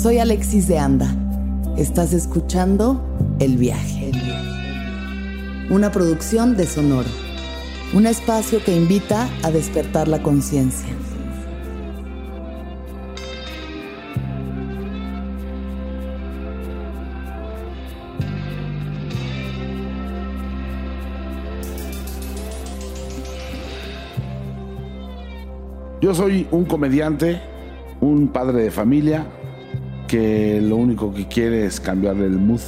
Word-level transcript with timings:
Soy 0.00 0.18
Alexis 0.18 0.68
de 0.68 0.78
Anda. 0.78 1.12
Estás 1.76 2.12
escuchando 2.12 3.02
El 3.40 3.56
Viaje. 3.56 4.12
Una 5.70 5.90
producción 5.90 6.56
de 6.56 6.66
Sonoro. 6.66 7.08
Un 7.92 8.06
espacio 8.06 8.62
que 8.64 8.76
invita 8.76 9.28
a 9.42 9.50
despertar 9.50 10.06
la 10.06 10.22
conciencia. 10.22 10.88
Yo 26.00 26.14
soy 26.14 26.46
un 26.52 26.66
comediante, 26.66 27.42
un 28.00 28.28
padre 28.28 28.62
de 28.62 28.70
familia 28.70 29.26
que 30.08 30.60
lo 30.60 30.76
único 30.76 31.14
que 31.14 31.28
quiere 31.28 31.66
es 31.66 31.78
cambiarle 31.78 32.24
el 32.24 32.38
mood 32.38 32.62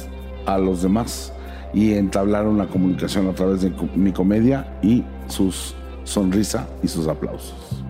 a 0.45 0.57
los 0.57 0.83
demás 0.83 1.33
y 1.73 1.93
entablar 1.93 2.47
una 2.47 2.67
comunicación 2.67 3.27
a 3.27 3.33
través 3.33 3.61
de 3.61 3.73
mi 3.95 4.13
comedia 4.13 4.77
y 4.81 5.03
sus 5.27 5.75
sonrisa 6.03 6.67
y 6.83 6.87
sus 6.87 7.07
aplausos. 7.07 7.83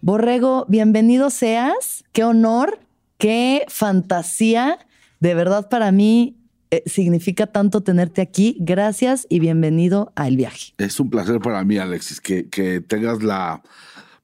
Borrego, 0.00 0.64
bienvenido 0.68 1.30
seas. 1.30 2.04
Qué 2.12 2.24
honor, 2.24 2.78
qué 3.16 3.64
fantasía. 3.68 4.78
De 5.20 5.34
verdad 5.34 5.68
para 5.68 5.92
mí 5.92 6.36
eh, 6.70 6.82
significa 6.86 7.46
tanto 7.46 7.82
tenerte 7.82 8.20
aquí. 8.20 8.56
Gracias 8.60 9.26
y 9.28 9.40
bienvenido 9.40 10.12
a 10.14 10.28
El 10.28 10.36
Viaje. 10.36 10.74
Es 10.78 11.00
un 11.00 11.10
placer 11.10 11.40
para 11.40 11.64
mí, 11.64 11.78
Alexis, 11.78 12.20
que, 12.20 12.48
que 12.48 12.80
tengas 12.80 13.22
la, 13.22 13.62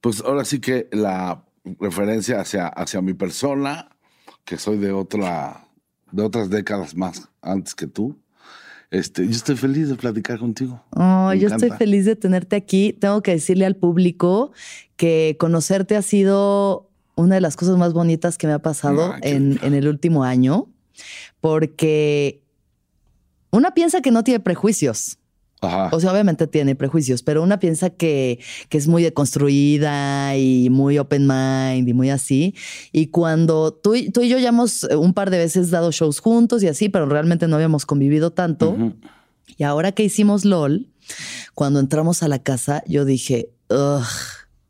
pues 0.04 0.20
ahora 0.20 0.44
sí 0.44 0.60
que 0.60 0.86
la 0.92 1.42
referencia 1.80 2.38
hacia, 2.38 2.66
hacia 2.66 3.00
mi 3.00 3.14
persona, 3.14 3.88
que 4.44 4.58
soy 4.58 4.76
de 4.76 4.92
otra, 4.92 5.66
de 6.12 6.22
otras 6.22 6.50
décadas 6.50 6.94
más 6.94 7.30
antes 7.40 7.74
que 7.74 7.86
tú. 7.86 8.14
Este, 8.90 9.24
yo 9.24 9.30
estoy 9.30 9.56
feliz 9.56 9.88
de 9.88 9.94
platicar 9.94 10.38
contigo. 10.38 10.84
Oh, 10.90 11.32
yo 11.32 11.48
estoy 11.48 11.70
feliz 11.70 12.04
de 12.04 12.16
tenerte 12.16 12.54
aquí. 12.54 12.92
Tengo 12.92 13.22
que 13.22 13.30
decirle 13.30 13.64
al 13.64 13.76
público 13.76 14.52
que 14.96 15.38
conocerte 15.40 15.96
ha 15.96 16.02
sido 16.02 16.90
una 17.14 17.36
de 17.36 17.40
las 17.40 17.56
cosas 17.56 17.78
más 17.78 17.94
bonitas 17.94 18.36
que 18.36 18.46
me 18.46 18.52
ha 18.52 18.58
pasado 18.58 19.14
en, 19.22 19.58
en 19.62 19.72
el 19.72 19.88
último 19.88 20.22
año 20.22 20.68
porque 21.40 22.42
una 23.50 23.72
piensa 23.72 24.02
que 24.02 24.10
no 24.10 24.22
tiene 24.22 24.40
prejuicios. 24.40 25.16
O 25.92 26.00
sea, 26.00 26.12
obviamente 26.12 26.46
tiene 26.46 26.74
prejuicios, 26.74 27.22
pero 27.22 27.42
una 27.42 27.58
piensa 27.58 27.90
que, 27.90 28.38
es 28.70 28.88
muy 28.88 29.02
deconstruida 29.02 30.36
y 30.36 30.68
muy 30.68 30.98
open 30.98 31.26
mind 31.28 31.88
y 31.88 31.92
muy 31.92 32.10
así. 32.10 32.54
Y 32.92 33.06
cuando 33.08 33.72
tú, 33.72 33.94
tú, 34.12 34.22
y 34.22 34.28
yo 34.28 34.38
ya 34.38 34.48
hemos 34.48 34.84
un 34.84 35.14
par 35.14 35.30
de 35.30 35.38
veces 35.38 35.70
dado 35.70 35.92
shows 35.92 36.18
juntos 36.18 36.62
y 36.62 36.68
así, 36.68 36.88
pero 36.88 37.06
realmente 37.06 37.46
no 37.46 37.56
habíamos 37.56 37.86
convivido 37.86 38.32
tanto. 38.32 38.76
Y 39.56 39.62
ahora 39.62 39.92
que 39.92 40.02
hicimos 40.02 40.44
LOL, 40.44 40.88
cuando 41.54 41.78
entramos 41.78 42.22
a 42.22 42.28
la 42.28 42.40
casa, 42.40 42.82
yo 42.86 43.04
dije, 43.04 43.50
ugh 43.68 44.04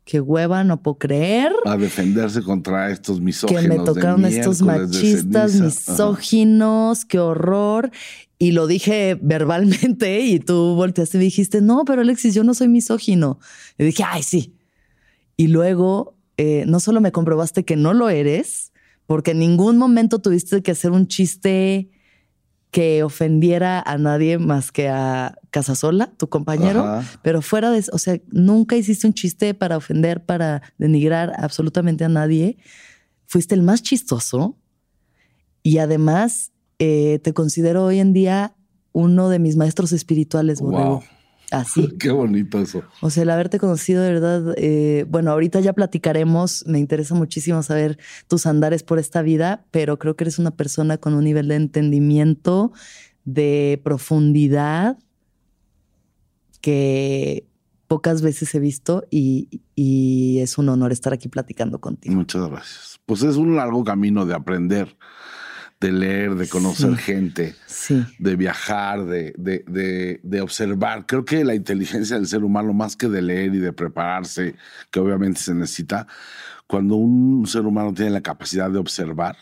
qué 0.05 0.21
hueva, 0.21 0.63
no 0.63 0.81
puedo 0.81 0.99
creer. 0.99 1.51
A 1.65 1.75
defenderse 1.75 2.41
contra 2.43 2.91
estos 2.91 3.19
misóginos. 3.19 3.63
Que 3.63 3.67
me 3.67 3.79
tocaron 3.79 4.23
estos 4.25 4.61
machistas, 4.61 5.55
misóginos, 5.59 7.05
qué 7.05 7.19
horror. 7.19 7.91
Y 8.37 8.51
lo 8.51 8.67
dije 8.67 9.17
verbalmente 9.21 10.21
y 10.21 10.39
tú 10.39 10.75
volteaste 10.75 11.17
y 11.17 11.21
dijiste, 11.21 11.61
no, 11.61 11.85
pero 11.85 12.01
Alexis, 12.01 12.33
yo 12.33 12.43
no 12.43 12.53
soy 12.53 12.67
misógino. 12.67 13.39
Y 13.77 13.85
dije, 13.85 14.03
ay, 14.05 14.23
sí. 14.23 14.55
Y 15.37 15.47
luego 15.47 16.17
eh, 16.37 16.65
no 16.67 16.79
solo 16.79 17.01
me 17.01 17.11
comprobaste 17.11 17.63
que 17.63 17.75
no 17.75 17.93
lo 17.93 18.09
eres, 18.09 18.73
porque 19.05 19.31
en 19.31 19.39
ningún 19.39 19.77
momento 19.77 20.19
tuviste 20.19 20.61
que 20.61 20.71
hacer 20.71 20.91
un 20.91 21.07
chiste 21.07 21.89
que 22.71 23.03
ofendiera 23.03 23.79
a 23.79 23.97
nadie 23.97 24.37
más 24.37 24.73
que 24.73 24.89
a 24.89 25.37
Casasola, 25.49 26.11
tu 26.17 26.27
compañero, 26.27 27.01
pero 27.21 27.41
fuera 27.41 27.71
de 27.71 27.77
eso, 27.77 27.91
o 27.93 27.97
sea, 27.97 28.19
nunca 28.27 28.75
hiciste 28.75 29.07
un 29.07 29.13
chiste 29.13 29.53
para 29.53 29.77
ofender, 29.77 30.25
para 30.25 30.61
denigrar 30.77 31.31
absolutamente 31.37 32.03
a 32.03 32.09
nadie. 32.09 32.57
Fuiste 33.27 33.55
el 33.55 33.61
más 33.61 33.81
chistoso 33.81 34.57
y 35.63 35.77
además 35.77 36.51
eh, 36.79 37.19
te 37.23 37.33
considero 37.33 37.85
hoy 37.85 37.99
en 37.99 38.13
día 38.13 38.55
uno 38.91 39.29
de 39.29 39.39
mis 39.39 39.57
maestros 39.57 39.91
espirituales, 39.91 40.61
wow. 40.61 41.03
Así. 41.51 41.89
Qué 41.99 42.11
bonito 42.11 42.59
eso. 42.59 42.83
O 43.01 43.09
sea, 43.09 43.23
el 43.23 43.29
haberte 43.29 43.59
conocido 43.59 44.01
de 44.01 44.13
verdad, 44.13 44.53
eh, 44.57 45.05
bueno, 45.09 45.31
ahorita 45.31 45.59
ya 45.59 45.73
platicaremos, 45.73 46.65
me 46.67 46.79
interesa 46.79 47.15
muchísimo 47.15 47.61
saber 47.63 47.97
tus 48.27 48.45
andares 48.45 48.83
por 48.83 48.99
esta 48.99 49.21
vida, 49.21 49.65
pero 49.71 49.99
creo 49.99 50.15
que 50.15 50.23
eres 50.23 50.39
una 50.39 50.51
persona 50.51 50.97
con 50.97 51.13
un 51.13 51.23
nivel 51.23 51.47
de 51.47 51.55
entendimiento, 51.55 52.71
de 53.25 53.81
profundidad 53.83 54.97
que 56.61 57.45
pocas 57.87 58.21
veces 58.21 58.53
he 58.55 58.59
visto 58.59 59.05
y, 59.11 59.61
y 59.75 60.39
es 60.39 60.57
un 60.57 60.69
honor 60.69 60.91
estar 60.91 61.13
aquí 61.13 61.27
platicando 61.29 61.79
contigo. 61.79 62.15
Muchas 62.15 62.49
gracias. 62.49 62.99
Pues 63.05 63.21
es 63.21 63.35
un 63.35 63.55
largo 63.55 63.83
camino 63.83 64.25
de 64.25 64.33
aprender 64.33 64.97
de 65.85 65.91
leer, 65.91 66.35
de 66.35 66.47
conocer 66.47 66.97
gente, 66.97 67.55
de 68.17 68.35
viajar, 68.35 69.05
de, 69.05 69.33
de, 69.37 70.19
de, 70.23 70.41
observar. 70.41 71.05
Creo 71.05 71.25
que 71.25 71.43
la 71.43 71.53
inteligencia 71.53 72.15
del 72.15 72.27
ser 72.27 72.43
humano, 72.43 72.73
más 72.73 72.95
que 72.95 73.07
de 73.07 73.21
leer 73.21 73.53
y 73.53 73.59
de 73.59 73.71
prepararse, 73.71 74.55
que 74.89 74.99
obviamente 74.99 75.39
se 75.39 75.53
necesita, 75.53 76.07
cuando 76.65 76.95
un 76.95 77.45
ser 77.45 77.67
humano 77.67 77.93
tiene 77.93 78.11
la 78.11 78.21
capacidad 78.21 78.71
de 78.71 78.79
observar, 78.79 79.37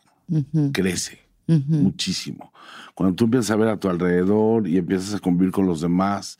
crece 0.73 1.19
muchísimo. 1.47 2.51
Cuando 2.93 3.15
tú 3.15 3.25
empiezas 3.25 3.51
a 3.51 3.55
ver 3.55 3.69
a 3.69 3.77
tu 3.77 3.89
alrededor 3.89 4.67
y 4.67 4.77
empiezas 4.77 5.15
a 5.15 5.19
convivir 5.19 5.51
con 5.51 5.65
los 5.65 5.79
demás, 5.79 6.39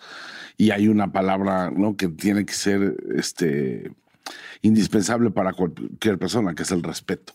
y 0.57 0.71
hay 0.71 0.89
una 0.89 1.11
palabra 1.11 1.71
¿no? 1.71 1.95
que 1.95 2.09
tiene 2.09 2.45
que 2.45 2.53
ser 2.53 2.97
este, 3.15 3.91
indispensable 4.61 5.31
para 5.31 5.53
cualquier 5.53 6.19
persona, 6.19 6.53
que 6.55 6.63
es 6.63 6.71
el 6.71 6.83
respeto. 6.83 7.33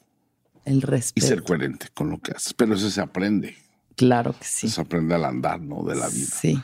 El 0.69 0.83
respeto. 0.83 1.25
Y 1.25 1.29
ser 1.29 1.43
coherente 1.43 1.89
con 1.95 2.11
lo 2.11 2.19
que 2.19 2.33
haces. 2.33 2.55
Pero 2.55 2.75
eso 2.75 2.91
se 2.91 3.01
aprende. 3.01 3.57
Claro 3.97 4.35
que 4.39 4.45
sí. 4.45 4.69
Se 4.69 4.81
aprende 4.81 5.15
al 5.15 5.25
andar, 5.25 5.61
¿no? 5.61 5.83
De 5.83 5.97
la 5.97 6.09
vida. 6.09 6.27
Sí. 6.27 6.61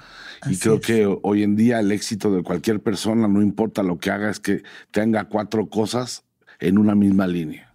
Y 0.47 0.56
creo 0.59 0.81
que 0.81 1.06
hoy 1.22 1.42
en 1.42 1.56
día 1.56 1.81
el 1.81 1.91
éxito 1.91 2.31
de 2.34 2.43
cualquier 2.43 2.81
persona, 2.81 3.26
no 3.28 3.41
importa 3.41 3.82
lo 3.82 3.98
que 3.98 4.10
haga, 4.10 4.31
es 4.31 4.41
que 4.41 4.62
tenga 4.91 5.25
cuatro 5.25 5.69
cosas 5.69 6.25
en 6.60 6.78
una 6.78 6.94
misma 6.94 7.26
línea. 7.26 7.72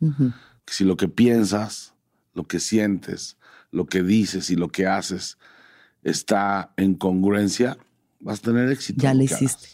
Si 0.67 0.83
lo 0.83 0.95
que 0.95 1.07
piensas, 1.07 1.93
lo 2.33 2.45
que 2.45 2.59
sientes, 2.59 3.37
lo 3.71 3.87
que 3.87 4.03
dices 4.03 4.49
y 4.51 4.55
lo 4.55 4.69
que 4.69 4.85
haces 4.87 5.37
está 6.03 6.73
en 6.77 6.93
congruencia, 6.93 7.77
vas 8.19 8.39
a 8.39 8.43
tener 8.43 8.71
éxito. 8.71 9.01
Ya 9.01 9.13
lo 9.13 9.23
hiciste. 9.23 9.69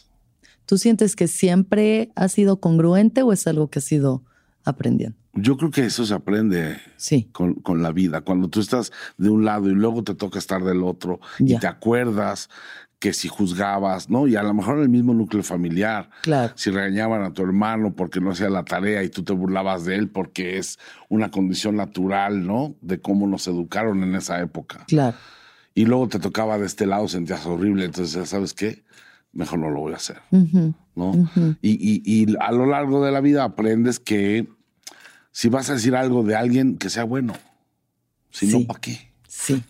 ¿Tú 0.64 0.78
sientes 0.78 1.14
que 1.14 1.28
siempre 1.28 2.10
ha 2.16 2.28
sido 2.28 2.60
congruente 2.60 3.22
o 3.22 3.32
es 3.32 3.46
algo 3.46 3.70
que 3.70 3.78
has 3.78 3.84
sido 3.84 4.24
aprendiendo? 4.64 5.16
Yo 5.36 5.56
creo 5.56 5.70
que 5.70 5.84
eso 5.86 6.04
se 6.04 6.14
aprende 6.14 6.78
con, 7.32 7.54
con, 7.54 7.82
la 7.82 7.92
vida. 7.92 8.22
Cuando 8.22 8.48
tú 8.48 8.60
estás 8.60 8.90
de 9.18 9.28
un 9.28 9.44
lado 9.44 9.68
y 9.68 9.74
luego 9.74 10.02
te 10.02 10.14
toca 10.14 10.38
estar 10.38 10.64
del 10.64 10.82
otro 10.82 11.20
y 11.38 11.58
te 11.58 11.66
acuerdas 11.66 12.48
que 12.98 13.12
si 13.12 13.28
juzgabas, 13.28 14.08
¿no? 14.08 14.26
Y 14.26 14.36
a 14.36 14.42
lo 14.42 14.54
mejor 14.54 14.76
en 14.78 14.84
el 14.84 14.88
mismo 14.88 15.12
núcleo 15.12 15.42
familiar. 15.42 16.08
Claro. 16.22 16.52
Si 16.56 16.70
regañaban 16.70 17.22
a 17.22 17.32
tu 17.32 17.42
hermano 17.42 17.94
porque 17.94 18.20
no 18.20 18.30
hacía 18.30 18.48
la 18.48 18.64
tarea 18.64 19.02
y 19.02 19.10
tú 19.10 19.22
te 19.22 19.32
burlabas 19.32 19.84
de 19.84 19.96
él 19.96 20.08
porque 20.08 20.56
es 20.58 20.78
una 21.08 21.30
condición 21.30 21.76
natural, 21.76 22.46
¿no? 22.46 22.74
De 22.80 23.00
cómo 23.00 23.26
nos 23.26 23.46
educaron 23.48 24.02
en 24.02 24.14
esa 24.14 24.40
época. 24.40 24.84
Claro. 24.88 25.16
Y 25.74 25.84
luego 25.84 26.08
te 26.08 26.18
tocaba 26.18 26.58
de 26.58 26.64
este 26.64 26.86
lado, 26.86 27.06
sentías 27.06 27.44
horrible, 27.44 27.84
entonces, 27.84 28.28
¿sabes 28.28 28.54
qué? 28.54 28.82
Mejor 29.32 29.58
no 29.58 29.68
lo 29.68 29.80
voy 29.80 29.92
a 29.92 29.96
hacer, 29.96 30.22
¿no? 30.94 31.28
y, 31.60 31.72
y, 31.72 32.02
y 32.06 32.34
a 32.40 32.50
lo 32.52 32.64
largo 32.64 33.04
de 33.04 33.12
la 33.12 33.20
vida 33.20 33.44
aprendes 33.44 34.00
que 34.00 34.48
si 35.36 35.50
vas 35.50 35.68
a 35.68 35.74
decir 35.74 35.94
algo 35.94 36.22
de 36.22 36.34
alguien, 36.34 36.78
que 36.78 36.88
sea 36.88 37.04
bueno. 37.04 37.34
Si 38.30 38.46
no, 38.46 38.66
¿para 38.66 38.80
qué? 38.80 39.10
Sí, 39.28 39.62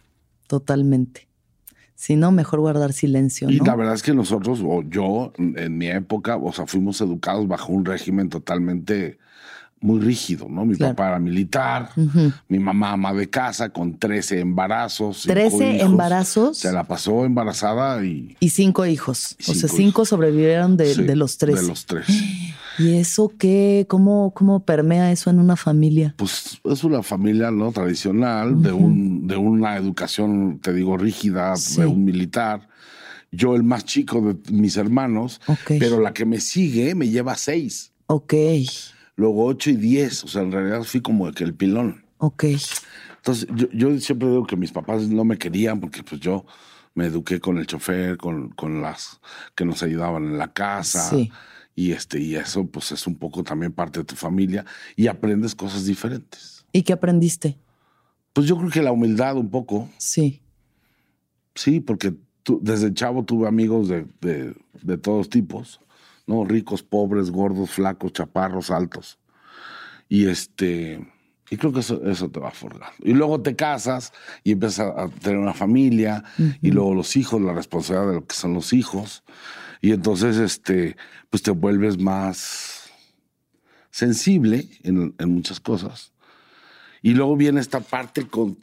totalmente. 0.47 1.27
Si 1.97 2.15
no, 2.15 2.31
mejor 2.31 2.61
guardar 2.61 2.93
silencio. 2.93 3.51
Y 3.51 3.59
la 3.59 3.75
verdad 3.75 3.95
es 3.97 4.05
que 4.05 4.15
nosotros, 4.15 4.61
o 4.65 4.83
yo, 4.83 5.33
en 5.37 5.77
mi 5.77 5.89
época, 5.89 6.37
o 6.37 6.53
sea, 6.53 6.69
fuimos 6.69 7.01
educados 7.01 7.49
bajo 7.49 7.73
un 7.73 7.85
régimen 7.85 8.29
totalmente 8.29 9.19
muy 9.81 9.99
rígido, 9.99 10.47
¿no? 10.49 10.65
Mi 10.65 10.77
papá 10.77 11.09
era 11.09 11.19
militar, 11.19 11.91
mi 12.47 12.61
mamá 12.61 12.93
ama 12.93 13.13
de 13.13 13.29
casa 13.29 13.71
con 13.71 13.99
13 13.99 14.39
embarazos. 14.39 15.27
¿13 15.29 15.81
embarazos? 15.81 16.59
Se 16.59 16.71
la 16.71 16.85
pasó 16.85 17.25
embarazada 17.25 18.05
y... 18.05 18.37
Y 18.39 18.51
cinco 18.51 18.87
hijos. 18.87 19.35
o 19.49 19.53
sea, 19.53 19.69
cinco 19.69 20.05
sobrevivieron 20.05 20.77
de, 20.77 20.95
de 20.95 21.17
los 21.17 21.39
tres. 21.39 21.61
De 21.61 21.67
los 21.67 21.87
tres. 21.87 22.07
¿Y 22.79 22.97
eso 22.97 23.33
qué? 23.39 23.87
¿Cómo, 23.89 24.33
cómo 24.35 24.65
permea 24.65 25.13
eso 25.13 25.31
en 25.31 25.39
una 25.39 25.57
familia? 25.57 26.15
Pues 26.17 26.61
es 26.65 26.85
una 26.85 27.03
familia 27.03 27.51
no 27.51 27.73
tradicional, 27.73 28.63
de, 28.63 28.73
un, 28.73 29.27
de 29.27 29.37
una 29.37 29.77
educación, 29.77 30.59
te 30.61 30.73
digo, 30.73 30.97
rígida, 30.97 31.55
de 31.77 31.87
un 31.87 32.05
militar. 32.05 32.69
Yo 33.33 33.55
el 33.57 33.63
más 33.63 33.85
chico 33.85 34.21
de 34.21 34.53
mis 34.53 34.77
hermanos, 34.77 35.41
pero 35.67 36.01
la 36.01 36.13
que 36.13 36.25
me 36.25 36.41
sigue 36.41 36.95
me 36.95 37.09
lleva 37.09 37.35
seis. 37.37 37.93
Ok. 38.07 38.35
Luego 39.17 39.47
8 39.47 39.71
y 39.71 39.77
10, 39.77 40.25
o 40.25 40.29
sea, 40.29 40.43
en 40.43 40.53
realidad 40.53 40.83
fui 40.83 41.01
como 41.01 41.31
que 41.33 41.45
el 41.45 41.55
pilón. 41.55 42.05
Ok. 42.19 42.45
Entonces, 43.17 43.49
yo, 43.55 43.67
yo 43.73 43.99
siempre 43.99 44.29
digo 44.29 44.47
que 44.47 44.57
mis 44.57 44.73
papás 44.73 45.09
no 45.09 45.25
me 45.25 45.39
querían 45.39 45.81
porque 45.81 46.03
pues 46.03 46.21
yo 46.21 46.45
me 46.95 47.07
eduqué 47.07 47.41
con 47.41 47.59
el 47.59 47.67
chofer, 47.67 48.17
con, 48.17 48.51
con 48.51 48.83
las 48.83 49.21
que 49.55 49.65
nos 49.65 49.83
ayudaban 49.83 50.25
en 50.25 50.39
la 50.39 50.53
casa. 50.53 51.11
Sí. 51.11 51.31
Y, 51.79 51.93
este, 51.93 52.19
y 52.19 52.35
eso 52.35 52.67
pues 52.67 52.91
es 52.91 53.07
un 53.07 53.17
poco 53.17 53.45
también 53.45 53.71
parte 53.71 54.01
de 54.01 54.05
tu 54.05 54.17
familia 54.17 54.65
y 54.97 55.07
aprendes 55.09 55.55
cosas 55.55 55.85
diferentes. 55.85 56.65
¿Y 56.73 56.83
qué 56.83 56.95
aprendiste? 56.95 57.59
Pues 58.33 58.47
yo 58.47 58.57
creo 58.57 58.71
que 58.71 58.83
la 58.83 58.93
humildad 58.93 59.37
un 59.37 59.51
poco. 59.51 59.89
Sí. 59.99 60.41
Sí, 61.55 61.81
porque 61.81 62.15
tú, 62.43 62.59
desde 62.63 62.93
chavo 62.95 63.25
tuve 63.25 63.47
amigos 63.47 63.89
de, 63.89 64.07
de, 64.21 64.99
todos 64.99 65.29
tipos, 65.29 65.81
¿no? 66.27 66.45
Ricos, 66.45 66.83
pobres, 66.83 67.31
gordos, 67.31 67.71
flacos, 67.71 68.13
chaparros, 68.13 68.71
altos. 68.71 69.19
Y 70.09 70.29
este. 70.29 71.07
Y 71.51 71.57
creo 71.59 71.73
que 71.73 71.81
eso, 71.81 72.03
eso 72.05 72.29
te 72.31 72.41
va 72.41 72.51
forjando. 72.51 72.87
Y 73.03 73.13
luego 73.13 73.41
te 73.41 73.55
casas 73.55 74.13
y 74.43 74.53
empiezas 74.53 74.93
a 74.97 75.09
tener 75.09 75.39
una 75.39 75.55
familia, 75.55 76.25
y 76.61 76.73
luego 76.73 76.95
los 76.95 77.17
hijos, 77.17 77.41
la 77.41 77.53
responsabilidad 77.53 78.09
de 78.09 78.15
lo 78.17 78.27
que 78.27 78.35
son 78.35 78.55
los 78.55 78.73
hijos. 78.73 79.23
Y 79.81 79.93
entonces, 79.93 80.37
este, 80.37 80.97
pues 81.31 81.43
te 81.43 81.51
vuelves 81.51 81.99
más 81.99 82.91
sensible 83.91 84.69
en, 84.83 85.15
en 85.19 85.31
muchas 85.31 85.61
cosas. 85.61 86.13
Y 87.03 87.15
luego 87.15 87.37
viene 87.37 87.61
esta 87.61 87.81
parte 87.81 88.27
con, 88.27 88.59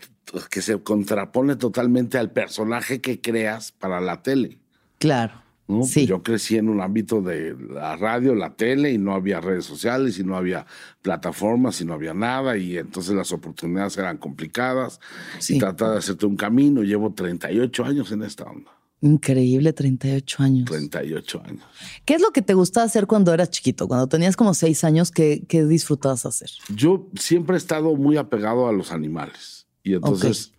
que 0.50 0.62
se 0.62 0.82
contrapone 0.82 1.56
totalmente 1.56 2.18
al 2.18 2.32
personaje 2.32 3.02
que 3.02 3.22
creas 3.22 3.72
para 3.72 4.02
la 4.02 4.22
tele. 4.22 4.60
Claro. 5.00 5.42
¿no? 5.68 5.84
Sí. 5.84 6.06
Yo 6.06 6.24
crecí 6.24 6.58
en 6.58 6.70
un 6.70 6.82
ámbito 6.82 7.22
de 7.22 7.56
la 7.70 7.96
radio, 7.96 8.36
la 8.36 8.56
tele, 8.56 8.92
y 8.92 8.98
no 8.98 9.14
había 9.14 9.40
redes 9.40 9.66
sociales, 9.66 10.20
y 10.20 10.24
no 10.24 10.36
había 10.36 10.66
plataformas, 11.02 11.80
y 11.82 11.86
no 11.86 11.94
había 11.94 12.14
nada, 12.14 12.58
y 12.58 12.78
entonces 12.78 13.16
las 13.16 13.32
oportunidades 13.32 13.98
eran 13.98 14.18
complicadas. 14.18 15.00
Y 15.48 15.60
trataba 15.60 15.94
de 15.94 16.00
hacerte 16.00 16.26
un 16.26 16.36
camino. 16.36 16.84
Llevo 16.84 17.14
38 17.14 17.86
años 17.86 18.12
en 18.12 18.24
esta 18.24 18.44
onda. 18.46 18.72
Increíble, 19.04 19.74
38 19.74 20.44
años. 20.44 20.66
38 20.66 21.42
años. 21.46 21.64
¿Qué 22.06 22.14
es 22.14 22.22
lo 22.22 22.32
que 22.32 22.42
te 22.42 22.54
gustaba 22.54 22.86
hacer 22.86 23.06
cuando 23.06 23.34
eras 23.34 23.50
chiquito? 23.50 23.86
Cuando 23.86 24.08
tenías 24.08 24.38
como 24.38 24.54
6 24.54 24.82
años, 24.86 25.12
¿qué, 25.12 25.44
qué 25.50 25.66
disfrutabas 25.66 26.26
hacer? 26.26 26.50
Yo 26.74 27.10
siempre 27.20 27.56
he 27.56 27.58
estado 27.58 27.96
muy 27.96 28.16
apegado 28.16 28.66
a 28.70 28.72
los 28.72 28.94
animales. 28.94 29.68
Y 29.84 29.96
entonces 29.96 30.54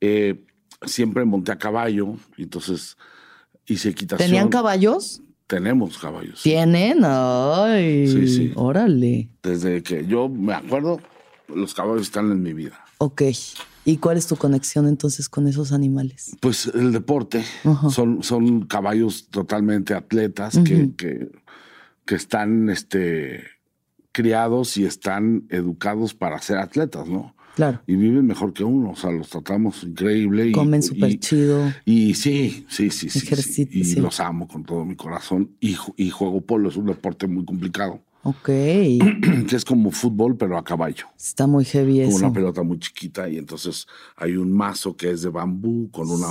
eh, 0.00 0.42
siempre 0.86 1.26
monté 1.26 1.52
a 1.52 1.58
caballo. 1.58 2.16
Y 2.38 2.44
entonces 2.44 2.96
hice 3.66 3.90
equitación. 3.90 4.26
¿Tenían 4.26 4.48
caballos? 4.48 5.20
Tenemos 5.46 5.98
caballos. 5.98 6.40
¿Tienen? 6.42 7.00
Ay. 7.04 8.08
Sí, 8.08 8.26
sí. 8.26 8.52
Órale. 8.54 9.28
Desde 9.42 9.82
que 9.82 10.06
yo 10.06 10.30
me 10.30 10.54
acuerdo, 10.54 10.98
los 11.54 11.74
caballos 11.74 12.00
están 12.00 12.32
en 12.32 12.42
mi 12.42 12.54
vida. 12.54 12.82
Ok. 12.96 13.24
¿Y 13.84 13.96
cuál 13.96 14.16
es 14.16 14.26
tu 14.26 14.36
conexión 14.36 14.86
entonces 14.86 15.28
con 15.28 15.48
esos 15.48 15.72
animales? 15.72 16.36
Pues 16.40 16.70
el 16.72 16.92
deporte. 16.92 17.44
son, 17.90 18.22
son 18.22 18.66
caballos 18.66 19.28
totalmente 19.28 19.94
atletas 19.94 20.58
que, 20.64 20.92
que, 20.96 21.30
que, 22.04 22.14
están 22.14 22.70
este, 22.70 23.42
criados 24.12 24.76
y 24.76 24.84
están 24.84 25.46
educados 25.50 26.14
para 26.14 26.40
ser 26.40 26.58
atletas, 26.58 27.08
¿no? 27.08 27.34
Claro. 27.56 27.82
Y 27.86 27.96
viven 27.96 28.26
mejor 28.26 28.54
que 28.54 28.64
uno, 28.64 28.92
o 28.92 28.96
sea, 28.96 29.10
los 29.10 29.28
tratamos 29.28 29.84
increíble. 29.84 30.52
Comen 30.52 30.82
súper 30.82 31.18
chido. 31.18 31.70
Y 31.84 32.14
sí, 32.14 32.64
sí, 32.68 32.90
sí, 32.90 33.10
sí. 33.10 33.68
Y 33.70 33.94
los 33.96 34.20
amo 34.20 34.48
con 34.48 34.64
todo 34.64 34.84
mi 34.84 34.96
corazón. 34.96 35.50
Y, 35.60 35.76
y 35.96 36.10
juego 36.10 36.40
polo, 36.40 36.70
es 36.70 36.76
un 36.76 36.86
deporte 36.86 37.26
muy 37.26 37.44
complicado. 37.44 38.02
Ok. 38.24 38.44
que 38.46 39.56
es 39.56 39.64
como 39.64 39.90
fútbol, 39.90 40.36
pero 40.36 40.56
a 40.56 40.64
caballo. 40.64 41.06
Está 41.18 41.46
muy 41.46 41.64
heavy 41.64 42.00
eso. 42.00 42.12
Con 42.12 42.24
una 42.24 42.32
pelota 42.32 42.62
muy 42.62 42.78
chiquita 42.78 43.28
y 43.28 43.36
entonces 43.38 43.86
hay 44.16 44.36
un 44.36 44.52
mazo 44.52 44.96
que 44.96 45.10
es 45.10 45.22
de 45.22 45.30
bambú 45.30 45.90
con 45.90 46.10
una 46.10 46.28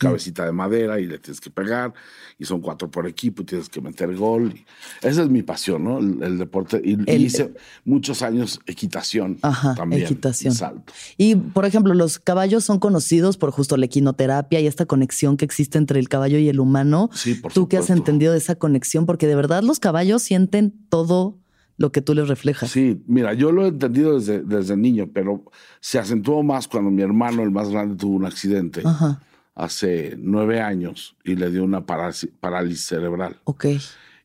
cabecita 0.00 0.46
de 0.46 0.52
madera 0.52 0.98
y 0.98 1.06
le 1.06 1.18
tienes 1.18 1.40
que 1.40 1.50
pegar 1.50 1.92
y 2.38 2.46
son 2.46 2.60
cuatro 2.60 2.90
por 2.90 3.06
equipo 3.06 3.42
y 3.42 3.44
tienes 3.44 3.68
que 3.68 3.80
meter 3.82 4.16
gol. 4.16 4.54
esa 5.02 5.22
es 5.22 5.28
mi 5.28 5.42
pasión, 5.42 5.84
¿no? 5.84 5.98
El, 5.98 6.38
deporte. 6.38 6.80
Y, 6.82 6.98
hice 7.12 7.52
muchos 7.84 8.22
años 8.22 8.60
equitación 8.66 9.38
Ajá, 9.42 9.74
también. 9.74 10.04
Equitación. 10.04 10.54
Salto. 10.54 10.92
Y, 11.18 11.36
por 11.36 11.66
ejemplo, 11.66 11.92
los 11.92 12.18
caballos 12.18 12.64
son 12.64 12.78
conocidos 12.78 13.36
por 13.36 13.50
justo 13.50 13.76
la 13.76 13.86
equinoterapia 13.86 14.58
y 14.60 14.66
esta 14.66 14.86
conexión 14.86 15.36
que 15.36 15.44
existe 15.44 15.76
entre 15.76 16.00
el 16.00 16.08
caballo 16.08 16.38
y 16.38 16.48
el 16.48 16.60
humano. 16.60 17.10
Sí, 17.12 17.34
por 17.34 17.52
Tú 17.52 17.68
que 17.68 17.76
has 17.76 17.90
entendido 17.90 18.32
de 18.32 18.38
esa 18.38 18.54
conexión, 18.54 19.04
porque 19.04 19.26
de 19.26 19.34
verdad 19.34 19.62
los 19.62 19.78
caballos 19.78 20.22
sienten 20.22 20.72
todo 20.88 21.38
lo 21.76 21.92
que 21.92 22.00
tú 22.00 22.14
les 22.14 22.26
reflejas. 22.26 22.70
Sí, 22.70 23.02
mira, 23.06 23.34
yo 23.34 23.52
lo 23.52 23.66
he 23.66 23.68
entendido 23.68 24.18
desde, 24.18 24.42
desde 24.42 24.76
niño, 24.76 25.10
pero 25.12 25.44
se 25.80 25.98
acentuó 25.98 26.42
más 26.42 26.68
cuando 26.68 26.90
mi 26.90 27.02
hermano, 27.02 27.42
el 27.42 27.50
más 27.50 27.68
grande, 27.68 27.96
tuvo 27.96 28.16
un 28.16 28.24
accidente. 28.24 28.82
Ajá 28.84 29.20
hace 29.60 30.14
nueve 30.18 30.60
años 30.60 31.16
y 31.22 31.36
le 31.36 31.50
dio 31.50 31.62
una 31.62 31.84
parálisis, 31.84 32.86
cerebral. 32.86 33.40
Ok. 33.44 33.66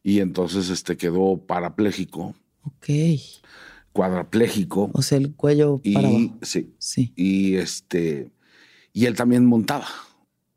Y 0.02 0.22
entonces 0.22 0.70
este 0.70 0.98
quedó 0.98 1.38
parapléjico. 1.38 2.36
Ok. 2.64 2.90
Cuadrapléjico. 3.92 4.92
O 4.94 5.02
sea, 5.02 5.18
el 5.18 5.34
cuello 5.34 5.82
para 5.94 6.10
y, 6.10 6.34
Sí. 6.42 6.74
Sí. 6.78 7.14
Y 7.16 7.56
este. 7.56 8.32
Y 8.94 9.06
él 9.06 9.16
también 9.16 9.46
montaba. 9.46 9.88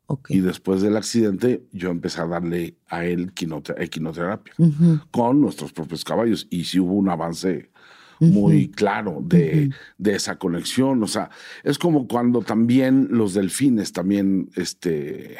Okay. 0.07 0.37
Y 0.37 0.39
después 0.39 0.81
del 0.81 0.97
accidente, 0.97 1.63
yo 1.71 1.91
empecé 1.91 2.21
a 2.21 2.25
darle 2.25 2.77
a 2.87 3.05
él 3.05 3.31
equinoterapia 3.77 4.53
con 5.11 5.39
nuestros 5.39 5.71
propios 5.71 6.03
caballos. 6.03 6.47
Y 6.49 6.63
sí 6.63 6.79
hubo 6.79 6.93
un 6.93 7.09
avance 7.09 7.69
muy 8.19 8.69
claro 8.69 9.19
de, 9.23 9.71
de, 9.97 10.15
esa 10.15 10.37
conexión. 10.37 11.01
O 11.03 11.07
sea, 11.07 11.29
es 11.63 11.77
como 11.77 12.07
cuando 12.07 12.41
también 12.41 13.07
los 13.11 13.33
delfines 13.33 13.93
también 13.93 14.49
este, 14.55 15.37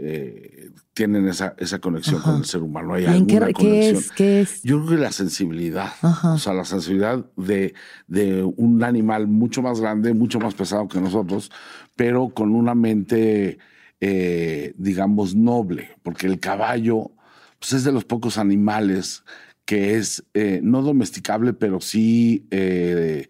eh, 0.00 0.70
tienen 0.94 1.26
esa, 1.26 1.54
esa 1.58 1.80
conexión 1.80 2.22
con 2.22 2.36
el 2.36 2.44
ser 2.44 2.62
humano. 2.62 2.94
Hay 2.94 3.06
alguna 3.06 3.52
qué, 3.52 3.90
Es, 3.90 4.12
¿Qué 4.12 4.42
es? 4.42 4.62
Yo 4.62 4.78
creo 4.78 4.96
que 4.96 5.02
la 5.02 5.10
sensibilidad, 5.10 5.92
o 6.24 6.38
sea, 6.38 6.54
la 6.54 6.64
sensibilidad 6.64 7.26
de, 7.36 7.74
de 8.06 8.44
un 8.44 8.84
animal 8.84 9.26
mucho 9.26 9.60
más 9.60 9.80
grande, 9.80 10.14
mucho 10.14 10.38
más 10.38 10.54
pesado 10.54 10.86
que 10.86 11.00
nosotros, 11.00 11.50
pero 11.96 12.28
con 12.28 12.54
una 12.54 12.76
mente, 12.76 13.58
eh, 14.00 14.72
digamos, 14.76 15.34
noble, 15.34 15.96
porque 16.04 16.28
el 16.28 16.38
caballo 16.38 17.10
pues, 17.58 17.72
es 17.72 17.82
de 17.82 17.90
los 17.90 18.04
pocos 18.04 18.38
animales 18.38 19.24
que 19.68 19.96
es 19.96 20.24
eh, 20.32 20.60
no 20.62 20.80
domesticable, 20.80 21.52
pero 21.52 21.78
sí 21.82 22.46
eh, 22.50 23.28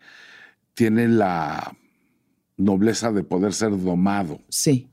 tiene 0.72 1.08
la 1.08 1.76
nobleza 2.56 3.10
de 3.10 3.24
poder 3.24 3.52
ser 3.52 3.76
domado. 3.76 4.40
Sí, 4.48 4.86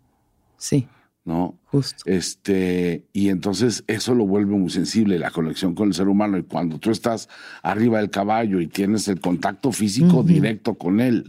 sí. 0.57 0.87
¿No? 1.23 1.55
Justo. 1.65 2.01
Este, 2.07 3.05
y 3.13 3.29
entonces 3.29 3.83
eso 3.85 4.15
lo 4.15 4.25
vuelve 4.25 4.55
muy 4.55 4.71
sensible, 4.71 5.19
la 5.19 5.29
conexión 5.29 5.75
con 5.75 5.89
el 5.89 5.93
ser 5.93 6.07
humano. 6.07 6.39
Y 6.39 6.43
cuando 6.43 6.79
tú 6.79 6.89
estás 6.89 7.29
arriba 7.61 7.99
del 7.99 8.09
caballo 8.09 8.59
y 8.59 8.65
tienes 8.65 9.07
el 9.07 9.19
contacto 9.19 9.71
físico 9.71 10.23
directo 10.23 10.73
con 10.73 10.99
él, 10.99 11.25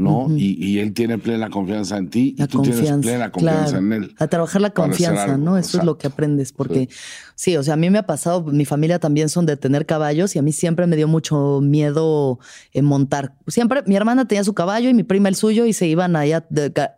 ¿no? 0.00 0.28
y, 0.34 0.78
él 0.78 0.94
tiene 0.94 1.18
plena 1.18 1.50
confianza 1.50 1.98
en 1.98 2.08
ti 2.08 2.34
y 2.38 2.46
tú 2.46 2.62
tienes 2.62 2.90
plena 3.02 3.30
confianza 3.30 3.78
en 3.78 3.92
él. 3.92 4.14
A 4.18 4.28
trabajar 4.28 4.62
la 4.62 4.70
confianza, 4.70 5.36
¿no? 5.36 5.58
Eso 5.58 5.78
es 5.78 5.84
lo 5.84 5.98
que 5.98 6.06
aprendes, 6.06 6.52
porque 6.52 6.88
sí. 7.34 7.56
o 7.56 7.62
sea, 7.62 7.74
a 7.74 7.76
mí 7.76 7.90
me 7.90 7.98
ha 7.98 8.06
pasado, 8.06 8.42
mi 8.44 8.64
familia 8.64 8.98
también 8.98 9.28
son 9.28 9.44
de 9.44 9.58
tener 9.58 9.84
caballos 9.84 10.34
y 10.36 10.38
a 10.38 10.42
mí 10.42 10.52
siempre 10.52 10.86
me 10.86 10.96
dio 10.96 11.06
mucho 11.06 11.60
miedo 11.60 12.38
en 12.72 12.86
montar. 12.86 13.34
Siempre, 13.46 13.82
mi 13.86 13.94
hermana 13.94 14.26
tenía 14.26 14.42
su 14.42 14.54
caballo 14.54 14.88
y 14.88 14.94
mi 14.94 15.02
prima 15.02 15.28
el 15.28 15.34
suyo 15.34 15.66
y 15.66 15.74
se 15.74 15.86
iban 15.86 16.16
allá 16.16 16.46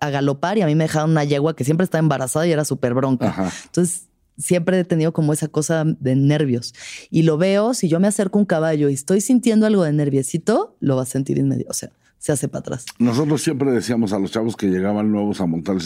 a 0.00 0.10
galopar 0.10 0.58
y 0.58 0.62
a 0.62 0.66
mí 0.66 0.76
me 0.76 0.84
dejaron 0.84 1.10
una 1.10 1.24
yegua 1.24 1.56
que 1.56 1.64
siempre 1.64 1.84
estaba 1.84 2.00
embarazada 2.00 2.46
y 2.46 2.52
era 2.52 2.64
súper 2.64 2.94
bronca. 2.94 3.52
Entonces, 3.64 4.06
siempre 4.38 4.78
he 4.78 4.84
tenido 4.84 5.12
como 5.12 5.32
esa 5.32 5.48
cosa 5.48 5.84
de 5.84 6.14
nervios. 6.14 6.72
Y 7.10 7.22
lo 7.22 7.36
veo, 7.36 7.74
si 7.74 7.88
yo 7.88 7.98
me 7.98 8.06
acerco 8.06 8.38
a 8.38 8.42
un 8.42 8.46
caballo 8.46 8.88
y 8.88 8.94
estoy 8.94 9.20
sintiendo 9.20 9.66
algo 9.66 9.82
de 9.82 9.92
nerviosito, 9.92 10.76
lo 10.78 10.96
va 10.96 11.02
a 11.02 11.06
sentir 11.06 11.38
inmediato. 11.38 11.70
O 11.70 11.74
sea, 11.74 11.90
se 12.22 12.30
hace 12.30 12.46
para 12.46 12.60
atrás. 12.60 12.86
Nosotros 13.00 13.42
siempre 13.42 13.72
decíamos 13.72 14.12
a 14.12 14.18
los 14.20 14.30
chavos 14.30 14.54
que 14.56 14.68
llegaban 14.68 15.10
nuevos 15.10 15.40
a 15.40 15.46
montar, 15.46 15.78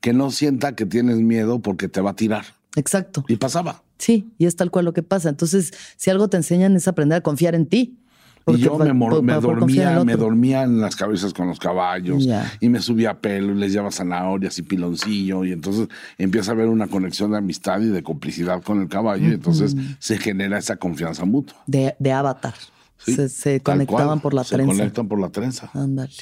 que 0.00 0.12
no 0.12 0.32
sienta 0.32 0.74
que 0.74 0.84
tienes 0.84 1.18
miedo 1.18 1.60
porque 1.60 1.86
te 1.86 2.00
va 2.00 2.10
a 2.10 2.16
tirar. 2.16 2.44
Exacto. 2.74 3.24
Y 3.28 3.36
pasaba. 3.36 3.84
Sí, 3.96 4.32
y 4.36 4.46
es 4.46 4.56
tal 4.56 4.72
cual 4.72 4.84
lo 4.84 4.92
que 4.92 5.04
pasa. 5.04 5.28
Entonces, 5.28 5.72
si 5.96 6.10
algo 6.10 6.26
te 6.26 6.38
enseñan 6.38 6.74
es 6.74 6.88
aprender 6.88 7.18
a 7.18 7.20
confiar 7.20 7.54
en 7.54 7.66
ti. 7.66 8.00
y 8.48 8.56
yo 8.56 8.76
me, 8.78 8.88
dormía, 9.40 10.02
me 10.04 10.16
dormía 10.16 10.64
en 10.64 10.80
las 10.80 10.96
cabezas 10.96 11.32
con 11.32 11.46
los 11.46 11.60
caballos 11.60 12.26
y 12.58 12.68
me 12.68 12.80
subía 12.80 13.10
a 13.10 13.20
pelo 13.20 13.52
y 13.52 13.56
les 13.56 13.70
llevaba 13.70 13.92
zanahorias 13.92 14.58
y 14.58 14.62
piloncillo 14.62 15.44
y 15.44 15.52
entonces 15.52 15.86
empieza 16.18 16.50
a 16.50 16.54
haber 16.54 16.66
una 16.66 16.88
conexión 16.88 17.30
de 17.30 17.38
amistad 17.38 17.80
y 17.80 17.90
de 17.90 18.02
complicidad 18.02 18.60
con 18.60 18.82
el 18.82 18.88
caballo 18.88 19.28
y 19.28 19.34
entonces 19.34 19.76
se 20.00 20.18
genera 20.18 20.58
esa 20.58 20.78
confianza 20.78 21.24
mutua. 21.24 21.62
De, 21.68 21.94
de 22.00 22.10
avatar 22.10 22.54
se, 22.98 23.60
conectaban 23.60 24.20
por 24.20 24.34
la 24.34 24.44
trenza. 24.44 24.72
Se 24.72 24.78
conectan 24.78 25.08
por 25.08 25.20
la 25.20 25.30
trenza. 25.30 25.70
Ándale. 25.74 26.12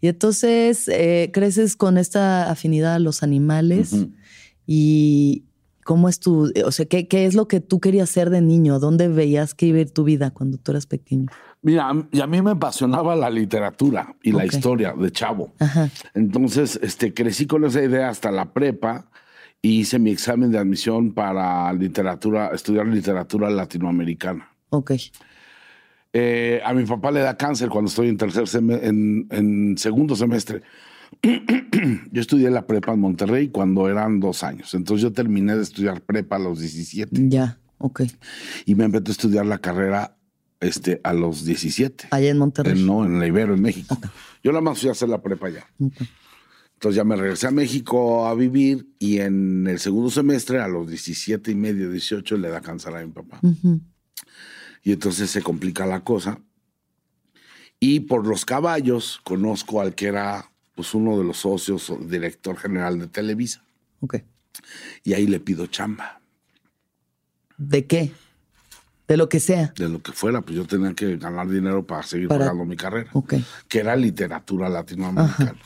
Y 0.00 0.08
entonces 0.08 0.88
eh, 0.88 1.30
creces 1.32 1.76
con 1.76 1.98
esta 1.98 2.50
afinidad 2.50 2.94
a 2.94 2.98
los 2.98 3.22
animales 3.22 3.94
y 4.66 5.44
¿Cómo 5.88 6.10
es 6.10 6.20
tu, 6.20 6.52
o 6.66 6.70
sea, 6.70 6.84
qué, 6.84 7.08
qué 7.08 7.24
es 7.24 7.32
lo 7.32 7.48
que 7.48 7.60
tú 7.60 7.80
querías 7.80 8.10
ser 8.10 8.28
de 8.28 8.42
niño? 8.42 8.78
¿Dónde 8.78 9.08
veías 9.08 9.54
que 9.54 9.64
iba 9.64 9.82
tu 9.86 10.04
vida 10.04 10.30
cuando 10.30 10.58
tú 10.58 10.72
eras 10.72 10.84
pequeño? 10.84 11.28
Mira, 11.62 11.90
y 12.12 12.20
a 12.20 12.26
mí 12.26 12.42
me 12.42 12.50
apasionaba 12.50 13.16
la 13.16 13.30
literatura 13.30 14.14
y 14.22 14.32
la 14.32 14.44
historia 14.44 14.92
de 14.92 15.10
chavo. 15.10 15.54
Entonces, 16.12 16.78
este, 16.82 17.14
crecí 17.14 17.46
con 17.46 17.64
esa 17.64 17.82
idea 17.82 18.10
hasta 18.10 18.30
la 18.30 18.52
prepa 18.52 19.10
y 19.62 19.80
hice 19.80 19.98
mi 19.98 20.10
examen 20.10 20.52
de 20.52 20.58
admisión 20.58 21.14
para 21.14 21.72
literatura, 21.72 22.50
estudiar 22.52 22.86
literatura 22.86 23.48
latinoamericana. 23.48 24.46
Ok. 24.68 24.92
Eh, 26.12 26.60
a 26.64 26.72
mi 26.72 26.84
papá 26.84 27.10
le 27.10 27.20
da 27.20 27.36
cáncer 27.36 27.68
cuando 27.68 27.88
estoy 27.88 28.08
en 28.08 28.16
tercer 28.16 28.44
en, 28.60 29.26
en 29.30 29.78
segundo 29.78 30.16
semestre. 30.16 30.62
yo 32.12 32.20
estudié 32.20 32.50
la 32.50 32.66
prepa 32.66 32.92
en 32.92 33.00
Monterrey 33.00 33.48
cuando 33.48 33.88
eran 33.88 34.20
dos 34.20 34.42
años. 34.42 34.74
Entonces 34.74 35.02
yo 35.02 35.12
terminé 35.12 35.56
de 35.56 35.62
estudiar 35.62 36.00
prepa 36.00 36.36
a 36.36 36.38
los 36.38 36.60
17. 36.60 37.28
Ya, 37.28 37.58
ok. 37.78 38.02
Y 38.66 38.74
me 38.74 38.84
empecé 38.84 39.08
a 39.08 39.12
estudiar 39.12 39.46
la 39.46 39.58
carrera 39.58 40.16
este, 40.60 41.00
a 41.04 41.12
los 41.12 41.44
17. 41.44 42.08
Allá 42.10 42.30
en 42.30 42.38
Monterrey. 42.38 42.82
no, 42.82 43.04
en 43.04 43.18
la 43.18 43.26
Ibero, 43.26 43.54
en 43.54 43.62
México. 43.62 43.98
Yo 44.42 44.52
nada 44.52 44.62
más 44.62 44.78
fui 44.78 44.88
a 44.88 44.92
hacer 44.92 45.08
la 45.08 45.22
prepa 45.22 45.48
allá. 45.48 45.66
Entonces 45.78 46.96
ya 46.96 47.04
me 47.04 47.16
regresé 47.16 47.48
a 47.48 47.50
México 47.50 48.26
a 48.26 48.34
vivir 48.34 48.88
y 48.98 49.18
en 49.18 49.66
el 49.66 49.80
segundo 49.80 50.10
semestre, 50.10 50.60
a 50.60 50.68
los 50.68 50.88
17 50.88 51.50
y 51.50 51.54
medio, 51.54 51.90
18, 51.90 52.36
le 52.36 52.48
da 52.50 52.60
cáncer 52.60 52.94
a 52.94 53.04
mi 53.04 53.10
papá. 53.10 53.40
Y 54.82 54.92
entonces 54.92 55.30
se 55.30 55.42
complica 55.42 55.86
la 55.86 56.00
cosa. 56.00 56.40
Y 57.80 58.00
por 58.00 58.26
los 58.26 58.44
caballos 58.44 59.20
conozco 59.24 59.80
al 59.80 59.94
que 59.94 60.06
era 60.06 60.50
pues, 60.74 60.94
uno 60.94 61.18
de 61.18 61.24
los 61.24 61.38
socios, 61.38 61.92
director 62.08 62.56
general 62.56 62.98
de 62.98 63.06
Televisa. 63.06 63.62
Ok. 64.00 64.16
Y 65.04 65.14
ahí 65.14 65.26
le 65.26 65.40
pido 65.40 65.66
chamba. 65.66 66.20
¿De 67.56 67.86
qué? 67.86 68.12
De 69.06 69.16
lo 69.16 69.28
que 69.28 69.40
sea. 69.40 69.72
De 69.76 69.88
lo 69.88 70.02
que 70.02 70.12
fuera, 70.12 70.42
pues 70.42 70.56
yo 70.56 70.66
tenía 70.66 70.92
que 70.94 71.16
ganar 71.16 71.48
dinero 71.48 71.86
para 71.86 72.02
seguir 72.02 72.28
pagando 72.28 72.64
mi 72.64 72.76
carrera. 72.76 73.10
Ok. 73.14 73.34
Que 73.66 73.78
era 73.78 73.96
literatura 73.96 74.68
latinoamericana. 74.68 75.56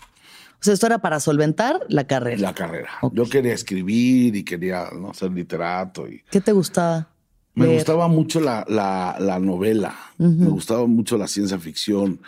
O 0.63 0.65
sea, 0.65 0.75
esto 0.75 0.87
era 0.87 0.99
para 0.99 1.19
solventar 1.19 1.81
la 1.89 2.07
carrera. 2.07 2.41
La 2.41 2.55
carrera. 2.55 2.91
Yo 3.13 3.29
quería 3.29 3.53
escribir 3.53 4.37
y 4.37 4.45
quería 4.45 4.91
¿no? 4.93 5.13
ser 5.13 5.33
literato. 5.33 6.09
Y... 6.09 6.23
¿Qué 6.31 6.41
te 6.41 6.53
gustaba? 6.53 7.09
Me 7.55 7.67
gustaba 7.67 8.09
mucho 8.09 8.41
la, 8.41 8.65
la, 8.69 9.39
novela, 9.39 9.95
me 10.19 10.49
gustaba 10.49 10.87
mucho 10.87 11.19
la 11.19 11.29
ciencia 11.29 11.59
ficción, 11.59 12.21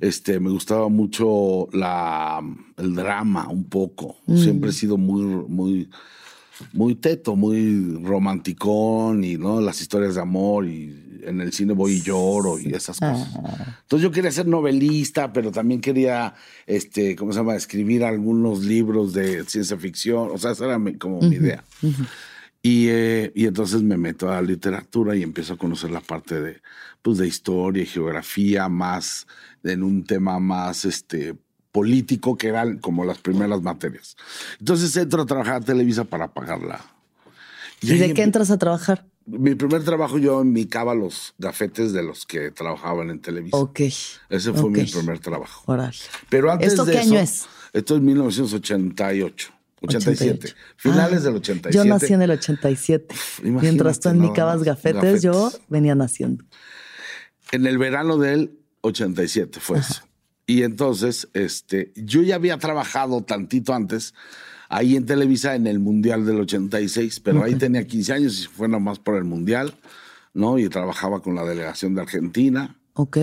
este, 0.00 0.40
me 0.40 0.50
gustaba 0.50 0.88
mucho 0.88 1.68
la, 1.72 2.42
el 2.76 2.94
drama 2.94 3.48
un 3.48 3.64
poco. 3.64 4.16
Siempre 4.34 4.70
he 4.70 4.72
sido 4.72 4.96
muy, 4.96 5.22
muy, 5.48 5.88
muy 6.72 6.96
teto, 6.96 7.36
muy 7.36 7.98
romanticón 8.02 9.22
y 9.22 9.36
¿no? 9.36 9.60
las 9.60 9.80
historias 9.80 10.16
de 10.16 10.22
amor 10.22 10.66
y 10.66 11.04
en 11.26 11.40
el 11.40 11.52
cine 11.52 11.72
voy 11.72 11.94
y 11.94 12.02
lloro 12.02 12.58
y 12.58 12.74
esas 12.74 12.98
cosas. 12.98 13.28
Ah. 13.36 13.78
Entonces 13.82 14.02
yo 14.02 14.10
quería 14.10 14.30
ser 14.30 14.46
novelista, 14.46 15.32
pero 15.32 15.50
también 15.50 15.80
quería, 15.80 16.34
este, 16.66 17.16
¿cómo 17.16 17.32
se 17.32 17.38
llama?, 17.38 17.54
escribir 17.54 18.04
algunos 18.04 18.64
libros 18.64 19.12
de 19.12 19.44
ciencia 19.44 19.76
ficción. 19.76 20.30
O 20.32 20.38
sea, 20.38 20.52
esa 20.52 20.66
era 20.66 20.80
como 20.98 21.20
mi 21.20 21.36
idea. 21.36 21.64
Eh, 22.66 23.30
y, 23.34 23.44
entonces 23.44 23.82
me 23.82 23.98
meto 23.98 24.30
a 24.30 24.36
la 24.36 24.42
literatura 24.42 25.14
y 25.14 25.22
empiezo 25.22 25.52
a 25.52 25.58
conocer 25.58 25.90
la 25.90 26.00
parte 26.00 26.40
de, 26.40 26.62
pues, 27.02 27.18
de 27.18 27.26
historia 27.26 27.82
y 27.82 27.86
geografía, 27.86 28.70
más 28.70 29.26
en 29.62 29.82
un 29.82 30.04
tema 30.04 30.38
más 30.38 30.86
este, 30.86 31.36
político, 31.72 32.38
que 32.38 32.48
eran 32.48 32.78
como 32.78 33.04
las 33.04 33.18
primeras 33.18 33.60
materias. 33.60 34.16
Entonces 34.58 34.96
entro 34.96 35.22
a 35.22 35.26
trabajar 35.26 35.56
a 35.56 35.60
Televisa 35.60 36.04
para 36.04 36.32
pagarla. 36.32 36.80
¿Y, 37.82 37.98
de 37.98 38.14
qué 38.14 38.22
entras 38.22 38.50
a 38.50 38.56
trabajar? 38.56 39.04
Mi 39.26 39.54
primer 39.54 39.84
trabajo 39.84 40.16
yo 40.16 40.40
enmicaba 40.40 40.94
los 40.94 41.34
gafetes 41.38 41.92
de 41.92 42.02
los 42.02 42.24
que 42.24 42.50
trabajaban 42.50 43.10
en 43.10 43.20
Televisa. 43.20 43.58
Ok. 43.58 43.80
Ese 43.80 44.52
fue 44.54 44.70
mi 44.70 44.84
primer 44.84 45.18
trabajo. 45.18 45.70
Oral. 45.70 45.94
Pero 46.30 46.50
antes 46.50 46.68
¿Esto 46.68 46.86
qué 46.86 46.98
año 46.98 47.18
es? 47.18 47.44
Esto 47.74 47.96
es 47.96 48.02
1988. 48.02 49.53
87. 49.84 50.54
Finales 50.76 51.22
del 51.22 51.36
87. 51.36 51.76
Yo 51.76 51.84
nací 51.84 52.12
en 52.12 52.22
el 52.22 52.30
87. 52.30 53.14
Mientras 53.42 54.00
tú 54.00 54.08
enmicabas 54.08 54.62
gafetes, 54.62 55.22
yo 55.22 55.52
venía 55.68 55.94
naciendo. 55.94 56.44
En 57.52 57.66
el 57.66 57.78
verano 57.78 58.18
del 58.18 58.58
87 58.82 59.60
fue 59.60 59.78
eso. 59.78 60.02
Y 60.46 60.62
entonces, 60.62 61.28
este, 61.32 61.92
yo 61.96 62.22
ya 62.22 62.34
había 62.34 62.58
trabajado 62.58 63.22
tantito 63.22 63.72
antes 63.72 64.14
ahí 64.68 64.96
en 64.96 65.06
Televisa 65.06 65.54
en 65.54 65.66
el 65.66 65.78
Mundial 65.78 66.26
del 66.26 66.40
86, 66.40 67.20
pero 67.20 67.44
ahí 67.44 67.54
tenía 67.54 67.86
15 67.86 68.12
años 68.12 68.40
y 68.42 68.46
fue 68.46 68.68
nomás 68.68 68.98
por 68.98 69.16
el 69.16 69.24
Mundial, 69.24 69.74
¿no? 70.32 70.58
Y 70.58 70.68
trabajaba 70.68 71.20
con 71.20 71.34
la 71.34 71.44
delegación 71.44 71.94
de 71.94 72.02
Argentina. 72.02 72.76
Ok. 72.94 73.18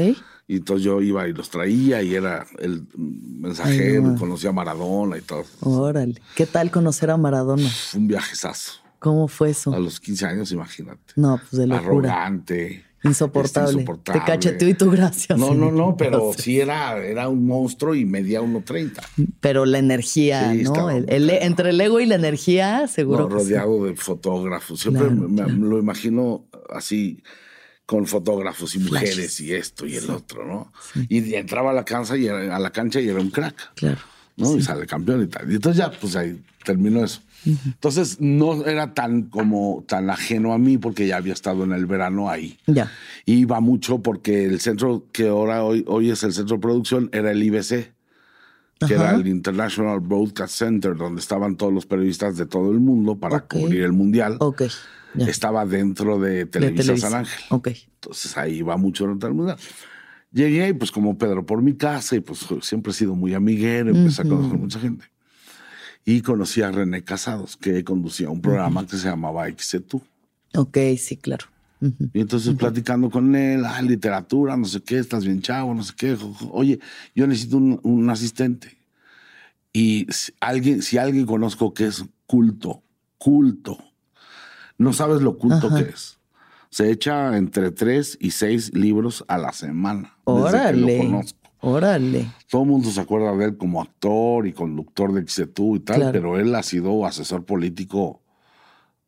Y 0.47 0.57
entonces 0.57 0.83
yo 0.83 1.01
iba 1.01 1.27
y 1.27 1.33
los 1.33 1.49
traía 1.49 2.01
y 2.03 2.13
era 2.13 2.45
el 2.59 2.85
mensajero, 2.95 4.15
conocía 4.19 4.49
a 4.49 4.53
Maradona 4.53 5.17
y 5.17 5.21
todo. 5.21 5.45
Órale. 5.61 6.21
¿Qué 6.35 6.45
tal 6.45 6.71
conocer 6.71 7.09
a 7.09 7.17
Maradona? 7.17 7.69
Un 7.95 8.07
viajezazo. 8.07 8.73
¿Cómo 8.99 9.27
fue 9.27 9.51
eso? 9.51 9.73
A 9.73 9.79
los 9.79 9.99
15 9.99 10.25
años, 10.25 10.51
imagínate. 10.51 11.13
No, 11.15 11.39
pues 11.39 11.59
de 11.59 11.67
locura. 11.67 12.11
Arrogante. 12.25 12.85
Insoportable. 13.03 13.71
insoportable. 13.71 14.19
Te 14.19 14.25
cacheteó 14.25 14.69
y 14.69 14.73
tu 14.75 14.91
gracias. 14.91 15.39
No, 15.39 15.55
no, 15.55 15.71
no, 15.71 15.97
pero 15.97 16.33
sí 16.37 16.59
era, 16.59 16.97
era 17.03 17.29
un 17.29 17.47
monstruo 17.47 17.95
y 17.95 18.05
medía 18.05 18.41
1.30. 18.41 19.01
Pero 19.39 19.65
la 19.65 19.79
energía, 19.79 20.53
¿no? 20.53 20.91
entre 20.91 21.71
el 21.71 21.81
ego 21.81 21.99
y 21.99 22.05
la 22.05 22.15
energía, 22.15 22.87
seguro. 22.87 23.27
rodeado 23.27 23.85
de 23.85 23.95
fotógrafos. 23.95 24.81
Siempre 24.81 25.09
me, 25.09 25.47
lo 25.47 25.79
imagino 25.79 26.45
así 26.69 27.23
con 27.91 28.07
fotógrafos 28.07 28.73
y 28.75 28.79
mujeres 28.79 29.41
y 29.41 29.51
esto 29.51 29.85
y 29.85 29.97
el 29.97 30.09
otro, 30.09 30.45
¿no? 30.45 30.71
Y 31.09 31.33
entraba 31.33 31.71
a 31.71 31.73
la 31.73 31.83
cancha 31.83 32.15
y 32.15 32.25
era, 32.25 32.55
a 32.55 32.57
la 32.57 32.69
cancha 32.69 33.01
y 33.01 33.09
era 33.09 33.19
un 33.19 33.29
crack. 33.29 33.73
Claro. 33.75 33.99
¿no? 34.37 34.55
Y 34.55 34.61
sale 34.61 34.87
campeón 34.87 35.23
y 35.23 35.27
tal. 35.27 35.51
Y 35.51 35.55
entonces 35.55 35.77
ya, 35.77 35.91
pues 35.91 36.15
ahí 36.15 36.41
terminó 36.63 37.03
eso. 37.03 37.19
Entonces 37.45 38.21
no 38.21 38.65
era 38.65 38.93
tan 38.93 39.23
como 39.23 39.83
tan 39.89 40.09
ajeno 40.09 40.53
a 40.53 40.57
mí 40.57 40.77
porque 40.77 41.05
ya 41.05 41.17
había 41.17 41.33
estado 41.33 41.65
en 41.65 41.73
el 41.73 41.85
verano 41.85 42.29
ahí. 42.29 42.57
Ya. 42.65 42.89
Iba 43.25 43.59
mucho 43.59 43.99
porque 43.99 44.45
el 44.45 44.61
centro 44.61 45.07
que 45.11 45.27
ahora 45.27 45.65
hoy, 45.65 45.83
hoy 45.85 46.11
es 46.11 46.23
el 46.23 46.31
centro 46.31 46.55
de 46.55 46.61
producción 46.61 47.09
era 47.11 47.31
el 47.31 47.43
IBC, 47.43 47.91
que 48.87 48.93
era 48.93 49.15
el 49.15 49.27
International 49.27 49.99
Broadcast 49.99 50.55
Center, 50.55 50.95
donde 50.95 51.19
estaban 51.19 51.57
todos 51.57 51.73
los 51.73 51.85
periodistas 51.85 52.37
de 52.37 52.45
todo 52.45 52.71
el 52.71 52.79
mundo 52.79 53.17
para 53.17 53.41
cubrir 53.41 53.83
el 53.83 53.91
mundial. 53.91 54.37
Estaba 55.17 55.65
dentro 55.65 56.19
de 56.19 56.45
Televisa, 56.45 56.95
San 56.97 57.13
Ángel. 57.13 57.43
Ok. 57.49 57.69
Entonces 57.95 58.37
ahí 58.37 58.57
iba 58.57 58.77
mucho 58.77 59.05
el 59.05 59.33
mundial. 59.33 59.57
Llegué 60.31 60.69
y 60.69 60.73
pues 60.73 60.91
como 60.91 61.17
Pedro 61.17 61.45
por 61.45 61.61
mi 61.61 61.73
casa 61.73 62.15
y 62.15 62.21
pues 62.21 62.45
siempre 62.61 62.91
he 62.91 62.95
sido 62.95 63.15
muy 63.15 63.33
amiguero, 63.33 63.89
empecé 63.89 64.21
a 64.21 64.25
conocer 64.25 64.57
mucha 64.57 64.79
gente 64.79 65.05
y 66.05 66.21
conocí 66.21 66.61
a 66.61 66.71
René 66.71 67.03
Casados, 67.03 67.57
que 67.57 67.83
conducía 67.83 68.29
un 68.29 68.41
programa 68.41 68.85
que 68.85 68.97
se 68.97 69.07
llamaba 69.07 69.47
XC2. 69.47 70.01
Ok, 70.55 70.77
sí, 70.97 71.17
claro. 71.17 71.45
Y 72.13 72.21
entonces 72.21 72.55
platicando 72.55 73.09
con 73.09 73.35
él, 73.35 73.63
ah, 73.65 73.81
literatura, 73.81 74.55
no 74.55 74.65
sé 74.65 74.81
qué, 74.81 74.99
estás 74.99 75.25
bien 75.25 75.41
chavo, 75.41 75.73
no 75.73 75.83
sé 75.83 75.93
qué. 75.97 76.15
Oye, 76.51 76.79
yo 77.15 77.25
necesito 77.25 77.57
un, 77.57 78.09
asistente. 78.09 78.77
Y 79.73 80.05
si 80.09 80.31
alguien, 80.39 80.83
si 80.83 80.97
alguien 80.99 81.25
conozco 81.25 81.73
que 81.73 81.87
es 81.87 82.05
culto, 82.27 82.83
culto, 83.17 83.79
no 84.81 84.93
sabes 84.93 85.21
lo 85.21 85.37
culto 85.37 85.69
que 85.69 85.81
es. 85.81 86.19
Se 86.69 86.89
echa 86.89 87.37
entre 87.37 87.71
tres 87.71 88.17
y 88.19 88.31
seis 88.31 88.73
libros 88.73 89.23
a 89.27 89.37
la 89.37 89.51
semana. 89.53 90.17
Órale. 90.23 90.81
Desde 90.81 90.97
que 90.97 91.03
lo 91.03 91.11
conozco. 91.11 91.39
Órale. 91.59 92.31
Todo 92.49 92.63
el 92.63 92.69
mundo 92.69 92.89
se 92.89 92.99
acuerda 92.99 93.35
de 93.35 93.45
él 93.45 93.57
como 93.57 93.81
actor 93.81 94.47
y 94.47 94.53
conductor 94.53 95.13
de 95.13 95.27
XETU 95.27 95.75
y 95.75 95.79
tal, 95.81 96.11
pero 96.11 96.39
él 96.39 96.55
ha 96.55 96.63
sido 96.63 97.05
asesor 97.05 97.45
político 97.45 98.21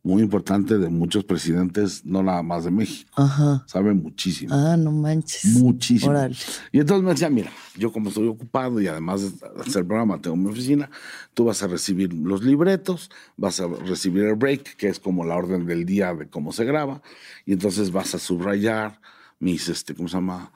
muy 0.04 0.22
importante 0.22 0.78
de 0.78 0.90
muchos 0.90 1.24
presidentes, 1.24 2.06
no 2.06 2.22
nada 2.22 2.44
más 2.44 2.66
de 2.66 2.72
México. 2.72 3.10
Ajá. 3.16 3.64
Sabe 3.68 3.94
muchísimo. 3.94 4.54
Ah, 4.54 4.76
no 4.78 4.92
manches. 4.92 5.46
Muchísimo. 5.56 6.12
Órale. 6.12 6.36
Y 6.72 6.80
entonces 6.80 7.04
me 7.04 7.12
decía, 7.12 7.30
mira, 7.30 7.52
yo 7.78 7.92
como 7.92 8.10
estoy 8.10 8.28
ocupado 8.28 8.82
y 8.82 8.88
además 8.88 9.22
de 9.22 9.48
hacer 9.62 9.88
programa 9.88 10.22
tengo 10.22 10.36
mi 10.36 10.50
oficina, 10.50 10.90
tú 11.34 11.46
vas 11.46 11.64
a 11.64 11.68
recibir 11.68 12.14
los 12.14 12.44
libretos, 12.44 13.10
vas 13.38 13.62
a 13.62 13.68
recibir 13.68 14.26
el 14.26 14.36
break, 14.36 14.76
que 14.76 14.90
es 14.90 15.00
como 15.00 15.24
la 15.24 15.36
orden 15.36 15.66
del 15.66 15.86
día 15.86 16.14
de 16.14 16.28
cómo 16.28 16.52
se 16.52 16.66
graba, 16.66 17.02
y 17.46 17.54
entonces 17.54 17.92
vas 17.92 18.14
a 18.14 18.20
subrayar 18.20 19.00
mis, 19.40 19.70
este, 19.70 19.96
¿cómo 19.96 20.10
se 20.10 20.16
llama? 20.16 20.52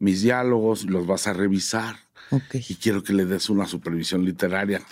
mis 0.00 0.22
diálogos, 0.22 0.84
los 0.84 1.06
vas 1.06 1.28
a 1.28 1.32
revisar. 1.32 1.96
Y 2.52 2.74
quiero 2.76 3.04
que 3.04 3.12
le 3.12 3.26
des 3.26 3.50
una 3.50 3.66
supervisión 3.66 4.24
literaria. 4.24 4.82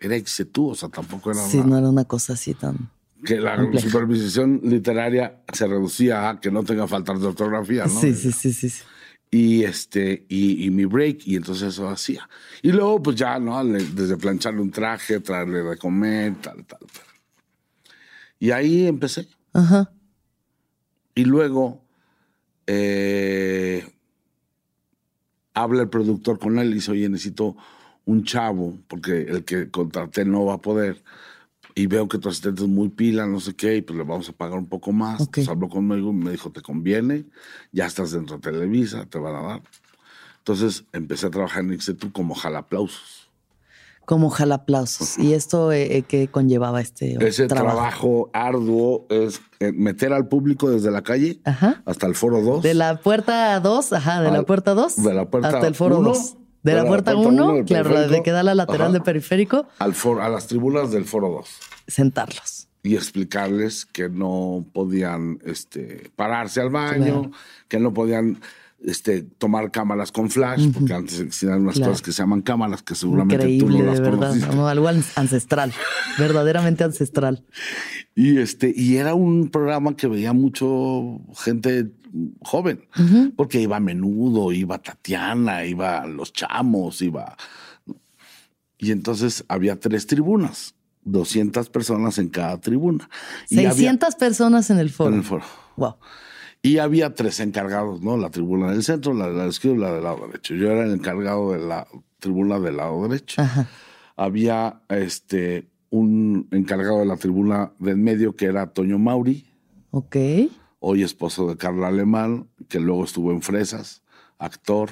Era 0.00 0.16
tú, 0.52 0.70
o 0.70 0.74
sea, 0.74 0.88
tampoco 0.88 1.30
era. 1.30 1.40
Sí, 1.40 1.58
no 1.64 1.78
era 1.78 1.88
una 1.88 2.04
cosa 2.04 2.34
así 2.34 2.54
tan. 2.54 2.90
Que 3.24 3.40
la 3.40 3.56
supervisión 3.78 4.60
literaria 4.62 5.42
se 5.52 5.66
reducía 5.66 6.30
a 6.30 6.40
que 6.40 6.50
no 6.50 6.62
tenga 6.62 6.86
faltas 6.86 7.20
de 7.20 7.26
ortografía, 7.26 7.84
¿no? 7.86 8.00
Sí, 8.00 8.14
sí, 8.14 8.32
sí, 8.32 8.52
sí. 8.52 8.70
Y 9.30 9.64
este, 9.64 10.24
y, 10.28 10.70
mi 10.70 10.86
break, 10.86 11.26
y 11.26 11.36
entonces 11.36 11.68
eso 11.68 11.88
hacía. 11.88 12.28
Y 12.62 12.72
luego, 12.72 13.02
pues 13.02 13.16
ya, 13.16 13.38
¿no? 13.38 13.62
Desde 13.64 14.16
plancharle 14.16 14.60
un 14.60 14.70
traje, 14.70 15.20
traerle 15.20 15.62
de 15.62 15.76
comer, 15.76 16.36
tal, 16.36 16.64
tal, 16.64 16.80
tal. 16.80 17.06
Y 18.38 18.52
ahí 18.52 18.86
empecé. 18.86 19.28
Ajá. 19.52 19.92
Y 21.14 21.24
luego 21.24 21.84
eh, 22.66 23.84
habla 25.52 25.82
el 25.82 25.88
productor 25.88 26.38
con 26.38 26.58
él 26.58 26.70
y 26.70 26.74
dice, 26.74 26.92
oye, 26.92 27.08
necesito 27.08 27.56
un 28.06 28.24
chavo, 28.24 28.78
porque 28.88 29.22
el 29.22 29.44
que 29.44 29.70
contraté 29.70 30.24
no 30.24 30.46
va 30.46 30.54
a 30.54 30.62
poder. 30.62 31.02
Y 31.78 31.86
veo 31.86 32.08
que 32.08 32.18
tu 32.18 32.28
asistente 32.28 32.62
es 32.62 32.68
muy 32.68 32.88
pila, 32.88 33.24
no 33.26 33.38
sé 33.38 33.54
qué, 33.54 33.76
y 33.76 33.82
pues 33.82 33.96
le 33.96 34.04
vamos 34.04 34.28
a 34.28 34.32
pagar 34.32 34.58
un 34.58 34.66
poco 34.66 34.90
más. 34.90 35.20
Entonces 35.20 35.48
habló 35.48 35.68
conmigo 35.68 36.10
y 36.10 36.14
me 36.14 36.32
dijo, 36.32 36.50
te 36.50 36.60
conviene, 36.60 37.24
ya 37.70 37.86
estás 37.86 38.10
dentro 38.10 38.36
de 38.36 38.42
Televisa, 38.42 39.06
te 39.06 39.18
van 39.18 39.36
a 39.36 39.42
dar. 39.42 39.62
Entonces 40.38 40.84
empecé 40.92 41.26
a 41.26 41.30
trabajar 41.30 41.62
en 41.62 41.74
Ixetu 41.74 42.10
como 42.10 42.34
jalaplausos 42.34 43.28
como 44.08 44.30
jalaplausos. 44.30 45.18
¿Y 45.18 45.34
esto 45.34 45.70
eh, 45.70 45.98
eh, 45.98 46.02
qué 46.02 46.28
conllevaba 46.28 46.80
este 46.80 47.18
Ese 47.20 47.46
trabajo? 47.46 48.30
arduo 48.32 49.04
es 49.10 49.42
eh, 49.60 49.70
meter 49.70 50.14
al 50.14 50.28
público 50.28 50.70
desde 50.70 50.90
la 50.90 51.02
calle 51.02 51.40
hasta 51.84 52.06
el 52.06 52.14
foro 52.14 52.40
2. 52.40 52.62
De 52.62 52.72
la 52.72 52.96
puerta 53.02 53.60
2, 53.60 53.92
ajá, 53.92 54.22
de 54.22 54.30
la 54.30 54.44
puerta 54.44 54.72
2 54.72 54.98
hasta 55.44 55.66
el 55.66 55.74
foro 55.74 56.00
2. 56.00 56.38
De, 56.62 56.74
la, 56.74 56.84
puerta 56.84 57.16
1, 57.16 57.64
claro, 57.64 57.90
la 57.90 58.08
de 58.08 58.22
que 58.22 58.30
da 58.30 58.42
la 58.42 58.54
lateral 58.54 58.92
de 58.92 59.00
periférico. 59.00 59.66
Al 59.78 59.94
a 60.20 60.28
las 60.28 60.46
tribunas 60.48 60.90
del 60.90 61.04
foro 61.04 61.28
2. 61.30 61.48
Sentarlos. 61.86 62.68
Y 62.82 62.96
explicarles 62.96 63.86
que 63.86 64.08
no 64.08 64.66
podían 64.72 65.38
este, 65.44 66.10
pararse 66.16 66.60
al 66.60 66.70
baño, 66.70 67.30
que 67.68 67.78
no 67.78 67.92
podían 67.94 68.40
este, 68.84 69.22
tomar 69.22 69.70
cámaras 69.70 70.12
con 70.12 70.30
flash, 70.30 70.70
porque 70.72 70.92
antes 70.92 71.18
existían 71.20 71.62
unas 71.62 71.78
cosas 71.78 72.00
que 72.00 72.12
se 72.12 72.22
llaman 72.22 72.42
cámaras 72.42 72.82
que 72.82 72.94
seguramente 72.94 73.58
tú 73.58 73.68
no 73.68 73.82
las 73.82 73.98
de 73.98 74.02
verdad, 74.02 74.68
algo 74.68 74.88
ancestral, 74.88 75.72
verdaderamente 76.18 76.84
ancestral. 76.84 77.44
Y 78.14 78.38
este, 78.38 78.72
y 78.74 78.96
era 78.96 79.14
un 79.14 79.48
programa 79.48 79.96
que 79.96 80.06
veía 80.06 80.32
mucho 80.32 81.20
gente 81.36 81.90
joven, 82.42 82.86
porque 83.36 83.60
iba 83.60 83.76
a 83.76 83.80
menudo, 83.80 84.52
iba 84.52 84.78
Tatiana, 84.78 85.64
iba 85.64 86.06
Los 86.06 86.32
Chamos, 86.32 87.02
iba. 87.02 87.36
Y 88.78 88.92
entonces 88.92 89.44
había 89.48 89.78
tres 89.78 90.06
tribunas, 90.06 90.74
200 91.04 91.68
personas 91.70 92.18
en 92.18 92.28
cada 92.28 92.60
tribuna. 92.60 93.08
600 93.46 94.14
personas 94.14 94.70
en 94.70 94.78
el 94.78 94.90
foro. 94.90 95.10
En 95.10 95.16
el 95.16 95.24
foro. 95.24 95.44
Wow. 95.76 95.96
Y 96.62 96.78
había 96.78 97.14
tres 97.14 97.40
encargados, 97.40 98.02
¿no? 98.02 98.16
La 98.16 98.30
tribuna 98.30 98.70
del 98.72 98.82
centro, 98.82 99.14
la 99.14 99.28
del 99.28 99.36
lado 99.36 99.48
izquierdo 99.48 99.78
y 99.78 99.80
la 99.80 99.92
del 99.92 100.04
lado 100.04 100.26
derecho. 100.26 100.54
Yo 100.54 100.70
era 100.70 100.84
el 100.84 100.92
encargado 100.92 101.52
de 101.52 101.60
la 101.60 101.86
tribuna 102.18 102.58
del 102.58 102.76
lado 102.76 103.02
derecho. 103.08 103.42
Había 104.16 104.82
este, 104.88 105.68
un 105.90 106.48
encargado 106.50 106.98
de 106.98 107.06
la 107.06 107.16
tribuna 107.16 107.72
del 107.78 107.96
medio 107.96 108.34
que 108.34 108.46
era 108.46 108.66
Toño 108.66 108.98
Mauri. 108.98 109.46
Ok. 109.90 110.16
Hoy 110.80 111.02
esposo 111.02 111.48
de 111.48 111.56
Carla 111.56 111.88
Alemán, 111.88 112.48
que 112.68 112.78
luego 112.78 113.04
estuvo 113.04 113.32
en 113.32 113.42
Fresas, 113.42 114.02
actor, 114.38 114.90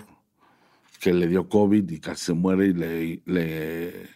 que 1.00 1.12
le 1.14 1.28
dio 1.28 1.49
COVID 1.49 1.88
y 1.90 2.00
casi 2.00 2.26
se 2.26 2.33
muere 2.33 2.66
y 2.69 2.73
le, 2.73 3.23
le, 3.25 4.09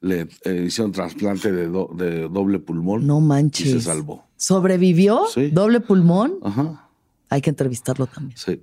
le 0.00 0.28
eh, 0.44 0.64
hicieron 0.66 0.92
trasplante 0.92 1.50
de, 1.50 1.68
de 1.68 2.28
doble 2.28 2.58
pulmón. 2.60 3.06
No 3.06 3.20
manches. 3.20 3.66
Y 3.66 3.72
se 3.72 3.80
salvó. 3.80 4.24
¿Sobrevivió? 4.36 5.24
¿Doble 5.52 5.80
pulmón? 5.80 6.38
Ajá. 6.42 6.88
Hay 7.28 7.40
que 7.40 7.50
entrevistarlo 7.50 8.06
también. 8.06 8.36
Sí. 8.36 8.62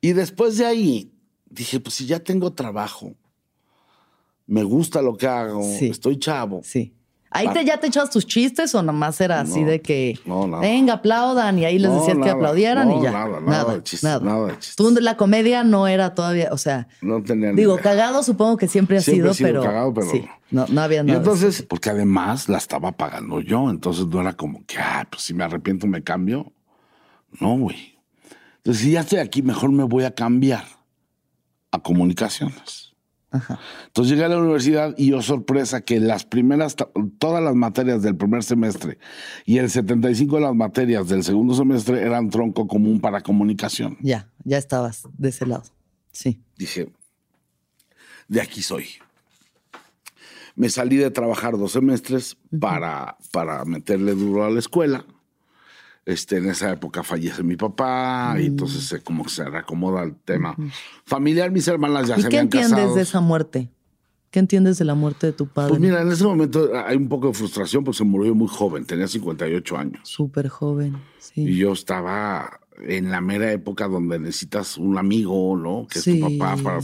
Y 0.00 0.12
después 0.12 0.58
de 0.58 0.66
ahí, 0.66 1.12
dije, 1.50 1.80
pues 1.80 1.96
si 1.96 2.06
ya 2.06 2.20
tengo 2.20 2.52
trabajo, 2.52 3.16
me 4.46 4.62
gusta 4.62 5.02
lo 5.02 5.16
que 5.16 5.26
hago, 5.26 5.62
estoy 5.80 6.18
chavo. 6.18 6.60
Sí. 6.62 6.94
¿Ahí 7.34 7.48
te, 7.48 7.64
ya 7.64 7.78
te 7.78 7.86
echabas 7.86 8.10
tus 8.10 8.26
chistes 8.26 8.74
o 8.74 8.82
nomás 8.82 9.20
era 9.20 9.40
así 9.40 9.64
de 9.64 9.80
que 9.80 10.18
no, 10.24 10.46
nada. 10.46 10.60
venga, 10.60 10.94
aplaudan 10.94 11.58
y 11.58 11.64
ahí 11.64 11.78
les 11.78 11.92
decías 11.92 12.18
que 12.22 12.30
aplaudieran 12.30 12.90
y 12.92 13.02
ya? 13.02 13.10
Nada, 13.10 13.40
nada, 13.40 13.74
de 13.74 13.82
chistes, 13.82 14.02
nada. 14.02 14.46
de 14.46 14.58
chistes. 14.58 14.76
Tú 14.76 14.90
la 15.00 15.16
comedia 15.16 15.64
no 15.64 15.88
era 15.88 16.14
todavía, 16.14 16.48
o 16.52 16.58
sea. 16.58 16.88
No 17.00 17.22
tenía 17.22 17.52
Digo, 17.52 17.78
cagado 17.78 18.22
supongo 18.22 18.56
que 18.56 18.68
siempre 18.68 18.98
ha 18.98 19.00
sido, 19.00 19.32
pero. 19.38 19.62
Cagado, 19.62 19.94
pero. 19.94 20.10
Sí, 20.10 20.24
no, 20.50 20.66
no 20.68 20.80
había 20.80 21.02
nada. 21.02 21.14
Y 21.14 21.16
entonces, 21.18 21.62
porque 21.62 21.90
además 21.90 22.48
la 22.48 22.58
estaba 22.58 22.92
pagando 22.92 23.40
yo, 23.40 23.70
entonces 23.70 24.06
no 24.06 24.20
era 24.20 24.34
como 24.34 24.64
que, 24.66 24.78
ah, 24.78 25.06
pues 25.10 25.22
si 25.22 25.34
me 25.34 25.44
arrepiento 25.44 25.86
me 25.86 26.02
cambio. 26.02 26.52
No, 27.40 27.56
güey. 27.56 27.98
Entonces, 28.58 28.84
si 28.84 28.92
ya 28.92 29.00
estoy 29.00 29.18
aquí, 29.18 29.42
mejor 29.42 29.72
me 29.72 29.84
voy 29.84 30.04
a 30.04 30.14
cambiar 30.14 30.64
a 31.70 31.78
comunicaciones. 31.78 32.91
Entonces 33.32 34.12
llegué 34.12 34.24
a 34.24 34.28
la 34.28 34.38
universidad 34.38 34.94
y 34.96 35.10
yo 35.10 35.22
sorpresa 35.22 35.80
que 35.82 36.00
las 36.00 36.24
primeras, 36.24 36.76
todas 37.18 37.42
las 37.42 37.54
materias 37.54 38.02
del 38.02 38.16
primer 38.16 38.42
semestre 38.42 38.98
y 39.46 39.58
el 39.58 39.70
75 39.70 40.36
de 40.36 40.42
las 40.42 40.54
materias 40.54 41.08
del 41.08 41.24
segundo 41.24 41.54
semestre 41.54 42.02
eran 42.02 42.30
tronco 42.30 42.66
común 42.66 43.00
para 43.00 43.20
comunicación. 43.22 43.96
Ya, 44.00 44.28
ya 44.44 44.58
estabas 44.58 45.08
de 45.16 45.28
ese 45.30 45.46
lado. 45.46 45.64
Sí. 46.10 46.42
Dije, 46.56 46.92
de 48.28 48.40
aquí 48.40 48.62
soy. 48.62 48.86
Me 50.54 50.68
salí 50.68 50.96
de 50.96 51.10
trabajar 51.10 51.56
dos 51.56 51.72
semestres 51.72 52.36
para, 52.60 53.16
para 53.30 53.64
meterle 53.64 54.14
duro 54.14 54.44
a 54.44 54.50
la 54.50 54.58
escuela. 54.58 55.06
Este, 56.04 56.38
en 56.38 56.48
esa 56.50 56.72
época 56.72 57.04
fallece 57.04 57.44
mi 57.44 57.54
papá 57.54 58.34
y 58.36 58.42
mm. 58.42 58.46
entonces 58.46 59.00
como 59.04 59.22
que 59.22 59.30
se 59.30 59.44
reacomoda 59.44 60.02
el 60.02 60.16
tema 60.16 60.56
familiar. 61.04 61.50
Mis 61.52 61.68
hermanas 61.68 62.08
ya 62.08 62.18
se 62.18 62.26
habían 62.26 62.48
casado. 62.48 62.74
¿Qué 62.74 62.80
entiendes 62.80 62.94
de 62.96 63.02
esa 63.02 63.20
muerte? 63.20 63.70
¿Qué 64.32 64.40
entiendes 64.40 64.78
de 64.78 64.86
la 64.86 64.94
muerte 64.94 65.26
de 65.28 65.32
tu 65.34 65.46
padre? 65.46 65.68
Pues 65.68 65.80
mira, 65.80 66.00
en 66.00 66.10
ese 66.10 66.24
momento 66.24 66.70
hay 66.74 66.96
un 66.96 67.08
poco 67.08 67.28
de 67.28 67.34
frustración 67.34 67.84
porque 67.84 67.98
se 67.98 68.04
murió 68.04 68.34
muy 68.34 68.48
joven, 68.48 68.84
tenía 68.84 69.06
58 69.06 69.76
años. 69.76 70.00
Súper 70.08 70.48
joven, 70.48 70.96
sí. 71.18 71.42
Y 71.42 71.56
yo 71.58 71.72
estaba 71.72 72.60
en 72.80 73.10
la 73.10 73.20
mera 73.20 73.52
época 73.52 73.86
donde 73.86 74.18
necesitas 74.18 74.78
un 74.78 74.98
amigo, 74.98 75.56
¿no? 75.56 75.86
Que 75.86 75.98
es 75.98 76.04
tu 76.04 76.18
papá 76.18 76.56
para 76.62 76.80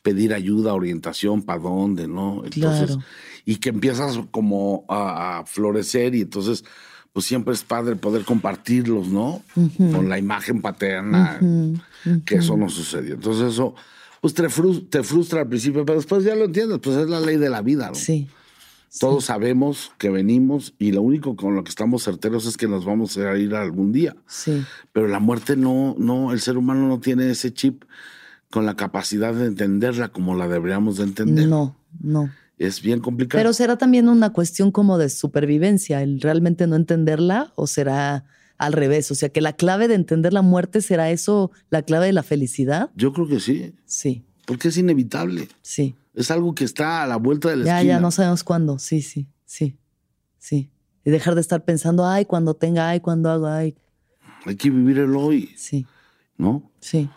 pedir 0.00 0.32
ayuda, 0.32 0.72
orientación, 0.72 1.42
para 1.42 1.60
dónde, 1.60 2.08
¿no? 2.08 2.42
Entonces, 2.44 2.96
y 3.44 3.56
que 3.56 3.70
empiezas 3.70 4.18
como 4.30 4.84
a 4.88 5.42
florecer 5.46 6.14
y 6.14 6.22
entonces 6.22 6.64
pues 7.12 7.26
siempre 7.26 7.54
es 7.54 7.64
padre 7.64 7.96
poder 7.96 8.24
compartirlos, 8.24 9.08
¿no? 9.08 9.42
Con 9.76 10.08
la 10.08 10.18
imagen 10.18 10.62
paterna, 10.62 11.40
que 12.24 12.36
eso 12.36 12.56
no 12.56 12.68
sucedió. 12.68 13.14
Entonces 13.14 13.52
eso, 13.52 13.74
pues 14.20 14.34
te 14.34 14.48
frustra, 14.48 15.40
al 15.40 15.48
principio, 15.48 15.84
pero 15.84 15.98
después 15.98 16.24
ya 16.24 16.34
lo 16.34 16.44
entiendes, 16.44 16.78
pues 16.82 16.96
es 16.96 17.08
la 17.08 17.20
ley 17.20 17.36
de 17.36 17.50
la 17.50 17.62
vida, 17.62 17.88
¿no? 17.88 17.94
Sí. 17.94 18.28
Todos 18.98 19.26
sabemos 19.26 19.92
que 19.98 20.10
venimos 20.10 20.74
y 20.78 20.92
lo 20.92 21.02
único 21.02 21.36
con 21.36 21.54
lo 21.54 21.62
que 21.62 21.70
estamos 21.70 22.02
certeros 22.02 22.46
es 22.46 22.56
que 22.56 22.66
nos 22.66 22.84
vamos 22.84 23.16
a 23.18 23.36
ir 23.36 23.54
algún 23.54 23.92
día. 23.92 24.16
Sí. 24.26 24.64
Pero 24.92 25.06
la 25.06 25.20
muerte 25.20 25.56
no, 25.56 25.94
no, 25.98 26.32
el 26.32 26.40
ser 26.40 26.56
humano 26.56 26.88
no 26.88 26.98
tiene 26.98 27.30
ese 27.30 27.52
chip 27.52 27.84
con 28.50 28.66
la 28.66 28.74
capacidad 28.74 29.32
de 29.32 29.46
entenderla 29.46 30.08
como 30.08 30.34
la 30.34 30.48
deberíamos 30.48 30.96
de 30.96 31.04
entender. 31.04 31.46
No, 31.46 31.76
no 32.00 32.30
es 32.60 32.82
bien 32.82 33.00
complicado. 33.00 33.40
Pero 33.40 33.52
será 33.54 33.78
también 33.78 34.08
una 34.08 34.30
cuestión 34.30 34.70
como 34.70 34.98
de 34.98 35.08
supervivencia, 35.08 36.02
el 36.02 36.20
realmente 36.20 36.66
no 36.66 36.76
entenderla 36.76 37.52
o 37.56 37.66
será 37.66 38.26
al 38.58 38.74
revés, 38.74 39.10
o 39.10 39.14
sea, 39.14 39.30
que 39.30 39.40
la 39.40 39.54
clave 39.54 39.88
de 39.88 39.94
entender 39.94 40.34
la 40.34 40.42
muerte 40.42 40.82
será 40.82 41.10
eso, 41.10 41.50
la 41.70 41.80
clave 41.82 42.06
de 42.06 42.12
la 42.12 42.22
felicidad. 42.22 42.90
Yo 42.94 43.14
creo 43.14 43.26
que 43.26 43.40
sí. 43.40 43.74
Sí. 43.86 44.26
Porque 44.44 44.68
es 44.68 44.76
inevitable. 44.76 45.48
Sí. 45.62 45.94
Es 46.14 46.30
algo 46.30 46.54
que 46.54 46.64
está 46.64 47.02
a 47.02 47.06
la 47.06 47.16
vuelta 47.16 47.48
de 47.48 47.56
la 47.56 47.64
ya, 47.64 47.82
Ya, 47.82 47.98
no 47.98 48.10
sabemos 48.10 48.44
cuándo. 48.44 48.78
Sí, 48.78 49.00
sí, 49.00 49.26
sí, 49.46 49.78
sí. 50.38 50.68
Y 51.02 51.10
dejar 51.10 51.34
de 51.36 51.40
estar 51.40 51.64
pensando, 51.64 52.06
ay, 52.06 52.26
cuando 52.26 52.52
tenga, 52.52 52.90
ay, 52.90 53.00
cuando 53.00 53.30
haga, 53.30 53.56
ay. 53.56 53.74
Hay 54.44 54.56
que 54.56 54.68
vivir 54.68 54.98
el 54.98 55.16
hoy. 55.16 55.54
Sí. 55.56 55.86
¿No? 56.36 56.70
Sí. 56.80 57.08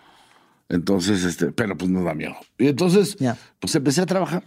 Entonces, 0.69 1.25
este, 1.25 1.51
pero 1.51 1.77
pues 1.77 1.91
no 1.91 2.01
da 2.01 2.13
miedo. 2.13 2.35
Y 2.57 2.67
entonces, 2.67 3.17
pues 3.59 3.75
empecé 3.75 3.99
a 3.99 4.05
trabajar 4.05 4.45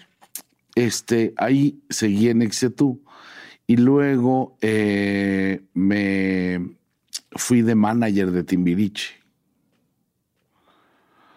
este, 0.77 1.35
ahí 1.37 1.81
seguí 1.91 2.29
en 2.29 2.43
Exetú 2.43 3.03
y 3.67 3.77
luego 3.79 4.57
eh, 4.61 5.63
me 5.75 6.77
fui 7.33 7.63
de 7.63 7.75
manager 7.75 8.31
de 8.31 8.45
Timbiriche. 8.45 9.15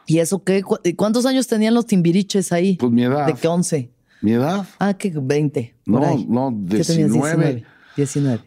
¿Y 0.06 0.19
eso 0.19 0.43
qué? 0.43 0.63
¿Cuántos 0.95 1.25
años 1.25 1.47
tenían 1.47 1.73
los 1.73 1.86
Timbiriches 1.86 2.52
ahí? 2.52 2.75
Pues 2.78 2.91
mi 2.91 3.04
edad. 3.04 3.28
¿De 3.28 3.34
qué 3.34 3.47
11? 3.47 3.89
¿Mi 4.21 4.34
edad? 4.34 4.67
Ah, 4.80 4.95
que 4.95 5.12
20. 5.15 5.75
No, 5.86 5.99
no, 6.28 6.52
19. 6.52 7.10
19. 7.10 7.65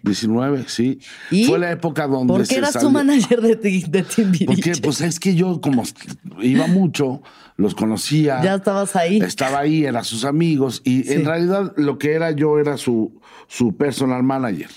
19, 0.03 0.65
sí. 0.67 0.99
Fue 1.47 1.59
la 1.59 1.71
época 1.71 2.07
donde. 2.07 2.33
¿Por 2.33 2.47
qué 2.47 2.57
eras 2.57 2.79
tu 2.79 2.91
manager 2.91 3.41
de, 3.41 3.57
de 3.57 4.03
Timbiriche? 4.03 4.47
Porque, 4.47 4.73
pues 4.83 5.01
es 5.01 5.19
que 5.21 5.35
yo, 5.35 5.61
como 5.61 5.83
iba 6.41 6.67
mucho, 6.67 7.23
los 7.57 7.75
conocía. 7.75 8.43
Ya 8.43 8.57
estabas 8.57 8.97
ahí. 8.97 9.19
Estaba 9.19 9.61
ahí, 9.61 9.85
era 9.85 10.05
sus 10.05 10.25
amigos. 10.25 10.83
Y 10.85 11.11
en 11.13 11.25
realidad, 11.25 11.73
lo 11.77 11.99
que 11.99 12.13
era 12.13 12.31
yo 12.31 12.59
era 12.59 12.77
su, 12.77 13.21
su 13.49 13.77
personal 13.77 14.23
manager. 14.23 14.71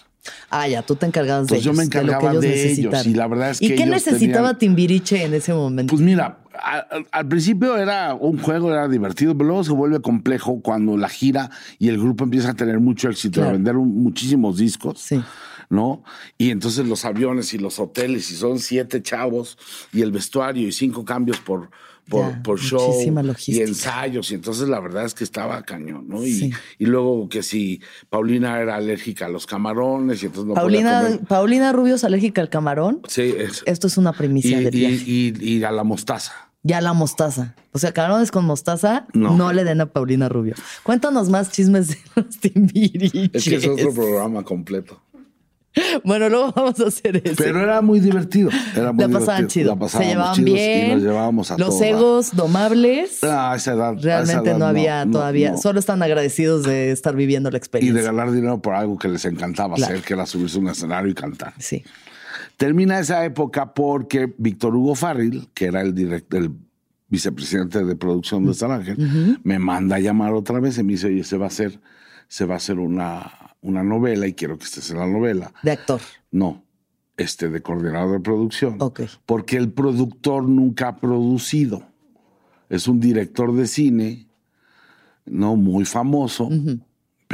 Ah, 0.50 0.68
ya, 0.68 0.82
tú 0.82 0.96
te 0.96 1.06
encargabas 1.06 1.48
de 1.48 1.56
ellos. 1.56 1.66
yo 1.66 1.74
me 1.74 1.84
encargaba 1.84 2.34
de, 2.34 2.72
ellos, 2.72 3.06
Y 3.06 3.14
la 3.14 3.28
verdad 3.28 3.52
es 3.52 3.60
que. 3.60 3.66
¿Y 3.66 3.76
qué 3.76 3.86
necesitaba 3.86 4.58
Timbiriche 4.58 5.24
en 5.24 5.34
ese 5.34 5.54
momento? 5.54 5.92
Pues 5.92 6.02
mira, 6.02 6.40
al, 6.62 7.28
principio 7.28 7.78
era 7.78 8.14
un 8.14 8.38
juego, 8.40 8.72
era 8.72 8.88
divertido, 8.88 9.36
pero 9.36 9.48
luego 9.48 9.64
se 9.64 9.72
vuelve 9.72 10.02
complejo 10.02 10.62
cuando 10.62 10.98
la 10.98 11.10
gira 11.10 11.50
y 11.80 11.90
el 11.90 11.98
grupo 11.98 12.24
empieza 12.24 12.52
a 12.52 12.54
tener 12.54 12.80
mucho 12.80 13.10
éxito, 13.10 13.44
a 13.44 13.52
vender 13.52 13.76
muchísimos 13.76 14.58
discos. 14.58 15.00
Sí. 15.00 15.22
¿no? 15.70 16.04
Y 16.38 16.52
entonces 16.52 16.88
los 16.88 17.06
aviones 17.06 17.54
y 17.56 17.58
los 17.58 17.80
hoteles, 17.80 18.30
y 18.30 18.36
son 18.36 18.60
siete 18.60 19.02
chavos, 19.02 19.58
y 19.92 20.04
el 20.04 20.12
vestuario, 20.12 20.68
y 20.68 20.72
cinco 20.72 21.04
cambios 21.04 21.40
por, 21.40 21.72
por, 22.44 22.60
show 22.60 22.94
y 23.48 23.60
ensayos. 23.62 24.32
Y 24.32 24.36
entonces 24.36 24.68
la 24.68 24.80
verdad 24.80 25.06
es 25.06 25.14
que 25.14 25.24
estaba 25.24 25.62
cañón, 25.64 26.08
¿no? 26.08 26.26
Y, 26.26 26.54
y, 26.78 26.86
luego 26.86 27.28
que 27.30 27.44
si 27.44 27.82
Paulina 28.10 28.60
era 28.62 28.76
alérgica 28.76 29.26
a 29.26 29.30
los 29.30 29.46
camarones 29.46 30.22
y 30.22 30.28
entonces 30.28 30.48
no 30.48 30.54
Paulina, 30.54 31.00
podía 31.00 31.16
comer. 31.16 31.28
Paulina 31.28 31.74
Rubio 31.74 31.96
es 31.96 32.04
alérgica 32.04 32.42
al 32.42 32.50
camarón. 32.50 33.02
Sí. 33.08 33.34
Esto 33.66 33.88
es 33.88 33.98
una 33.98 34.14
primicia 34.14 34.62
y, 34.62 34.66
de 34.66 35.44
Y, 35.44 35.64
a 35.64 35.72
la 35.72 35.84
mostaza. 35.84 36.45
Ya 36.68 36.82
la 36.82 36.94
mostaza. 36.94 37.54
O 37.74 37.78
sea, 37.78 37.92
camarones 37.92 38.32
con 38.32 38.44
mostaza, 38.44 39.06
no. 39.14 39.54
le 39.54 39.64
den 39.64 39.82
a 39.82 39.86
Paulina 39.86 40.30
Rubio. 40.30 40.56
Cuéntanos 40.82 41.30
más 41.30 41.52
chismes 41.52 41.90
de 41.90 41.98
los 42.16 42.40
timbiriches. 42.40 43.30
Es 43.34 43.44
que 43.44 43.56
es 43.58 43.68
otro 43.68 43.94
programa 43.94 44.42
completo. 44.42 45.00
Bueno, 46.04 46.28
luego 46.28 46.54
vamos 46.56 46.80
a 46.80 46.88
hacer 46.88 47.22
eso. 47.24 47.36
Pero 47.38 47.62
era 47.62 47.82
muy 47.82 48.00
divertido. 48.00 48.50
Era 48.76 48.92
muy 48.92 49.06
la 49.06 49.20
pasaban 49.20 49.48
chido. 49.48 49.78
Se 49.88 50.06
llevaban 50.06 50.44
bien. 50.44 50.88
Y 50.88 50.94
nos 50.94 51.04
llevábamos 51.04 51.52
a 51.52 51.58
Los 51.60 51.80
egos 51.82 52.36
domables. 52.36 53.24
Ah, 53.24 53.52
a 53.52 53.56
esa 53.58 53.74
edad. 53.74 53.96
Realmente 54.02 54.56
no 54.56 54.66
había 54.66 55.06
todavía. 55.06 55.58
Solo 55.58 55.80
están 55.80 56.02
agradecidos 56.02 56.64
de 56.64 56.92
estar 56.92 57.16
viviendo 57.16 57.52
la 57.52 57.60
experiencia. 57.60 57.94
Y 57.94 58.04
regalar 58.04 58.32
dinero 58.32 58.60
por 58.60 58.74
algo 58.74 58.98
que 58.98 59.08
les 59.08 59.24
encantaba 59.26 59.76
hacer, 59.76 60.02
que 60.02 60.14
era 60.16 60.26
subirse 60.26 60.58
a 60.58 60.62
un 60.62 60.70
escenario 60.70 61.12
y 61.12 61.14
cantar. 61.14 61.54
Sí. 61.60 61.84
Termina 62.58 63.00
esa 63.00 63.26
época 63.26 63.74
porque 63.74 64.34
Víctor 64.38 64.76
Hugo 64.76 64.96
Farril, 64.96 65.50
que 65.54 65.66
era 65.66 65.82
el, 65.82 65.94
director, 65.94 66.42
el 66.42 66.52
vicepresidente 67.10 67.84
de 67.84 67.96
producción 67.96 68.46
de 68.46 68.54
San 68.54 68.72
Ángel, 68.72 69.40
me 69.44 69.60
manda 69.60 69.98
a 69.98 70.00
llamar 70.00 70.34
otra 70.34 70.60
vez 70.60 70.78
y 70.78 70.84
me 70.84 70.94
dice, 70.94 71.08
oye, 71.08 71.24
se 71.24 71.38
va 71.38 71.46
a 71.46 71.48
hacer, 71.48 71.80
se 72.28 72.46
va 72.46 72.56
a 72.56 72.58
hacer 72.58 72.80
una 72.80 73.46
una 73.66 73.84
novela 73.84 74.28
y 74.28 74.34
quiero 74.34 74.58
que 74.58 74.66
estés 74.66 74.92
en 74.92 75.00
la 75.00 75.08
novela. 75.08 75.52
¿De 75.64 75.72
actor? 75.72 76.00
No, 76.32 76.64
este 77.18 77.50
de 77.50 77.62
coordinador 77.62 78.14
de 78.14 78.20
producción. 78.20 78.78
Ok. 78.80 79.02
Porque 79.26 79.58
el 79.58 79.72
productor 79.72 80.44
nunca 80.44 80.90
ha 80.90 80.98
producido. 80.98 81.84
Es 82.70 82.88
un 82.88 83.00
director 83.00 83.54
de 83.56 83.68
cine, 83.68 84.28
no 85.26 85.56
muy 85.56 85.86
famoso, 85.86 86.50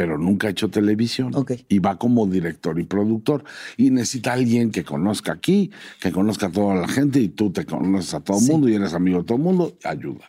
pero 0.01 0.17
nunca 0.17 0.47
ha 0.47 0.49
hecho 0.49 0.67
televisión. 0.67 1.35
Okay. 1.35 1.63
Y 1.69 1.77
va 1.77 1.99
como 1.99 2.25
director 2.25 2.79
y 2.79 2.85
productor. 2.85 3.43
Y 3.77 3.91
necesita 3.91 4.33
alguien 4.33 4.71
que 4.71 4.83
conozca 4.83 5.31
aquí, 5.31 5.69
que 5.99 6.11
conozca 6.11 6.47
a 6.47 6.51
toda 6.51 6.73
la 6.73 6.87
gente 6.87 7.19
y 7.19 7.27
tú 7.29 7.51
te 7.51 7.67
conoces 7.67 8.15
a 8.15 8.19
todo 8.19 8.39
el 8.39 8.47
mundo 8.47 8.67
y 8.67 8.73
eres 8.73 8.95
amigo 8.95 9.19
de 9.19 9.25
todo 9.25 9.37
el 9.37 9.43
mundo, 9.43 9.77
ayuda. 9.83 10.25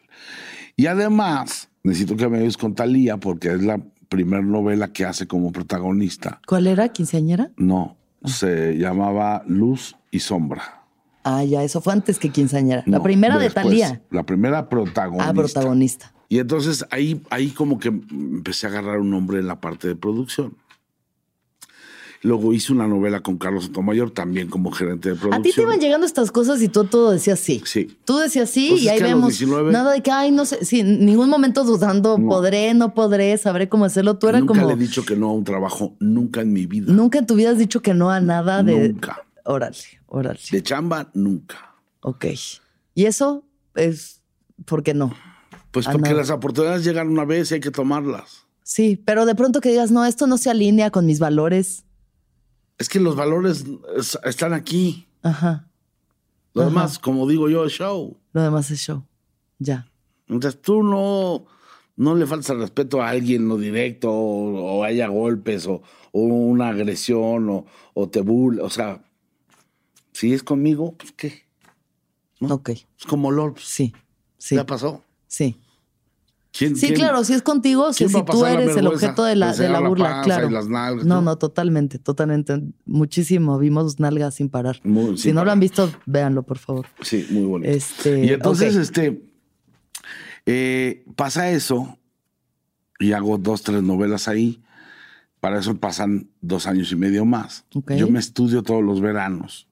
Y 0.76 0.88
además, 0.88 1.70
necesito 1.84 2.18
que 2.18 2.28
me 2.28 2.36
ayudes 2.36 2.58
con 2.58 2.74
Talía 2.74 3.16
porque 3.16 3.50
es 3.50 3.62
la 3.62 3.80
primer 4.10 4.44
novela 4.44 4.92
que 4.92 5.06
hace 5.06 5.26
como 5.26 5.52
protagonista. 5.52 6.42
¿Cuál 6.46 6.66
era? 6.66 6.90
¿Quinceañera? 6.90 7.50
No, 7.56 7.96
se 8.26 8.76
llamaba 8.76 9.42
Luz 9.46 9.96
y 10.10 10.18
Sombra. 10.18 10.82
Ah, 11.24 11.44
ya, 11.44 11.64
eso 11.64 11.80
fue 11.80 11.94
antes 11.94 12.18
que 12.18 12.28
Quinceañera. 12.28 12.82
La 12.84 13.02
primera 13.02 13.38
de 13.38 13.48
Talía. 13.48 14.02
La 14.10 14.24
primera 14.24 14.68
protagonista. 14.68 15.30
Ah, 15.30 15.32
protagonista. 15.32 16.11
Y 16.32 16.38
entonces 16.38 16.86
ahí, 16.88 17.20
ahí 17.28 17.50
como 17.50 17.78
que 17.78 17.88
empecé 17.88 18.66
a 18.66 18.70
agarrar 18.70 19.00
un 19.00 19.10
nombre 19.10 19.38
en 19.38 19.46
la 19.46 19.60
parte 19.60 19.86
de 19.86 19.96
producción. 19.96 20.56
Luego 22.22 22.54
hice 22.54 22.72
una 22.72 22.86
novela 22.88 23.20
con 23.20 23.36
Carlos 23.36 23.64
Sotomayor, 23.64 24.12
también 24.12 24.48
como 24.48 24.72
gerente 24.72 25.10
de 25.10 25.16
producción. 25.16 25.40
A 25.40 25.42
ti 25.42 25.52
te 25.54 25.60
iban 25.60 25.78
llegando 25.78 26.06
estas 26.06 26.32
cosas 26.32 26.62
y 26.62 26.70
tú 26.70 26.84
todo 26.84 27.10
decías 27.10 27.38
sí. 27.38 27.60
Sí. 27.66 27.98
Tú 28.06 28.16
decías 28.16 28.48
sí 28.48 28.68
pues 28.70 28.82
y 28.82 28.88
ahí 28.88 29.02
vemos 29.02 29.42
nada 29.70 29.92
de 29.92 30.02
que, 30.02 30.10
ay, 30.10 30.30
no 30.30 30.46
sé, 30.46 30.64
sí, 30.64 30.82
ningún 30.82 31.28
momento 31.28 31.64
dudando, 31.64 32.16
podré, 32.16 32.72
no 32.72 32.94
podré, 32.94 33.36
sabré 33.36 33.68
cómo 33.68 33.84
hacerlo. 33.84 34.16
Tú 34.16 34.28
eras 34.28 34.40
como... 34.44 34.54
Nunca 34.58 34.74
le 34.74 34.82
he 34.82 34.86
dicho 34.86 35.04
que 35.04 35.16
no 35.16 35.28
a 35.28 35.32
un 35.34 35.44
trabajo, 35.44 35.96
nunca 36.00 36.40
en 36.40 36.54
mi 36.54 36.64
vida. 36.64 36.90
Nunca 36.90 37.18
en 37.18 37.26
tu 37.26 37.34
vida 37.34 37.50
has 37.50 37.58
dicho 37.58 37.82
que 37.82 37.92
no 37.92 38.10
a 38.10 38.20
nada 38.20 38.62
de... 38.62 38.88
Nunca. 38.88 39.22
Órale, 39.44 39.76
órale. 40.06 40.40
De 40.50 40.62
chamba, 40.62 41.10
nunca. 41.12 41.76
Ok. 42.00 42.24
Y 42.94 43.04
eso 43.04 43.44
es, 43.74 44.22
¿por 44.64 44.82
qué 44.82 44.94
no? 44.94 45.14
Pues 45.72 45.86
porque 45.88 46.14
las 46.14 46.30
oportunidades 46.30 46.84
llegan 46.84 47.08
una 47.08 47.24
vez 47.24 47.50
y 47.50 47.54
hay 47.54 47.60
que 47.60 47.70
tomarlas. 47.70 48.46
Sí, 48.62 49.02
pero 49.04 49.26
de 49.26 49.34
pronto 49.34 49.60
que 49.60 49.70
digas, 49.70 49.90
no, 49.90 50.04
esto 50.04 50.26
no 50.26 50.38
se 50.38 50.50
alinea 50.50 50.90
con 50.90 51.06
mis 51.06 51.18
valores 51.18 51.84
es 52.82 52.88
que 52.88 52.98
los 52.98 53.14
valores 53.14 53.64
están 54.24 54.52
aquí. 54.52 55.06
Ajá. 55.22 55.68
Lo 56.52 56.64
demás, 56.64 56.98
como 56.98 57.28
digo 57.28 57.48
yo, 57.48 57.64
es 57.64 57.72
show. 57.72 58.18
Lo 58.32 58.42
demás 58.42 58.72
es 58.72 58.80
show. 58.80 59.04
Ya. 59.60 59.88
Entonces 60.26 60.60
tú 60.60 60.82
no, 60.82 61.46
no 61.94 62.16
le 62.16 62.26
faltas 62.26 62.56
respeto 62.56 63.00
a 63.00 63.10
alguien 63.10 63.46
no 63.46 63.56
directo 63.56 64.10
o, 64.12 64.82
haya 64.82 65.06
golpes 65.06 65.68
o, 65.68 65.82
una 66.10 66.70
agresión 66.70 67.64
o, 67.94 68.08
te 68.08 68.20
bull. 68.20 68.58
O 68.58 68.68
sea, 68.68 69.04
si 70.12 70.32
es 70.32 70.42
conmigo, 70.42 70.96
pues 70.96 71.12
qué. 71.12 71.44
Ok. 72.40 72.70
Es 72.70 73.06
como 73.06 73.30
LOL. 73.30 73.54
Sí. 73.58 73.94
Sí. 74.38 74.56
¿Ya 74.56 74.66
pasó? 74.66 75.04
Sí 75.28 75.61
sí, 76.52 76.92
claro, 76.92 77.24
si 77.24 77.32
es 77.32 77.42
contigo, 77.42 77.92
si, 77.92 78.06
tú 78.06 78.46
eres 78.46 78.76
el 78.76 78.86
objeto 78.86 79.24
de 79.24 79.36
la, 79.36 79.54
de 79.54 79.68
la 79.68 79.80
burla, 79.80 80.22
claro. 80.22 80.50
no, 81.04 81.22
no, 81.22 81.38
totalmente, 81.38 81.98
totalmente. 81.98 82.62
Muchísimo. 82.84 83.58
Vimos 83.58 83.98
nalgas 83.98 84.34
sin 84.34 84.48
parar. 84.48 84.80
si 85.16 85.32
no 85.32 85.44
lo 85.44 85.50
han 85.50 85.60
visto, 85.60 85.90
véanlo, 86.06 86.42
por 86.42 86.58
favor. 86.58 86.86
Sí, 87.00 87.26
muy 87.30 87.44
bonito. 87.44 87.72
Este, 87.72 88.24
y 88.24 88.28
entonces, 88.30 88.76
este, 88.76 89.22
eh, 90.46 91.04
pasa 91.16 91.50
eso 91.50 91.98
y 92.98 93.12
hago 93.12 93.38
dos, 93.38 93.62
tres 93.62 93.82
novelas 93.82 94.28
ahí. 94.28 94.62
Para 95.40 95.58
eso 95.58 95.76
pasan 95.76 96.30
dos 96.40 96.68
años 96.68 96.92
y 96.92 96.96
medio 96.96 97.24
más. 97.24 97.64
Yo 97.96 98.08
me 98.08 98.20
estudio 98.20 98.62
todos 98.62 98.84
los 98.84 99.00
veranos 99.00 99.66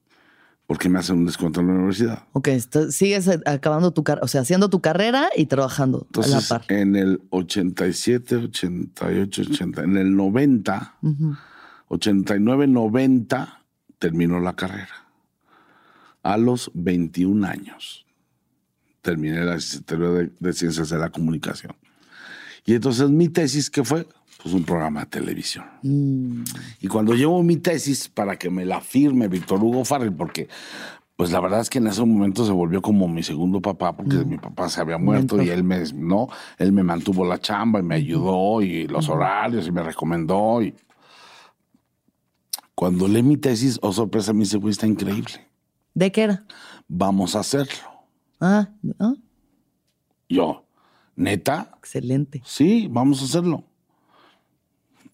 porque 0.71 0.87
me 0.87 0.99
hacen 0.99 1.17
un 1.17 1.25
descuento 1.25 1.59
en 1.59 1.67
la 1.67 1.73
universidad. 1.73 2.23
Ok, 2.31 2.47
sigues 2.91 3.27
acabando 3.45 3.91
tu 3.91 4.05
carrera, 4.05 4.23
o 4.23 4.29
sea, 4.29 4.39
haciendo 4.39 4.69
tu 4.69 4.79
carrera 4.79 5.27
y 5.35 5.47
trabajando 5.47 6.03
Entonces, 6.05 6.33
a 6.33 6.39
la 6.39 6.47
par. 6.47 6.71
En 6.71 6.95
el 6.95 7.21
87, 7.29 8.37
88, 8.37 9.41
80, 9.51 9.83
en 9.83 9.97
el 9.97 10.15
90, 10.15 10.95
89, 11.89 12.67
90, 12.67 13.63
terminó 13.99 14.39
la 14.39 14.55
carrera. 14.55 15.09
A 16.23 16.37
los 16.37 16.71
21 16.73 17.45
años 17.45 18.05
terminé 19.01 19.43
la 19.43 19.55
licenciatura 19.55 20.29
de 20.39 20.53
Ciencias 20.53 20.87
de 20.87 20.99
la 20.99 21.09
Comunicación. 21.09 21.75
Y 22.65 22.75
entonces 22.75 23.09
mi 23.09 23.27
tesis, 23.27 23.69
¿qué 23.69 23.83
fue? 23.83 24.07
Pues 24.41 24.55
un 24.55 24.63
programa 24.63 25.01
de 25.01 25.05
televisión. 25.07 25.65
Mm. 25.83 26.43
Y 26.81 26.87
cuando 26.87 27.13
llevo 27.13 27.43
mi 27.43 27.57
tesis 27.57 28.09
para 28.09 28.37
que 28.37 28.49
me 28.49 28.65
la 28.65 28.81
firme 28.81 29.27
Víctor 29.27 29.63
Hugo 29.63 29.85
Farrell, 29.85 30.13
porque 30.13 30.47
pues 31.15 31.31
la 31.31 31.39
verdad 31.39 31.59
es 31.59 31.69
que 31.69 31.77
en 31.77 31.87
ese 31.87 32.03
momento 32.03 32.45
se 32.45 32.51
volvió 32.51 32.81
como 32.81 33.07
mi 33.07 33.21
segundo 33.21 33.61
papá, 33.61 33.95
porque 33.95 34.17
mm. 34.17 34.27
mi 34.27 34.37
papá 34.37 34.69
se 34.69 34.81
había 34.81 34.97
muerto 34.97 35.41
y 35.41 35.49
él 35.49 35.63
me, 35.63 35.83
no, 35.93 36.27
él 36.57 36.71
me 36.71 36.81
mantuvo 36.83 37.25
la 37.25 37.39
chamba 37.39 37.79
y 37.79 37.83
me 37.83 37.95
ayudó 37.95 38.61
y 38.61 38.87
los 38.87 39.07
horarios 39.09 39.67
y 39.67 39.71
me 39.71 39.83
recomendó. 39.83 40.63
Y 40.63 40.73
cuando 42.73 43.07
leí 43.07 43.21
mi 43.21 43.37
tesis, 43.37 43.77
oh 43.81 43.93
sorpresa, 43.93 44.33
me 44.33 44.39
dice, 44.39 44.59
está 44.67 44.87
increíble. 44.87 45.47
¿De 45.93 46.11
qué 46.11 46.23
era? 46.23 46.45
Vamos 46.87 47.35
a 47.35 47.41
hacerlo. 47.41 47.73
Ah, 48.39 48.69
¿ah? 48.99 49.13
Yo, 50.27 50.65
neta. 51.15 51.71
Excelente. 51.77 52.41
Sí, 52.43 52.87
vamos 52.89 53.21
a 53.21 53.25
hacerlo 53.25 53.65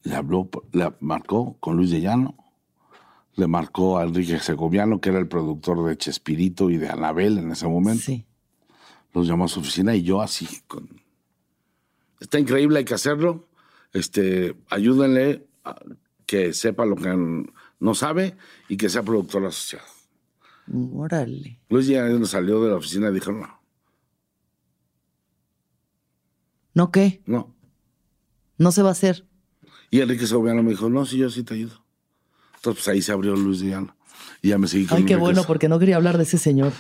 le 0.08 0.16
habló, 0.16 0.50
le 0.72 0.94
marcó 1.02 1.58
con 1.60 1.76
Luis 1.76 1.92
de 1.92 2.00
Llano, 2.02 2.36
le 3.36 3.48
marcó 3.48 3.98
a 3.98 4.04
Enrique 4.04 4.40
Segoviano, 4.40 5.02
que 5.02 5.10
era 5.10 5.20
el 5.20 5.28
productor 5.28 5.86
de 5.86 5.98
Chespirito 5.98 6.70
y 6.70 6.78
de 6.78 6.90
Anabel 6.90 7.38
en 7.38 7.52
ese 7.52 7.68
momento. 7.68 8.04
Sí. 8.04 8.26
Los 9.14 9.28
llamó 9.28 9.46
a 9.46 9.48
su 9.48 9.60
oficina 9.60 9.96
y 9.96 10.04
yo 10.04 10.22
así 10.22 10.48
con... 10.68 11.02
Está 12.20 12.40
increíble, 12.40 12.80
hay 12.80 12.86
que 12.86 12.94
hacerlo. 12.94 13.48
Este, 13.94 14.56
ayúdenle 14.70 15.46
a 15.64 15.80
que 16.26 16.54
sepa 16.54 16.86
lo 16.86 16.96
que 16.96 17.46
no 17.80 17.94
sabe 17.94 18.36
y 18.70 18.78
que 18.78 18.90
sea 18.90 19.04
productor 19.04 19.46
asociado. 19.46 19.86
Órale. 20.94 21.60
Luis 21.70 21.88
ya 21.88 22.08
salió 22.26 22.62
de 22.64 22.70
la 22.70 22.76
oficina 22.78 23.10
y 23.10 23.14
dijo, 23.14 23.32
no. 23.32 23.60
¿No 26.74 26.92
qué? 26.92 27.22
No. 27.26 27.56
No 28.58 28.72
se 28.72 28.82
va 28.82 28.90
a 28.90 28.94
hacer. 28.94 29.27
Y 29.90 30.02
Enrique 30.02 30.28
Segoviano 30.28 30.64
me 30.64 30.72
dijo, 30.72 30.90
no, 30.90 31.06
sí, 31.06 31.18
yo 31.18 31.30
sí 31.30 31.44
te 31.44 31.54
ayudo. 31.54 31.84
Entonces, 32.56 32.84
pues 32.84 32.88
ahí 32.88 33.02
se 33.02 33.12
abrió 33.12 33.36
Luis 33.36 33.62
Diana. 33.62 33.96
Y 34.42 34.50
ya 34.50 34.58
me 34.58 34.68
seguí 34.68 34.86
con 34.86 34.98
Ay, 34.98 35.06
qué 35.06 35.16
bueno, 35.16 35.44
porque 35.46 35.70
no 35.70 35.80
quería 35.80 35.96
hablar 35.96 36.18
de 36.18 36.24
ese 36.24 36.38
señor. 36.38 36.74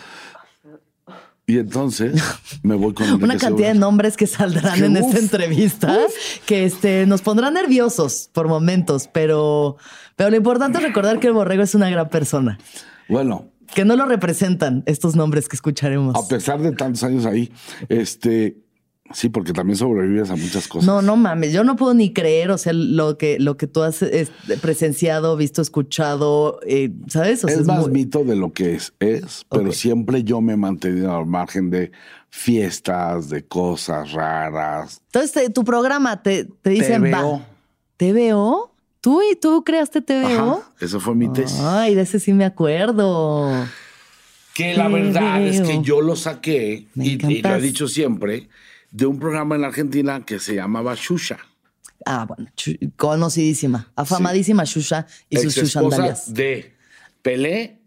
Y 1.50 1.60
entonces 1.60 2.22
me 2.62 2.76
voy 2.76 2.93
con 2.93 3.06
Enrique 3.08 3.24
una 3.24 3.38
cantidad 3.38 3.70
de 3.70 3.80
nombres 3.80 4.17
que 4.17 4.28
saldrán 4.28 4.84
en 4.84 4.98
esta 4.98 5.17
entrevista 5.17 5.98
que 6.46 6.65
este, 6.65 7.06
nos 7.06 7.22
pondrán 7.22 7.54
nerviosos 7.54 8.30
por 8.34 8.50
momentos, 8.50 9.10
pero, 9.13 9.78
pero 10.17 10.30
lo 10.30 10.36
importante 10.36 10.80
es 10.80 10.84
recordar 10.84 11.20
que 11.22 11.28
el 11.28 11.34
borrego 11.34 11.63
es 11.63 11.74
una 11.74 11.89
gran 11.89 12.10
persona. 12.10 12.60
Bueno, 13.08 13.50
que 13.74 13.86
no 13.86 13.96
lo 13.96 14.06
representan 14.06 14.84
estos 14.86 15.15
nombres 15.15 15.48
que 15.48 15.56
escucharemos. 15.56 16.15
A 16.15 16.28
pesar 16.28 16.62
de 16.62 16.74
tantos 16.74 17.04
años 17.04 17.26
ahí, 17.26 17.52
este, 17.88 18.58
Sí, 19.13 19.30
porque 19.30 19.54
también 19.54 19.78
sobrevives 19.78 20.30
a 20.30 20.36
muchas 20.36 20.67
cosas. 20.67 20.86
No, 20.86 21.02
no 21.02 21.15
mames, 21.15 21.54
yo 21.54 21.63
no 21.63 21.76
puedo 21.76 21.93
ni 21.93 22.13
creer, 22.13 22.52
o 22.52 22.58
sea, 22.58 22.74
lo 22.74 23.17
que, 23.17 23.39
lo 23.39 23.58
que 23.58 23.67
tú 23.67 23.82
has 23.84 24.06
presenciado, 24.62 25.38
visto, 25.38 25.62
escuchado, 25.62 26.60
eh, 26.65 26.91
¿sabes? 27.08 27.43
es, 27.43 27.65
más 27.65 27.88
mito 27.88 28.24
de 28.24 28.36
lo 28.36 28.54
que 28.54 28.76
es, 28.76 28.93
es, 29.00 29.46
pero 29.50 29.72
siempre 29.72 30.24
yo 30.24 30.41
me 30.41 30.54
he 30.54 30.58
mantenido 30.58 31.15
al 31.15 31.26
margen 31.26 31.70
de 31.70 31.91
fiestas, 32.30 33.30
de 33.30 33.46
cosas 33.46 34.12
raras. 34.12 35.02
Entonces, 35.13 35.54
tu 35.54 35.63
programa 35.63 36.22
te, 36.22 36.46
te 36.62 36.70
dicen, 36.70 37.04
te 37.04 37.10
veo. 37.10 37.41
¿Te 37.98 38.13
veo? 38.13 38.72
¿Tú 39.02 39.22
y 39.22 39.36
tú 39.36 39.63
creaste 39.63 40.02
TVO? 40.02 40.63
eso 40.80 41.00
fue 41.00 41.15
mi 41.15 41.32
tesis. 41.32 41.60
Ay, 41.60 41.96
de 41.96 42.02
ese 42.02 42.20
sí 42.20 42.34
me 42.34 42.46
acuerdo. 42.46 43.52
Que 44.54 44.76
la 44.76 44.88
verdad 44.88 45.41
es 45.41 45.62
que 45.62 45.82
yo 45.82 46.02
lo 46.02 46.15
saqué, 46.15 46.88
y, 46.96 47.26
y, 47.26 47.41
lo 47.41 47.56
he 47.56 47.62
dicho 47.62 47.88
siempre, 47.88 48.50
de 48.91 49.06
un 49.06 49.19
programa 49.19 49.56
en 49.56 49.62
la 49.62 49.67
Argentina 49.67 50.23
que 50.26 50.39
se 50.39 50.56
llamaba 50.56 50.95
Shusha. 50.95 51.38
Ah, 52.06 52.26
bueno, 52.26 52.50
conocidísima, 52.95 53.91
afamadísima 53.95 54.63
Shusha 54.63 55.08
y 55.30 55.38
sus 55.38 55.56
Shushandalias. 55.56 56.34
de 56.34 56.76
Pelé 57.21 57.80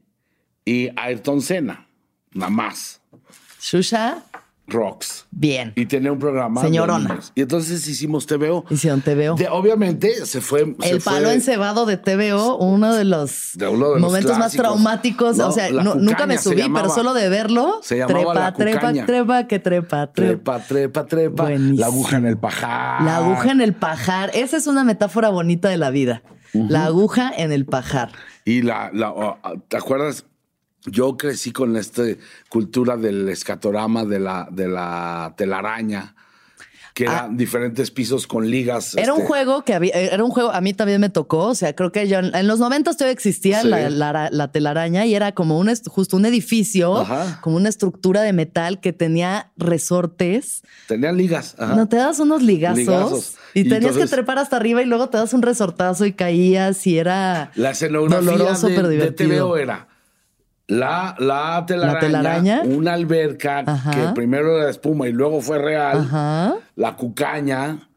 y 0.64 0.90
Ayrton 0.96 1.40
Senna, 1.40 1.86
nada 2.32 2.50
más. 2.50 3.00
Shusha 3.60 4.24
Rocks. 4.70 5.26
Bien. 5.30 5.72
Y 5.76 5.86
tenía 5.86 6.12
un 6.12 6.18
programa. 6.18 6.60
Señorona. 6.60 7.20
Y 7.34 7.42
entonces 7.42 7.86
hicimos 7.86 8.26
TVO. 8.26 8.64
Hicieron 8.70 9.00
TVO. 9.02 9.36
obviamente 9.50 10.26
se 10.26 10.40
fue. 10.40 10.74
El 10.82 11.00
palo 11.00 11.30
encebado 11.30 11.86
de 11.86 11.96
TVO, 11.96 12.56
uno 12.56 12.94
de 12.94 13.04
los, 13.04 13.56
momentos 13.98 14.38
más 14.38 14.52
traumáticos. 14.52 15.38
o 15.38 15.52
sea, 15.52 15.70
nunca 15.70 16.26
me 16.26 16.38
subí, 16.38 16.62
pero 16.72 16.90
solo 16.90 17.14
de 17.14 17.28
verlo. 17.28 17.80
Se 17.82 18.04
trepa, 18.04 18.54
trepa, 18.54 18.92
trepa, 18.92 19.46
que 19.46 19.58
trepa, 19.58 20.12
trepa. 20.12 20.60
Trepa, 20.60 21.06
trepa, 21.06 21.50
La 21.50 21.86
aguja 21.86 22.16
en 22.16 22.26
el 22.26 22.38
pajar. 22.38 23.02
La 23.02 23.16
aguja 23.16 23.50
en 23.52 23.60
el 23.60 23.74
pajar. 23.74 24.30
Esa 24.34 24.56
es 24.56 24.66
una 24.66 24.84
metáfora 24.84 25.28
bonita 25.28 25.68
de 25.68 25.76
la 25.76 25.90
vida. 25.90 26.22
La 26.52 26.86
aguja 26.86 27.32
en 27.36 27.52
el 27.52 27.64
pajar. 27.64 28.10
Y 28.44 28.62
la, 28.62 28.90
la, 28.92 29.38
¿te 29.68 29.76
acuerdas? 29.76 30.24
Yo 30.86 31.16
crecí 31.16 31.52
con 31.52 31.76
esta 31.76 32.02
cultura 32.48 32.96
del 32.96 33.28
escatorama, 33.28 34.04
de 34.04 34.20
la, 34.20 34.48
de 34.50 34.68
la 34.68 35.34
telaraña, 35.36 36.14
que 36.94 37.04
eran 37.04 37.16
ah. 37.16 37.28
diferentes 37.30 37.90
pisos 37.90 38.26
con 38.26 38.50
ligas. 38.50 38.96
Era 38.96 39.12
un 39.12 39.20
este 39.20 39.28
juego 39.28 39.64
que 39.64 39.74
había, 39.74 39.92
era 39.92 40.24
un 40.24 40.30
juego, 40.30 40.50
a 40.50 40.60
mí 40.60 40.74
también 40.74 41.00
me 41.00 41.08
tocó, 41.08 41.46
o 41.46 41.54
sea, 41.54 41.74
creo 41.74 41.92
que 41.92 42.08
yo, 42.08 42.18
en 42.18 42.46
los 42.46 42.58
90 42.58 42.92
todavía 42.92 43.12
existía 43.12 43.62
la, 43.62 44.50
telaraña 44.52 45.06
y 45.06 45.14
era 45.14 45.32
como 45.32 45.58
un, 45.58 45.72
justo 45.86 46.16
un 46.16 46.26
edificio, 46.26 47.06
como 47.42 47.56
una 47.56 47.68
estructura 47.68 48.22
de 48.22 48.32
metal 48.32 48.80
que 48.80 48.92
tenía 48.92 49.52
resortes. 49.56 50.62
Tenía 50.88 51.12
ligas. 51.12 51.56
No, 51.58 51.88
te 51.88 51.96
das 51.96 52.18
unos 52.18 52.42
ligazos. 52.42 53.34
Y, 53.54 53.68
tenías 53.68 53.96
que 53.96 54.06
trepar 54.06 54.38
hasta 54.38 54.56
arriba 54.56 54.82
y 54.82 54.86
luego 54.86 55.08
te 55.08 55.18
das 55.18 55.32
un 55.32 55.42
resortazo 55.42 56.06
y 56.06 56.12
caías 56.12 56.86
y 56.86 56.98
era 56.98 57.50
la 57.54 57.70
escenografía 57.70 58.32
doloroso, 58.32 58.68
de, 58.68 58.74
pero 58.74 58.88
divertido. 58.88 59.56
era 59.56 59.89
la, 60.70 61.16
la, 61.18 61.66
telaraña, 61.66 62.62
una 62.64 62.92
alberca 62.92 63.64
que 63.92 64.14
primero 64.14 64.56
era 64.56 64.70
espuma 64.70 65.08
y 65.08 65.12
luego 65.12 65.40
fue 65.40 65.58
real, 65.58 66.60
la 66.76 66.96
cucaña, 66.96 67.88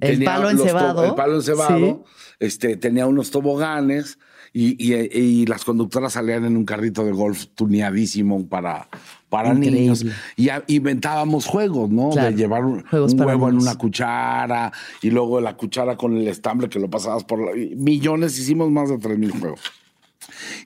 el 0.00 0.22
palo 0.22 0.50
encebado, 0.50 1.04
el 1.06 1.14
palo 1.14 1.36
encebado, 1.36 2.04
este, 2.38 2.76
tenía 2.76 3.06
unos 3.06 3.30
toboganes 3.30 4.18
y, 4.52 5.46
las 5.46 5.64
conductoras 5.64 6.12
salían 6.12 6.44
en 6.44 6.56
un 6.56 6.64
carrito 6.64 7.04
de 7.04 7.12
golf 7.12 7.46
tuneadísimo 7.54 8.46
para, 8.46 8.88
para 9.30 9.54
niños. 9.54 10.04
Y 10.36 10.48
inventábamos 10.66 11.46
juegos, 11.46 11.88
¿no? 11.88 12.10
de 12.10 12.32
llevar 12.34 12.64
un, 12.64 12.84
huevo 12.92 13.48
en 13.48 13.56
una 13.56 13.76
cuchara 13.76 14.70
y 15.00 15.10
luego 15.10 15.40
la 15.40 15.56
cuchara 15.56 15.96
con 15.96 16.16
el 16.16 16.28
estambre 16.28 16.68
que 16.68 16.78
lo 16.78 16.90
pasabas 16.90 17.24
por 17.24 17.56
millones, 17.56 18.38
hicimos 18.38 18.70
más 18.70 18.90
de 18.90 18.98
tres 18.98 19.18
mil 19.18 19.30
juegos 19.30 19.60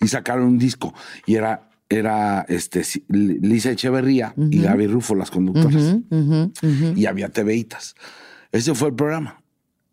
y 0.00 0.08
sacaron 0.08 0.44
un 0.44 0.58
disco 0.58 0.94
y 1.26 1.36
era 1.36 1.68
era 1.88 2.46
este, 2.48 2.82
Lisa 3.08 3.70
Echeverría 3.70 4.34
y 4.36 4.62
Gaby 4.62 4.86
Rufo, 4.86 5.14
las 5.14 5.30
conductoras. 5.30 5.98
Y 6.96 7.06
había 7.06 7.28
TVitas. 7.28 7.94
Ese 8.50 8.74
fue 8.74 8.88
el 8.88 8.94
programa. 8.94 9.42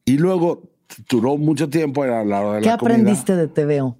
Y 0.05 0.17
luego 0.17 0.63
duró 1.09 1.37
mucho 1.37 1.69
tiempo, 1.69 2.03
era 2.03 2.23
la 2.23 2.41
hora 2.41 2.55
de 2.57 2.61
¿Qué 2.61 2.69
aprendiste 2.69 3.35
de 3.35 3.47
TVO? 3.47 3.97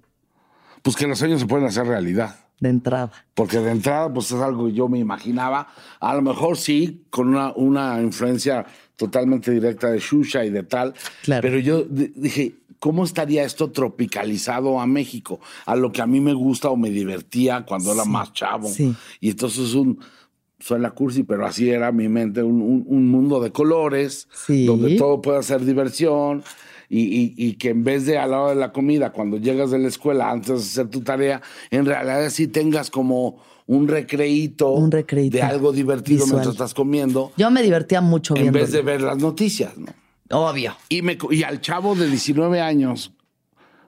Pues 0.82 0.96
que 0.96 1.06
los 1.06 1.18
sueños 1.18 1.40
se 1.40 1.46
pueden 1.46 1.66
hacer 1.66 1.86
realidad. 1.86 2.36
De 2.58 2.68
entrada. 2.68 3.10
Porque 3.34 3.58
de 3.58 3.70
entrada, 3.70 4.12
pues 4.12 4.30
es 4.32 4.40
algo 4.40 4.66
que 4.66 4.72
yo 4.72 4.88
me 4.88 4.98
imaginaba. 4.98 5.68
A 5.98 6.14
lo 6.14 6.22
mejor 6.22 6.56
sí, 6.56 7.06
con 7.10 7.28
una, 7.28 7.52
una 7.52 8.00
influencia 8.02 8.66
totalmente 8.96 9.50
directa 9.50 9.90
de 9.90 9.98
Shusha 9.98 10.44
y 10.44 10.50
de 10.50 10.62
tal. 10.62 10.94
Claro. 11.22 11.42
Pero 11.42 11.58
yo 11.58 11.84
dije, 11.84 12.54
¿cómo 12.80 13.04
estaría 13.04 13.44
esto 13.44 13.70
tropicalizado 13.70 14.80
a 14.80 14.86
México? 14.86 15.38
A 15.66 15.76
lo 15.76 15.92
que 15.92 16.02
a 16.02 16.06
mí 16.06 16.20
me 16.20 16.32
gusta 16.32 16.70
o 16.70 16.76
me 16.76 16.90
divertía 16.90 17.64
cuando 17.64 17.92
era 17.92 18.04
más 18.04 18.32
chavo. 18.32 18.68
Y 19.20 19.30
entonces 19.30 19.68
es 19.68 19.74
un, 19.74 20.00
suena 20.58 20.90
cursi, 20.90 21.22
pero 21.22 21.46
así 21.46 21.70
era 21.70 21.92
mi 21.92 22.08
mente, 22.08 22.42
un, 22.42 23.10
mundo 23.10 23.40
de 23.40 23.52
colores, 23.52 24.28
donde 24.48 24.96
todo 24.96 25.22
puede 25.22 25.42
ser 25.44 25.64
diversión. 25.64 26.42
Y, 26.88 27.52
que 27.54 27.68
en 27.68 27.84
vez 27.84 28.04
de 28.06 28.18
a 28.18 28.26
la 28.26 28.40
hora 28.40 28.54
de 28.54 28.60
la 28.60 28.72
comida, 28.72 29.12
cuando 29.12 29.36
llegas 29.36 29.70
de 29.70 29.78
la 29.78 29.86
escuela, 29.86 30.30
antes 30.30 30.48
de 30.48 30.54
hacer 30.54 30.88
tu 30.88 31.02
tarea, 31.02 31.40
en 31.70 31.86
realidad 31.86 32.28
sí 32.30 32.48
tengas 32.48 32.90
como 32.90 33.38
un 33.66 33.86
recreíto, 33.86 34.70
un 34.72 34.90
de 34.90 35.42
algo 35.42 35.70
divertido 35.70 36.26
mientras 36.26 36.54
estás 36.54 36.74
comiendo. 36.74 37.30
Yo 37.36 37.52
me 37.52 37.62
divertía 37.62 38.00
mucho 38.00 38.34
En 38.36 38.50
vez 38.52 38.72
de 38.72 38.82
ver 38.82 39.02
las 39.02 39.18
noticias, 39.18 39.78
¿no? 39.78 39.99
Obvio. 40.30 40.76
Y, 40.88 41.02
me, 41.02 41.18
y 41.30 41.42
al 41.42 41.60
chavo 41.60 41.94
de 41.94 42.06
19 42.06 42.60
años, 42.60 43.12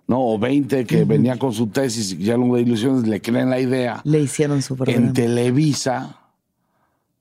¿no? 0.07 0.20
O 0.20 0.38
20 0.38 0.85
que 0.85 1.05
venía 1.05 1.38
con 1.38 1.52
su 1.52 1.68
tesis 1.68 2.12
y 2.12 2.24
ya 2.24 2.37
no 2.37 2.55
de 2.55 2.62
ilusiones, 2.62 3.07
le 3.07 3.20
creen 3.20 3.50
la 3.50 3.61
idea. 3.61 4.00
Le 4.05 4.20
hicieron 4.20 4.61
su 4.61 4.76
programa. 4.76 5.07
En 5.07 5.12
Televisa, 5.12 6.18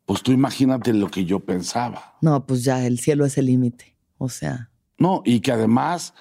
pues 0.06 0.24
tú 0.24 0.32
imagínate 0.32 0.94
lo 0.94 1.10
que 1.10 1.26
yo 1.26 1.40
pensaba. 1.40 2.16
No, 2.22 2.46
pues 2.46 2.64
ya 2.64 2.86
el 2.86 3.00
cielo 3.00 3.26
es 3.26 3.38
el 3.38 3.46
límite. 3.46 3.96
O 4.18 4.28
sea. 4.30 4.70
No, 4.98 5.22
y 5.24 5.40
que 5.40 5.52
además 5.52 6.14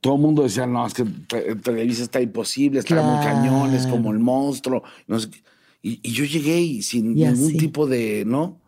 todo 0.00 0.14
el 0.14 0.20
mundo 0.20 0.42
decía, 0.42 0.66
no, 0.66 0.86
es 0.86 0.94
que 0.94 1.04
Televisa 1.04 2.02
está 2.02 2.20
imposible, 2.20 2.80
está 2.80 3.02
muy 3.02 3.24
cañón, 3.24 3.74
es 3.74 3.86
como 3.86 4.12
el 4.12 4.18
monstruo. 4.18 4.82
y, 5.82 6.12
yo 6.12 6.24
llegué 6.24 6.82
sin 6.82 7.14
ningún 7.14 7.56
tipo 7.56 7.86
de, 7.86 8.24
¿no? 8.26 8.58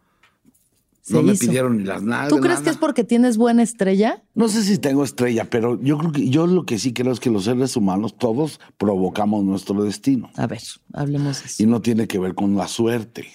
No 1.08 1.22
me 1.22 1.34
pidieron 1.34 1.78
ni 1.78 1.84
las 1.84 2.02
nada. 2.02 2.28
¿Tú 2.28 2.38
crees 2.38 2.60
que 2.60 2.70
es 2.70 2.76
porque 2.76 3.02
tienes 3.02 3.36
buena 3.36 3.62
estrella? 3.62 4.22
No 4.34 4.48
sé 4.48 4.62
si 4.62 4.78
tengo 4.78 5.02
estrella, 5.02 5.48
pero 5.50 5.80
yo 5.82 5.98
creo 5.98 6.12
que 6.12 6.28
yo 6.28 6.46
lo 6.46 6.64
que 6.64 6.78
sí 6.78 6.92
creo 6.92 7.12
es 7.12 7.18
que 7.18 7.30
los 7.30 7.44
seres 7.44 7.76
humanos 7.76 8.16
todos 8.16 8.60
provocamos 8.78 9.44
nuestro 9.44 9.82
destino. 9.82 10.30
A 10.36 10.46
ver, 10.46 10.60
hablemos 10.92 11.40
de 11.40 11.46
eso. 11.46 11.62
Y 11.62 11.66
no 11.66 11.80
tiene 11.80 12.06
que 12.06 12.18
ver 12.18 12.34
con 12.34 12.56
la 12.56 12.68
suerte. 12.68 13.28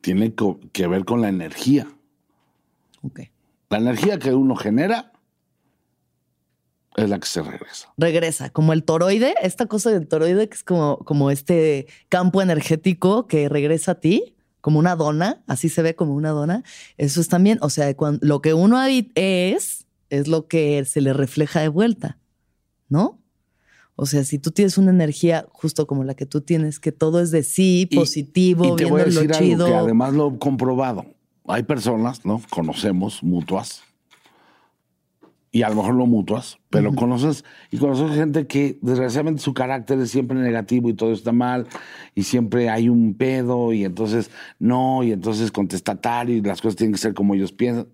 Tiene 0.00 0.34
que 0.72 0.86
ver 0.88 1.04
con 1.04 1.20
la 1.20 1.28
energía. 1.28 1.86
Ok. 3.02 3.20
La 3.70 3.78
energía 3.78 4.18
que 4.18 4.34
uno 4.34 4.56
genera 4.56 5.12
es 6.96 7.08
la 7.08 7.18
que 7.20 7.26
se 7.26 7.42
regresa. 7.42 7.92
Regresa, 7.96 8.50
como 8.50 8.72
el 8.72 8.82
toroide, 8.82 9.34
esta 9.40 9.66
cosa 9.66 9.90
del 9.90 10.08
toroide 10.08 10.48
que 10.48 10.54
es 10.54 10.64
como, 10.64 10.98
como 10.98 11.30
este 11.30 11.86
campo 12.08 12.42
energético 12.42 13.26
que 13.26 13.48
regresa 13.48 13.92
a 13.92 14.00
ti 14.00 14.34
como 14.62 14.78
una 14.78 14.96
dona, 14.96 15.42
así 15.46 15.68
se 15.68 15.82
ve 15.82 15.94
como 15.94 16.14
una 16.14 16.30
dona, 16.30 16.62
eso 16.96 17.20
es 17.20 17.28
también, 17.28 17.58
o 17.60 17.68
sea, 17.68 17.94
lo 18.20 18.40
que 18.40 18.54
uno 18.54 18.82
es, 18.82 19.86
es 20.08 20.28
lo 20.28 20.46
que 20.46 20.82
se 20.86 21.02
le 21.02 21.12
refleja 21.12 21.60
de 21.60 21.68
vuelta, 21.68 22.18
¿no? 22.88 23.18
O 23.96 24.06
sea, 24.06 24.24
si 24.24 24.38
tú 24.38 24.52
tienes 24.52 24.78
una 24.78 24.90
energía 24.90 25.46
justo 25.50 25.86
como 25.86 26.04
la 26.04 26.14
que 26.14 26.26
tú 26.26 26.40
tienes, 26.40 26.78
que 26.78 26.92
todo 26.92 27.20
es 27.20 27.30
de 27.32 27.42
sí, 27.42 27.88
positivo, 27.92 28.72
y 28.72 28.76
te 28.76 28.84
voy 28.86 29.02
a 29.02 29.04
decir 29.04 29.34
Algo 29.34 29.66
que 29.66 29.74
además 29.74 30.14
lo 30.14 30.28
he 30.28 30.38
comprobado. 30.38 31.06
Hay 31.46 31.64
personas, 31.64 32.24
¿no? 32.24 32.40
Conocemos 32.48 33.22
mutuas, 33.22 33.82
y 35.54 35.62
a 35.62 35.68
lo 35.68 35.76
mejor 35.76 35.94
no 35.94 36.06
mutuas, 36.06 36.58
pero 36.70 36.94
conoces 36.94 37.44
y 37.70 37.76
conoces 37.76 38.16
gente 38.16 38.46
que 38.46 38.78
desgraciadamente 38.80 39.42
su 39.42 39.52
carácter 39.52 40.00
es 40.00 40.10
siempre 40.10 40.38
negativo 40.38 40.88
y 40.88 40.94
todo 40.94 41.12
está 41.12 41.30
mal 41.30 41.66
y 42.14 42.22
siempre 42.22 42.70
hay 42.70 42.88
un 42.88 43.12
pedo 43.12 43.74
y 43.74 43.84
entonces 43.84 44.30
no 44.58 45.02
y 45.02 45.12
entonces 45.12 45.52
contestatario 45.52 46.36
y 46.36 46.40
las 46.40 46.62
cosas 46.62 46.76
tienen 46.76 46.94
que 46.94 46.98
ser 46.98 47.12
como 47.12 47.34
ellos 47.34 47.52
piensan. 47.52 47.86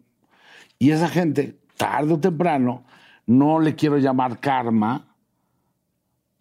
Y 0.78 0.92
esa 0.92 1.08
gente, 1.08 1.58
tarde 1.76 2.14
o 2.14 2.20
temprano, 2.20 2.84
no 3.26 3.58
le 3.58 3.74
quiero 3.74 3.98
llamar 3.98 4.38
karma, 4.38 5.16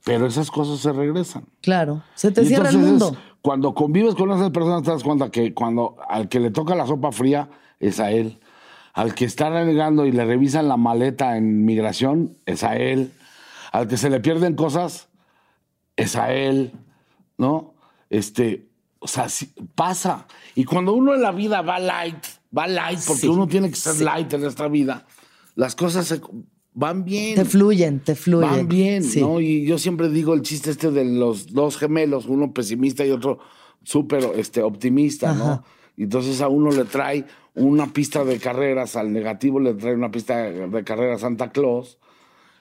pero 0.05 0.27
esas 0.27 0.51
cosas 0.51 0.79
se 0.79 0.93
regresan. 0.93 1.45
Claro, 1.61 2.03
se 2.13 2.31
te 2.31 2.45
cierra 2.45 2.69
el 2.69 2.77
mundo. 2.77 3.17
Cuando 3.41 3.73
convives 3.73 4.13
con 4.13 4.29
esas 4.29 4.51
personas 4.51 4.83
te 4.83 4.91
das 4.91 5.03
cuenta 5.03 5.31
que 5.31 5.55
cuando 5.55 5.95
al 6.07 6.29
que 6.29 6.39
le 6.39 6.51
toca 6.51 6.75
la 6.75 6.85
sopa 6.85 7.11
fría 7.11 7.49
es 7.79 7.99
a 7.99 8.11
él 8.11 8.39
al 8.97 9.13
que 9.13 9.25
está 9.25 9.51
renegando 9.51 10.07
y 10.07 10.11
le 10.11 10.25
revisan 10.25 10.67
la 10.67 10.75
maleta 10.75 11.37
en 11.37 11.65
migración, 11.65 12.35
es 12.47 12.63
a 12.63 12.75
él. 12.75 13.13
Al 13.71 13.87
que 13.87 13.95
se 13.95 14.09
le 14.09 14.19
pierden 14.19 14.55
cosas, 14.55 15.09
es 15.95 16.15
a 16.15 16.33
él. 16.33 16.73
¿no? 17.37 17.75
Este, 18.09 18.69
o 18.97 19.07
sea, 19.07 19.27
pasa. 19.75 20.25
Y 20.55 20.65
cuando 20.65 20.93
uno 20.93 21.13
en 21.13 21.21
la 21.21 21.31
vida 21.31 21.61
va 21.61 21.77
light, 21.77 22.25
va 22.57 22.67
light, 22.67 22.99
porque 23.05 23.29
uno 23.29 23.47
tiene 23.47 23.69
que 23.69 23.75
ser 23.75 24.01
light 24.01 24.33
en 24.33 24.45
esta 24.45 24.67
vida, 24.67 25.05
las 25.53 25.75
cosas 25.75 26.07
se 26.07 26.19
van 26.73 27.05
bien. 27.05 27.35
Te 27.35 27.45
fluyen, 27.45 27.99
te 27.99 28.15
fluyen. 28.15 28.49
Van 28.49 28.67
bien, 28.67 29.03
¿no? 29.19 29.39
Y 29.39 29.65
yo 29.67 29.77
siempre 29.77 30.09
digo 30.09 30.33
el 30.33 30.41
chiste 30.41 30.71
este 30.71 30.89
de 30.89 31.05
los 31.05 31.53
dos 31.53 31.77
gemelos, 31.77 32.25
uno 32.25 32.51
pesimista 32.51 33.05
y 33.05 33.11
otro 33.11 33.37
súper 33.83 34.23
este, 34.35 34.63
optimista, 34.63 35.33
¿no? 35.33 35.63
Y 35.95 36.03
entonces 36.03 36.41
a 36.41 36.47
uno 36.47 36.71
le 36.71 36.85
trae 36.85 37.25
una 37.57 37.87
pista 37.87 38.23
de 38.23 38.39
carreras, 38.39 38.95
al 38.95 39.11
negativo 39.11 39.59
le 39.59 39.73
trae 39.73 39.95
una 39.95 40.11
pista 40.11 40.37
de 40.37 40.83
carreras 40.83 41.21
Santa 41.21 41.51
Claus. 41.51 41.97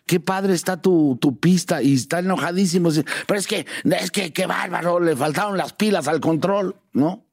Qué 0.06 0.20
padre 0.20 0.54
está 0.54 0.80
tu, 0.80 1.18
tu 1.20 1.38
pista 1.38 1.82
y 1.82 1.94
está 1.94 2.20
enojadísimo. 2.20 2.90
Pero 3.26 3.38
es 3.38 3.46
que, 3.46 3.66
es 3.84 4.10
que, 4.10 4.32
qué 4.32 4.46
bárbaro, 4.46 5.00
le 5.00 5.16
faltaron 5.16 5.56
las 5.56 5.72
pilas 5.72 6.08
al 6.08 6.20
control, 6.20 6.76
¿no? 6.92 7.24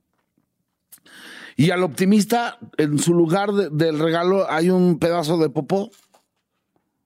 Y 1.56 1.70
al 1.70 1.84
optimista, 1.84 2.58
en 2.78 2.98
su 2.98 3.14
lugar 3.14 3.54
del 3.54 4.00
regalo 4.00 4.50
hay 4.50 4.70
un 4.70 4.98
pedazo 4.98 5.38
de 5.38 5.50
popó 5.50 5.92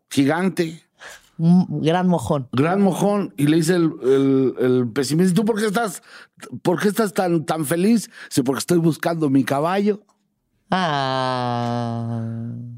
gigante. 0.10 0.82
Un 1.38 1.82
gran 1.82 2.08
mojón. 2.08 2.48
Gran 2.54 2.82
mojón. 2.82 3.34
Y 3.38 3.48
le 3.48 3.58
dice 3.58 3.76
el, 3.76 4.56
el, 4.60 4.88
pesimista, 4.92 5.36
¿tú 5.36 5.46
por 5.46 5.60
qué 5.60 5.68
estás, 5.68 6.02
por 6.64 6.80
qué 6.80 6.88
estás 6.88 7.14
tan, 7.14 7.46
tan 7.46 7.66
feliz? 7.66 8.10
Sí, 8.30 8.42
porque 8.42 8.60
estoy 8.60 8.80
buscando 8.80 9.30
mi 9.30 9.44
caballo. 9.44 10.02
Ah. 10.70 12.22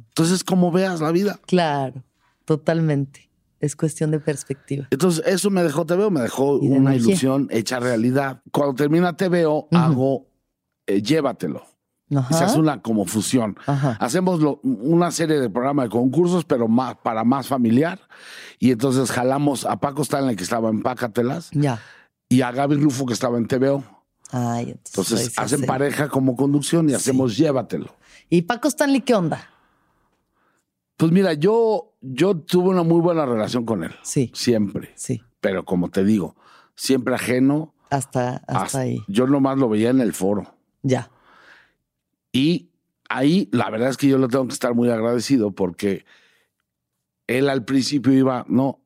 Entonces, 0.10 0.44
como 0.44 0.72
veas 0.72 1.02
la 1.02 1.12
vida. 1.12 1.40
Claro, 1.46 2.04
totalmente. 2.46 3.30
Es 3.60 3.76
cuestión 3.76 4.12
de 4.12 4.20
perspectiva. 4.20 4.88
Entonces, 4.90 5.24
eso 5.26 5.50
me 5.50 5.64
dejó 5.64 5.86
TVO, 5.86 6.12
me 6.12 6.22
dejó 6.22 6.58
una 6.58 6.96
ilusión 6.96 7.48
hecha 7.52 7.80
realidad. 7.80 8.42
Cuando 8.52 8.76
termina 8.76 9.18
TVO, 9.18 9.68
hago 9.72 10.28
eh, 10.88 11.02
Llévatelo. 11.02 11.64
Se 12.32 12.44
hace 12.44 12.58
una 12.60 12.82
como 12.82 13.06
fusión. 13.06 13.56
Hacemos 14.00 14.40
una 14.64 15.12
serie 15.12 15.40
de 15.40 15.50
programas 15.50 15.86
de 15.86 15.90
concursos, 15.90 16.44
pero 16.44 16.68
más, 16.68 16.96
para 16.98 17.24
más 17.24 17.48
familiar. 17.48 18.00
Y 18.58 18.72
entonces 18.72 19.12
jalamos 19.12 19.66
a 19.66 19.80
Paco 19.80 20.02
Stanley, 20.02 20.36
que 20.36 20.44
estaba 20.44 20.70
en 20.70 20.82
Pácatelas, 20.82 21.52
ya. 21.52 21.80
y 22.28 22.42
a 22.42 22.52
Gaby 22.52 22.78
Rufo, 22.78 23.06
que 23.06 23.14
estaba 23.14 23.38
en 23.38 23.48
TVO. 23.48 23.84
Ay, 24.32 24.72
entonces, 24.72 25.34
hacen 25.38 25.66
pareja 25.66 26.08
como 26.08 26.36
conducción 26.36 26.90
y 26.90 26.94
hacemos 26.94 27.36
Llévatelo. 27.36 27.96
¿Y 28.30 28.44
Paco 28.44 28.68
Stanley 28.68 29.02
qué 29.02 29.16
onda? 29.16 29.50
Pues 30.98 31.12
mira, 31.12 31.34
yo, 31.34 31.94
yo 32.02 32.38
tuve 32.38 32.70
una 32.70 32.84
muy 32.84 33.00
buena 33.00 33.26
relación 33.26 33.66
con 33.66 33.84
él. 33.84 33.96
Sí. 34.04 34.32
Siempre. 34.36 34.92
Sí. 34.96 35.22
Pero 35.40 35.66
como 35.66 35.90
te 35.90 36.04
digo, 36.04 36.36
siempre 36.76 37.16
ajeno. 37.16 37.74
Hasta, 37.90 38.44
hasta 38.48 38.80
ahí. 38.82 39.02
Yo 39.08 39.26
nomás 39.26 39.58
lo 39.58 39.70
veía 39.70 39.90
en 39.90 40.02
el 40.02 40.14
foro. 40.14 40.54
Ya. 40.84 41.10
Y 42.32 42.70
ahí 43.10 43.50
la 43.52 43.70
verdad 43.70 43.90
es 43.90 43.98
que 43.98 44.08
yo 44.08 44.18
le 44.18 44.28
tengo 44.28 44.48
que 44.48 44.54
estar 44.54 44.76
muy 44.76 44.90
agradecido 44.90 45.52
porque 45.52 46.06
él 47.28 47.50
al 47.50 47.66
principio 47.66 48.14
iba, 48.14 48.46
no, 48.48 48.80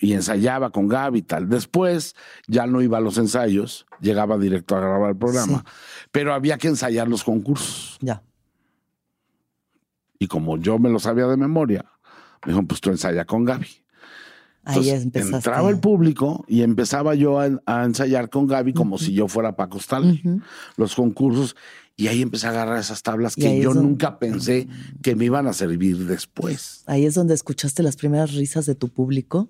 y 0.00 0.12
ensayaba 0.12 0.70
con 0.70 0.88
Gaby 0.88 1.18
y 1.18 1.22
tal. 1.22 1.48
Después 1.48 2.14
ya 2.46 2.66
no 2.66 2.82
iba 2.82 2.98
a 2.98 3.00
los 3.00 3.18
ensayos, 3.18 3.86
llegaba 4.00 4.38
directo 4.38 4.76
a 4.76 4.80
grabar 4.80 5.10
el 5.10 5.16
programa, 5.16 5.64
pero 6.10 6.34
había 6.34 6.58
que 6.58 6.68
ensayar 6.68 7.08
los 7.08 7.24
concursos. 7.24 7.98
Ya. 8.00 8.22
Y 10.18 10.26
como 10.26 10.56
yo 10.58 10.78
me 10.78 10.90
lo 10.90 10.98
sabía 10.98 11.26
de 11.26 11.36
memoria, 11.36 11.84
me 12.44 12.52
dijo, 12.52 12.64
pues 12.64 12.80
tú 12.80 12.90
ensaya 12.90 13.24
con 13.24 13.44
Gaby. 13.44 13.68
Ahí 14.64 14.90
empezaste. 14.90 15.36
Entraba 15.36 15.70
el 15.70 15.78
público 15.78 16.44
y 16.46 16.62
empezaba 16.62 17.14
yo 17.14 17.38
a, 17.40 17.84
ensayar 17.84 18.28
con 18.28 18.46
Gaby 18.46 18.74
como 18.74 18.98
si 18.98 19.14
yo 19.14 19.26
fuera 19.26 19.56
Paco 19.56 19.78
Stanley. 19.78 20.22
Los 20.76 20.94
concursos 20.94 21.56
y 21.96 22.06
ahí 22.06 22.22
empecé 22.22 22.46
a 22.46 22.50
agarrar 22.50 22.78
esas 22.78 23.02
tablas 23.02 23.34
que 23.34 23.60
yo 23.60 23.74
nunca 23.74 24.18
pensé 24.18 24.68
que 25.02 25.16
me 25.16 25.24
iban 25.24 25.46
a 25.48 25.52
servir 25.52 26.06
después. 26.06 26.84
Ahí 26.86 27.04
es 27.06 27.14
donde 27.14 27.34
escuchaste 27.34 27.82
las 27.82 27.96
primeras 27.96 28.34
risas 28.34 28.66
de 28.66 28.74
tu 28.74 28.88
público. 28.88 29.48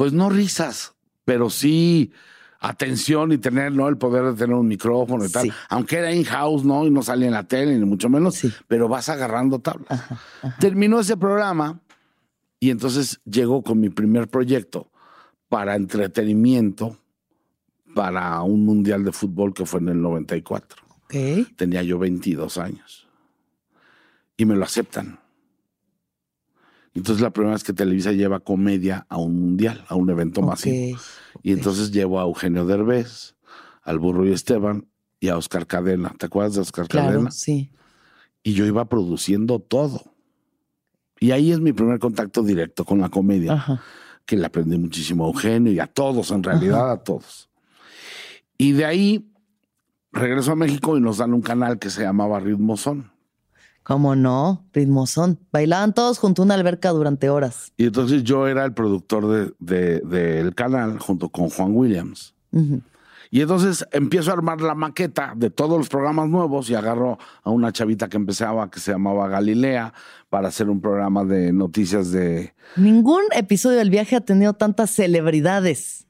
Pues 0.00 0.14
no 0.14 0.30
risas, 0.30 0.94
pero 1.26 1.50
sí 1.50 2.10
atención 2.58 3.32
y 3.32 3.36
tener 3.36 3.70
¿no? 3.72 3.86
el 3.86 3.98
poder 3.98 4.24
de 4.24 4.32
tener 4.32 4.56
un 4.56 4.66
micrófono 4.66 5.26
y 5.26 5.28
tal. 5.28 5.52
Aunque 5.68 5.98
era 5.98 6.10
in-house, 6.10 6.64
¿no? 6.64 6.86
Y 6.86 6.90
no 6.90 7.02
salía 7.02 7.26
en 7.26 7.34
la 7.34 7.46
tele, 7.46 7.78
ni 7.78 7.84
mucho 7.84 8.08
menos, 8.08 8.40
pero 8.66 8.88
vas 8.88 9.10
agarrando 9.10 9.58
tablas. 9.58 10.02
Terminó 10.58 11.00
ese 11.00 11.18
programa 11.18 11.82
y 12.58 12.70
entonces 12.70 13.20
llegó 13.26 13.62
con 13.62 13.78
mi 13.78 13.90
primer 13.90 14.28
proyecto 14.28 14.90
para 15.50 15.76
entretenimiento 15.76 16.96
para 17.94 18.40
un 18.40 18.64
mundial 18.64 19.04
de 19.04 19.12
fútbol 19.12 19.52
que 19.52 19.66
fue 19.66 19.80
en 19.80 19.90
el 19.90 20.00
94. 20.00 20.82
Tenía 21.56 21.82
yo 21.82 21.98
22 21.98 22.56
años. 22.56 23.06
Y 24.38 24.46
me 24.46 24.56
lo 24.56 24.64
aceptan. 24.64 25.19
Entonces 26.94 27.22
la 27.22 27.30
primera 27.30 27.54
vez 27.54 27.62
que 27.62 27.72
Televisa 27.72 28.12
lleva 28.12 28.40
comedia 28.40 29.06
a 29.08 29.18
un 29.18 29.40
mundial, 29.40 29.84
a 29.88 29.94
un 29.94 30.10
evento 30.10 30.42
masivo. 30.42 30.98
Y 31.42 31.52
entonces 31.52 31.92
llevo 31.92 32.20
a 32.20 32.24
Eugenio 32.24 32.66
Derbez, 32.66 33.36
al 33.82 33.98
Burro 33.98 34.26
y 34.26 34.32
Esteban 34.32 34.88
y 35.20 35.28
a 35.28 35.36
Oscar 35.36 35.66
Cadena. 35.66 36.14
¿Te 36.18 36.26
acuerdas 36.26 36.54
de 36.54 36.60
Oscar 36.62 36.88
Cadena? 36.88 37.30
Sí. 37.30 37.70
Y 38.42 38.54
yo 38.54 38.66
iba 38.66 38.88
produciendo 38.88 39.60
todo. 39.60 40.02
Y 41.20 41.32
ahí 41.32 41.52
es 41.52 41.60
mi 41.60 41.72
primer 41.72 41.98
contacto 41.98 42.42
directo 42.42 42.84
con 42.84 42.98
la 43.00 43.10
comedia, 43.10 43.82
que 44.24 44.36
le 44.36 44.46
aprendí 44.46 44.78
muchísimo 44.78 45.26
a 45.26 45.28
Eugenio 45.28 45.70
y 45.70 45.78
a 45.78 45.86
todos, 45.86 46.30
en 46.30 46.42
realidad 46.42 46.90
a 46.90 47.04
todos. 47.04 47.50
Y 48.56 48.72
de 48.72 48.86
ahí 48.86 49.30
regreso 50.12 50.52
a 50.52 50.56
México 50.56 50.96
y 50.96 51.00
nos 51.00 51.18
dan 51.18 51.34
un 51.34 51.42
canal 51.42 51.78
que 51.78 51.90
se 51.90 52.02
llamaba 52.02 52.40
Ritmozón. 52.40 53.12
¿Cómo 53.90 54.14
no? 54.14 54.64
Ritmozón. 54.72 55.40
Bailaban 55.50 55.92
todos 55.92 56.20
junto 56.20 56.42
a 56.42 56.44
una 56.44 56.54
alberca 56.54 56.90
durante 56.90 57.28
horas. 57.28 57.72
Y 57.76 57.86
entonces 57.86 58.22
yo 58.22 58.46
era 58.46 58.64
el 58.64 58.72
productor 58.72 59.26
del 59.26 59.54
de, 59.58 60.52
canal 60.54 61.00
junto 61.00 61.28
con 61.28 61.50
Juan 61.50 61.74
Williams. 61.74 62.32
Y 63.32 63.40
entonces 63.40 63.84
empiezo 63.90 64.30
a 64.30 64.34
armar 64.34 64.60
la 64.60 64.76
maqueta 64.76 65.32
de 65.34 65.50
todos 65.50 65.76
los 65.76 65.88
programas 65.88 66.28
nuevos 66.28 66.70
y 66.70 66.76
agarro 66.76 67.18
a 67.42 67.50
una 67.50 67.72
chavita 67.72 68.08
que 68.08 68.16
empezaba, 68.16 68.70
que 68.70 68.78
se 68.78 68.92
llamaba 68.92 69.26
Galilea, 69.26 69.92
para 70.28 70.46
hacer 70.46 70.70
un 70.70 70.80
programa 70.80 71.24
de 71.24 71.52
noticias 71.52 72.12
de... 72.12 72.54
Ningún 72.76 73.24
episodio 73.32 73.78
del 73.78 73.90
viaje 73.90 74.14
ha 74.14 74.20
tenido 74.20 74.52
tantas 74.54 74.92
celebridades 74.92 76.06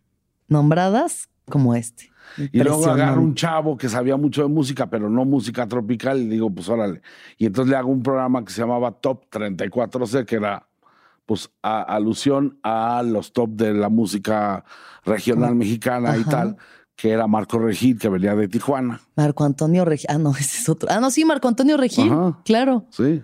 nombradas 0.49 1.31
como 1.47 1.75
este. 1.75 2.10
Y 2.37 2.63
luego 2.63 2.87
agarro 2.87 3.23
un 3.23 3.35
chavo 3.35 3.77
que 3.77 3.89
sabía 3.89 4.17
mucho 4.17 4.43
de 4.43 4.49
música, 4.49 4.89
pero 4.89 5.09
no 5.09 5.25
música 5.25 5.67
tropical, 5.67 6.19
y 6.21 6.27
digo, 6.27 6.51
pues 6.51 6.69
órale. 6.69 7.03
Y 7.39 7.47
entonces 7.47 7.71
le 7.71 7.77
hago 7.77 7.91
un 7.91 8.03
programa 8.03 8.45
que 8.45 8.53
se 8.53 8.61
llamaba 8.61 8.93
Top 8.93 9.27
34C, 9.31 10.25
que 10.25 10.37
era 10.37 10.67
pues 11.31 11.49
alusión 11.63 12.59
a 12.65 13.05
los 13.05 13.33
top 13.33 13.51
de 13.51 13.73
la 13.73 13.89
música 13.89 14.65
regional 15.05 15.55
mexicana 15.55 16.17
y 16.17 16.25
tal, 16.25 16.57
que 16.97 17.11
era 17.11 17.29
Marco 17.29 17.57
Regil, 17.61 18.01
que 18.01 18.09
venía 18.09 18.35
de 18.35 18.49
Tijuana. 18.49 19.01
Marco 19.15 19.45
Antonio 19.45 19.85
Regil. 19.85 20.07
Ah, 20.09 20.19
no, 20.19 20.31
ese 20.39 20.59
es 20.59 20.69
otro. 20.69 20.89
Ah, 20.91 20.99
no, 20.99 21.09
sí, 21.13 21.25
Marco 21.25 21.47
Antonio 21.47 21.77
Regil. 21.77 22.13
Claro. 22.45 22.85
Sí. 22.91 23.23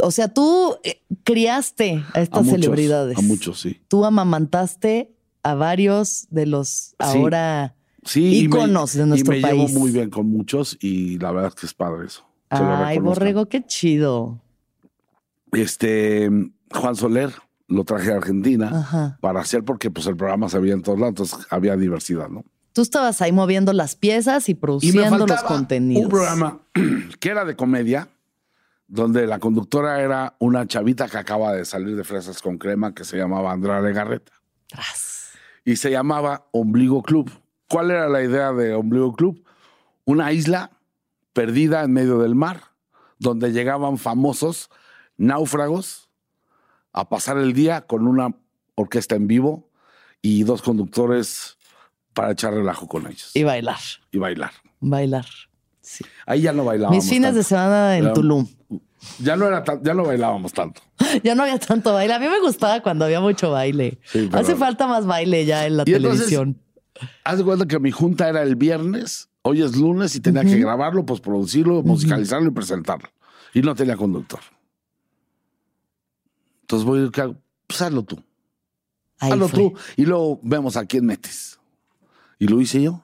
O 0.00 0.12
sea, 0.12 0.32
tú 0.32 0.76
eh, 0.84 1.02
criaste 1.24 2.04
a 2.14 2.20
estas 2.20 2.46
celebridades. 2.46 3.18
A 3.18 3.22
muchos, 3.22 3.58
sí. 3.60 3.80
Tú 3.88 4.04
amamantaste 4.04 5.17
a 5.48 5.54
varios 5.54 6.26
de 6.30 6.44
los 6.44 6.94
ahora 6.98 7.74
íconos 8.14 8.92
de 8.92 9.06
nuestro 9.06 9.32
país. 9.32 9.44
Y 9.44 9.46
me 9.46 9.66
llevo 9.66 9.80
muy 9.80 9.90
bien 9.90 10.10
con 10.10 10.28
muchos 10.30 10.76
y 10.80 11.18
la 11.18 11.32
verdad 11.32 11.48
es 11.48 11.54
que 11.54 11.66
es 11.66 11.74
padre 11.74 12.06
eso. 12.06 12.26
Ay, 12.50 12.98
Borrego, 12.98 13.46
qué 13.46 13.64
chido. 13.64 14.40
Este, 15.52 16.30
Juan 16.70 16.96
Soler 16.96 17.32
lo 17.66 17.84
traje 17.84 18.12
a 18.12 18.16
Argentina 18.16 19.16
para 19.22 19.40
hacer 19.40 19.64
porque 19.64 19.90
pues 19.90 20.06
el 20.06 20.16
programa 20.16 20.50
se 20.50 20.58
veía 20.58 20.74
en 20.74 20.82
todos 20.82 20.98
lados, 20.98 21.12
entonces 21.12 21.46
había 21.50 21.76
diversidad, 21.76 22.28
¿no? 22.28 22.44
Tú 22.74 22.82
estabas 22.82 23.22
ahí 23.22 23.32
moviendo 23.32 23.72
las 23.72 23.96
piezas 23.96 24.50
y 24.50 24.54
produciendo 24.54 25.26
los 25.26 25.42
contenidos. 25.42 26.04
Un 26.04 26.10
programa 26.10 26.60
que 27.20 27.28
era 27.30 27.46
de 27.46 27.56
comedia, 27.56 28.08
donde 28.86 29.26
la 29.26 29.38
conductora 29.38 30.02
era 30.02 30.36
una 30.38 30.66
chavita 30.66 31.08
que 31.08 31.16
acaba 31.16 31.54
de 31.54 31.64
salir 31.64 31.96
de 31.96 32.04
Fresas 32.04 32.42
con 32.42 32.58
Crema 32.58 32.94
que 32.94 33.04
se 33.04 33.16
llamaba 33.16 33.52
Andrea 33.52 33.80
Legarreta 33.80 34.32
y 35.68 35.76
se 35.76 35.90
llamaba 35.90 36.46
Ombligo 36.50 37.02
Club. 37.02 37.30
¿Cuál 37.68 37.90
era 37.90 38.08
la 38.08 38.22
idea 38.22 38.52
de 38.54 38.72
Ombligo 38.72 39.12
Club? 39.14 39.44
Una 40.06 40.32
isla 40.32 40.70
perdida 41.34 41.84
en 41.84 41.92
medio 41.92 42.20
del 42.20 42.34
mar, 42.34 42.72
donde 43.18 43.52
llegaban 43.52 43.98
famosos 43.98 44.70
náufragos 45.18 46.08
a 46.94 47.10
pasar 47.10 47.36
el 47.36 47.52
día 47.52 47.82
con 47.82 48.08
una 48.08 48.34
orquesta 48.76 49.14
en 49.14 49.26
vivo 49.26 49.68
y 50.22 50.44
dos 50.44 50.62
conductores 50.62 51.58
para 52.14 52.32
echar 52.32 52.54
relajo 52.54 52.88
con 52.88 53.06
ellos. 53.06 53.32
Y 53.34 53.42
bailar. 53.42 53.76
Y 54.10 54.16
bailar. 54.16 54.52
Bailar. 54.80 55.26
Sí. 55.82 56.02
Ahí 56.24 56.40
ya 56.40 56.54
no 56.54 56.64
bailábamos. 56.64 57.04
Mis 57.04 57.10
fines 57.12 57.34
de 57.34 57.42
semana 57.42 57.98
en 57.98 58.14
Tulum. 58.14 58.48
Ya 59.20 59.36
no 59.36 59.46
era 59.46 59.64
ya 59.82 59.94
no 59.94 60.04
bailábamos 60.04 60.52
tanto. 60.52 60.80
ya 61.22 61.34
no 61.34 61.44
había 61.44 61.58
tanto 61.58 61.92
baile. 61.92 62.14
A 62.14 62.18
mí 62.18 62.26
me 62.26 62.40
gustaba 62.40 62.80
cuando 62.80 63.04
había 63.04 63.20
mucho 63.20 63.50
baile. 63.50 64.00
Hace 64.32 64.56
falta 64.56 64.86
más 64.86 65.06
baile 65.06 65.44
ya 65.44 65.66
en 65.66 65.76
la 65.76 65.84
televisión. 65.84 66.60
haz 67.24 67.38
de 67.38 67.44
cuenta 67.44 67.66
que 67.66 67.78
mi 67.78 67.90
junta 67.90 68.28
era 68.28 68.42
el 68.42 68.56
viernes, 68.56 69.28
hoy 69.42 69.62
es 69.62 69.76
lunes 69.76 70.14
y 70.16 70.20
tenía 70.20 70.44
que 70.44 70.58
grabarlo, 70.58 71.06
postproducirlo, 71.06 71.82
musicalizarlo 71.82 72.48
y 72.48 72.52
presentarlo. 72.52 73.08
Y 73.54 73.62
no 73.62 73.74
tenía 73.74 73.96
conductor. 73.96 74.40
Entonces 76.62 76.86
voy 76.86 76.98
a 76.98 77.02
decir, 77.02 77.36
pues 77.66 77.82
hazlo 77.82 78.02
tú. 78.02 78.22
hazlo 79.20 79.48
tú. 79.48 79.74
Y 79.96 80.04
luego 80.04 80.38
vemos 80.42 80.76
a 80.76 80.84
quién 80.84 81.06
metes. 81.06 81.58
Y 82.38 82.46
lo 82.46 82.60
hice 82.60 82.82
yo. 82.82 83.02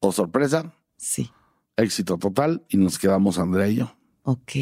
O 0.00 0.12
sorpresa. 0.12 0.72
Sí. 0.96 1.30
Éxito 1.76 2.16
total. 2.16 2.64
Y 2.68 2.78
nos 2.78 2.98
quedamos 2.98 3.38
Andrea 3.38 3.68
y 3.68 3.76
yo. 3.76 3.96
Ok. 4.28 4.52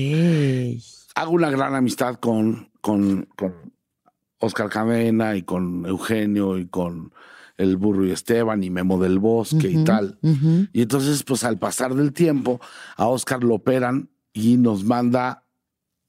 Hago 1.14 1.32
una 1.32 1.48
gran 1.48 1.74
amistad 1.74 2.16
con, 2.16 2.70
con, 2.82 3.26
con 3.34 3.72
Oscar 4.38 4.68
Cadena 4.68 5.36
y 5.36 5.42
con 5.42 5.86
Eugenio 5.86 6.58
y 6.58 6.66
con 6.66 7.14
el 7.56 7.78
burro 7.78 8.04
y 8.04 8.10
Esteban 8.10 8.62
y 8.62 8.68
Memo 8.68 9.00
del 9.00 9.18
Bosque 9.18 9.70
y 9.70 9.82
tal. 9.84 10.18
Y 10.72 10.82
entonces, 10.82 11.22
pues 11.22 11.44
al 11.44 11.58
pasar 11.58 11.94
del 11.94 12.12
tiempo, 12.12 12.60
a 12.96 13.06
Oscar 13.06 13.42
lo 13.42 13.54
operan 13.54 14.10
y 14.34 14.58
nos 14.58 14.84
manda 14.84 15.43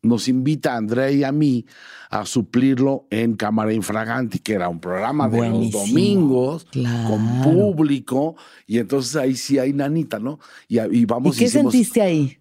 nos 0.06 0.28
invita 0.28 0.74
a 0.74 0.78
Andrea 0.78 1.12
y 1.12 1.24
a 1.24 1.32
mí 1.32 1.66
a 2.10 2.26
suplirlo 2.26 3.08
en 3.10 3.36
Cámara 3.36 3.74
Infraganti, 3.74 4.39
que 4.39 4.53
era 4.53 4.70
un 4.70 4.80
programa 4.80 5.28
de 5.28 5.49
los 5.49 5.72
domingos 5.72 6.68
con 7.08 7.41
público. 7.43 8.36
Y 8.68 8.78
entonces 8.78 9.16
ahí 9.16 9.36
sí 9.36 9.60
hay 9.60 9.74
nanita, 9.74 10.20
¿no? 10.20 10.39
Y, 10.68 11.06
vamos. 11.06 11.36
¿Y 11.38 11.39
qué 11.41 11.49
sentiste 11.49 12.01
ahí? 12.01 12.38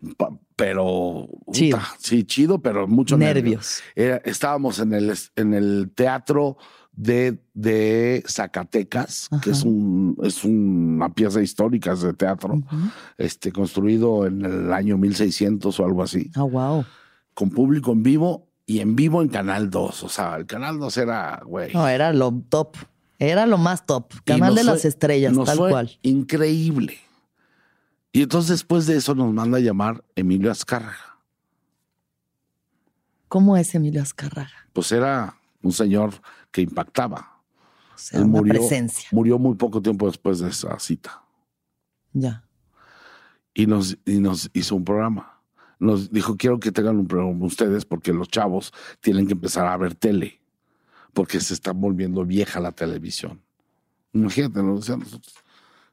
Pero 0.56 1.28
chido. 1.50 1.78
sí, 1.98 2.24
chido, 2.24 2.60
pero 2.60 2.86
mucho 2.86 3.16
nervios. 3.16 3.80
estábamos 3.96 4.78
en 4.78 4.92
el, 4.92 5.12
en 5.34 5.54
el 5.54 5.90
teatro 5.94 6.56
de, 6.92 7.38
de 7.54 8.22
Zacatecas, 8.28 9.28
que 9.42 9.50
es 9.50 9.64
un 9.64 10.16
es 10.22 10.44
una 10.44 11.12
pieza 11.12 11.42
histórica 11.42 11.96
de 11.96 12.12
teatro, 12.12 12.62
este 13.18 13.50
construido 13.50 14.26
en 14.26 14.44
el 14.44 14.72
año 14.72 14.96
1600 14.96 15.80
o 15.80 15.84
algo 15.84 16.04
así. 16.04 16.30
Ah, 16.36 16.44
wow 16.44 16.84
con 17.34 17.50
público 17.50 17.92
en 17.92 18.02
vivo 18.02 18.48
y 18.66 18.80
en 18.80 18.96
vivo 18.96 19.20
en 19.22 19.28
Canal 19.28 19.70
2. 19.70 20.02
O 20.02 20.08
sea, 20.08 20.36
el 20.36 20.46
Canal 20.46 20.78
2 20.78 20.96
era, 20.96 21.42
güey. 21.44 21.72
No, 21.72 21.86
era 21.86 22.12
lo 22.12 22.32
top. 22.48 22.76
Era 23.18 23.46
lo 23.46 23.58
más 23.58 23.86
top. 23.86 24.12
Canal 24.24 24.54
de 24.54 24.64
las 24.64 24.84
estrellas, 24.84 25.34
tal 25.44 25.58
cual. 25.58 25.98
Increíble. 26.02 26.98
Y 28.12 28.22
entonces 28.22 28.50
después 28.50 28.86
de 28.86 28.96
eso 28.96 29.14
nos 29.14 29.32
manda 29.32 29.58
a 29.58 29.60
llamar 29.60 30.04
Emilio 30.14 30.50
Azcárraga. 30.50 31.18
¿Cómo 33.28 33.56
es 33.56 33.74
Emilio 33.74 34.02
Azcárraga? 34.02 34.52
Pues 34.72 34.92
era 34.92 35.36
un 35.62 35.72
señor 35.72 36.14
que 36.52 36.62
impactaba. 36.62 37.42
O 37.94 37.98
sea, 37.98 38.20
una 38.20 38.28
murió, 38.28 38.54
presencia. 38.54 39.08
Murió 39.10 39.38
muy 39.38 39.56
poco 39.56 39.82
tiempo 39.82 40.06
después 40.06 40.38
de 40.38 40.50
esa 40.50 40.78
cita. 40.78 41.22
Ya. 42.12 42.44
Y 43.52 43.66
nos, 43.66 43.96
y 44.04 44.18
nos 44.18 44.50
hizo 44.52 44.76
un 44.76 44.84
programa 44.84 45.33
nos 45.78 46.10
dijo, 46.10 46.36
quiero 46.36 46.58
que 46.58 46.72
tengan 46.72 46.96
un 46.96 47.06
programa 47.06 47.44
ustedes 47.44 47.84
porque 47.84 48.12
los 48.12 48.28
chavos 48.28 48.72
tienen 49.00 49.26
que 49.26 49.32
empezar 49.32 49.66
a 49.66 49.76
ver 49.76 49.94
tele, 49.94 50.40
porque 51.12 51.40
se 51.40 51.54
está 51.54 51.72
volviendo 51.72 52.24
vieja 52.24 52.60
la 52.60 52.72
televisión. 52.72 53.40
Imagínate, 54.12 54.62
nos 54.62 54.80
decían 54.80 55.00
nosotros. 55.00 55.34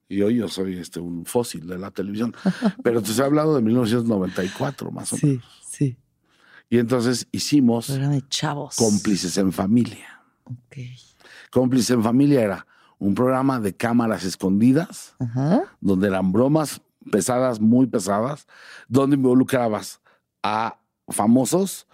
Y 0.08 0.22
hoy 0.22 0.36
yo 0.36 0.50
soy 0.50 0.78
este, 0.78 1.00
un 1.00 1.26
fósil 1.26 1.68
de 1.68 1.80
la 1.80 1.90
televisión. 1.92 2.36
Pero 2.84 3.02
te 3.02 3.12
he 3.12 3.24
hablado 3.24 3.56
de 3.56 3.62
1994, 3.62 4.92
más 4.92 5.14
o 5.14 5.18
menos. 5.22 5.44
Sí, 5.64 5.88
sí. 5.88 5.98
Y 6.70 6.78
entonces 6.78 7.28
hicimos 7.32 7.88
de 7.88 8.24
chavos. 8.30 8.76
Cómplices 8.76 9.38
en 9.38 9.52
Familia. 9.52 10.22
Okay. 10.68 10.96
Cómplices 11.50 11.92
en 11.92 12.04
Familia 12.04 12.42
era 12.42 12.68
un 12.98 13.16
programa 13.16 13.60
de 13.60 13.76
cámaras 13.76 14.24
escondidas, 14.24 15.16
donde 15.80 16.08
eran 16.08 16.32
bromas 16.32 16.82
pesadas, 17.10 17.60
muy 17.60 17.88
pesadas, 17.88 18.48
donde 18.88 19.16
involucrabas 19.16 20.02
a 20.44 20.80
famosos 21.08 21.88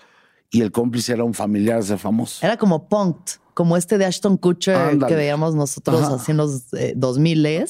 y 0.50 0.62
el 0.62 0.72
cómplice 0.72 1.14
era 1.14 1.24
un 1.24 1.34
familiar 1.34 1.84
de 1.84 1.98
famoso. 1.98 2.46
Era 2.46 2.58
como 2.58 2.88
Punked, 2.88 3.40
como 3.54 3.78
este 3.78 3.98
de 3.98 4.06
Ashton 4.06 4.38
Kutcher 4.38 4.98
que 5.08 5.16
veíamos 5.16 5.56
nosotros 5.56 6.02
así 6.04 6.32
en 6.32 6.38
los 6.38 6.68
2000 6.96 7.46
eh, 7.46 7.66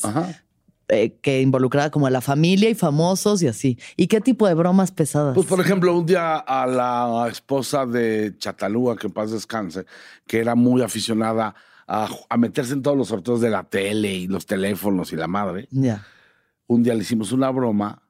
eh, 0.90 1.18
que 1.22 1.42
involucraba 1.42 1.90
como 1.90 2.08
a 2.08 2.10
la 2.10 2.22
familia 2.22 2.70
y 2.70 2.76
famosos 2.76 3.42
y 3.42 3.48
así. 3.48 3.78
¿Y 3.96 4.08
qué 4.08 4.22
tipo 4.22 4.48
de 4.48 4.54
bromas 4.54 4.92
pesadas? 4.92 5.34
Pues, 5.36 5.48
por 5.48 5.60
ejemplo, 5.60 5.98
un 5.98 6.06
día 6.06 6.38
a 6.38 6.66
la 6.66 7.28
esposa 7.30 7.86
de 7.86 8.36
Chatalúa, 8.38 8.96
que 8.96 9.08
en 9.08 9.14
paz 9.14 9.32
descanse, 9.32 9.86
que 10.26 10.40
era 10.40 10.56
muy 10.56 10.82
aficionada 10.82 11.56
a, 11.88 12.08
a 12.30 12.38
meterse 12.38 12.74
en 12.74 12.82
todos 12.82 12.98
los 12.98 13.08
sorteos 13.08 13.42
de 13.42 13.50
la 13.50 13.64
tele 13.64 14.14
y 14.14 14.28
los 14.28 14.46
teléfonos 14.46 15.12
y 15.14 15.16
la 15.16 15.28
madre. 15.28 15.68
Ya 15.72 16.06
un 16.68 16.84
día 16.84 16.94
le 16.94 17.02
hicimos 17.02 17.32
una 17.32 17.50
broma 17.50 18.04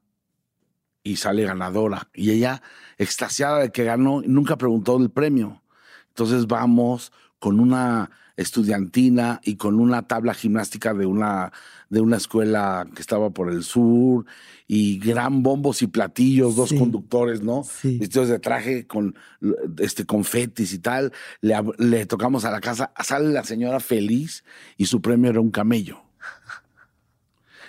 y 1.03 1.15
sale 1.15 1.43
ganadora. 1.43 2.09
Y 2.13 2.31
ella, 2.31 2.61
extasiada 2.97 3.59
de 3.59 3.71
que 3.71 3.83
ganó, 3.83 4.21
nunca 4.25 4.57
preguntó 4.57 4.97
del 4.99 5.09
premio. 5.09 5.61
Entonces 6.09 6.47
vamos 6.47 7.11
con 7.39 7.59
una 7.59 8.09
estudiantina 8.35 9.41
y 9.43 9.55
con 9.55 9.79
una 9.79 10.07
tabla 10.07 10.33
gimnástica 10.33 10.93
de 10.93 11.05
una, 11.05 11.51
de 11.89 12.01
una 12.01 12.17
escuela 12.17 12.87
que 12.93 13.01
estaba 13.01 13.31
por 13.31 13.51
el 13.51 13.63
sur 13.63 14.25
y 14.67 14.99
gran 14.99 15.41
bombos 15.41 15.81
y 15.81 15.87
platillos, 15.87 16.55
dos 16.55 16.71
conductores, 16.73 17.41
¿no? 17.41 17.63
Sí. 17.63 17.97
Vestidos 17.97 18.29
de 18.29 18.39
traje 18.39 18.85
con 18.85 19.15
este 19.79 20.05
confetis 20.05 20.73
y 20.73 20.79
tal. 20.79 21.13
Le, 21.41 21.55
le 21.79 22.05
tocamos 22.05 22.45
a 22.45 22.51
la 22.51 22.61
casa, 22.61 22.91
sale 23.03 23.29
la 23.29 23.43
señora 23.43 23.79
feliz 23.79 24.43
y 24.77 24.85
su 24.85 25.01
premio 25.01 25.31
era 25.31 25.41
un 25.41 25.51
camello. 25.51 26.03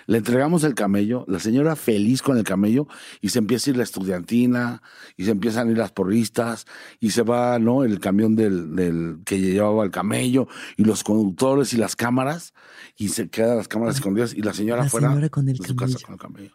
Le 0.09 0.17
entregamos 0.17 0.63
el 0.63 0.73
camello, 0.73 1.23
la 1.27 1.37
señora 1.37 1.75
feliz 1.75 2.23
con 2.23 2.35
el 2.35 2.43
camello, 2.43 2.87
y 3.21 3.29
se 3.29 3.37
empieza 3.37 3.69
a 3.69 3.71
ir 3.73 3.77
la 3.77 3.83
estudiantina, 3.83 4.81
y 5.15 5.25
se 5.25 5.29
empiezan 5.29 5.67
a 5.67 5.71
ir 5.71 5.77
las 5.77 5.91
porristas, 5.91 6.65
y 6.99 7.11
se 7.11 7.21
va, 7.21 7.59
¿no? 7.59 7.83
El 7.83 7.99
camión 7.99 8.35
del, 8.35 8.75
del 8.75 9.19
que 9.23 9.39
llevaba 9.39 9.83
el 9.83 9.91
camello, 9.91 10.47
y 10.77 10.83
los 10.83 11.03
conductores 11.03 11.73
y 11.73 11.77
las 11.77 11.95
cámaras, 11.95 12.55
y 12.97 13.09
se 13.09 13.29
quedan 13.29 13.57
las 13.57 13.67
cámaras 13.67 13.97
escondidas, 13.97 14.33
y 14.33 14.41
la 14.41 14.55
señora 14.55 14.81
la 14.81 14.89
fuera 14.89 15.09
señora 15.09 15.29
con 15.29 15.47
el 15.47 15.55
de 15.55 15.67
su 15.67 15.75
casa 15.75 15.99
con 16.03 16.13
el 16.13 16.19
camello. 16.19 16.53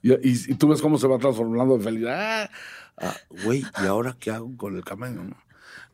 Y, 0.00 0.54
tú 0.54 0.68
ves 0.68 0.80
cómo 0.80 0.96
se 0.96 1.08
va 1.08 1.18
transformando 1.18 1.78
de 1.78 1.82
felicidad. 1.82 2.48
Ah, 2.96 3.16
güey, 3.42 3.64
¿y 3.82 3.86
ahora 3.86 4.16
qué 4.16 4.30
hago 4.30 4.56
con 4.56 4.76
el 4.76 4.84
camello? 4.84 5.22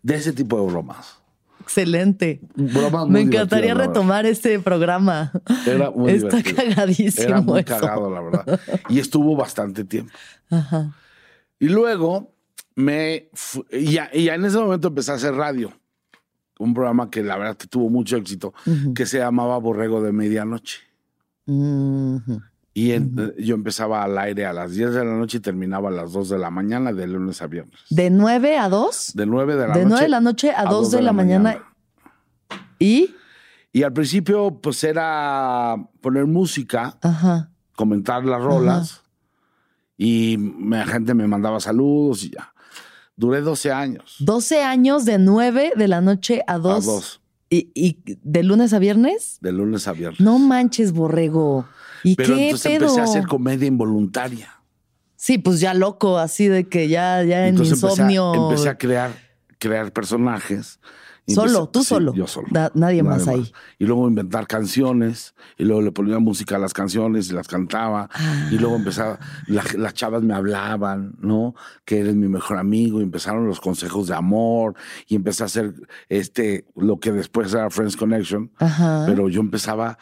De 0.03 0.17
ese 0.17 0.35
tipo 0.35 0.61
de 0.61 0.71
bromas. 0.71 1.22
Excelente. 1.63 2.41
Me 3.09 3.21
encantaría 3.21 3.75
retomar 3.75 4.27
este 4.27 4.59
programa. 4.59 5.33
Era 5.67 5.91
muy 5.91 6.13
Está 6.13 6.43
cagadísimo. 6.43 7.29
Era 7.29 7.41
muy 7.41 7.65
cagado, 7.65 8.11
la 8.11 8.21
verdad. 8.21 8.61
Y 8.89 8.99
estuvo 8.99 9.37
bastante 9.37 9.85
tiempo. 9.85 10.13
Ajá. 10.51 10.95
Y 11.59 11.69
luego 11.69 12.35
me. 12.75 13.31
Y 13.71 13.93
ya, 13.93 14.11
en 14.13 14.45
ese 14.45 14.59
momento 14.59 14.89
empecé 14.89 15.13
a 15.13 15.15
hacer 15.15 15.35
radio. 15.35 15.73
Un 16.59 16.75
programa 16.75 17.11
que 17.11 17.23
la 17.23 17.37
verdad 17.37 17.57
que 17.57 17.67
tuvo 17.67 17.89
mucho 17.89 18.17
éxito, 18.17 18.53
que 18.95 19.07
se 19.07 19.19
llamaba 19.19 19.59
Borrego 19.59 20.03
de 20.03 20.13
Medianoche. 20.13 20.81
Y 22.75 22.93
yo 23.45 23.55
empezaba 23.55 24.03
al 24.03 24.17
aire 24.17 24.47
a 24.47 24.53
las 24.53 24.73
10 24.73 24.95
de 24.95 25.05
la 25.05 25.13
noche 25.13 25.39
y 25.39 25.41
terminaba 25.41 25.91
a 25.91 25.93
las 25.93 26.13
2 26.13 26.31
de 26.31 26.39
la 26.39 26.51
mañana, 26.51 26.93
de 26.93 27.07
lunes 27.07 27.43
a 27.43 27.47
viernes. 27.47 27.81
¿De 27.91 28.09
9 28.09 28.57
a 28.57 28.69
2? 28.71 29.13
De 29.15 29.27
9 29.27 29.57
de 29.57 29.61
la 29.61 29.67
noche. 29.69 29.81
De 29.81 29.87
9 29.87 30.03
de 30.03 30.09
la 30.09 30.21
noche 30.21 30.53
a, 30.53 30.65
2, 30.65 30.91
de, 30.91 31.03
la, 31.03 31.13
mañana. 31.13 31.63
¿Y? 32.79 33.15
Y 33.73 33.83
al 33.83 33.93
principio, 33.93 34.59
pues 34.63 34.83
era 34.85 35.77
poner 36.01 36.27
música, 36.27 36.99
comentar 37.77 38.25
las 38.25 38.43
rolas, 38.43 39.03
y 39.99 40.39
la 40.67 40.87
gente 40.87 41.13
me 41.13 41.27
mandaba 41.27 41.61
saludos 41.61 42.25
y 42.25 42.31
ya. 42.31 42.55
Duré 43.17 43.43
12 43.43 43.71
años. 43.71 44.17
12 44.21 44.63
años 44.63 45.05
de 45.05 45.19
9 45.19 45.75
de 45.77 45.89
la 45.89 46.01
noche 46.01 46.43
a 46.47 46.57
2. 46.57 46.73
A 46.73 46.91
2. 46.91 47.21
¿Y, 47.51 47.71
¿Y 47.75 47.99
de 48.23 48.43
lunes 48.43 48.73
a 48.73 48.79
viernes? 48.79 49.37
De 49.43 49.53
lunes 49.53 49.87
a 49.87 49.93
viernes. 49.93 50.21
No 50.21 50.39
manches, 50.39 50.93
borrego. 50.93 51.67
¿Y 52.05 52.17
Pero 52.17 52.35
qué 52.35 52.45
entonces 52.47 52.73
empecé 52.73 53.01
a 53.01 53.05
hacer 53.05 53.27
comedia 53.27 53.67
involuntaria. 53.67 54.63
Sí, 55.17 55.39
pues 55.39 55.61
ya 55.61 55.73
loco, 55.73 56.19
así 56.19 56.49
de 56.49 56.69
que 56.69 56.89
ya, 56.89 57.23
ya 57.23 57.47
en 57.47 57.57
insomnio. 57.57 58.51
Empecé 58.51 58.69
a, 58.69 58.77
crear, 58.77 59.13
crear 59.59 59.93
personajes. 59.93 60.81
Solo, 61.29 61.69
tú 61.69 61.85
solo. 61.85 62.13
Yo 62.15 62.27
solo. 62.27 62.49
nadie, 62.75 63.03
más 63.03 63.29
ahí. 63.29 63.53
Y 63.79 63.87
luego 63.87 64.09
inventar 64.09 64.49
canciones, 64.49 65.35
y 65.57 65.65
luego 65.65 65.81
le 65.81 65.93
ponía 65.93 66.19
música 66.19 66.57
a 66.57 66.59
las 66.59 66.73
canciones 66.73 67.31
y 67.31 67.35
las 67.35 67.47
cantaba. 67.47 68.11
Y 68.51 68.59
luego 68.59 68.75
empezaba, 68.77 69.21
las 69.47 69.95
chavas 69.95 70.23
me 70.23 70.35
hablaban, 70.35 71.15
¿no? 71.21 71.55
Que 71.85 72.01
eres 72.01 72.17
mi 72.17 72.29
mejor 72.29 72.59
amigo. 72.59 72.99
Y 72.99 73.05
empezaron 73.05 73.47
los 73.47 73.61
consejos 73.61 74.09
de 74.09 74.15
amor. 74.15 74.75
Y 75.07 75.15
empecé 75.15 75.45
a 75.45 75.47
hacer 75.47 75.75
este, 76.09 76.67
lo 76.75 76.99
que 76.99 77.13
después 77.13 77.55
era 77.55 77.71
Friends 77.71 77.97
Connection. 77.97 78.51
Pero 79.07 79.29
yo 79.29 79.41
empezaba 79.41 79.99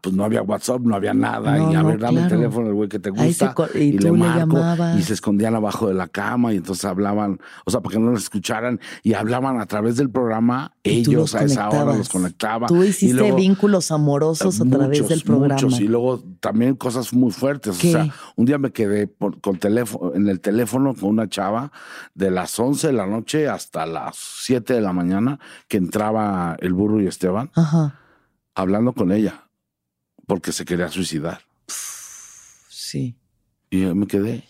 pues 0.00 0.14
no 0.14 0.24
había 0.24 0.42
WhatsApp, 0.42 0.80
no 0.82 0.94
había 0.94 1.14
nada. 1.14 1.58
y 1.58 1.74
a 1.74 1.82
ver, 1.82 1.98
dame 1.98 2.22
el 2.22 2.28
teléfono 2.28 2.66
del 2.66 2.74
güey 2.74 2.88
que 2.88 2.98
te 2.98 3.10
gusta. 3.10 3.54
y, 3.74 3.92
le 3.92 4.12
marco. 4.12 4.60
y 4.96 5.02
se 5.02 5.14
escondían 5.14 5.54
abajo 5.54 5.88
de 5.88 5.94
la 5.94 6.06
cama 6.06 6.52
y 6.52 6.58
entonces 6.58 6.84
hablaban, 6.84 7.40
o 7.64 7.70
sea, 7.70 7.80
para 7.80 7.94
que 7.94 8.00
no 8.00 8.10
los 8.10 8.22
escucharan. 8.22 8.80
Y 9.02 9.14
hablaban 9.14 9.60
a 9.60 9.66
través 9.66 9.96
del 9.96 10.10
programa. 10.10 10.72
ellos 10.84 11.34
a 11.34 11.44
esa 11.44 11.68
hora 11.68 11.96
los 11.96 12.08
conectaba. 12.08 12.68
Tú 12.68 12.84
hiciste 12.84 13.32
vínculos 13.32 13.90
amorosos 13.90 14.60
a 14.60 14.64
través 14.64 15.08
del 15.08 15.22
programa. 15.22 15.54
Muchos. 15.54 15.80
Y 15.80 15.88
luego 15.88 16.22
también 16.40 16.76
cosas 16.76 17.12
muy 17.12 17.32
fuertes. 17.32 17.76
O 17.76 17.80
sea, 17.80 18.14
un 18.36 18.44
día 18.44 18.58
me 18.58 18.70
quedé 18.70 19.12
con 19.40 19.58
teléfono, 19.58 20.14
en 20.14 20.28
el 20.28 20.40
teléfono 20.40 20.94
con 20.94 21.10
una 21.10 21.28
chava 21.28 21.72
de 22.14 22.30
las 22.30 22.58
11 22.58 22.88
de 22.88 22.92
la 22.92 23.06
noche 23.06 23.48
hasta 23.48 23.86
las 23.86 24.16
7 24.16 24.74
de 24.74 24.80
la 24.80 24.92
mañana 24.92 25.40
que 25.66 25.78
entraba 25.78 26.56
el 26.60 26.72
burro 26.74 27.00
y 27.00 27.06
Esteban. 27.06 27.50
Hablando 28.54 28.92
con 28.92 29.12
ella 29.12 29.47
porque 30.28 30.52
se 30.52 30.66
quería 30.66 30.88
suicidar. 30.88 31.40
Sí. 32.68 33.16
Y 33.70 33.80
yo 33.80 33.94
me 33.94 34.06
quedé. 34.06 34.44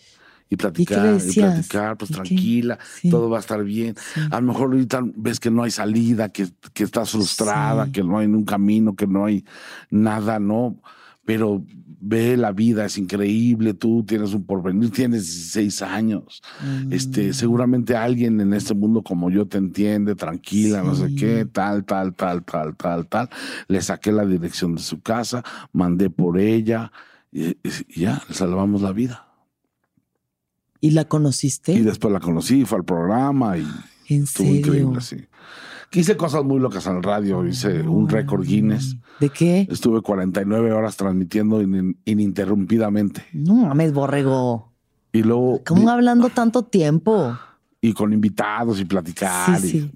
Y 0.51 0.57
platicar, 0.57 1.19
y, 1.23 1.33
platicar, 1.33 1.95
pues 1.95 2.11
tranquila, 2.11 2.77
todo 3.09 3.29
va 3.29 3.37
a 3.37 3.39
estar 3.39 3.63
bien. 3.63 3.95
A 4.31 4.41
lo 4.41 4.47
mejor 4.47 4.71
ahorita 4.71 5.01
ves 5.15 5.39
que 5.39 5.51
no 5.51 5.63
hay 5.63 5.71
salida, 5.71 6.29
que, 6.29 6.47
que 6.73 6.83
estás 6.83 7.11
frustrada, 7.11 7.91
que 7.91 8.03
no 8.03 8.17
hay 8.17 8.25
un 8.25 8.45
camino, 8.45 8.95
que 8.95 9.05
no 9.07 9.25
hay 9.25 9.45
nada, 9.91 10.39
¿no? 10.39 10.81
Pero 11.23 11.63
ve 11.99 12.37
la 12.37 12.51
vida, 12.51 12.85
es 12.85 12.97
increíble, 12.97 13.73
tú 13.73 14.03
tienes 14.03 14.33
un 14.33 14.43
porvenir, 14.43 14.91
tienes 14.91 15.25
16 15.25 15.81
años. 15.81 16.41
Este, 16.89 17.29
mm. 17.29 17.33
seguramente 17.33 17.95
alguien 17.95 18.39
en 18.41 18.53
este 18.53 18.73
mundo 18.73 19.01
como 19.01 19.29
yo 19.29 19.47
te 19.47 19.57
entiende, 19.57 20.15
tranquila, 20.15 20.81
no 20.83 20.95
sé 20.95 21.13
qué, 21.15 21.45
tal, 21.45 21.85
tal, 21.85 22.15
tal, 22.15 22.43
tal, 22.43 22.75
tal, 22.75 23.07
tal. 23.07 23.29
Le 23.67 23.81
saqué 23.81 24.11
la 24.11 24.25
dirección 24.25 24.75
de 24.75 24.81
su 24.81 25.01
casa, 25.01 25.43
mandé 25.73 26.09
por 26.09 26.39
ella 26.39 26.91
y, 27.31 27.57
ya, 27.95 28.23
le 28.27 28.35
salvamos 28.35 28.81
la 28.81 28.91
vida. 28.91 29.27
¿Y 30.81 30.91
la 30.91 31.05
conociste? 31.05 31.73
Y 31.73 31.81
después 31.81 32.13
la 32.13 32.21
conocí, 32.21 32.63
fue 32.65 32.77
al 32.77 32.85
programa 32.85 33.57
y 33.57 33.67
¿En 34.07 34.23
estuvo 34.23 34.47
increíble, 34.47 35.01
sí 35.01 35.27
hice 35.91 36.17
cosas 36.17 36.43
muy 36.43 36.59
locas 36.59 36.85
en 36.87 36.97
el 36.97 37.03
radio, 37.03 37.45
hice 37.45 37.81
un 37.81 38.09
récord 38.09 38.45
Guinness. 38.45 38.97
¿De 39.19 39.29
qué? 39.29 39.67
Estuve 39.69 40.01
49 40.01 40.71
horas 40.71 40.95
transmitiendo 40.97 41.61
ininterrumpidamente. 41.61 43.25
No 43.33 43.55
mames, 43.55 43.93
borrego. 43.93 44.71
Y 45.11 45.23
luego. 45.23 45.61
¿Cómo 45.65 45.89
hablando 45.89 46.29
tanto 46.29 46.63
tiempo? 46.63 47.37
Y 47.81 47.93
con 47.93 48.13
invitados 48.13 48.79
y 48.79 48.85
platicar. 48.85 49.59
Sí, 49.59 49.91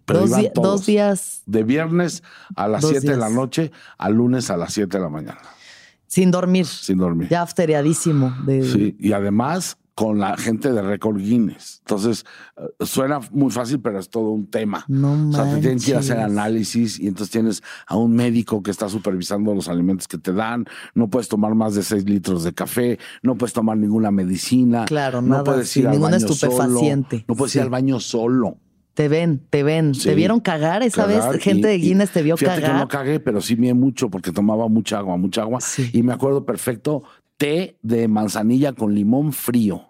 dos, 0.55 0.85
días. 0.85 1.43
De 1.45 1.63
viernes 1.63 2.23
a 2.55 2.67
las 2.67 2.85
7 2.87 3.11
de 3.11 3.17
la 3.17 3.29
noche 3.29 3.71
a 3.97 4.09
lunes 4.09 4.49
a 4.49 4.57
las 4.57 4.73
7 4.73 4.97
de 4.97 5.03
la 5.03 5.09
mañana. 5.09 5.41
Sin 6.07 6.31
dormir. 6.31 6.65
Sin 6.65 6.97
dormir. 6.97 7.27
Ya 7.29 7.41
afteriadísimo. 7.41 8.33
De... 8.45 8.63
Sí, 8.63 8.95
y 8.99 9.11
además 9.11 9.77
con 9.95 10.17
la 10.19 10.35
gente 10.37 10.71
de 10.71 10.81
Record 10.81 11.17
Guinness. 11.17 11.81
Entonces, 11.81 12.25
eh, 12.57 12.85
suena 12.85 13.19
muy 13.31 13.51
fácil, 13.51 13.79
pero 13.79 13.99
es 13.99 14.09
todo 14.09 14.31
un 14.31 14.47
tema. 14.47 14.85
No 14.87 15.29
o 15.29 15.31
sea, 15.31 15.53
te 15.53 15.61
tienen 15.61 15.79
que 15.79 15.91
ir 15.91 15.97
a 15.97 15.99
hacer 15.99 16.19
análisis 16.19 16.99
y 16.99 17.07
entonces 17.07 17.31
tienes 17.31 17.63
a 17.85 17.95
un 17.95 18.15
médico 18.15 18.63
que 18.63 18.71
está 18.71 18.89
supervisando 18.89 19.53
los 19.53 19.67
alimentos 19.67 20.07
que 20.07 20.17
te 20.17 20.33
dan. 20.33 20.65
No 20.95 21.09
puedes 21.09 21.27
tomar 21.27 21.53
más 21.53 21.75
de 21.75 21.83
seis 21.83 22.05
litros 22.05 22.43
de 22.43 22.53
café, 22.53 22.97
no 23.21 23.35
puedes 23.35 23.53
tomar 23.53 23.77
ninguna 23.77 24.09
medicina. 24.09 24.85
Claro, 24.85 25.21
no 25.21 25.43
puedes 25.43 25.75
ir 25.77 25.87
al 25.87 25.99
baño 25.99 26.15
estupefaciente. 26.15 27.17
Solo, 27.17 27.25
no 27.27 27.35
puedes 27.35 27.55
ir 27.55 27.61
al 27.61 27.69
baño 27.69 27.99
solo. 27.99 28.57
Te 28.93 29.07
ven, 29.07 29.41
te 29.49 29.63
ven. 29.63 29.93
¿Te 29.93 30.13
vieron 30.13 30.39
cagar 30.39 30.83
esa 30.83 31.07
vez? 31.07 31.23
Gente 31.39 31.67
de 31.67 31.77
Guinness 31.79 32.11
te 32.11 32.21
vio 32.21 32.37
fíjate 32.37 32.61
cagar. 32.61 32.75
Que 32.75 32.81
no 32.81 32.87
cagué, 32.87 33.19
pero 33.19 33.41
sí 33.41 33.55
mié 33.55 33.73
mucho 33.73 34.09
porque 34.09 34.31
tomaba 34.31 34.67
mucha 34.67 34.99
agua, 34.99 35.17
mucha 35.17 35.41
agua. 35.41 35.59
Y 35.93 36.03
me 36.03 36.13
acuerdo 36.13 36.45
perfecto 36.45 37.03
té 37.37 37.77
de 37.81 38.07
manzanilla 38.07 38.73
con 38.73 38.93
limón 38.93 39.33
frío. 39.33 39.89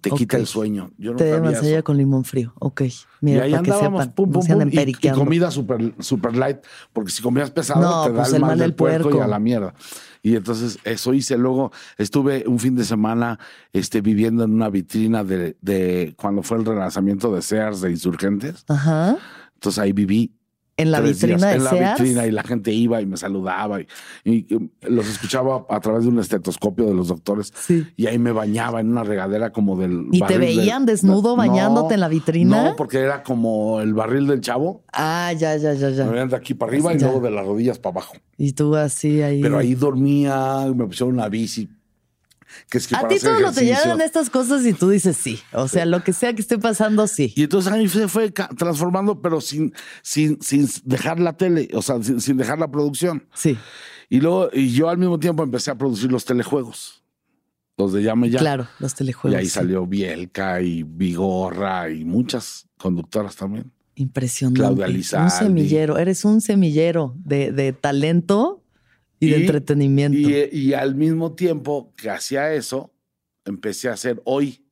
Te 0.00 0.10
quita 0.10 0.38
el 0.38 0.46
sueño. 0.46 0.90
Yo 0.96 1.14
té 1.14 1.24
de 1.24 1.40
manzanilla 1.40 1.82
con 1.82 1.96
limón 1.98 2.24
frío. 2.24 2.54
Ok. 2.58 2.82
Mira, 3.20 3.46
y 3.46 3.52
ahí 3.52 3.62
para 3.62 3.74
andábamos, 3.74 4.06
que 4.06 4.12
pum, 4.12 4.32
pum, 4.32 4.46
pum, 4.46 4.68
y, 4.70 4.78
y, 4.80 5.10
comida 5.10 5.50
super, 5.50 5.94
super 5.98 6.34
light, 6.34 6.58
porque 6.94 7.10
si 7.10 7.22
comías 7.22 7.50
pesado 7.50 8.04
te 8.04 8.12
da 8.12 8.22
pues 8.22 8.32
el 8.32 8.40
mal 8.40 8.58
del 8.58 8.74
puerco, 8.74 9.14
y 9.14 9.20
a 9.20 9.26
la 9.26 9.38
mierda. 9.38 9.74
Y 10.22 10.36
entonces 10.36 10.78
eso 10.84 11.12
hice. 11.12 11.36
Luego 11.36 11.70
estuve 11.98 12.44
un 12.46 12.58
fin 12.58 12.76
de 12.76 12.84
semana 12.84 13.38
este, 13.72 14.00
viviendo 14.00 14.44
en 14.44 14.52
una 14.52 14.70
vitrina 14.70 15.22
de, 15.22 15.56
de 15.60 16.14
cuando 16.16 16.42
fue 16.42 16.58
el 16.58 16.64
relanzamiento 16.64 17.34
de 17.34 17.42
Sears 17.42 17.82
de 17.82 17.90
Insurgentes. 17.90 18.64
Ajá. 18.68 19.18
Entonces 19.54 19.78
ahí 19.78 19.92
viví 19.92 20.39
en 20.82 20.90
la 20.90 21.00
vitrina 21.00 21.48
de 21.48 21.56
En 21.56 21.64
la 21.64 21.70
vitrina 21.72 22.26
y 22.26 22.30
la 22.30 22.42
gente 22.42 22.72
iba 22.72 23.00
y 23.00 23.06
me 23.06 23.16
saludaba 23.16 23.80
y, 24.24 24.46
los 24.82 25.08
escuchaba 25.08 25.66
a 25.68 25.80
través 25.80 26.04
de 26.04 26.08
un 26.08 26.18
estetoscopio 26.18 26.86
de 26.86 26.94
los 26.94 27.08
doctores. 27.08 27.52
Y 27.96 28.06
ahí 28.06 28.18
me 28.18 28.32
bañaba 28.32 28.80
en 28.80 28.90
una 28.90 29.04
regadera 29.04 29.50
como 29.50 29.76
del. 29.76 30.06
¿Y 30.12 30.20
te 30.22 30.38
veían 30.38 30.86
desnudo 30.86 31.36
bañándote 31.36 31.94
en 31.94 32.00
la 32.00 32.08
vitrina? 32.08 32.70
No, 32.70 32.76
porque 32.76 32.98
era 32.98 33.22
como 33.22 33.80
el 33.80 33.94
barril 33.94 34.26
del 34.26 34.40
chavo. 34.40 34.82
Ah, 34.92 35.32
ya, 35.36 35.56
ya, 35.56 35.74
ya, 35.74 35.90
ya. 35.90 36.04
Me 36.04 36.12
veían 36.12 36.28
de 36.28 36.36
aquí 36.36 36.54
para 36.54 36.72
arriba 36.72 36.94
y 36.94 36.98
luego 36.98 37.20
de 37.20 37.30
las 37.30 37.46
rodillas 37.46 37.78
para 37.78 37.94
abajo. 37.94 38.14
Y 38.36 38.52
tú 38.52 38.74
así 38.76 39.22
ahí. 39.22 39.40
Pero 39.42 39.58
ahí 39.58 39.74
dormía, 39.74 40.66
me 40.74 40.86
pusieron 40.86 41.14
una 41.14 41.28
bici 41.28 41.68
a 42.96 43.08
ti 43.08 43.18
todos 43.18 43.40
lo 43.40 43.52
te 43.52 43.64
llegan 43.64 44.00
estas 44.00 44.30
cosas 44.30 44.64
y 44.64 44.72
tú 44.72 44.88
dices 44.90 45.16
sí. 45.16 45.40
O 45.52 45.68
sea, 45.68 45.86
lo 45.86 46.02
que 46.02 46.12
sea 46.12 46.32
que 46.34 46.40
esté 46.40 46.58
pasando, 46.58 47.06
sí. 47.06 47.32
Y 47.36 47.44
entonces 47.44 47.72
ahí 47.72 47.88
se 47.88 48.08
fue 48.08 48.30
transformando, 48.30 49.20
pero 49.20 49.40
sin, 49.40 49.72
sin, 50.02 50.40
sin 50.40 50.68
dejar 50.84 51.20
la 51.20 51.36
tele, 51.36 51.68
o 51.74 51.82
sea, 51.82 52.02
sin, 52.02 52.36
dejar 52.36 52.58
la 52.58 52.70
producción. 52.70 53.26
Sí. 53.34 53.58
Y 54.08 54.20
luego, 54.20 54.50
y 54.52 54.70
yo 54.72 54.88
al 54.88 54.98
mismo 54.98 55.18
tiempo 55.18 55.42
empecé 55.42 55.70
a 55.70 55.76
producir 55.76 56.10
los 56.10 56.24
telejuegos. 56.24 57.02
Los 57.76 57.92
de 57.92 58.02
Llame 58.02 58.28
Ya. 58.28 58.38
Claro, 58.38 58.68
los 58.78 58.94
telejuegos. 58.94 59.38
Y 59.38 59.40
ahí 59.40 59.48
salió 59.48 59.86
Bielka 59.86 60.60
y 60.60 60.82
Vigorra 60.82 61.90
y 61.90 62.04
muchas 62.04 62.66
conductoras 62.76 63.36
también. 63.36 63.72
Impresionante. 63.94 64.60
Claudia 64.60 64.86
Lizardi. 64.86 65.24
Un 65.24 65.30
semillero. 65.30 65.98
Eres 65.98 66.24
un 66.24 66.40
semillero 66.40 67.14
de, 67.16 67.52
de 67.52 67.72
talento 67.72 68.62
y, 69.20 69.30
de 69.30 69.36
entretenimiento. 69.36 70.18
Y, 70.18 70.72
al 70.72 70.94
mismo 70.94 71.32
tiempo 71.34 71.92
que 71.96 72.10
hacía 72.10 72.52
eso, 72.52 72.90
empecé 73.44 73.88
a 73.88 73.92
hacer 73.92 74.20
hoy. 74.24 74.64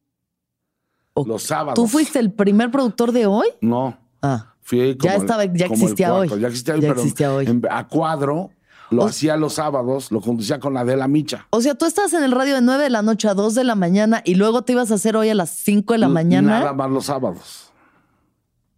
Los 1.26 1.42
sábados. 1.42 1.74
¿Tú 1.74 1.88
fuiste 1.88 2.20
el 2.20 2.32
primer 2.32 2.70
productor 2.70 3.10
de 3.10 3.26
hoy? 3.26 3.48
No. 3.60 3.98
Ah. 4.22 4.54
Fui 4.60 4.96
ya 5.00 5.16
estaba, 5.16 5.44
ya 5.46 5.66
existía 5.66 6.14
hoy. 6.14 6.28
Ya 6.28 6.46
existía 6.46 6.74
hoy, 6.74 6.84
existía 6.84 7.34
hoy. 7.34 7.62
a 7.68 7.88
cuadro 7.88 8.50
lo 8.90 9.04
hacía 9.04 9.36
los 9.36 9.54
sábados, 9.54 10.10
lo 10.10 10.20
conducía 10.20 10.58
con 10.58 10.76
Adela 10.76 11.08
Micha. 11.08 11.46
O 11.50 11.60
sea, 11.60 11.74
tú 11.74 11.84
estás 11.84 12.12
en 12.12 12.22
el 12.22 12.32
radio 12.32 12.54
de 12.54 12.62
9 12.62 12.84
de 12.84 12.90
la 12.90 13.02
noche 13.02 13.28
a 13.28 13.34
2 13.34 13.54
de 13.54 13.64
la 13.64 13.74
mañana 13.74 14.22
y 14.24 14.36
luego 14.36 14.62
te 14.62 14.72
ibas 14.72 14.90
a 14.90 14.94
hacer 14.94 15.16
hoy 15.16 15.28
a 15.28 15.34
las 15.34 15.50
5 15.50 15.92
de 15.92 15.98
la 15.98 16.08
mañana. 16.08 16.60
Nada 16.60 16.72
más 16.72 16.90
los 16.90 17.06
sábados. 17.06 17.70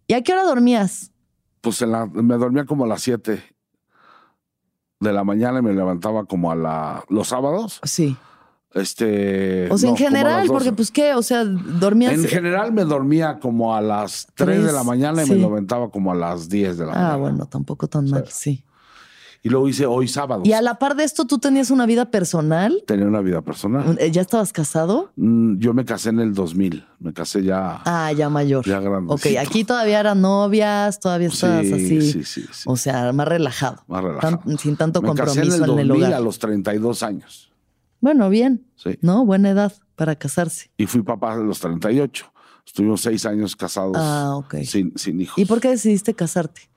¿Y 0.07 0.13
a 0.13 0.21
qué 0.21 0.33
hora 0.33 0.43
dormías? 0.43 1.11
Pues 1.61 1.81
me 1.81 2.37
dormía 2.37 2.65
como 2.65 2.85
a 2.85 2.87
las 2.87 3.01
7 3.03 3.41
de 5.01 5.11
la 5.11 5.25
mañana 5.25 5.59
y 5.59 5.61
me 5.61 5.73
levantaba 5.73 6.23
como 6.23 6.51
a 6.51 6.55
la, 6.55 7.03
los 7.09 7.27
sábados. 7.27 7.81
Sí. 7.83 8.15
Este. 8.73 9.69
O 9.69 9.77
sea, 9.77 9.89
en 9.89 9.97
general, 9.97 10.47
porque 10.47 10.71
pues 10.71 10.91
qué, 10.91 11.13
o 11.13 11.21
sea, 11.21 11.43
dormías. 11.43 12.13
En 12.13 12.23
general 12.23 12.71
me 12.71 12.85
dormía 12.85 13.39
como 13.39 13.75
a 13.75 13.81
las 13.81 14.27
3 14.35 14.63
de 14.63 14.71
la 14.71 14.83
mañana 14.83 15.25
y 15.25 15.29
me 15.29 15.35
levantaba 15.35 15.89
como 15.89 16.13
a 16.13 16.15
las 16.15 16.47
10 16.47 16.77
de 16.77 16.85
la 16.85 16.91
ah, 16.91 16.95
mañana. 16.95 17.13
Ah, 17.13 17.17
bueno, 17.17 17.45
tampoco 17.47 17.87
tan 17.89 18.09
mal, 18.09 18.25
sí 18.29 18.63
y 19.43 19.49
luego 19.49 19.67
hice 19.67 19.87
hoy 19.87 20.07
sábado. 20.07 20.43
Y 20.45 20.53
a 20.53 20.61
la 20.61 20.75
par 20.75 20.95
de 20.95 21.03
esto, 21.03 21.25
¿tú 21.25 21.39
tenías 21.39 21.71
una 21.71 21.87
vida 21.87 22.11
personal? 22.11 22.83
Tenía 22.85 23.07
una 23.07 23.21
vida 23.21 23.41
personal. 23.41 23.97
Eh, 23.99 24.11
¿Ya 24.11 24.21
estabas 24.21 24.53
casado? 24.53 25.11
Mm, 25.15 25.57
yo 25.57 25.73
me 25.73 25.83
casé 25.83 26.09
en 26.09 26.19
el 26.19 26.33
2000. 26.35 26.85
Me 26.99 27.11
casé 27.11 27.43
ya. 27.43 27.81
Ah, 27.85 28.11
ya 28.11 28.29
mayor. 28.29 28.63
Ya 28.65 28.79
grande. 28.79 29.11
Ok, 29.11 29.25
aquí 29.39 29.63
todavía 29.63 29.99
eran 29.99 30.21
novias, 30.21 30.99
todavía 30.99 31.29
estabas 31.29 31.65
así. 31.65 32.01
Sí, 32.01 32.23
sí, 32.23 32.45
sí. 32.51 32.63
O 32.65 32.77
sea, 32.77 33.11
más 33.13 33.27
relajado. 33.27 33.83
Más 33.87 34.03
relajado. 34.03 34.41
sin 34.59 34.75
tanto 34.75 35.01
compromiso 35.01 35.35
casé 35.35 35.55
en 35.55 35.63
el, 35.63 35.67
2000 35.67 35.91
hogar. 35.91 36.13
a 36.13 36.19
los 36.19 36.37
32 36.37 37.01
años. 37.01 37.51
Bueno, 37.99 38.29
bien. 38.29 38.67
Sí. 38.75 38.99
¿No? 39.01 39.25
Buena 39.25 39.49
edad 39.49 39.73
para 39.95 40.15
casarse. 40.15 40.69
Y 40.77 40.85
fui 40.85 41.01
papá 41.01 41.33
a 41.33 41.37
los 41.37 41.59
38. 41.59 42.31
Estuvimos 42.65 43.01
seis 43.01 43.25
años 43.25 43.55
casados. 43.55 43.97
Ah, 43.97 44.35
ok. 44.35 44.57
Sin, 44.65 44.95
sin 44.97 45.19
hijos. 45.19 45.37
¿Y 45.37 45.45
por 45.45 45.59
qué 45.59 45.69
decidiste 45.69 46.13
casarte? 46.13 46.70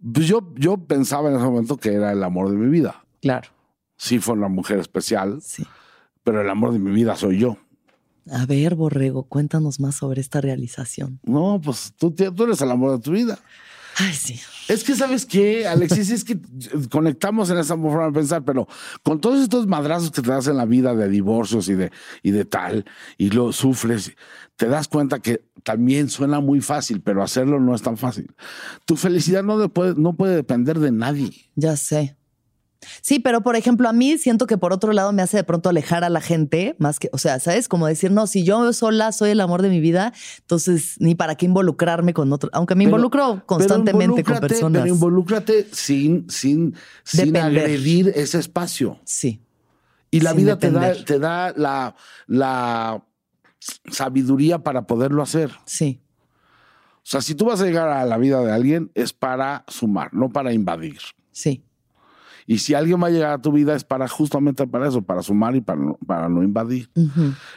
Pues 0.00 0.26
yo, 0.26 0.52
yo 0.56 0.76
pensaba 0.76 1.30
en 1.30 1.36
ese 1.36 1.44
momento 1.44 1.76
que 1.76 1.92
era 1.94 2.12
el 2.12 2.22
amor 2.22 2.50
de 2.50 2.56
mi 2.56 2.68
vida. 2.68 3.04
Claro. 3.20 3.48
Sí, 3.96 4.18
fue 4.18 4.34
una 4.34 4.48
mujer 4.48 4.78
especial. 4.78 5.40
Sí. 5.42 5.64
Pero 6.22 6.40
el 6.40 6.50
amor 6.50 6.72
de 6.72 6.78
mi 6.78 6.90
vida 6.90 7.16
soy 7.16 7.38
yo. 7.38 7.56
A 8.30 8.44
ver, 8.44 8.74
Borrego, 8.74 9.22
cuéntanos 9.24 9.78
más 9.78 9.94
sobre 9.94 10.20
esta 10.20 10.40
realización. 10.40 11.20
No, 11.22 11.60
pues 11.62 11.92
tú, 11.96 12.10
tú 12.10 12.44
eres 12.44 12.60
el 12.60 12.70
amor 12.70 12.92
de 12.92 12.98
tu 12.98 13.12
vida. 13.12 13.38
Ay, 13.98 14.12
sí. 14.12 14.38
Es 14.68 14.84
que, 14.84 14.94
¿sabes 14.94 15.24
qué, 15.24 15.66
Alexis? 15.66 16.10
es 16.10 16.24
que 16.24 16.38
conectamos 16.90 17.48
en 17.50 17.58
esa 17.58 17.76
forma 17.76 18.06
de 18.06 18.12
pensar, 18.12 18.44
pero 18.44 18.68
con 19.02 19.20
todos 19.20 19.40
estos 19.40 19.66
madrazos 19.66 20.10
que 20.10 20.20
te 20.20 20.30
das 20.30 20.48
en 20.48 20.56
la 20.56 20.66
vida 20.66 20.94
de 20.94 21.08
divorcios 21.08 21.68
y 21.68 21.74
de, 21.74 21.90
y 22.22 22.30
de 22.32 22.44
tal, 22.44 22.84
y 23.16 23.30
lo 23.30 23.52
sufres, 23.52 24.12
te 24.56 24.66
das 24.66 24.88
cuenta 24.88 25.20
que 25.20 25.44
también 25.62 26.10
suena 26.10 26.40
muy 26.40 26.60
fácil, 26.60 27.00
pero 27.00 27.22
hacerlo 27.22 27.58
no 27.58 27.74
es 27.74 27.82
tan 27.82 27.96
fácil. 27.96 28.34
Tu 28.84 28.96
felicidad 28.96 29.42
no, 29.42 29.56
no 29.56 30.16
puede 30.16 30.34
depender 30.34 30.78
de 30.78 30.92
nadie. 30.92 31.30
Ya 31.54 31.76
sé. 31.76 32.16
Sí, 33.00 33.18
pero 33.18 33.42
por 33.42 33.56
ejemplo, 33.56 33.88
a 33.88 33.92
mí 33.92 34.18
siento 34.18 34.46
que 34.46 34.58
por 34.58 34.72
otro 34.72 34.92
lado 34.92 35.12
me 35.12 35.22
hace 35.22 35.38
de 35.38 35.44
pronto 35.44 35.68
alejar 35.68 36.04
a 36.04 36.10
la 36.10 36.20
gente, 36.20 36.76
más 36.78 36.98
que, 36.98 37.08
o 37.12 37.18
sea, 37.18 37.40
¿sabes? 37.40 37.68
Como 37.68 37.86
decir, 37.86 38.10
no, 38.10 38.26
si 38.26 38.44
yo 38.44 38.72
sola 38.72 39.12
soy 39.12 39.30
el 39.30 39.40
amor 39.40 39.62
de 39.62 39.68
mi 39.68 39.80
vida, 39.80 40.12
entonces 40.40 40.96
ni 40.98 41.14
para 41.14 41.34
qué 41.34 41.46
involucrarme 41.46 42.14
con 42.14 42.32
otro, 42.32 42.50
aunque 42.52 42.74
me 42.74 42.84
involucro 42.84 43.42
constantemente 43.46 44.24
con 44.24 44.38
personas. 44.38 44.82
Pero 44.82 44.94
involúcrate 44.94 45.66
sin, 45.72 46.28
sin, 46.30 46.74
sin 47.04 47.36
agredir 47.36 48.12
ese 48.14 48.38
espacio. 48.38 48.98
Sí. 49.04 49.40
Y 50.10 50.20
la 50.20 50.32
vida 50.32 50.58
te 50.58 50.70
da, 50.70 50.94
te 50.94 51.18
da 51.18 51.52
la, 51.56 51.96
la 52.26 53.04
sabiduría 53.90 54.60
para 54.60 54.86
poderlo 54.86 55.22
hacer. 55.22 55.50
Sí. 55.64 56.00
O 57.06 57.08
sea, 57.08 57.20
si 57.20 57.34
tú 57.34 57.44
vas 57.44 57.60
a 57.60 57.64
llegar 57.64 57.88
a 57.88 58.04
la 58.04 58.18
vida 58.18 58.40
de 58.42 58.52
alguien, 58.52 58.90
es 58.94 59.12
para 59.12 59.64
sumar, 59.68 60.12
no 60.12 60.30
para 60.30 60.52
invadir. 60.52 60.98
Sí. 61.30 61.65
Y 62.46 62.58
si 62.58 62.74
alguien 62.74 63.02
va 63.02 63.08
a 63.08 63.10
llegar 63.10 63.32
a 63.32 63.42
tu 63.42 63.50
vida 63.50 63.74
es 63.74 63.84
para 63.84 64.06
justamente 64.08 64.66
para 64.66 64.88
eso, 64.88 65.02
para 65.02 65.22
sumar 65.22 65.56
y 65.56 65.60
para 65.60 65.80
no, 65.80 65.98
para 66.06 66.28
no 66.28 66.42
invadir. 66.42 66.90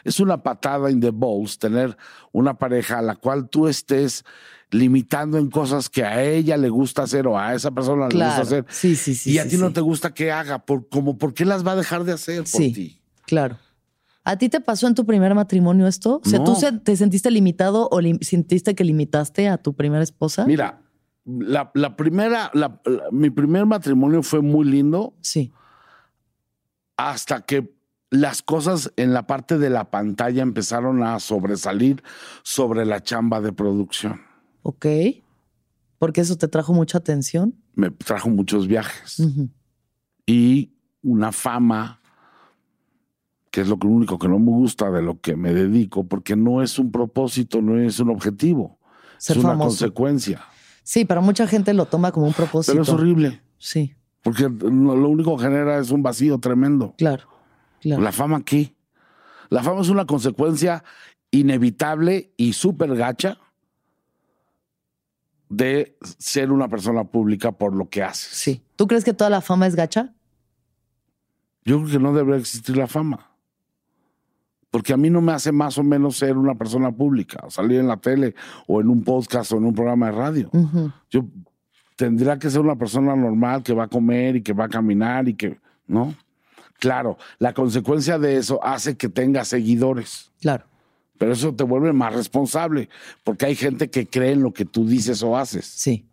Es 0.04 0.20
una 0.20 0.42
patada 0.42 0.90
in 0.90 1.00
the 1.00 1.12
balls 1.12 1.60
tener 1.60 1.96
una 2.32 2.58
pareja 2.58 3.00
a 3.00 3.02
la 3.02 3.16
cual 3.16 3.50
tú 3.50 3.68
estés 3.68 4.26
limitando 4.72 5.38
en 5.38 5.50
cosas 5.50 5.90
que 5.90 6.04
a 6.04 6.24
ella 6.24 6.58
le 6.58 6.70
gusta 6.70 7.04
hacer 7.04 7.28
o 7.28 7.38
a 7.38 7.54
esa 7.54 7.72
persona 7.72 8.08
le 8.08 8.16
gusta 8.16 8.42
hacer. 8.42 8.66
Sí, 8.70 8.96
sí, 8.96 9.16
sí. 9.16 9.32
Y 9.32 9.38
a 9.40 9.48
ti 9.48 9.58
no 9.58 9.72
te 9.72 9.82
gusta 9.82 10.14
que 10.14 10.32
haga, 10.32 10.60
por, 10.60 10.90
como 10.90 11.18
por 11.18 11.34
qué 11.34 11.46
las 11.46 11.66
va 11.66 11.74
a 11.74 11.76
dejar 11.76 12.04
de 12.04 12.14
hacer 12.14 12.44
por 12.44 12.62
ti. 12.62 13.00
Claro. 13.26 13.58
¿A 14.24 14.38
ti 14.38 14.50
te 14.50 14.60
pasó 14.60 14.88
en 14.88 14.96
tu 14.96 15.06
primer 15.06 15.34
matrimonio 15.34 15.88
esto? 15.88 16.22
O 16.24 16.30
sea, 16.30 16.44
¿tú 16.44 16.56
te 16.84 16.96
sentiste 16.96 17.32
limitado 17.32 17.90
o 17.92 18.00
sentiste 18.22 18.76
que 18.76 18.84
limitaste 18.84 19.48
a 19.48 19.58
tu 19.58 19.74
primera 19.74 20.04
esposa? 20.04 20.46
Mira, 20.46 20.82
la, 21.38 21.96
primera, 21.96 22.52
mi 23.12 23.30
primer 23.30 23.66
matrimonio 23.66 24.24
fue 24.24 24.42
muy 24.42 24.66
lindo. 24.66 25.14
Sí. 25.22 25.52
Hasta 26.98 27.42
que 27.42 27.74
las 28.10 28.42
cosas 28.42 28.92
en 28.96 29.14
la 29.14 29.28
parte 29.28 29.58
de 29.58 29.70
la 29.70 29.92
pantalla 29.92 30.42
empezaron 30.42 31.04
a 31.04 31.20
sobresalir 31.20 32.04
sobre 32.44 32.86
la 32.86 33.02
chamba 33.04 33.42
de 33.42 33.54
producción. 33.54 34.22
Ok. 34.64 34.86
Porque 36.00 36.22
eso 36.22 36.38
te 36.38 36.48
trajo 36.48 36.74
mucha 36.74 36.98
atención. 36.98 37.56
Me 37.76 37.92
trajo 37.92 38.30
muchos 38.30 38.68
viajes. 38.68 39.22
Y 40.26 40.74
una 41.02 41.32
fama, 41.32 42.02
que 43.52 43.62
es 43.62 43.68
lo 43.68 43.78
único 43.84 44.18
que 44.18 44.28
no 44.28 44.40
me 44.40 44.52
gusta 44.52 44.90
de 44.90 45.02
lo 45.02 45.20
que 45.20 45.36
me 45.36 45.54
dedico, 45.54 46.06
porque 46.06 46.36
no 46.36 46.62
es 46.62 46.80
un 46.80 46.92
propósito, 46.92 47.62
no 47.62 47.80
es 47.80 48.00
un 48.00 48.10
objetivo. 48.10 48.80
es 49.18 49.36
una 49.38 49.58
consecuencia. 49.58 50.42
Sí, 50.90 51.06
para 51.06 51.22
mucha 51.22 51.46
gente 51.46 51.76
lo 51.76 51.86
toma 51.86 52.12
como 52.12 52.26
un 52.26 52.34
propósito. 52.34 52.72
Pero 52.72 52.82
es 52.82 52.90
horrible. 52.90 53.44
Sí. 53.60 53.94
Porque 54.24 54.50
lo 54.50 55.08
único 55.08 55.38
que 55.38 55.44
genera 55.44 55.78
es 55.78 55.92
un 55.92 56.02
vacío 56.02 56.40
tremendo. 56.40 56.96
Claro, 56.98 57.28
claro. 57.80 58.02
La 58.02 58.12
fama 58.12 58.38
aquí. 58.38 58.76
La 59.50 59.62
fama 59.62 59.82
es 59.82 59.90
una 59.90 60.08
consecuencia 60.08 60.84
inevitable 61.30 62.34
y 62.38 62.54
súper 62.54 62.96
gacha 62.96 63.38
de 65.48 65.96
ser 66.18 66.52
una 66.52 66.68
persona 66.68 67.04
pública 67.04 67.52
por 67.52 67.76
lo 67.76 67.88
que 67.88 68.02
haces. 68.02 68.32
Sí. 68.32 68.64
¿Tú 68.76 68.88
crees 68.88 69.04
que 69.04 69.14
toda 69.14 69.30
la 69.30 69.42
fama 69.42 69.68
es 69.68 69.76
gacha? 69.76 70.16
Yo 71.66 71.78
creo 71.78 71.92
que 71.92 72.00
no 72.00 72.16
debería 72.16 72.40
existir 72.40 72.76
la 72.76 72.88
fama 72.88 73.29
porque 74.72 74.94
a 74.94 74.98
mí 74.98 75.10
no 75.10 75.22
me 75.22 75.32
hace 75.32 75.52
más 75.52 75.78
o 75.78 75.84
menos 75.84 76.18
ser 76.18 76.38
una 76.38 76.56
persona 76.56 76.92
pública, 76.92 77.44
salir 77.50 77.80
en 77.80 77.88
la 77.88 77.98
tele 77.98 78.36
o 78.68 78.82
en 78.82 78.90
un 78.90 79.04
podcast 79.04 79.52
o 79.52 79.58
en 79.58 79.66
un 79.66 79.74
programa 79.74 80.08
de 80.08 80.12
radio. 80.12 80.52
Yo 81.10 81.26
tendría 81.96 82.38
que 82.38 82.50
ser 82.50 82.62
una 82.62 82.76
persona 82.76 83.16
normal 83.16 83.64
que 83.64 83.74
va 83.74 83.86
a 83.86 83.88
comer 83.88 84.38
y 84.38 84.42
que 84.42 84.54
va 84.54 84.66
a 84.66 84.70
caminar 84.70 85.28
y 85.28 85.34
que, 85.34 85.60
¿no? 85.88 86.14
Claro, 86.80 87.18
la 87.40 87.54
consecuencia 87.54 88.18
de 88.18 88.38
eso 88.38 88.64
hace 88.64 88.96
que 88.96 89.10
tenga 89.10 89.44
seguidores. 89.44 90.32
Claro. 90.40 90.66
Pero 91.18 91.34
eso 91.34 91.54
te 91.54 91.66
vuelve 91.66 91.92
más 91.92 92.14
responsable, 92.14 92.88
porque 93.26 93.48
hay 93.48 93.56
gente 93.56 93.90
que 93.90 94.08
cree 94.08 94.32
en 94.32 94.42
lo 94.42 94.54
que 94.54 94.64
tú 94.64 94.88
dices 94.88 95.22
o 95.22 95.36
haces. 95.36 95.66
Sí, 95.66 96.08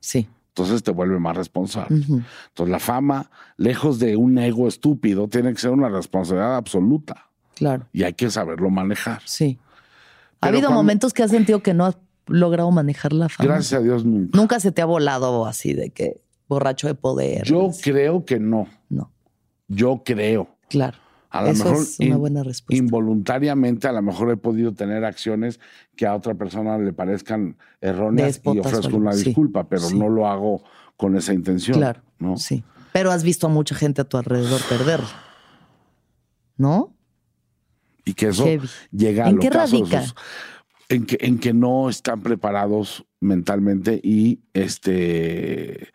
sí. 0.00 0.28
Entonces 0.48 0.82
te 0.82 0.90
vuelve 0.90 1.18
más 1.18 1.36
responsable. 1.36 1.96
Entonces 1.96 2.68
la 2.68 2.80
fama, 2.80 3.30
lejos 3.56 3.98
de 3.98 4.16
un 4.16 4.36
ego 4.36 4.68
estúpido, 4.68 5.28
tiene 5.28 5.54
que 5.54 5.60
ser 5.60 5.70
una 5.70 5.88
responsabilidad 5.88 6.56
absoluta. 6.56 7.29
Claro. 7.54 7.86
Y 7.92 8.04
hay 8.04 8.14
que 8.14 8.30
saberlo 8.30 8.70
manejar. 8.70 9.22
Sí. 9.24 9.58
¿Ha 10.40 10.48
habido 10.48 10.70
momentos 10.70 11.12
que 11.12 11.22
has 11.22 11.30
sentido 11.30 11.62
que 11.62 11.74
no 11.74 11.86
has 11.86 11.98
logrado 12.26 12.70
manejar 12.70 13.12
la 13.12 13.28
fama? 13.28 13.48
Gracias 13.48 13.80
a 13.80 13.82
Dios 13.82 14.04
nunca. 14.04 14.38
Nunca 14.38 14.60
se 14.60 14.72
te 14.72 14.80
ha 14.82 14.86
volado 14.86 15.46
así 15.46 15.74
de 15.74 15.90
que 15.90 16.20
borracho 16.48 16.86
de 16.86 16.94
poder. 16.94 17.44
Yo 17.44 17.70
creo 17.82 18.24
que 18.24 18.40
no. 18.40 18.66
No. 18.88 19.10
Yo 19.68 20.02
creo. 20.04 20.48
Claro. 20.68 20.98
A 21.30 21.42
lo 21.42 21.52
mejor 21.52 21.76
es 21.76 22.00
una 22.00 22.16
buena 22.16 22.42
respuesta. 22.42 22.82
Involuntariamente, 22.82 23.86
a 23.86 23.92
lo 23.92 24.02
mejor 24.02 24.30
he 24.30 24.36
podido 24.36 24.72
tener 24.72 25.04
acciones 25.04 25.60
que 25.94 26.04
a 26.06 26.16
otra 26.16 26.34
persona 26.34 26.76
le 26.76 26.92
parezcan 26.92 27.56
erróneas 27.80 28.40
y 28.44 28.58
ofrezco 28.58 28.96
una 28.96 29.14
disculpa, 29.14 29.68
pero 29.68 29.90
no 29.90 30.08
lo 30.08 30.26
hago 30.26 30.64
con 30.96 31.16
esa 31.16 31.32
intención. 31.32 31.78
Claro. 31.78 32.00
¿no? 32.18 32.36
Sí. 32.36 32.64
Pero 32.92 33.12
has 33.12 33.22
visto 33.22 33.46
a 33.46 33.50
mucha 33.50 33.76
gente 33.76 34.00
a 34.00 34.04
tu 34.04 34.16
alrededor 34.16 34.60
perder. 34.68 35.00
¿No? 36.56 36.92
Y 38.04 38.14
que 38.14 38.28
eso 38.28 38.46
llega 38.90 39.26
a 39.26 39.32
los 39.32 39.48
casos 39.48 40.14
en 40.88 41.06
que, 41.06 41.18
en 41.20 41.38
que 41.38 41.52
no 41.54 41.88
están 41.88 42.20
preparados 42.20 43.06
mentalmente 43.20 44.00
y 44.02 44.40
este 44.52 45.88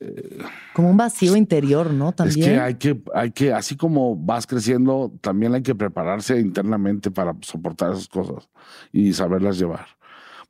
eh, 0.00 0.38
como 0.74 0.90
un 0.90 0.96
vacío 0.96 1.36
interior, 1.36 1.92
¿no? 1.92 2.12
También. 2.12 2.38
Es 2.38 2.46
que 2.46 2.60
hay 2.60 2.74
que, 2.74 3.02
hay 3.14 3.30
que, 3.30 3.52
así 3.52 3.76
como 3.76 4.16
vas 4.16 4.46
creciendo, 4.46 5.12
también 5.20 5.54
hay 5.54 5.62
que 5.62 5.74
prepararse 5.74 6.38
internamente 6.40 7.10
para 7.10 7.36
soportar 7.42 7.92
esas 7.92 8.08
cosas 8.08 8.48
y 8.90 9.12
saberlas 9.12 9.58
llevar. 9.58 9.86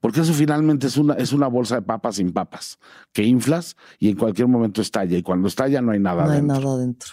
Porque 0.01 0.21
eso 0.21 0.33
finalmente 0.33 0.87
es 0.87 0.97
una, 0.97 1.15
es 1.15 1.33
una 1.33 1.47
bolsa 1.47 1.77
de 1.77 1.83
papas 1.83 2.17
sin 2.17 2.33
papas, 2.33 2.79
que 3.13 3.23
inflas 3.25 3.77
y 3.99 4.11
en 4.11 4.17
cualquier 4.17 4.49
momento 4.49 4.83
estalla. 4.83 5.17
Y 5.17 5.23
cuando 5.23 5.49
estalla 5.49 5.81
no 5.81 5.93
hay 5.93 6.01
nada 6.01 6.25
no 6.25 6.31
adentro. 6.31 6.55
hay 6.55 6.61
nada 6.61 6.75
adentro. 6.75 7.11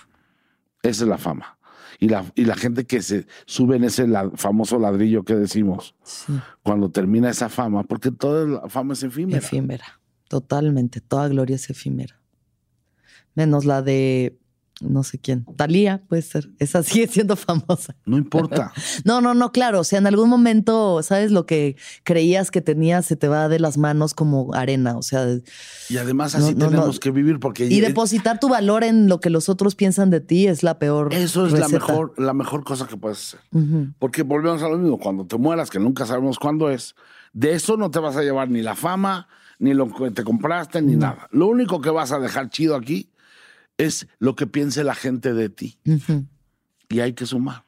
Esa 0.82 1.03
es 1.03 1.09
la 1.09 1.17
fama 1.17 1.59
y 2.00 2.08
la, 2.08 2.26
y 2.34 2.45
la 2.45 2.56
gente 2.56 2.86
que 2.86 3.02
se 3.02 3.28
sube 3.45 3.76
en 3.76 3.84
ese 3.84 4.08
famoso 4.36 4.80
ladrillo 4.80 5.24
que 5.24 5.36
decimos, 5.36 5.95
cuando 6.64 6.89
termina 6.89 7.30
esa 7.30 7.50
fama, 7.50 7.84
porque 7.84 8.10
toda 8.10 8.45
la 8.45 8.70
fama 8.70 8.93
es 8.93 9.04
efímera. 9.04 9.39
Efímera, 9.39 10.00
totalmente, 10.30 11.02
toda 11.02 11.28
gloria 11.28 11.58
es 11.58 11.70
efímera. 11.70 12.20
Menos 13.36 13.66
la 13.66 13.82
de 13.82 14.39
no 14.82 15.04
sé 15.04 15.20
quién, 15.20 15.46
Talía 15.56 16.02
puede 16.08 16.22
ser, 16.22 16.50
esa 16.60 16.84
sigue 16.84 17.08
siendo 17.08 17.36
famosa. 17.36 17.96
No 18.06 18.18
importa. 18.18 18.72
no, 19.04 19.22
no, 19.22 19.34
no, 19.34 19.52
claro, 19.52 19.82
o 19.82 19.84
sea, 19.84 20.00
en 20.00 20.08
algún 20.08 20.30
momento, 20.30 21.02
¿sabes? 21.04 21.32
Lo 21.32 21.46
que 21.46 21.76
creías 22.04 22.52
que 22.52 22.62
tenías 22.62 23.06
se 23.06 23.16
te 23.16 23.28
va 23.28 23.50
de 23.50 23.60
las 23.60 23.78
manos 23.78 24.14
como 24.14 24.54
arena, 24.54 24.98
o 24.98 25.02
sea. 25.02 25.28
Y 25.90 25.98
además 25.98 26.36
así 26.36 26.56
tenemos 26.56 27.00
que 27.00 27.12
vivir 27.12 27.40
porque... 27.40 27.66
Y 27.66 27.82
depositar 27.82 28.40
tu 28.40 28.50
valor 28.50 28.84
en 28.84 29.08
lo 29.08 29.20
que 29.20 29.30
los 29.30 29.50
otros 29.50 29.76
piensan 29.76 30.10
de 30.10 30.20
ti 30.20 30.48
es 30.48 30.64
la 30.64 30.80
peor 30.80 31.14
Eso 31.14 31.46
es 31.46 31.54
la 31.54 31.68
mejor, 31.68 32.14
la 32.18 32.34
mejor 32.34 32.64
cosa 32.64 32.88
que 32.88 32.98
puedes 32.98 33.20
hacer. 33.20 33.40
Porque 34.00 34.24
volvemos 34.24 34.62
a 34.64 34.70
lo 34.70 34.78
mismo, 34.78 34.98
cuando 34.98 35.26
te 35.26 35.38
mueras, 35.38 35.70
que 35.70 35.80
nunca 35.80 36.06
sabemos 36.06 36.40
cuándo 36.40 36.70
es, 36.70 36.96
de 37.34 37.54
eso 37.54 37.78
no 37.78 37.92
te 37.92 38.00
vas 38.00 38.16
a 38.16 38.22
llevar 38.22 38.50
ni 38.50 38.62
la 38.62 38.76
fama, 38.76 39.28
ni 39.60 39.74
lo 39.74 39.94
que 39.94 40.12
te 40.12 40.24
compraste, 40.24 40.82
ni 40.82 40.96
nada. 40.96 41.28
Lo 41.32 41.48
único 41.48 41.82
que 41.82 41.90
vas 41.90 42.12
a 42.12 42.20
dejar 42.20 42.50
chido 42.50 42.76
aquí 42.76 43.09
es 43.80 44.08
lo 44.20 44.36
que 44.36 44.46
piense 44.46 44.84
la 44.84 44.94
gente 44.94 45.34
de 45.34 45.50
ti. 45.50 45.80
Y 46.90 47.00
hay 47.00 47.14
que 47.14 47.26
sumar, 47.26 47.66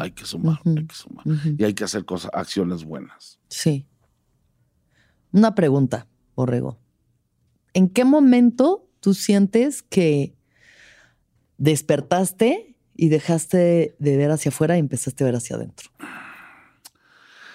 hay 0.00 0.10
que 0.10 0.26
sumar, 0.26 0.60
hay 0.66 0.86
que 0.86 0.94
sumar. 0.94 1.24
Y 1.56 1.64
hay 1.64 1.72
que 1.72 1.84
hacer 1.84 2.04
cosas, 2.04 2.30
acciones 2.34 2.84
buenas. 2.84 3.38
Sí. 3.48 3.86
Una 5.32 5.54
pregunta, 5.54 6.06
Borrego. 6.34 6.78
¿En 7.72 7.88
qué 7.88 8.04
momento 8.04 8.88
tú 9.00 9.14
sientes 9.14 9.82
que 9.82 10.34
despertaste 11.56 12.76
y 12.96 13.08
dejaste 13.08 13.96
de 13.98 14.16
ver 14.16 14.30
hacia 14.32 14.50
afuera 14.50 14.76
y 14.76 14.80
empezaste 14.80 15.24
a 15.24 15.26
ver 15.26 15.36
hacia 15.36 15.56
adentro? 15.56 15.88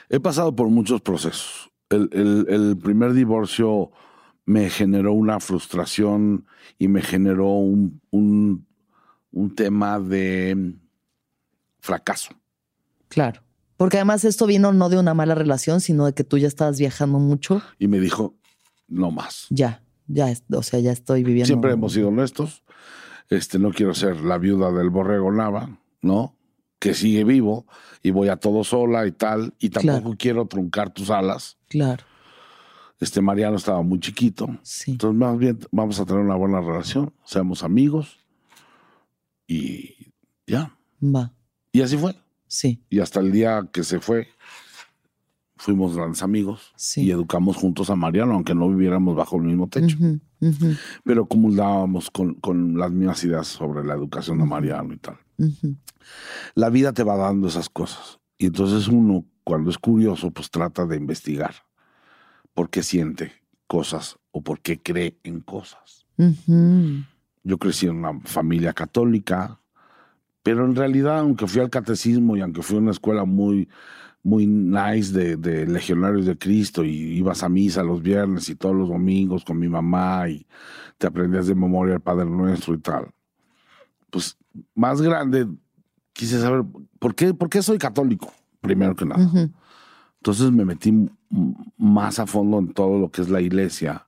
He 0.10 0.20
pasado 0.20 0.56
por 0.56 0.70
muchos 0.70 1.02
procesos. 1.02 1.70
el 1.90 2.78
primer 2.82 3.14
divorcio 3.14 3.92
me 4.50 4.68
generó 4.72 5.14
una 5.14 5.40
frustración 5.40 6.48
y 6.80 6.88
me 6.88 7.04
generó 7.04 7.50
un, 7.50 8.02
un, 8.10 9.56
tema 9.56 10.00
de 10.00 10.74
fracaso. 11.80 12.32
Claro. 13.10 13.44
Porque 13.78 13.98
además 13.98 14.26
esto 14.26 14.48
vino 14.48 14.74
no 14.74 14.90
de 14.90 14.98
una 14.98 15.14
mala 15.14 15.36
relación, 15.36 15.82
sino 15.82 16.08
de 16.08 16.14
que 16.14 16.24
tú 16.24 16.40
ya 16.40 16.48
estabas 16.48 16.80
viajando 16.80 17.20
mucho. 17.20 17.62
Y 17.78 17.88
me 17.88 18.00
dijo, 18.00 18.40
no 18.88 19.12
más. 19.12 19.46
Ya, 19.52 19.84
ya, 20.08 20.34
o 20.52 20.64
sea, 20.64 20.80
ya 20.80 20.94
estoy 20.94 21.24
viviendo. 21.24 21.46
Siempre 21.46 21.74
hemos 21.74 21.94
sido 21.94 22.08
honestos. 22.08 22.64
Este, 23.30 23.60
no 23.60 23.70
quiero 23.70 23.94
ser 23.94 24.20
la 24.22 24.40
viuda 24.40 24.72
del 24.72 24.90
borrego 24.90 25.32
Nava, 25.32 25.78
¿no? 26.02 26.36
Que 26.80 26.96
sigue 26.96 27.24
vivo 27.24 27.68
y 28.02 28.10
voy 28.10 28.30
a 28.30 28.38
todo 28.38 28.64
sola 28.64 29.06
y 29.06 29.12
tal. 29.12 29.54
Y 29.60 29.70
tampoco 29.70 30.16
quiero 30.18 30.48
truncar 30.48 30.90
tus 30.90 31.12
alas. 31.12 31.60
Claro. 31.68 32.04
Este 33.00 33.22
Mariano 33.22 33.56
estaba 33.56 33.82
muy 33.82 34.00
chiquito. 34.00 34.48
Entonces, 34.88 35.18
más 35.18 35.38
bien, 35.38 35.60
vamos 35.72 36.00
a 36.00 36.06
tener 36.06 36.22
una 36.22 36.36
buena 36.36 36.60
relación, 36.60 37.14
seamos 37.24 37.64
amigos, 37.64 38.18
Y 39.48 40.14
ya. 40.46 40.76
Va. 41.02 41.34
Y 41.72 41.82
así 41.82 41.98
fue. 41.98 42.16
Sí. 42.48 42.84
Y 42.90 43.00
hasta 43.00 43.20
el 43.20 43.32
día 43.32 43.70
que 43.72 43.84
se 43.84 44.00
fue, 44.00 44.28
fuimos 45.56 45.96
grandes 45.96 46.22
amigos 46.24 46.74
y 46.98 47.10
educamos 47.12 47.56
juntos 47.56 47.90
a 47.90 47.96
Mariano, 47.96 48.34
aunque 48.34 48.54
no 48.54 48.70
viviéramos 48.70 49.16
bajo 49.16 49.38
el 49.38 49.44
mismo 49.44 49.70
techo. 49.70 49.98
Pero 51.04 51.26
comulgábamos 51.28 52.12
con, 52.12 52.34
con, 52.36 52.78
las 52.78 52.92
mismas 52.92 53.24
ideas 53.24 53.48
sobre 53.48 53.86
la 53.86 53.94
educación 53.94 54.40
de 54.40 54.46
Mariano 54.46 54.94
y 54.94 54.98
tal. 54.98 55.18
La 56.54 56.70
vida 56.70 56.92
te 56.92 57.04
va 57.04 57.16
dando 57.16 57.48
esas 57.48 57.70
cosas. 57.70 58.20
Y 58.38 58.48
entonces 58.48 58.88
uno, 58.88 59.26
cuando 59.44 59.70
es 59.70 59.78
curioso, 59.78 60.32
pues 60.32 60.52
trata 60.52 60.86
de 60.86 60.98
investigar 60.98 61.69
por 62.60 62.70
qué 62.70 62.84
siente 62.84 63.32
cosas 63.68 64.20
o 64.32 64.42
por 64.42 64.60
qué 64.60 64.78
cree 64.78 65.18
en 65.24 65.40
cosas. 65.40 66.06
Yo 67.42 67.58
crecí 67.58 67.86
en 67.86 67.96
una 67.96 68.20
familia 68.26 68.74
católica, 68.74 69.62
pero 70.44 70.66
en 70.66 70.76
realidad, 70.76 71.20
aunque 71.20 71.48
fui 71.48 71.62
al 71.62 71.70
catecismo 71.70 72.36
y 72.36 72.42
aunque 72.42 72.62
fui 72.62 72.76
a 72.76 72.80
una 72.82 72.92
escuela 72.92 73.24
muy 73.24 73.70
muy 74.24 74.46
nice 74.46 75.14
de, 75.38 75.68
legionarios 75.68 76.26
de 76.26 76.38
Cristo 76.38 76.84
y 76.84 76.90
ibas 76.90 77.44
a 77.44 77.48
misa 77.48 77.82
los 77.82 78.02
viernes 78.02 78.50
y 78.50 78.56
todos 78.56 78.76
los 78.76 78.90
domingos 78.90 79.46
con 79.46 79.58
mi 79.58 79.70
mamá 79.70 80.28
y 80.28 80.46
te 80.98 81.08
aprendías 81.08 81.48
de 81.48 81.56
memoria 81.56 81.94
el 81.94 82.02
Padre 82.02 82.26
Nuestro 82.26 82.74
y 82.74 82.80
tal. 82.80 83.08
Pues 84.10 84.38
más 84.76 85.02
grande 85.02 85.48
quise 86.12 86.42
saber 86.42 86.66
por 87.00 87.16
qué, 87.16 87.34
por 87.34 87.50
qué 87.50 87.62
soy 87.62 87.78
católico, 87.78 88.34
primero 88.60 88.98
que 88.98 89.06
nada. 89.06 89.50
Entonces 90.22 90.52
me 90.52 90.66
metí 90.66 91.10
más 91.78 92.20
a 92.20 92.28
fondo 92.28 92.60
en 92.60 92.74
todo 92.74 93.00
lo 93.00 93.10
que 93.10 93.22
es 93.22 93.30
la 93.30 93.42
iglesia 93.42 94.08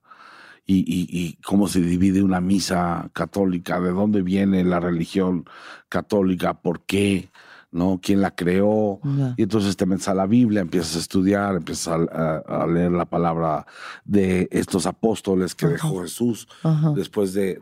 y, 0.66 0.84
y, 0.88 1.34
cómo 1.44 1.68
se 1.68 1.82
divide 1.82 2.24
una 2.24 2.40
misa 2.40 3.10
católica, 3.14 3.80
de 3.80 3.92
dónde 3.92 4.22
viene 4.22 4.64
la 4.64 4.80
religión 4.80 5.46
católica, 5.90 6.54
por 6.54 6.82
qué 6.86 7.30
¿no? 7.72 8.00
¿Quién 8.04 8.22
la 8.22 8.36
creó? 8.36 9.00
Y 9.38 9.44
entonces 9.44 9.78
te 9.78 9.86
metes 9.86 10.08
a 10.10 10.14
la 10.14 10.26
Biblia, 10.26 10.62
empiezas 10.62 10.98
a 10.98 11.00
estudiar, 11.00 11.56
empiezas 11.56 11.88
a, 11.88 12.68
leer 12.68 12.92
la 12.92 13.06
palabra 13.06 13.66
de 14.04 14.50
estos 14.52 14.86
apóstoles 14.86 15.56
que 15.56 15.68
dejó 15.68 16.02
Jesús 16.02 16.48
después 16.96 17.34
de, 17.34 17.60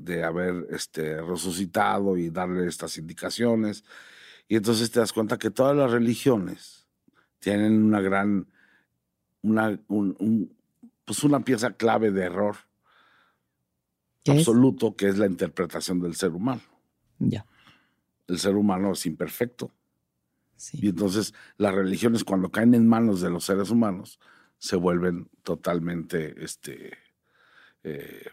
de, 0.00 0.24
haber 0.24 0.66
este, 0.70 1.22
resucitado 1.22 2.16
y 2.16 2.30
darle 2.30 2.66
estas 2.66 2.98
indicaciones. 2.98 3.84
Y 4.48 4.56
entonces 4.56 4.90
te 4.90 5.00
das 5.00 5.12
cuenta 5.12 5.38
que 5.38 5.50
todas 5.50 5.76
las 5.76 5.90
religiones 5.90 6.83
tienen 7.44 7.84
una 7.84 8.00
gran, 8.00 8.48
una, 9.42 9.78
pues 11.04 11.22
una 11.22 11.40
pieza 11.40 11.74
clave 11.74 12.10
de 12.10 12.24
error 12.24 12.56
absoluto, 14.26 14.96
que 14.96 15.08
es 15.08 15.18
la 15.18 15.26
interpretación 15.26 16.00
del 16.00 16.14
ser 16.14 16.30
humano. 16.30 16.62
Ya 17.18 17.46
el 18.26 18.38
ser 18.38 18.56
humano 18.56 18.92
es 18.92 19.06
imperfecto. 19.06 19.72
Y 20.72 20.88
entonces 20.88 21.34
las 21.56 21.74
religiones 21.74 22.24
cuando 22.24 22.50
caen 22.50 22.74
en 22.74 22.88
manos 22.88 23.20
de 23.20 23.28
los 23.28 23.44
seres 23.44 23.70
humanos 23.70 24.20
se 24.58 24.76
vuelven 24.76 25.28
totalmente 25.42 26.42
este, 26.42 26.96
eh, 27.82 28.30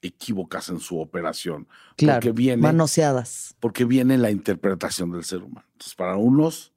equívocas 0.00 0.68
en 0.68 0.78
su 0.78 0.98
operación. 0.98 1.68
Claro, 1.96 2.20
porque 2.20 2.32
viene, 2.32 2.62
manoseadas. 2.62 3.56
Porque 3.60 3.84
viene 3.84 4.16
la 4.18 4.30
interpretación 4.30 5.10
del 5.10 5.24
ser 5.24 5.42
humano. 5.42 5.66
Entonces 5.72 5.94
para 5.94 6.16
unos 6.16 6.72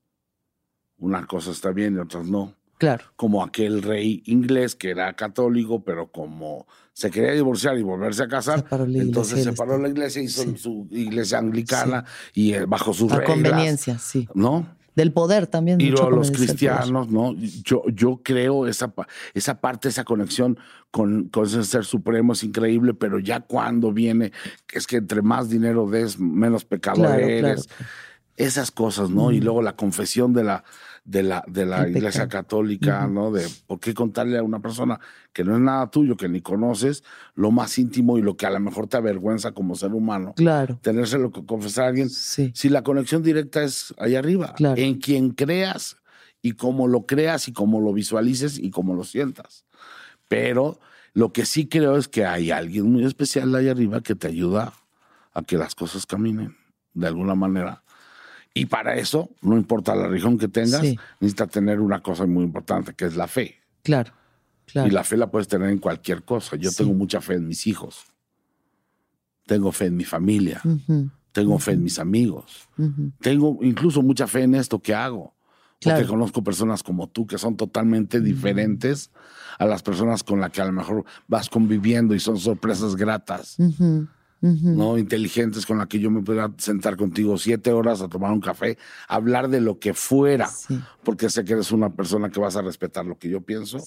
una 0.99 1.25
cosa 1.25 1.51
está 1.51 1.71
bien 1.71 1.95
y 1.95 1.99
otras 1.99 2.25
no. 2.25 2.53
Claro. 2.77 3.05
Como 3.17 3.43
aquel 3.43 3.81
rey 3.81 4.23
inglés 4.25 4.73
que 4.73 4.91
era 4.91 5.13
católico, 5.13 5.83
pero 5.83 6.07
como 6.07 6.65
se 6.93 7.11
quería 7.11 7.33
divorciar 7.33 7.77
y 7.77 7.81
volverse 7.81 8.23
a 8.23 8.27
casar, 8.27 8.65
entonces 8.93 9.43
separó 9.43 9.77
la 9.77 9.89
iglesia, 9.89 10.21
hizo 10.21 10.55
su 10.57 10.87
iglesia 10.91 11.39
anglicana 11.39 12.05
y 12.33 12.53
eh, 12.53 12.65
bajo 12.65 12.93
sus 12.93 13.11
a 13.11 13.23
conveniencia, 13.23 13.99
sí. 13.99 14.27
¿No? 14.33 14.77
Del 14.95 15.13
poder 15.13 15.47
también. 15.47 15.79
Y 15.79 15.91
los 15.91 16.31
cristianos, 16.31 17.09
¿no? 17.09 17.33
Yo, 17.63 17.83
yo 17.93 18.19
creo 18.21 18.67
esa, 18.67 18.93
esa 19.33 19.61
parte, 19.61 19.87
esa 19.87 20.03
conexión 20.03 20.57
con, 20.91 21.29
con 21.29 21.45
ese 21.45 21.63
ser 21.63 21.85
supremo 21.85 22.33
es 22.33 22.43
increíble, 22.43 22.93
pero 22.93 23.19
ya 23.19 23.39
cuando 23.39 23.93
viene, 23.93 24.33
es 24.73 24.87
que 24.87 24.97
entre 24.97 25.21
más 25.21 25.49
dinero 25.49 25.89
des, 25.89 26.19
menos 26.19 26.65
pecador 26.65 27.19
eres. 27.19 27.69
Esas 28.35 28.71
cosas, 28.71 29.09
¿no? 29.09 29.31
Y 29.31 29.41
luego 29.41 29.61
la 29.61 29.75
confesión 29.75 30.33
de 30.33 30.45
la, 30.45 30.63
de 31.09 31.23
la, 31.23 31.43
de 31.47 31.65
la 31.65 31.89
Iglesia 31.89 32.27
Católica, 32.27 33.07
¿no? 33.07 33.31
De 33.31 33.47
por 33.65 33.79
qué 33.79 33.95
contarle 33.95 34.37
a 34.37 34.43
una 34.43 34.59
persona 34.59 34.99
que 35.33 35.43
no 35.43 35.55
es 35.55 35.59
nada 35.59 35.89
tuyo, 35.89 36.15
que 36.15 36.29
ni 36.29 36.39
conoces, 36.39 37.03
lo 37.33 37.49
más 37.49 37.79
íntimo 37.79 38.19
y 38.19 38.21
lo 38.21 38.37
que 38.37 38.45
a 38.45 38.51
lo 38.51 38.59
mejor 38.59 38.85
te 38.85 38.97
avergüenza 38.97 39.51
como 39.51 39.73
ser 39.73 39.93
humano. 39.93 40.33
Claro. 40.35 40.77
Tenérselo 40.83 41.31
que 41.31 41.43
confesar 41.43 41.85
a 41.85 41.87
alguien. 41.87 42.11
Si 42.11 42.69
la 42.69 42.83
conexión 42.83 43.23
directa 43.23 43.63
es 43.63 43.91
ahí 43.97 44.15
arriba, 44.15 44.53
en 44.59 44.99
quien 44.99 45.31
creas 45.31 45.97
y 46.43 46.51
cómo 46.51 46.87
lo 46.87 47.07
creas 47.07 47.47
y 47.47 47.53
cómo 47.53 47.81
lo 47.81 47.91
visualices 47.91 48.59
y 48.59 48.69
cómo 48.69 48.93
lo 48.93 49.03
sientas. 49.03 49.65
Pero 50.27 50.79
lo 51.13 51.33
que 51.33 51.47
sí 51.47 51.67
creo 51.67 51.97
es 51.97 52.07
que 52.07 52.25
hay 52.25 52.51
alguien 52.51 52.91
muy 52.91 53.03
especial 53.03 53.53
ahí 53.55 53.67
arriba 53.67 54.01
que 54.01 54.13
te 54.13 54.27
ayuda 54.27 54.73
a 55.33 55.41
que 55.41 55.57
las 55.57 55.73
cosas 55.73 56.05
caminen 56.05 56.55
de 56.93 57.07
alguna 57.07 57.33
manera 57.33 57.83
y 58.59 58.65
para 58.65 58.95
eso, 58.95 59.29
no 59.41 59.55
importa 59.55 59.95
la 59.95 60.07
religión 60.07 60.37
que 60.37 60.49
tengas, 60.49 60.83
necesitas 61.19 61.49
tener 61.49 61.79
una 61.79 62.01
cosa 62.01 62.25
muy 62.25 62.43
importante, 62.43 62.93
que 62.93 63.05
es 63.05 63.15
la 63.15 63.27
fe. 63.27 63.55
Claro, 63.83 64.11
claro. 64.65 64.89
Y 64.89 64.91
la 64.91 65.05
fe 65.05 65.15
la 65.15 65.31
puedes 65.31 65.47
tener 65.47 65.69
en 65.69 65.77
cualquier 65.77 66.23
cosa. 66.23 66.57
Yo 66.57 66.69
tengo 66.73 66.93
mucha 66.93 67.21
fe 67.21 67.35
en 67.35 67.47
mis 67.47 67.67
hijos. 67.67 68.05
Tengo 69.45 69.71
fe 69.71 69.85
en 69.85 69.95
mi 69.95 70.03
familia. 70.03 70.61
Tengo 71.31 71.57
fe 71.57 71.71
en 71.71 71.83
mis 71.83 71.99
amigos. 71.99 72.67
Tengo 73.21 73.59
incluso 73.61 74.01
mucha 74.01 74.27
fe 74.27 74.43
en 74.43 74.55
esto 74.55 74.79
que 74.79 74.93
hago. 74.93 75.33
Porque 75.81 76.05
conozco 76.05 76.43
personas 76.43 76.83
como 76.83 77.07
tú 77.07 77.25
que 77.25 77.37
son 77.37 77.55
totalmente 77.55 78.19
diferentes 78.19 79.11
a 79.57 79.65
las 79.65 79.81
personas 79.83 80.23
con 80.23 80.41
las 80.41 80.51
que 80.51 80.61
a 80.61 80.65
lo 80.65 80.73
mejor 80.73 81.05
vas 81.29 81.49
conviviendo 81.49 82.13
y 82.13 82.19
son 82.19 82.37
sorpresas 82.37 82.97
gratas. 82.97 83.55
¿No? 84.41 84.97
Inteligentes 84.97 85.65
con 85.65 85.77
la 85.77 85.87
que 85.87 85.99
yo 85.99 86.11
me 86.11 86.21
pueda 86.21 86.53
sentar 86.57 86.95
contigo 86.97 87.37
siete 87.37 87.71
horas 87.71 88.01
a 88.01 88.07
tomar 88.07 88.31
un 88.31 88.39
café, 88.39 88.77
hablar 89.07 89.49
de 89.49 89.61
lo 89.61 89.79
que 89.79 89.93
fuera, 89.93 90.49
porque 91.03 91.29
sé 91.29 91.43
que 91.43 91.53
eres 91.53 91.71
una 91.71 91.93
persona 91.93 92.29
que 92.29 92.39
vas 92.39 92.55
a 92.55 92.61
respetar 92.61 93.05
lo 93.05 93.17
que 93.17 93.29
yo 93.29 93.41
pienso. 93.41 93.79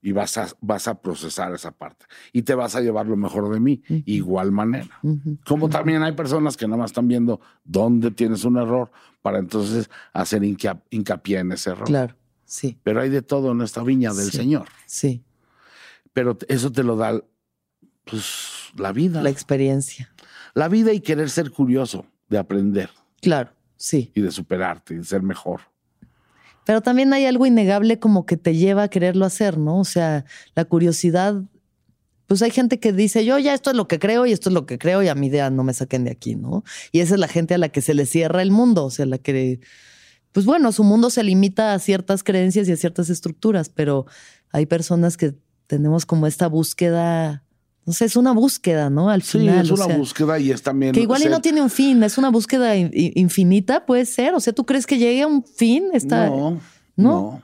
Y 0.00 0.12
vas 0.12 0.38
a, 0.38 0.46
vas 0.60 0.86
a 0.86 1.02
procesar 1.02 1.52
esa 1.52 1.72
parte. 1.72 2.06
Y 2.32 2.42
te 2.42 2.54
vas 2.54 2.76
a 2.76 2.80
llevar 2.80 3.06
lo 3.06 3.16
mejor 3.16 3.52
de 3.52 3.58
mí, 3.58 3.82
igual 4.06 4.52
manera. 4.52 5.00
Como 5.44 5.68
también 5.68 6.02
hay 6.02 6.12
personas 6.12 6.56
que 6.56 6.66
nada 6.66 6.78
más 6.78 6.92
están 6.92 7.08
viendo 7.08 7.40
dónde 7.64 8.12
tienes 8.12 8.44
un 8.44 8.58
error 8.58 8.92
para 9.22 9.38
entonces 9.38 9.90
hacer 10.12 10.44
hincapié 10.44 11.38
en 11.38 11.52
ese 11.52 11.70
error. 11.70 11.86
Claro, 11.86 12.16
sí. 12.44 12.78
Pero 12.84 13.00
hay 13.00 13.10
de 13.10 13.22
todo 13.22 13.50
en 13.50 13.60
esta 13.60 13.82
viña 13.82 14.14
del 14.14 14.30
Señor. 14.30 14.68
Sí. 14.86 15.24
Pero 16.12 16.38
eso 16.48 16.70
te 16.70 16.84
lo 16.84 16.96
da 16.96 17.22
pues, 18.08 18.70
la 18.76 18.92
vida. 18.92 19.22
La 19.22 19.30
experiencia. 19.30 20.12
La 20.54 20.68
vida 20.68 20.92
y 20.92 21.00
querer 21.00 21.30
ser 21.30 21.50
curioso, 21.50 22.06
de 22.28 22.38
aprender. 22.38 22.90
Claro, 23.20 23.52
sí. 23.76 24.12
Y 24.14 24.20
de 24.20 24.30
superarte 24.30 24.94
y 24.94 24.98
de 24.98 25.04
ser 25.04 25.22
mejor. 25.22 25.60
Pero 26.64 26.82
también 26.82 27.12
hay 27.12 27.24
algo 27.24 27.46
innegable 27.46 27.98
como 27.98 28.26
que 28.26 28.36
te 28.36 28.54
lleva 28.54 28.82
a 28.84 28.88
quererlo 28.88 29.24
hacer, 29.24 29.56
¿no? 29.56 29.78
O 29.78 29.84
sea, 29.84 30.24
la 30.54 30.64
curiosidad. 30.66 31.42
Pues 32.26 32.42
hay 32.42 32.50
gente 32.50 32.78
que 32.78 32.92
dice, 32.92 33.24
yo 33.24 33.38
ya 33.38 33.54
esto 33.54 33.70
es 33.70 33.76
lo 33.76 33.88
que 33.88 33.98
creo 33.98 34.26
y 34.26 34.32
esto 34.32 34.50
es 34.50 34.52
lo 34.52 34.66
que 34.66 34.78
creo 34.78 35.02
y 35.02 35.08
a 35.08 35.14
mi 35.14 35.28
idea 35.28 35.48
no 35.48 35.64
me 35.64 35.72
saquen 35.72 36.04
de 36.04 36.10
aquí, 36.10 36.36
¿no? 36.36 36.62
Y 36.92 37.00
esa 37.00 37.14
es 37.14 37.20
la 37.20 37.28
gente 37.28 37.54
a 37.54 37.58
la 37.58 37.70
que 37.70 37.80
se 37.80 37.94
le 37.94 38.04
cierra 38.04 38.42
el 38.42 38.50
mundo, 38.50 38.84
o 38.84 38.90
sea, 38.90 39.06
la 39.06 39.16
que, 39.16 39.60
pues 40.32 40.44
bueno, 40.44 40.70
su 40.72 40.84
mundo 40.84 41.08
se 41.08 41.22
limita 41.22 41.72
a 41.72 41.78
ciertas 41.78 42.22
creencias 42.22 42.68
y 42.68 42.72
a 42.72 42.76
ciertas 42.76 43.08
estructuras, 43.08 43.70
pero 43.70 44.04
hay 44.52 44.66
personas 44.66 45.16
que 45.16 45.36
tenemos 45.66 46.04
como 46.04 46.26
esta 46.26 46.48
búsqueda 46.48 47.47
no 47.88 47.94
sé, 47.94 48.04
es 48.04 48.16
una 48.16 48.32
búsqueda, 48.32 48.90
¿no? 48.90 49.08
Al 49.08 49.22
final. 49.22 49.66
Sí, 49.66 49.72
es 49.72 49.80
una 49.80 49.96
búsqueda 49.96 50.38
y 50.38 50.50
es 50.50 50.62
también. 50.62 50.92
Que 50.92 51.00
igual 51.00 51.22
y 51.22 51.30
no 51.30 51.40
tiene 51.40 51.62
un 51.62 51.70
fin, 51.70 52.02
es 52.02 52.18
una 52.18 52.28
búsqueda 52.28 52.76
infinita, 52.76 53.86
puede 53.86 54.04
ser. 54.04 54.34
O 54.34 54.40
sea, 54.40 54.52
¿tú 54.52 54.66
crees 54.66 54.86
que 54.86 54.98
llegue 54.98 55.22
a 55.22 55.26
un 55.26 55.42
fin? 55.42 55.86
Está... 55.94 56.26
No, 56.26 56.60
no. 56.96 57.42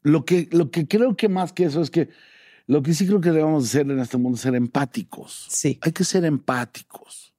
Lo 0.00 0.24
que, 0.24 0.48
lo 0.52 0.70
que 0.70 0.88
creo 0.88 1.18
que 1.18 1.28
más 1.28 1.52
que 1.52 1.64
eso 1.64 1.82
es 1.82 1.90
que 1.90 2.08
lo 2.66 2.82
que 2.82 2.94
sí 2.94 3.06
creo 3.06 3.20
que 3.20 3.30
debemos 3.30 3.64
hacer 3.64 3.82
en 3.90 3.98
este 3.98 4.16
mundo 4.16 4.36
es 4.36 4.40
ser 4.40 4.54
empáticos. 4.54 5.44
Sí. 5.50 5.78
Hay 5.82 5.92
que 5.92 6.04
ser 6.04 6.24
empáticos. 6.24 7.34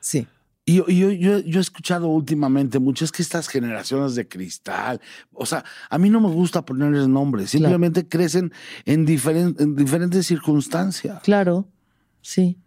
Sí. 0.00 0.26
Y 0.68 0.74
yo, 0.74 0.86
yo, 0.86 1.38
yo, 1.38 1.58
he 1.58 1.62
escuchado 1.62 2.08
últimamente 2.08 2.78
mucho, 2.78 3.06
es 3.06 3.10
que 3.10 3.22
estas 3.22 3.48
generaciones 3.48 4.14
de 4.14 4.28
cristal, 4.28 5.00
o 5.32 5.46
sea, 5.46 5.64
a 5.88 5.96
mí 5.96 6.10
no 6.10 6.20
me 6.20 6.28
gusta 6.28 6.62
ponerles 6.62 7.08
nombres, 7.08 7.48
simplemente 7.48 8.06
crecen 8.06 8.52
en, 8.84 9.08
en 9.08 9.76
diferentes 9.76 10.26
circunstancias. 10.26 11.22
Claro, 11.22 11.70
sí. 12.20 12.58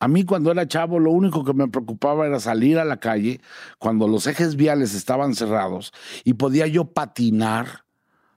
A 0.00 0.08
mí 0.08 0.24
cuando 0.24 0.52
era 0.52 0.66
chavo 0.66 0.98
lo 0.98 1.10
único 1.10 1.44
que 1.44 1.52
me 1.52 1.68
preocupaba 1.68 2.26
era 2.26 2.40
salir 2.40 2.78
a 2.78 2.84
la 2.86 2.96
calle 2.96 3.42
cuando 3.78 4.08
los 4.08 4.26
ejes 4.26 4.56
viales 4.56 4.94
estaban 4.94 5.34
cerrados 5.34 5.92
y 6.24 6.32
podía 6.34 6.66
yo 6.66 6.94
patinar, 6.94 7.84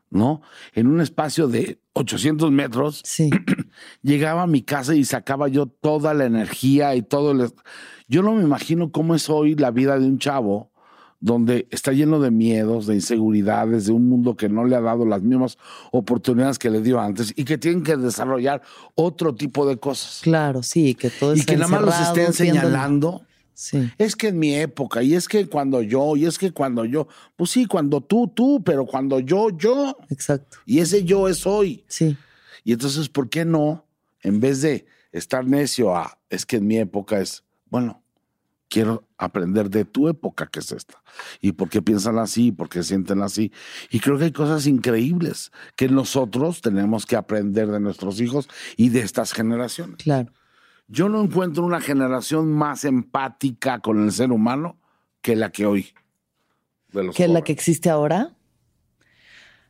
¿no? 0.10 0.41
En 0.74 0.86
un 0.86 0.99
espacio 0.99 1.47
de 1.47 1.80
800 1.97 2.51
metros, 2.51 3.01
sí. 3.03 3.29
llegaba 4.03 4.43
a 4.43 4.47
mi 4.47 4.61
casa 4.61 4.95
y 4.95 5.03
sacaba 5.03 5.47
yo 5.47 5.65
toda 5.65 6.13
la 6.13 6.25
energía 6.25 6.95
y 6.95 7.01
todo 7.01 7.31
el... 7.31 7.51
Yo 8.07 8.21
no 8.21 8.35
me 8.35 8.43
imagino 8.43 8.91
cómo 8.91 9.15
es 9.15 9.29
hoy 9.29 9.55
la 9.55 9.71
vida 9.71 9.99
de 9.99 10.05
un 10.05 10.19
chavo 10.19 10.71
donde 11.19 11.67
está 11.71 11.91
lleno 11.93 12.19
de 12.19 12.29
miedos, 12.29 12.85
de 12.85 12.95
inseguridades, 12.95 13.87
de 13.87 13.91
un 13.91 14.07
mundo 14.07 14.37
que 14.37 14.49
no 14.49 14.65
le 14.65 14.75
ha 14.75 14.81
dado 14.81 15.05
las 15.05 15.23
mismas 15.23 15.57
oportunidades 15.91 16.59
que 16.59 16.69
le 16.69 16.81
dio 16.81 16.99
antes 16.99 17.33
y 17.35 17.43
que 17.43 17.57
tienen 17.57 17.83
que 17.83 17.97
desarrollar 17.97 18.61
otro 18.93 19.33
tipo 19.33 19.67
de 19.67 19.77
cosas. 19.77 20.19
Claro, 20.21 20.61
sí, 20.61 20.93
que 20.93 21.09
todo 21.09 21.35
Y 21.35 21.41
que 21.41 21.57
nada 21.57 21.67
más 21.67 21.81
los 21.81 21.99
estén 21.99 22.33
señalando. 22.33 23.23
Sí. 23.60 23.91
Es 23.97 24.16
que 24.16 24.28
en 24.28 24.38
mi 24.38 24.53
época, 24.53 25.01
y 25.01 25.16
es 25.16 25.28
que 25.28 25.47
cuando 25.47 25.82
yo, 25.82 26.16
y 26.16 26.28
es 26.28 26.38
que 26.38 26.51
cuando 26.51 26.86
yo, 26.86 27.08
pues 27.36 27.49
sí, 27.49 27.66
cuando 27.66 28.01
tú, 28.01 28.28
tú, 28.28 28.62
pero 28.64 28.86
cuando 28.86 29.20
yo, 29.20 29.49
yo. 29.49 29.97
Exacto. 30.12 30.60
Y 30.64 30.78
ese 30.78 31.03
yo 31.03 31.28
es 31.28 31.47
hoy. 31.47 31.84
Sí. 31.88 32.16
Y 32.64 32.74
entonces, 32.74 33.10
¿por 33.10 33.30
qué 33.30 33.45
no, 33.45 33.84
en 34.22 34.39
vez 34.39 34.62
de 34.62 34.86
estar 35.12 35.43
necio 35.43 35.95
a, 35.95 36.20
es 36.30 36.45
que 36.45 36.58
en 36.58 36.68
mi 36.68 36.78
época 36.78 37.20
es, 37.20 37.45
bueno, 37.66 38.03
quiero 38.70 39.08
aprender 39.18 39.72
de 39.72 39.86
tu 39.86 40.08
época, 40.08 40.45
que 40.45 40.60
es 40.60 40.72
esta. 40.72 41.01
Y 41.41 41.53
por 41.53 41.68
qué 41.70 41.82
piensan 41.82 42.20
así, 42.20 42.51
por 42.51 42.70
qué 42.70 42.84
sienten 42.84 43.24
así. 43.24 43.51
Y 43.89 44.01
creo 44.01 44.20
que 44.20 44.26
hay 44.26 44.32
cosas 44.34 44.68
increíbles 44.68 45.51
que 45.76 45.89
nosotros 45.89 46.62
tenemos 46.62 47.08
que 47.08 47.16
aprender 47.16 47.70
de 47.70 47.80
nuestros 47.80 48.22
hijos 48.22 48.47
y 48.76 48.89
de 48.89 48.99
estas 48.99 49.34
generaciones. 49.34 49.97
Claro. 49.97 50.32
Yo 50.88 51.09
no 51.09 51.21
encuentro 51.21 51.63
una 51.63 51.81
generación 51.81 52.51
más 52.51 52.85
empática 52.85 53.79
con 53.79 54.03
el 54.03 54.11
ser 54.11 54.31
humano 54.31 54.77
que 55.21 55.35
la 55.35 55.51
que 55.51 55.65
hoy. 55.65 55.93
¿Que 57.13 57.27
la 57.27 57.41
que 57.41 57.51
existe 57.51 57.89
ahora? 57.89 58.35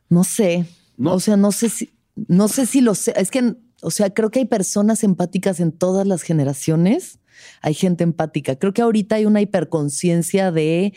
No 0.08 0.24
sé. 0.24 0.66
O 1.02 1.20
sea, 1.20 1.36
no 1.36 1.52
sé 1.52 1.68
si, 1.68 1.92
no 2.14 2.48
sé 2.48 2.66
si 2.66 2.80
lo 2.80 2.94
sé. 2.94 3.12
Es 3.16 3.30
que, 3.30 3.56
o 3.82 3.90
sea, 3.90 4.10
creo 4.14 4.30
que 4.30 4.38
hay 4.38 4.46
personas 4.46 5.02
empáticas 5.04 5.60
en 5.60 5.72
todas 5.72 6.06
las 6.06 6.22
generaciones 6.22 7.18
hay 7.60 7.74
gente 7.74 8.04
empática. 8.04 8.56
Creo 8.56 8.72
que 8.72 8.82
ahorita 8.82 9.16
hay 9.16 9.24
una 9.24 9.40
hiperconciencia 9.40 10.50
de 10.52 10.94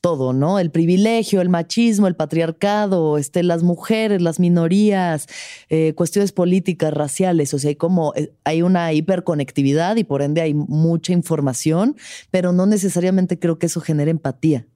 todo, 0.00 0.32
¿no? 0.32 0.58
El 0.58 0.70
privilegio, 0.70 1.40
el 1.40 1.48
machismo, 1.48 2.06
el 2.06 2.16
patriarcado, 2.16 3.18
este, 3.18 3.42
las 3.42 3.62
mujeres, 3.62 4.22
las 4.22 4.40
minorías, 4.40 5.26
eh, 5.68 5.94
cuestiones 5.94 6.32
políticas, 6.32 6.92
raciales. 6.92 7.52
O 7.54 7.58
sea, 7.58 7.68
hay 7.68 7.76
como 7.76 8.12
eh, 8.16 8.32
hay 8.44 8.62
una 8.62 8.92
hiperconectividad 8.92 9.96
y 9.96 10.04
por 10.04 10.22
ende 10.22 10.40
hay 10.40 10.54
mucha 10.54 11.12
información, 11.12 11.96
pero 12.30 12.52
no 12.52 12.66
necesariamente 12.66 13.38
creo 13.38 13.58
que 13.58 13.66
eso 13.66 13.80
genere 13.80 14.10
empatía. 14.10 14.66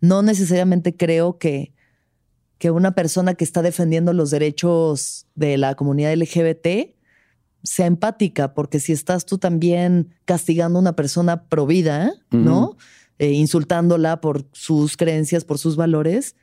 No 0.00 0.22
necesariamente 0.22 0.96
creo 0.96 1.38
que, 1.38 1.72
que 2.58 2.70
una 2.70 2.94
persona 2.94 3.34
que 3.34 3.44
está 3.44 3.62
defendiendo 3.62 4.12
los 4.12 4.30
derechos 4.30 5.26
de 5.34 5.56
la 5.58 5.74
comunidad 5.74 6.14
LGBT 6.14 6.96
sea 7.62 7.86
empática, 7.86 8.54
porque 8.54 8.80
si 8.80 8.92
estás 8.92 9.26
tú 9.26 9.38
también 9.38 10.14
castigando 10.24 10.78
a 10.78 10.82
una 10.82 10.94
persona 10.94 11.44
provida, 11.48 12.12
¿no? 12.30 12.76
Eh, 13.18 13.32
insultándola 13.32 14.20
por 14.20 14.44
sus 14.52 14.96
creencias, 14.98 15.44
por 15.44 15.56
sus 15.56 15.76
valores, 15.76 16.36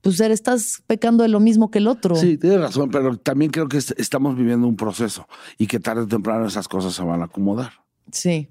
pues 0.00 0.20
estás 0.20 0.82
pecando 0.86 1.24
de 1.24 1.28
lo 1.28 1.40
mismo 1.40 1.70
que 1.70 1.78
el 1.78 1.88
otro. 1.88 2.14
Sí, 2.14 2.38
tienes 2.38 2.60
razón, 2.60 2.88
pero 2.90 3.16
también 3.16 3.50
creo 3.50 3.68
que 3.68 3.78
estamos 3.78 4.36
viviendo 4.36 4.68
un 4.68 4.76
proceso 4.76 5.26
y 5.58 5.66
que 5.66 5.80
tarde 5.80 6.02
o 6.02 6.06
temprano 6.06 6.46
esas 6.46 6.68
cosas 6.68 6.94
se 6.94 7.02
van 7.02 7.22
a 7.22 7.24
acomodar. 7.24 7.72
Sí. 8.12 8.48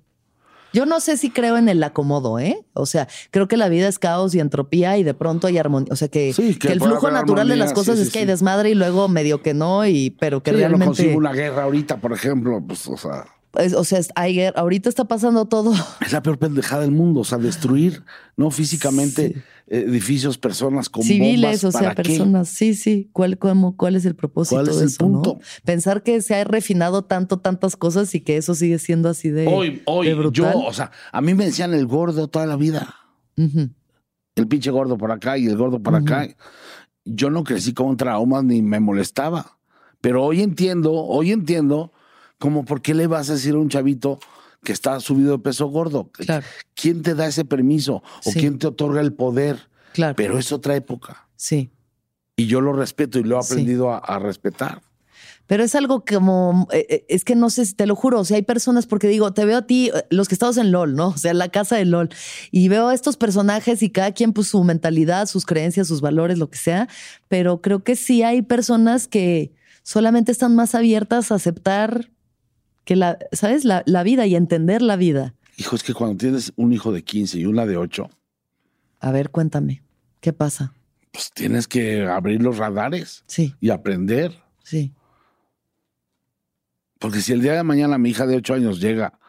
Yo 0.74 0.86
no 0.86 1.00
sé 1.00 1.16
si 1.18 1.32
creo 1.32 1.58
en 1.58 1.70
el 1.70 1.82
acomodo, 1.82 2.38
¿eh? 2.38 2.64
O 2.74 2.86
sea, 2.86 3.08
creo 3.32 3.48
que 3.48 3.58
la 3.58 3.70
vida 3.70 3.88
es 3.88 3.98
caos 3.98 4.36
y 4.36 4.40
entropía 4.40 4.98
y 4.98 5.04
de 5.04 5.16
pronto 5.16 5.48
hay 5.48 5.58
armonía. 5.58 5.92
O 5.92 5.96
sea, 5.96 6.10
que, 6.10 6.30
el 6.30 6.80
flujo 6.82 7.10
natural 7.10 7.48
de 7.48 7.56
las 7.56 7.74
cosas 7.74 7.98
es 7.98 8.12
que 8.12 8.20
hay 8.20 8.26
desmadre 8.26 8.72
y 8.72 8.76
luego 8.76 9.08
medio 9.08 9.42
que 9.42 9.56
no, 9.56 9.88
y 9.88 10.12
pero 10.12 10.44
que 10.44 10.52
realmente. 10.52 10.86
no 10.86 10.92
consigo 10.92 11.18
una 11.18 11.32
guerra 11.32 11.64
ahorita, 11.64 11.98
por 11.98 12.12
ejemplo, 12.14 12.62
pues, 12.62 12.86
o 12.88 12.98
sea 12.98 13.26
o 13.54 13.84
sea, 13.84 14.00
hay, 14.16 14.42
ahorita 14.56 14.90
está 14.90 15.06
pasando 15.06 15.46
todo. 15.46 15.74
Es 16.06 16.12
la 16.12 16.22
peor 16.22 16.38
pendejada 16.38 16.84
del 16.84 16.92
mundo, 16.92 17.22
o 17.22 17.24
sea, 17.24 17.38
destruir, 17.38 18.04
¿no? 18.38 18.52
Físicamente 18.52 19.44
edificios, 19.70 20.38
personas 20.38 20.90
con 20.90 21.04
Civiles, 21.04 21.64
o 21.64 21.72
sea, 21.72 21.94
personas. 21.94 22.50
Sí, 22.50 22.74
sí. 22.74 23.10
¿Cuál, 23.14 23.38
¿Cuál 23.38 23.96
es 23.96 24.06
el 24.06 24.16
propósito 24.16 24.64
de 24.64 24.86
eso? 24.86 24.98
Punto? 24.98 25.40
Pensar 25.64 26.04
que 26.04 26.22
se 26.22 26.36
ha 26.36 26.44
refinado 26.44 27.04
tanto, 27.04 27.40
tantas 27.40 27.76
cosas 27.76 28.14
y 28.16 28.22
que 28.22 28.38
eso 28.38 28.56
sigue 28.56 28.80
siendo 28.80 29.10
así 29.10 29.30
de. 29.30 29.48
Hoy, 29.48 29.82
hoy, 29.86 30.16
yo, 30.32 30.52
o 30.66 30.74
sea, 30.74 30.92
a 31.12 31.22
mí 31.22 31.34
me 31.34 31.46
decían 31.46 31.74
el 31.74 31.86
gordo 31.86 32.28
toda 32.28 32.46
la 32.46 32.56
vida. 32.56 32.96
El 34.36 34.48
pinche 34.48 34.72
gordo 34.72 34.98
por 34.98 35.12
acá 35.12 35.38
y 35.38 35.46
el 35.46 35.56
gordo 35.56 35.82
por 35.82 35.96
acá. 35.96 36.28
Yo 37.06 37.30
no 37.30 37.44
crecí 37.44 37.74
con 37.74 37.96
traumas 37.98 38.44
ni 38.44 38.62
me 38.62 38.80
molestaba. 38.80 39.58
Pero 40.02 40.24
hoy 40.24 40.42
entiendo, 40.42 40.94
hoy 40.94 41.32
entiendo 41.32 41.92
como 42.40 42.66
por 42.66 42.82
qué 42.82 42.96
le 42.96 43.06
vas 43.06 43.30
a 43.30 43.34
decir 43.34 43.54
a 43.54 43.60
un 43.60 43.70
chavito 43.70 44.20
que 44.64 44.74
está 44.74 45.00
subido 45.00 45.34
de 45.34 45.40
peso 45.40 45.68
gordo. 45.68 46.10
¿Quién 46.74 47.04
te 47.04 47.16
da 47.16 47.28
ese 47.28 47.46
permiso? 47.46 48.02
¿O 48.26 48.32
quién 48.32 48.58
te 48.58 48.68
otorga 48.68 49.02
el 49.02 49.14
poder? 49.14 49.70
Claro. 49.94 50.16
Pero 50.16 50.38
es 50.38 50.52
otra 50.52 50.76
época. 50.76 51.28
Sí. 51.36 51.70
Y 52.36 52.48
yo 52.48 52.62
lo 52.62 52.74
respeto 52.74 53.20
y 53.20 53.24
lo 53.24 53.36
he 53.36 53.40
aprendido 53.40 53.92
a, 53.92 54.20
respetar. 54.20 54.82
Pero 55.48 55.64
es 55.64 55.74
algo 55.76 56.06
como, 56.06 56.68
eh, 56.72 56.86
eh, 56.90 57.06
es 57.10 57.26
que 57.26 57.36
no 57.36 57.50
sé 57.50 57.66
si 57.66 57.74
te 57.74 57.88
lo 57.88 57.96
juro, 57.96 58.20
o 58.20 58.26
sea, 58.26 58.38
hay 58.38 58.44
personas, 58.44 58.86
porque 58.86 59.08
digo, 59.08 59.34
te 59.34 59.46
veo 59.46 59.58
a 59.58 59.62
ti, 59.64 59.90
eh, 59.94 60.06
los 60.12 60.28
que 60.28 60.36
estamos 60.36 60.58
en 60.58 60.72
LOL, 60.72 60.96
¿no? 60.96 61.08
O 61.08 61.18
sea, 61.18 61.34
la 61.34 61.50
casa 61.50 61.76
de 61.76 61.86
LOL, 61.86 62.10
y 62.52 62.68
veo 62.68 62.90
a 62.90 62.94
estos 62.94 63.18
personajes 63.18 63.82
y 63.82 63.90
cada 63.90 64.12
quien, 64.12 64.32
pues 64.32 64.48
su 64.48 64.64
mentalidad, 64.64 65.26
sus 65.26 65.48
creencias, 65.48 65.88
sus 65.88 66.02
valores, 66.02 66.38
lo 66.38 66.52
que 66.52 66.60
sea, 66.60 66.88
pero 67.30 67.62
creo 67.62 67.84
que 67.84 67.96
sí 67.96 68.22
hay 68.22 68.44
personas 68.44 69.08
que 69.08 69.52
solamente 69.82 70.32
están 70.32 70.56
más 70.56 70.76
abiertas 70.76 71.32
a 71.32 71.36
aceptar 71.36 72.12
que 72.90 72.96
la, 72.96 73.20
¿sabes? 73.34 73.66
La, 73.66 73.84
vida 74.02 74.26
y 74.26 74.34
entender 74.34 74.82
la 74.82 74.96
vida. 74.96 75.36
Hijo, 75.58 75.76
es 75.76 75.84
que 75.84 75.94
cuando 75.94 76.18
tienes 76.18 76.54
un 76.56 76.74
hijo 76.74 76.92
de 76.92 77.04
15 77.04 77.38
y 77.38 77.46
una 77.46 77.68
de 77.68 77.78
8. 77.78 78.10
A 79.00 79.12
ver, 79.12 79.30
cuéntame, 79.30 79.84
¿qué 80.22 80.34
pasa? 80.34 80.74
Pues 81.12 81.30
tienes 81.32 81.68
que 81.68 82.08
abrir 82.08 82.42
los 82.42 82.58
radares. 82.58 83.24
Sí. 83.28 83.54
Y 83.62 83.70
aprender. 83.70 84.42
Sí. 84.64 84.92
Porque 86.98 87.22
si 87.22 87.32
el 87.32 87.44
día 87.44 87.54
de 87.54 87.62
mañana 87.62 88.00
mi 88.00 88.10
hija 88.10 88.26
de 88.26 88.38
8 88.38 88.56
años 88.56 88.82
llega 88.82 89.20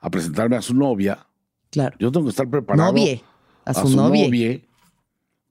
a 0.00 0.08
presentarme 0.08 0.56
a 0.56 0.62
su 0.62 0.72
novia, 0.72 1.26
claro. 1.68 1.94
yo 1.98 2.10
tengo 2.10 2.24
que 2.24 2.30
estar 2.30 2.48
preparado. 2.48 2.90
Novie. 2.90 3.22
A 3.66 3.74
su, 3.74 3.94
novia. 3.94 4.62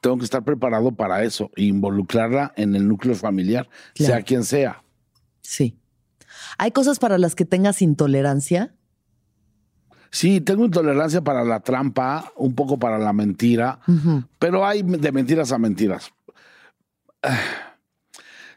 Tengo 0.01 0.17
que 0.17 0.23
estar 0.23 0.43
preparado 0.43 0.91
para 0.91 1.23
eso 1.23 1.51
e 1.55 1.65
involucrarla 1.65 2.51
en 2.55 2.75
el 2.75 2.87
núcleo 2.87 3.13
familiar, 3.13 3.69
sea 3.93 4.23
quien 4.23 4.43
sea. 4.43 4.81
Sí. 5.43 5.77
¿Hay 6.57 6.71
cosas 6.71 6.99
para 6.99 7.17
las 7.17 7.35
que 7.35 7.45
tengas 7.45 7.81
intolerancia? 7.81 8.73
Sí, 10.11 10.41
tengo 10.41 10.65
intolerancia 10.65 11.21
para 11.21 11.43
la 11.43 11.59
trampa, 11.59 12.31
un 12.35 12.55
poco 12.55 12.79
para 12.79 12.97
la 12.97 13.13
mentira, 13.13 13.79
pero 14.39 14.65
hay 14.65 14.81
de 14.81 15.11
mentiras 15.11 15.51
a 15.51 15.59
mentiras. 15.59 16.11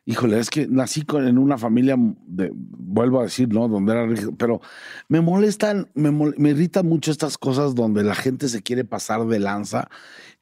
híjole, 0.04 0.38
es 0.38 0.50
que 0.50 0.66
nací 0.66 1.04
en 1.14 1.38
una 1.38 1.58
familia, 1.58 1.96
de, 2.26 2.50
vuelvo 2.54 3.20
a 3.20 3.24
decir, 3.24 3.48
¿no? 3.52 3.68
Donde 3.68 3.92
era 3.92 4.32
pero 4.36 4.60
me 5.08 5.20
molestan, 5.20 5.90
me, 5.94 6.10
me 6.10 6.50
irritan 6.50 6.86
mucho 6.86 7.10
estas 7.10 7.38
cosas 7.38 7.74
donde 7.74 8.02
la 8.02 8.14
gente 8.14 8.48
se 8.48 8.62
quiere 8.62 8.84
pasar 8.84 9.26
de 9.26 9.38
lanza 9.38 9.88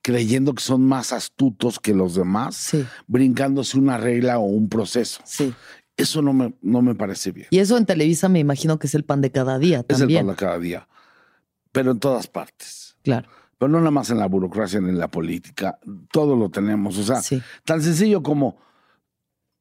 creyendo 0.03 0.55
que 0.55 0.63
son 0.63 0.83
más 0.83 1.13
astutos 1.13 1.79
que 1.79 1.95
los 1.95 2.15
demás, 2.15 2.75
brincándose 3.07 3.79
una 3.79 3.99
regla 3.99 4.39
o 4.39 4.45
un 4.45 4.69
proceso. 4.69 5.21
Sí. 5.25 5.53
Eso 6.01 6.23
no 6.23 6.33
me, 6.33 6.55
no 6.63 6.83
me 6.83 6.95
parece 6.95 7.33
bien. 7.33 7.49
Y 7.51 7.59
eso 7.59 7.77
en 7.77 7.87
Televisa 7.87 8.29
me 8.29 8.39
imagino 8.39 8.79
que 8.79 8.87
es 8.87 8.95
el 8.95 9.05
pan 9.05 9.21
de 9.21 9.31
cada 9.31 9.59
día 9.59 9.83
también. 9.83 10.11
Es 10.11 10.17
el 10.17 10.27
pan 10.27 10.35
de 10.35 10.39
cada 10.39 10.59
día, 10.59 10.89
pero 11.73 11.91
en 11.91 12.01
todas 12.01 12.27
partes. 12.27 12.97
Claro. 13.03 13.29
Pero 13.59 13.69
no 13.71 13.79
nada 13.79 13.91
más 13.91 14.09
en 14.11 14.19
la 14.19 14.27
burocracia 14.27 14.81
ni 14.81 14.89
en 14.89 14.99
la 14.99 15.09
política, 15.09 15.79
todo 16.11 16.35
lo 16.37 16.49
tenemos. 16.49 16.97
O 16.97 17.03
sea, 17.03 17.21
tan 17.65 17.83
sencillo 17.83 18.23
como 18.23 18.57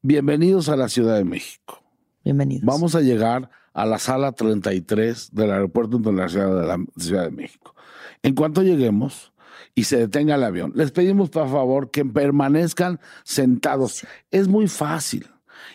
bienvenidos 0.00 0.70
a 0.70 0.76
la 0.76 0.88
Ciudad 0.88 1.16
de 1.16 1.24
México. 1.24 1.82
Bienvenidos. 2.24 2.64
Vamos 2.64 2.94
a 2.94 3.02
llegar 3.02 3.50
a 3.74 3.84
la 3.84 3.98
sala 3.98 4.32
33 4.32 5.34
del 5.34 5.50
Aeropuerto 5.50 5.98
Internacional 5.98 6.60
de 6.60 6.66
la 6.66 6.78
Ciudad 6.96 7.24
de 7.24 7.30
México. 7.30 7.74
En 8.22 8.34
cuanto 8.34 8.62
lleguemos 8.62 9.32
y 9.74 9.84
se 9.84 9.98
detenga 9.98 10.36
el 10.36 10.44
avión, 10.44 10.72
les 10.74 10.90
pedimos 10.92 11.28
por 11.28 11.50
favor 11.50 11.90
que 11.90 12.04
permanezcan 12.04 13.00
sentados. 13.24 14.06
Es 14.30 14.48
muy 14.48 14.66
fácil 14.68 15.26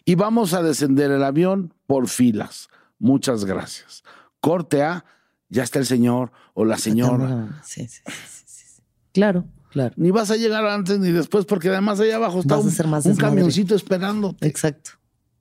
y 0.05 0.15
vamos 0.15 0.53
a 0.53 0.61
descender 0.61 1.11
el 1.11 1.23
avión 1.23 1.73
por 1.87 2.07
filas. 2.07 2.69
Muchas 2.99 3.43
gracias. 3.43 4.03
Corte 4.39 4.83
A, 4.83 5.03
ya 5.49 5.63
está 5.63 5.79
el 5.79 5.85
señor 5.85 6.31
o 6.53 6.63
la 6.63 6.77
señora. 6.77 7.61
Sí, 7.65 7.87
sí, 7.87 8.01
sí, 8.45 8.81
Claro, 9.11 9.45
claro. 9.71 9.93
Ni 9.97 10.11
vas 10.11 10.29
a 10.29 10.35
llegar 10.35 10.65
antes 10.65 10.99
ni 10.99 11.11
después, 11.11 11.45
porque 11.45 11.69
además 11.69 11.99
allá 11.99 12.17
abajo 12.17 12.39
está 12.39 12.57
un, 12.57 13.15
camioncito 13.15 13.75
esperando. 13.75 14.35
Exacto. 14.41 14.91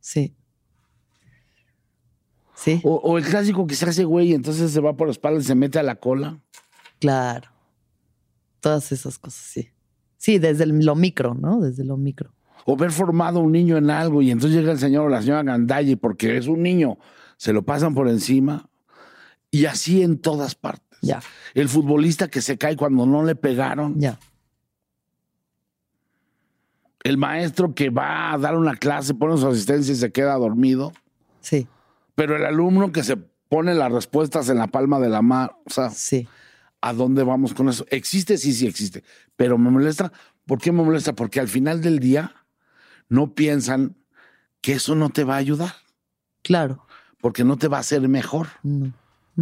Sí. 0.00 0.34
Sí. 2.54 2.80
O, 2.84 3.18
el 3.18 3.24
clásico 3.24 3.66
que 3.66 3.74
se 3.74 3.84
hace 3.84 4.04
güey 4.04 4.30
y 4.30 4.34
entonces 4.34 4.70
se 4.70 4.80
va 4.80 4.96
por 4.96 5.08
la 5.08 5.12
espalda 5.12 5.40
y 5.40 5.44
se 5.44 5.54
mete 5.54 5.78
a 5.78 5.82
la 5.82 5.96
cola. 5.96 6.40
Claro. 7.00 7.50
Todas 8.60 8.90
esas 8.92 9.18
cosas, 9.18 9.44
sí. 9.44 9.68
Sí, 10.16 10.38
desde 10.38 10.64
lo 10.64 10.94
micro, 10.94 11.34
¿no? 11.34 11.60
Desde 11.60 11.84
lo 11.84 11.98
micro. 11.98 12.32
O 12.64 12.76
ver 12.76 12.90
formado 12.90 13.40
un 13.40 13.52
niño 13.52 13.76
en 13.76 13.90
algo 13.90 14.22
y 14.22 14.30
entonces 14.30 14.58
llega 14.58 14.72
el 14.72 14.78
señor 14.78 15.06
o 15.06 15.08
la 15.08 15.20
señora 15.20 15.42
Gandalle 15.42 15.96
porque 15.96 16.36
es 16.36 16.46
un 16.46 16.62
niño, 16.62 16.98
se 17.36 17.52
lo 17.52 17.62
pasan 17.62 17.94
por 17.94 18.08
encima 18.08 18.68
y 19.50 19.66
así 19.66 20.02
en 20.02 20.18
todas 20.18 20.54
partes. 20.54 20.84
El 21.54 21.68
futbolista 21.68 22.28
que 22.28 22.40
se 22.40 22.56
cae 22.56 22.76
cuando 22.76 23.06
no 23.06 23.24
le 23.24 23.34
pegaron. 23.36 23.96
El 27.02 27.18
maestro 27.18 27.74
que 27.74 27.90
va 27.90 28.32
a 28.32 28.38
dar 28.38 28.56
una 28.56 28.76
clase, 28.76 29.14
pone 29.14 29.36
su 29.36 29.46
asistencia 29.46 29.92
y 29.92 29.96
se 29.96 30.10
queda 30.10 30.34
dormido. 30.34 30.92
Sí. 31.42 31.68
Pero 32.14 32.36
el 32.36 32.46
alumno 32.46 32.92
que 32.92 33.02
se 33.02 33.16
pone 33.16 33.74
las 33.74 33.92
respuestas 33.92 34.48
en 34.48 34.56
la 34.56 34.68
palma 34.68 34.98
de 34.98 35.10
la 35.10 35.20
mano, 35.20 35.58
o 35.66 35.70
sea, 35.70 35.90
sí. 35.90 36.26
¿a 36.80 36.94
dónde 36.94 37.22
vamos 37.22 37.52
con 37.52 37.68
eso? 37.68 37.84
¿Existe? 37.90 38.38
Sí, 38.38 38.54
sí 38.54 38.66
existe. 38.66 39.04
Pero 39.36 39.58
me 39.58 39.70
molesta. 39.70 40.10
¿Por 40.46 40.58
qué 40.58 40.72
me 40.72 40.82
molesta? 40.82 41.14
Porque 41.14 41.40
al 41.40 41.48
final 41.48 41.82
del 41.82 41.98
día 41.98 42.34
no 43.14 43.34
piensan 43.34 43.96
que 44.60 44.72
eso 44.72 44.94
no 44.94 45.10
te 45.10 45.24
va 45.24 45.34
a 45.34 45.38
ayudar. 45.38 45.74
Claro. 46.42 46.84
Porque 47.20 47.44
no 47.44 47.56
te 47.56 47.68
va 47.68 47.78
a 47.78 47.80
hacer 47.80 48.06
mejor. 48.08 48.48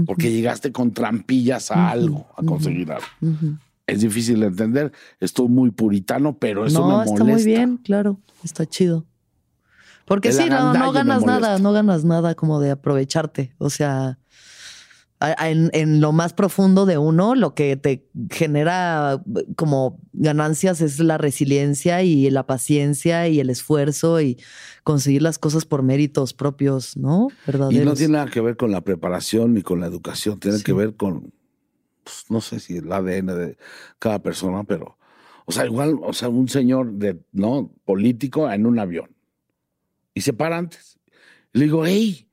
Porque 0.06 0.30
llegaste 0.30 0.72
con 0.72 0.92
trampillas 0.92 1.70
a 1.70 1.90
algo, 1.90 2.28
a 2.36 2.42
conseguir 2.42 2.92
algo. 2.92 3.06
Es 3.86 4.00
difícil 4.00 4.40
de 4.40 4.46
entender. 4.46 4.92
Estoy 5.20 5.48
muy 5.48 5.70
puritano, 5.70 6.38
pero 6.38 6.66
eso 6.66 6.86
me 6.86 6.92
molesta. 6.92 7.14
Está 7.14 7.24
muy 7.24 7.44
bien, 7.44 7.76
claro. 7.78 8.20
Está 8.44 8.66
chido. 8.66 9.04
Porque 10.04 10.32
sí, 10.32 10.48
no, 10.48 10.74
no 10.74 10.92
ganas 10.92 11.24
nada, 11.24 11.58
no 11.58 11.72
ganas 11.72 12.04
nada 12.04 12.34
como 12.34 12.60
de 12.60 12.72
aprovecharte. 12.72 13.54
O 13.58 13.70
sea, 13.70 14.18
en, 15.38 16.00
lo 16.00 16.12
más 16.12 16.32
profundo 16.32 16.86
de 16.86 16.98
uno, 16.98 17.34
lo 17.34 17.54
que 17.54 17.76
te 17.76 18.08
genera 18.30 19.22
como 19.56 20.00
ganancias 20.12 20.80
es 20.80 20.98
la 20.98 21.18
resiliencia 21.18 22.02
y 22.02 22.28
la 22.30 22.46
paciencia 22.46 23.28
y 23.28 23.40
el 23.40 23.50
esfuerzo 23.50 24.20
y 24.20 24.38
conseguir 24.84 25.22
las 25.22 25.38
cosas 25.38 25.64
por 25.64 25.82
méritos 25.82 26.34
propios, 26.34 26.96
¿no? 26.96 27.28
Y 27.70 27.78
no 27.78 27.94
tiene 27.94 28.14
nada 28.14 28.30
que 28.30 28.40
ver 28.40 28.56
con 28.56 28.72
la 28.72 28.80
preparación 28.80 29.54
ni 29.54 29.62
con 29.62 29.80
la 29.80 29.86
educación, 29.86 30.40
tiene 30.40 30.62
que 30.62 30.72
ver 30.72 30.96
con, 30.96 31.32
pues, 32.04 32.24
no 32.28 32.40
sé 32.40 32.60
si 32.60 32.78
el 32.78 32.92
ADN 32.92 33.26
de 33.26 33.56
cada 33.98 34.20
persona, 34.20 34.64
pero, 34.64 34.98
o 35.46 35.52
sea, 35.52 35.66
igual, 35.66 35.98
o 36.02 36.12
sea, 36.12 36.28
un 36.28 36.48
señor 36.48 36.92
de, 36.92 37.20
¿no? 37.32 37.72
Político 37.84 38.50
en 38.50 38.66
un 38.66 38.78
avión 38.78 39.10
y 40.14 40.20
se 40.20 40.32
para 40.32 40.58
antes. 40.58 40.98
Le 41.52 41.64
digo, 41.64 41.84
hey, 41.84 42.28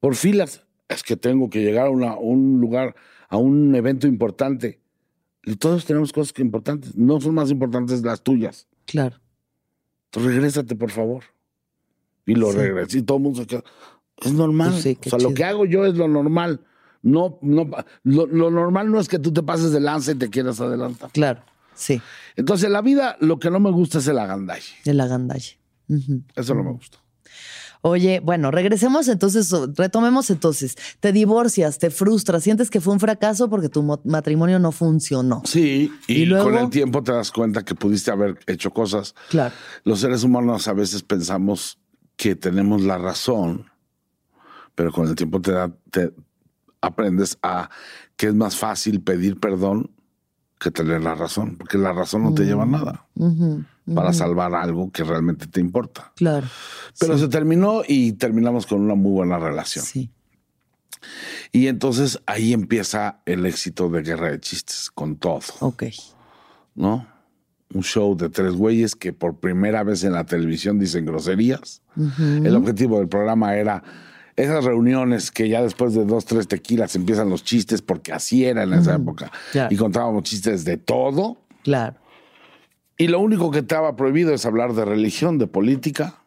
por 0.00 0.14
filas 0.14 0.64
es 0.88 1.02
que 1.02 1.16
tengo 1.16 1.50
que 1.50 1.62
llegar 1.62 1.86
a, 1.86 1.90
un 1.90 2.60
lugar, 2.60 2.94
a 3.28 3.36
un 3.36 3.74
evento 3.74 4.06
importante. 4.06 4.80
Y 5.44 5.56
todos 5.56 5.84
tenemos 5.84 6.12
cosas 6.12 6.32
que 6.32 6.42
importantes. 6.42 6.96
No 6.96 7.20
son 7.20 7.34
más 7.34 7.50
importantes 7.50 8.02
las 8.02 8.22
tuyas. 8.22 8.66
Claro. 8.86 9.16
Entonces, 10.06 10.34
regrésate, 10.34 10.74
por 10.74 10.90
favor. 10.90 11.24
Y 12.26 12.34
lo 12.34 12.52
regresé. 12.52 12.98
Y 12.98 13.02
todo 13.02 13.18
el 13.18 13.22
mundo 13.22 13.40
se 13.40 13.46
queda. 13.46 13.64
Es 14.20 14.32
normal. 14.32 14.72
Pues 14.82 14.98
o 15.06 15.10
sea, 15.10 15.18
lo 15.18 15.34
que 15.34 15.44
hago 15.44 15.64
yo 15.64 15.86
es 15.86 15.94
lo 15.94 16.08
normal. 16.08 16.60
No, 17.02 17.38
no, 17.42 17.68
lo, 18.02 18.50
normal 18.50 18.90
no 18.90 18.98
es 18.98 19.08
que 19.08 19.18
tú 19.18 19.32
te 19.32 19.42
pases 19.42 19.70
de 19.72 19.80
lanza 19.80 20.12
y 20.12 20.14
te 20.16 20.28
quieras 20.28 20.60
adelantar. 20.60 21.10
Claro, 21.12 21.42
sí. 21.74 22.02
Entonces, 22.34 22.66
en 22.66 22.72
la 22.72 22.82
vida, 22.82 23.16
lo 23.20 23.38
que 23.38 23.50
no 23.50 23.60
me 23.60 23.70
gusta 23.70 23.98
es 23.98 24.08
el 24.08 24.18
agandalle. 24.18 24.74
El 24.84 25.00
agandalle. 25.00 25.58
Eso 26.34 26.54
no 26.54 26.64
me 26.64 26.72
gusta. 26.72 26.98
Oye, 27.82 28.20
bueno, 28.20 28.50
regresemos 28.50 29.08
entonces, 29.08 29.50
retomemos 29.76 30.30
entonces. 30.30 30.76
Te 31.00 31.12
divorcias, 31.12 31.78
te 31.78 31.90
frustras, 31.90 32.42
sientes 32.42 32.70
que 32.70 32.80
fue 32.80 32.92
un 32.92 33.00
fracaso 33.00 33.48
porque 33.48 33.68
tu 33.68 33.82
matrimonio 34.04 34.58
no 34.58 34.72
funcionó. 34.72 35.42
Sí, 35.44 35.92
y, 36.06 36.24
luego? 36.24 36.50
con 36.50 36.58
el 36.58 36.70
tiempo 36.70 37.02
te 37.02 37.12
das 37.12 37.30
cuenta 37.30 37.64
que 37.64 37.74
pudiste 37.74 38.10
haber 38.10 38.38
hecho 38.46 38.70
cosas. 38.70 39.14
Claro. 39.30 39.54
Los 39.84 40.00
seres 40.00 40.24
humanos 40.24 40.66
a 40.68 40.72
veces 40.72 41.02
pensamos 41.02 41.78
que 42.16 42.34
tenemos 42.34 42.82
la 42.82 42.98
razón, 42.98 43.70
pero 44.74 44.92
con 44.92 45.06
el 45.06 45.14
tiempo 45.14 45.40
te, 45.40 45.52
te 45.90 46.12
aprendes 46.80 47.38
a 47.42 47.70
que 48.16 48.26
es 48.26 48.34
más 48.34 48.56
fácil 48.56 49.00
pedir 49.00 49.38
perdón 49.38 49.90
que 50.58 50.72
tener 50.72 51.02
la 51.02 51.14
razón, 51.14 51.56
porque 51.56 51.78
la 51.78 51.92
razón 51.92 52.24
no 52.24 52.34
te 52.34 52.44
lleva 52.44 52.64
a 52.64 52.66
mm, 52.66 52.70
nada 52.72 53.06
para 53.94 54.12
salvar 54.12 54.54
algo 54.54 54.90
que 54.90 55.04
realmente 55.04 55.46
te 55.46 55.60
importa. 55.60 56.12
Claro. 56.16 56.46
Pero 56.98 57.18
se 57.18 57.28
terminó 57.28 57.82
y 57.86 58.12
terminamos 58.12 58.66
con 58.66 58.80
una 58.80 58.94
muy 58.94 59.12
buena 59.12 59.38
relación. 59.38 59.84
Sí. 59.84 60.10
Y 61.52 61.68
entonces 61.68 62.20
ahí 62.26 62.52
empieza 62.52 63.20
el 63.24 63.46
éxito 63.46 63.88
de 63.88 64.02
Guerra 64.02 64.30
de 64.30 64.40
Chistes, 64.40 64.90
con 64.92 65.16
todo. 65.16 65.40
Ok. 65.60 65.84
¿No? 66.74 67.06
Un 67.72 67.82
show 67.82 68.16
de 68.16 68.28
tres 68.30 68.52
güeyes 68.54 68.96
que 68.96 69.12
por 69.12 69.38
primera 69.38 69.82
vez 69.82 70.04
en 70.04 70.12
la 70.12 70.24
televisión 70.24 70.78
dicen 70.78 71.04
groserías. 71.04 71.82
El 71.96 72.54
objetivo 72.56 72.98
del 72.98 73.08
programa 73.08 73.56
era 73.56 73.82
esas 74.36 74.64
reuniones 74.64 75.30
que 75.30 75.48
ya 75.48 75.62
después 75.62 75.94
de 75.94 76.04
dos, 76.04 76.24
tres 76.24 76.46
tequilas 76.46 76.94
empiezan 76.94 77.28
los 77.28 77.42
chistes, 77.42 77.82
porque 77.82 78.12
así 78.12 78.44
era 78.44 78.62
en 78.62 78.72
esa 78.72 78.94
época. 78.94 79.30
Y 79.68 79.76
contábamos 79.76 80.22
chistes 80.22 80.64
de 80.64 80.76
todo. 80.76 81.38
Claro. 81.62 81.96
Y 82.98 83.06
lo 83.06 83.20
único 83.20 83.52
que 83.52 83.60
estaba 83.60 83.94
prohibido 83.94 84.34
es 84.34 84.44
hablar 84.44 84.74
de 84.74 84.84
religión, 84.84 85.38
de 85.38 85.46
política, 85.46 86.20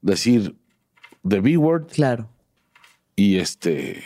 decir 0.00 0.56
the 1.26 1.40
B-word. 1.40 1.88
Claro. 1.88 2.28
Y 3.14 3.36
este. 3.36 4.02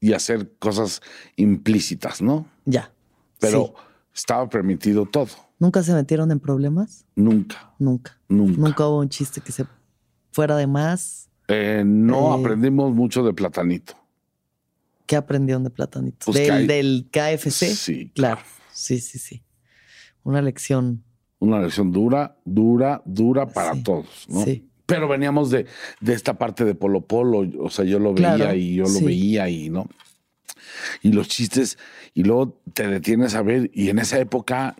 Y 0.00 0.14
hacer 0.14 0.50
cosas 0.58 1.00
implícitas, 1.36 2.20
¿no? 2.20 2.46
Ya. 2.64 2.92
Pero 3.38 3.74
estaba 4.12 4.48
permitido 4.48 5.06
todo. 5.06 5.28
¿Nunca 5.60 5.84
se 5.84 5.94
metieron 5.94 6.32
en 6.32 6.40
problemas? 6.40 7.06
Nunca. 7.14 7.72
Nunca. 7.78 8.18
Nunca. 8.28 8.60
Nunca 8.60 8.88
hubo 8.88 8.98
un 8.98 9.08
chiste 9.08 9.40
que 9.40 9.52
se 9.52 9.64
fuera 10.32 10.56
de 10.56 10.66
más. 10.66 11.30
Eh, 11.46 11.84
no 11.86 12.32
aprendimos 12.32 12.92
mucho 12.92 13.22
de 13.22 13.32
Platanito. 13.32 13.94
¿Qué 15.06 15.14
aprendieron 15.14 15.62
de 15.62 15.70
Platanito? 15.70 16.26
Pues 16.26 16.48
¿Del, 16.66 17.08
KFC? 17.12 17.76
Sí. 17.76 18.10
Claro. 18.12 18.40
Sí, 18.72 18.98
sí, 18.98 19.20
sí. 19.20 19.44
Una 20.24 20.42
lección. 20.42 21.04
Una 21.38 21.60
lección 21.60 21.92
dura, 21.92 22.36
dura, 22.44 23.02
dura 23.04 23.46
para 23.46 23.80
todos, 23.82 24.26
¿no? 24.28 24.44
Sí. 24.44 24.68
Pero 24.86 25.08
veníamos 25.08 25.50
de, 25.50 25.66
de, 26.00 26.12
esta 26.12 26.34
parte 26.34 26.64
de 26.64 26.74
Polo 26.74 27.00
Polo, 27.02 27.48
o 27.60 27.70
sea, 27.70 27.84
yo 27.84 27.98
lo 27.98 28.14
veía 28.14 28.54
y 28.54 28.74
yo 28.74 28.84
lo 28.84 29.00
veía 29.00 29.48
y, 29.48 29.70
¿no? 29.70 29.86
Y 31.02 31.12
los 31.12 31.28
chistes, 31.28 31.78
y 32.14 32.24
luego 32.24 32.60
te 32.74 32.86
detienes 32.86 33.34
a 33.34 33.42
ver, 33.42 33.70
y 33.72 33.88
en 33.88 33.98
esa 33.98 34.18
época 34.18 34.76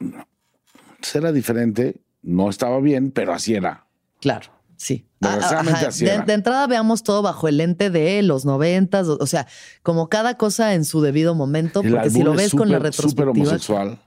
pues 1.03 1.17
era 1.17 1.33
diferente, 1.33 2.01
no 2.23 2.49
estaba 2.49 2.79
bien, 2.81 3.11
pero 3.11 3.33
así 3.33 3.55
era. 3.55 3.87
Claro. 4.21 4.51
Sí. 4.77 5.07
Ah, 5.21 5.63
de, 5.97 6.33
entrada 6.33 6.67
veamos 6.67 7.05
todo 7.05 7.23
bajo 7.23 7.47
el 7.47 7.59
lente 7.59 7.91
de 7.91 8.21
los 8.23 8.45
noventas, 8.45 9.07
o 9.07 9.27
sea, 9.27 9.47
como 9.85 10.09
cada 10.09 10.37
cosa 10.37 10.75
en 10.75 10.85
su 10.85 11.01
debido 11.01 11.37
momento, 11.37 11.83
porque 11.83 12.11
si 12.11 12.23
lo 12.23 12.35
ves 12.35 12.53
con 12.53 12.69
la 12.69 12.81
retrospectiva. 12.81 13.31
homosexual. 13.31 13.99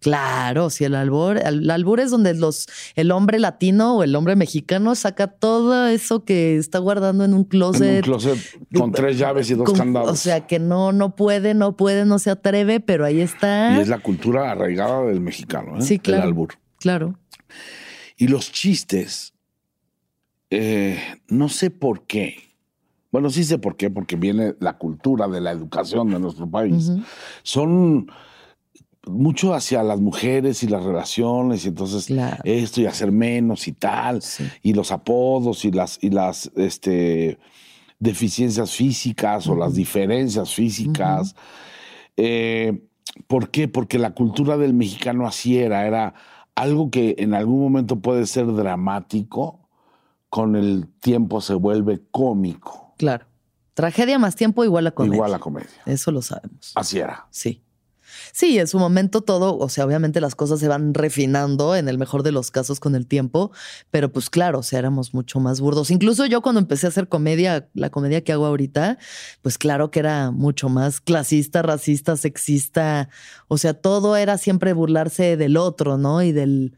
Claro, 0.00 0.70
si 0.70 0.84
el 0.84 0.94
albur, 0.94 1.38
el 1.38 1.70
albur 1.70 2.00
es 2.00 2.10
donde 2.10 2.34
los, 2.34 2.68
el 2.94 3.10
hombre 3.10 3.38
latino 3.38 3.96
o 3.96 4.02
el 4.02 4.14
hombre 4.14 4.36
mexicano 4.36 4.94
saca 4.94 5.26
todo 5.26 5.86
eso 5.86 6.24
que 6.24 6.56
está 6.56 6.78
guardando 6.78 7.24
en 7.24 7.34
un 7.34 7.44
closet. 7.44 7.96
un 8.06 8.12
closet 8.12 8.38
con 8.74 8.92
tres 8.92 9.18
llaves 9.18 9.50
y 9.50 9.54
dos 9.54 9.72
candados. 9.72 10.10
O 10.10 10.16
sea 10.16 10.46
que 10.46 10.58
no, 10.58 10.92
no 10.92 11.16
puede, 11.16 11.54
no 11.54 11.76
puede, 11.76 12.04
no 12.04 12.18
se 12.18 12.30
atreve, 12.30 12.80
pero 12.80 13.04
ahí 13.04 13.20
está. 13.20 13.76
Y 13.76 13.80
es 13.80 13.88
la 13.88 13.98
cultura 13.98 14.50
arraigada 14.50 15.02
del 15.06 15.20
mexicano, 15.20 15.78
¿eh? 15.78 15.82
Sí, 15.82 15.98
claro. 15.98 16.22
El 16.22 16.28
albur. 16.28 16.54
Claro. 16.78 17.18
Y 18.16 18.28
los 18.28 18.52
chistes 18.52 19.34
eh, 20.50 20.98
no 21.28 21.48
sé 21.48 21.70
por 21.70 22.06
qué. 22.06 22.36
Bueno, 23.10 23.30
sí 23.30 23.44
sé 23.44 23.58
por 23.58 23.76
qué, 23.76 23.90
porque 23.90 24.16
viene 24.16 24.54
la 24.60 24.78
cultura 24.78 25.26
de 25.28 25.40
la 25.40 25.50
educación 25.50 26.10
de 26.10 26.18
nuestro 26.18 26.48
país. 26.48 26.92
Son 27.42 28.10
mucho 29.06 29.54
hacia 29.54 29.82
las 29.82 30.00
mujeres 30.00 30.62
y 30.62 30.68
las 30.68 30.82
relaciones, 30.82 31.64
y 31.64 31.68
entonces 31.68 32.12
esto 32.44 32.80
y 32.80 32.86
hacer 32.86 33.12
menos 33.12 33.68
y 33.68 33.72
tal, 33.72 34.22
y 34.62 34.74
los 34.74 34.90
apodos 34.92 35.64
y 35.64 35.70
las, 35.70 35.98
y 36.02 36.10
las 36.10 36.50
este, 36.56 37.38
deficiencias 37.98 38.72
físicas 38.72 39.46
o 39.46 39.54
las 39.54 39.74
diferencias 39.74 40.52
físicas. 40.52 41.34
Eh, 42.16 42.82
¿Por 43.26 43.50
qué? 43.50 43.68
Porque 43.68 43.98
la 43.98 44.14
cultura 44.14 44.56
del 44.56 44.74
mexicano 44.74 45.26
así 45.26 45.58
era, 45.58 45.86
era 45.86 46.14
algo 46.54 46.90
que 46.90 47.14
en 47.18 47.34
algún 47.34 47.60
momento 47.60 48.00
puede 48.00 48.26
ser 48.26 48.52
dramático, 48.52 49.60
con 50.28 50.56
el 50.56 50.88
tiempo 51.00 51.40
se 51.40 51.54
vuelve 51.54 52.02
cómico. 52.10 52.94
Claro. 52.98 53.26
Tragedia 53.74 54.18
más 54.18 54.36
tiempo 54.36 54.64
igual 54.64 54.86
a 54.86 54.90
comedia. 54.90 55.16
Igual 55.16 55.34
a 55.34 55.38
comedia. 55.38 55.82
Eso 55.84 56.10
lo 56.10 56.22
sabemos. 56.22 56.72
Así 56.74 56.98
era. 56.98 57.26
Sí. 57.30 57.62
Sí, 58.36 58.58
en 58.58 58.66
su 58.66 58.78
momento 58.78 59.22
todo, 59.22 59.56
o 59.56 59.70
sea, 59.70 59.86
obviamente 59.86 60.20
las 60.20 60.34
cosas 60.34 60.60
se 60.60 60.68
van 60.68 60.92
refinando 60.92 61.74
en 61.74 61.88
el 61.88 61.96
mejor 61.96 62.22
de 62.22 62.32
los 62.32 62.50
casos 62.50 62.80
con 62.80 62.94
el 62.94 63.06
tiempo, 63.06 63.50
pero 63.90 64.12
pues 64.12 64.28
claro, 64.28 64.58
o 64.58 64.62
sea, 64.62 64.78
éramos 64.78 65.14
mucho 65.14 65.40
más 65.40 65.58
burdos. 65.58 65.90
Incluso 65.90 66.26
yo 66.26 66.42
cuando 66.42 66.60
empecé 66.60 66.84
a 66.84 66.90
hacer 66.90 67.08
comedia, 67.08 67.70
la 67.72 67.88
comedia 67.88 68.22
que 68.22 68.34
hago 68.34 68.44
ahorita, 68.44 68.98
pues 69.40 69.56
claro 69.56 69.90
que 69.90 70.00
era 70.00 70.32
mucho 70.32 70.68
más 70.68 71.00
clasista, 71.00 71.62
racista, 71.62 72.14
sexista, 72.18 73.08
o 73.48 73.56
sea, 73.56 73.72
todo 73.72 74.16
era 74.16 74.36
siempre 74.36 74.74
burlarse 74.74 75.38
del 75.38 75.56
otro, 75.56 75.96
¿no? 75.96 76.20
Y 76.22 76.32
del, 76.32 76.76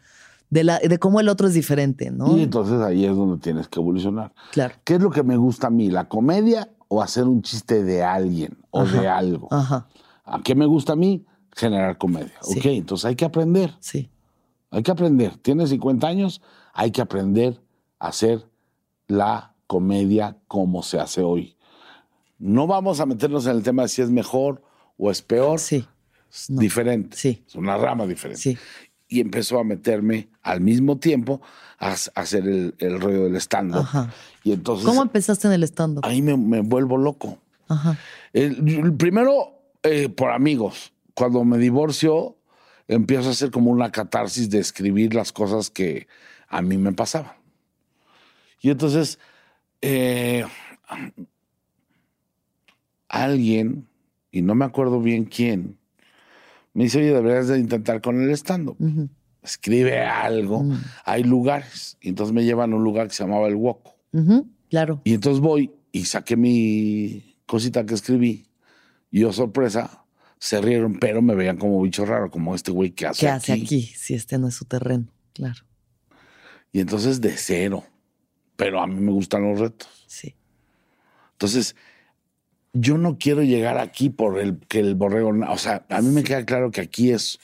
de, 0.50 0.62
la, 0.62 0.78
de 0.78 0.98
cómo 1.00 1.18
el 1.18 1.28
otro 1.28 1.48
es 1.48 1.54
diferente, 1.54 2.12
¿no? 2.12 2.38
Y 2.38 2.44
entonces 2.44 2.80
ahí 2.80 3.04
es 3.04 3.16
donde 3.16 3.38
tienes 3.38 3.66
que 3.66 3.80
evolucionar. 3.80 4.32
Claro. 4.52 4.76
¿Qué 4.84 4.94
es 4.94 5.00
lo 5.00 5.10
que 5.10 5.24
me 5.24 5.36
gusta 5.36 5.66
a 5.66 5.70
mí? 5.70 5.90
¿La 5.90 6.08
comedia 6.08 6.70
o 6.86 7.02
hacer 7.02 7.24
un 7.24 7.42
chiste 7.42 7.82
de 7.82 8.04
alguien 8.04 8.56
o 8.70 8.84
de 8.84 9.08
algo? 9.08 9.48
Ajá. 9.50 9.88
¿A 10.24 10.40
qué 10.40 10.54
me 10.54 10.66
gusta 10.66 10.92
a 10.92 10.96
mí? 10.96 11.24
Generar 11.58 11.98
comedia. 11.98 12.34
Ok, 12.42 12.66
entonces 12.66 13.04
hay 13.04 13.16
que 13.16 13.24
aprender. 13.24 13.74
Sí. 13.80 14.08
Hay 14.70 14.84
que 14.84 14.92
aprender. 14.92 15.36
Tienes 15.38 15.70
50 15.70 16.06
años, 16.06 16.40
hay 16.72 16.92
que 16.92 17.00
aprender 17.00 17.60
a 17.98 18.08
hacer 18.08 18.46
la 19.08 19.54
comedia 19.66 20.36
como 20.46 20.84
se 20.84 21.00
hace 21.00 21.22
hoy. 21.22 21.56
No 22.38 22.68
vamos 22.68 23.00
a 23.00 23.06
meternos 23.06 23.46
en 23.46 23.56
el 23.56 23.64
tema 23.64 23.82
de 23.82 23.88
si 23.88 24.02
es 24.02 24.10
mejor 24.10 24.62
o 24.96 25.10
es 25.10 25.20
peor. 25.20 25.58
Sí. 25.58 25.84
Es 26.30 26.46
diferente. 26.48 27.16
Sí. 27.16 27.42
Es 27.44 27.56
una 27.56 27.76
rama 27.76 28.06
diferente. 28.06 28.40
Sí. 28.40 28.58
Y 29.08 29.20
empezó 29.20 29.58
a 29.58 29.64
meterme 29.64 30.28
al 30.42 30.60
mismo 30.60 30.98
tiempo 30.98 31.40
a, 31.80 31.96
hacer 32.14 32.46
el, 32.46 33.00
rollo 33.00 33.24
del 33.24 33.34
stand-up. 33.36 33.86
Y 34.44 34.52
entonces. 34.52 34.86
¿Cómo 34.86 35.02
empezaste 35.02 35.48
en 35.48 35.54
el 35.54 35.64
stand-up? 35.64 36.04
Ahí 36.04 36.22
me, 36.22 36.60
vuelvo 36.60 36.98
loco. 36.98 37.38
Ajá. 37.66 37.98
El, 38.32 38.94
primero, 38.94 39.54
eh, 39.82 40.08
por 40.08 40.30
amigos. 40.30 40.92
Cuando 41.18 41.42
me 41.42 41.58
divorcio, 41.58 42.36
empiezo 42.86 43.26
a 43.26 43.32
hacer 43.32 43.50
como 43.50 43.72
una 43.72 43.90
catarsis 43.90 44.50
de 44.50 44.60
escribir 44.60 45.14
las 45.14 45.32
cosas 45.32 45.68
que 45.68 46.06
a 46.46 46.62
mí 46.62 46.78
me 46.78 46.92
pasaban. 46.92 47.32
Y 48.60 48.70
entonces, 48.70 49.18
eh, 49.80 50.44
alguien, 53.08 53.88
y 54.30 54.42
no 54.42 54.54
me 54.54 54.64
acuerdo 54.64 55.00
bien 55.00 55.24
quién, 55.24 55.76
me 56.72 56.84
dice, 56.84 56.98
oye, 56.98 57.12
deberías 57.12 57.48
de 57.48 57.58
intentar 57.58 58.00
con 58.00 58.22
el 58.22 58.30
stand-up. 58.30 58.76
Escribe 59.42 60.04
algo. 60.04 60.62
Mm. 60.62 60.80
Hay 61.04 61.24
lugares. 61.24 61.98
Y 62.00 62.10
entonces 62.10 62.32
me 62.32 62.44
llevan 62.44 62.72
a 62.72 62.76
un 62.76 62.84
lugar 62.84 63.08
que 63.08 63.14
se 63.14 63.24
llamaba 63.24 63.48
El 63.48 63.56
Woco. 63.56 63.96
Claro. 64.70 65.00
Y 65.02 65.14
entonces 65.14 65.40
voy 65.40 65.72
y 65.90 66.04
saqué 66.04 66.36
mi 66.36 67.34
cosita 67.44 67.84
que 67.84 67.94
escribí. 67.94 68.46
Y 69.10 69.22
yo, 69.22 69.32
sorpresa, 69.32 70.04
se 70.38 70.60
rieron, 70.60 70.98
pero 70.98 71.22
me 71.22 71.34
veían 71.34 71.56
como 71.56 71.82
bicho 71.82 72.04
raro, 72.04 72.30
como 72.30 72.54
este 72.54 72.70
güey 72.70 72.90
que 72.92 73.06
hace 73.06 73.20
¿Qué 73.20 73.28
hace 73.28 73.52
aquí? 73.52 73.82
Si 73.82 74.14
este 74.14 74.38
no 74.38 74.48
es 74.48 74.54
su 74.54 74.64
terreno, 74.64 75.06
claro. 75.32 75.64
Y 76.72 76.80
entonces 76.80 77.20
de 77.20 77.36
cero. 77.36 77.84
Pero 78.56 78.80
a 78.80 78.86
mí 78.86 79.00
me 79.00 79.12
gustan 79.12 79.48
los 79.48 79.60
retos. 79.60 79.88
Sí. 80.08 80.34
Entonces, 81.32 81.76
yo 82.72 82.98
no 82.98 83.16
quiero 83.18 83.42
llegar 83.42 83.78
aquí 83.78 84.10
por 84.10 84.38
el 84.38 84.58
que 84.66 84.80
el 84.80 84.96
borrego. 84.96 85.32
O 85.48 85.58
sea, 85.58 85.86
a 85.88 86.02
mí 86.02 86.10
me 86.10 86.24
queda 86.24 86.44
claro 86.44 86.70
que 86.70 86.80
aquí 86.80 87.12
es, 87.12 87.38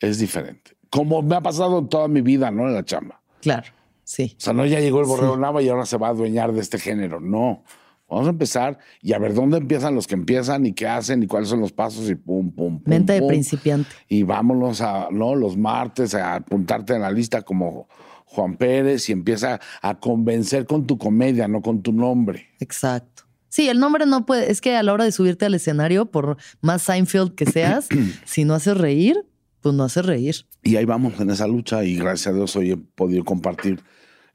es 0.00 0.18
diferente. 0.18 0.76
Como 0.90 1.22
me 1.22 1.36
ha 1.36 1.40
pasado 1.40 1.78
en 1.78 1.88
toda 1.88 2.08
mi 2.08 2.20
vida, 2.20 2.50
¿no? 2.50 2.66
En 2.66 2.74
la 2.74 2.84
chamba. 2.84 3.20
Claro, 3.40 3.68
sí. 4.02 4.34
O 4.36 4.40
sea, 4.40 4.52
no 4.52 4.66
ya 4.66 4.80
llegó 4.80 5.00
el 5.00 5.06
borrego 5.06 5.36
Nava 5.36 5.62
y 5.62 5.68
ahora 5.68 5.86
se 5.86 5.96
va 5.96 6.08
a 6.08 6.10
adueñar 6.10 6.52
de 6.52 6.60
este 6.60 6.80
género. 6.80 7.20
No. 7.20 7.62
Vamos 8.10 8.26
a 8.26 8.30
empezar 8.30 8.78
y 9.00 9.12
a 9.12 9.18
ver 9.18 9.34
dónde 9.34 9.58
empiezan 9.58 9.94
los 9.94 10.08
que 10.08 10.14
empiezan 10.14 10.66
y 10.66 10.72
qué 10.72 10.88
hacen 10.88 11.22
y 11.22 11.28
cuáles 11.28 11.48
son 11.48 11.60
los 11.60 11.72
pasos 11.72 12.10
y 12.10 12.16
pum, 12.16 12.50
pum, 12.50 12.80
pum. 12.80 12.90
Mente 12.90 13.12
de 13.12 13.22
principiante. 13.22 13.90
Y 14.08 14.24
vámonos 14.24 14.80
a, 14.80 15.08
¿no? 15.12 15.36
Los 15.36 15.56
martes 15.56 16.14
a 16.16 16.34
apuntarte 16.34 16.94
en 16.94 17.02
la 17.02 17.12
lista 17.12 17.42
como 17.42 17.88
Juan 18.24 18.56
Pérez 18.56 19.08
y 19.08 19.12
empieza 19.12 19.60
a 19.80 20.00
convencer 20.00 20.66
con 20.66 20.86
tu 20.86 20.98
comedia, 20.98 21.46
no 21.46 21.62
con 21.62 21.82
tu 21.82 21.92
nombre. 21.92 22.48
Exacto. 22.58 23.24
Sí, 23.48 23.68
el 23.68 23.78
nombre 23.78 24.06
no 24.06 24.26
puede, 24.26 24.50
es 24.50 24.60
que 24.60 24.76
a 24.76 24.82
la 24.82 24.92
hora 24.92 25.04
de 25.04 25.12
subirte 25.12 25.44
al 25.44 25.54
escenario, 25.54 26.06
por 26.06 26.36
más 26.60 26.82
Seinfeld 26.82 27.34
que 27.34 27.46
seas, 27.46 27.88
si 28.24 28.44
no 28.44 28.54
haces 28.54 28.76
reír, 28.76 29.24
pues 29.60 29.74
no 29.74 29.84
haces 29.84 30.04
reír. 30.04 30.34
Y 30.62 30.76
ahí 30.76 30.84
vamos 30.84 31.18
en 31.20 31.30
esa 31.30 31.46
lucha 31.46 31.84
y 31.84 31.96
gracias 31.96 32.28
a 32.28 32.36
Dios 32.36 32.54
hoy 32.56 32.72
he 32.72 32.76
podido 32.76 33.24
compartir 33.24 33.80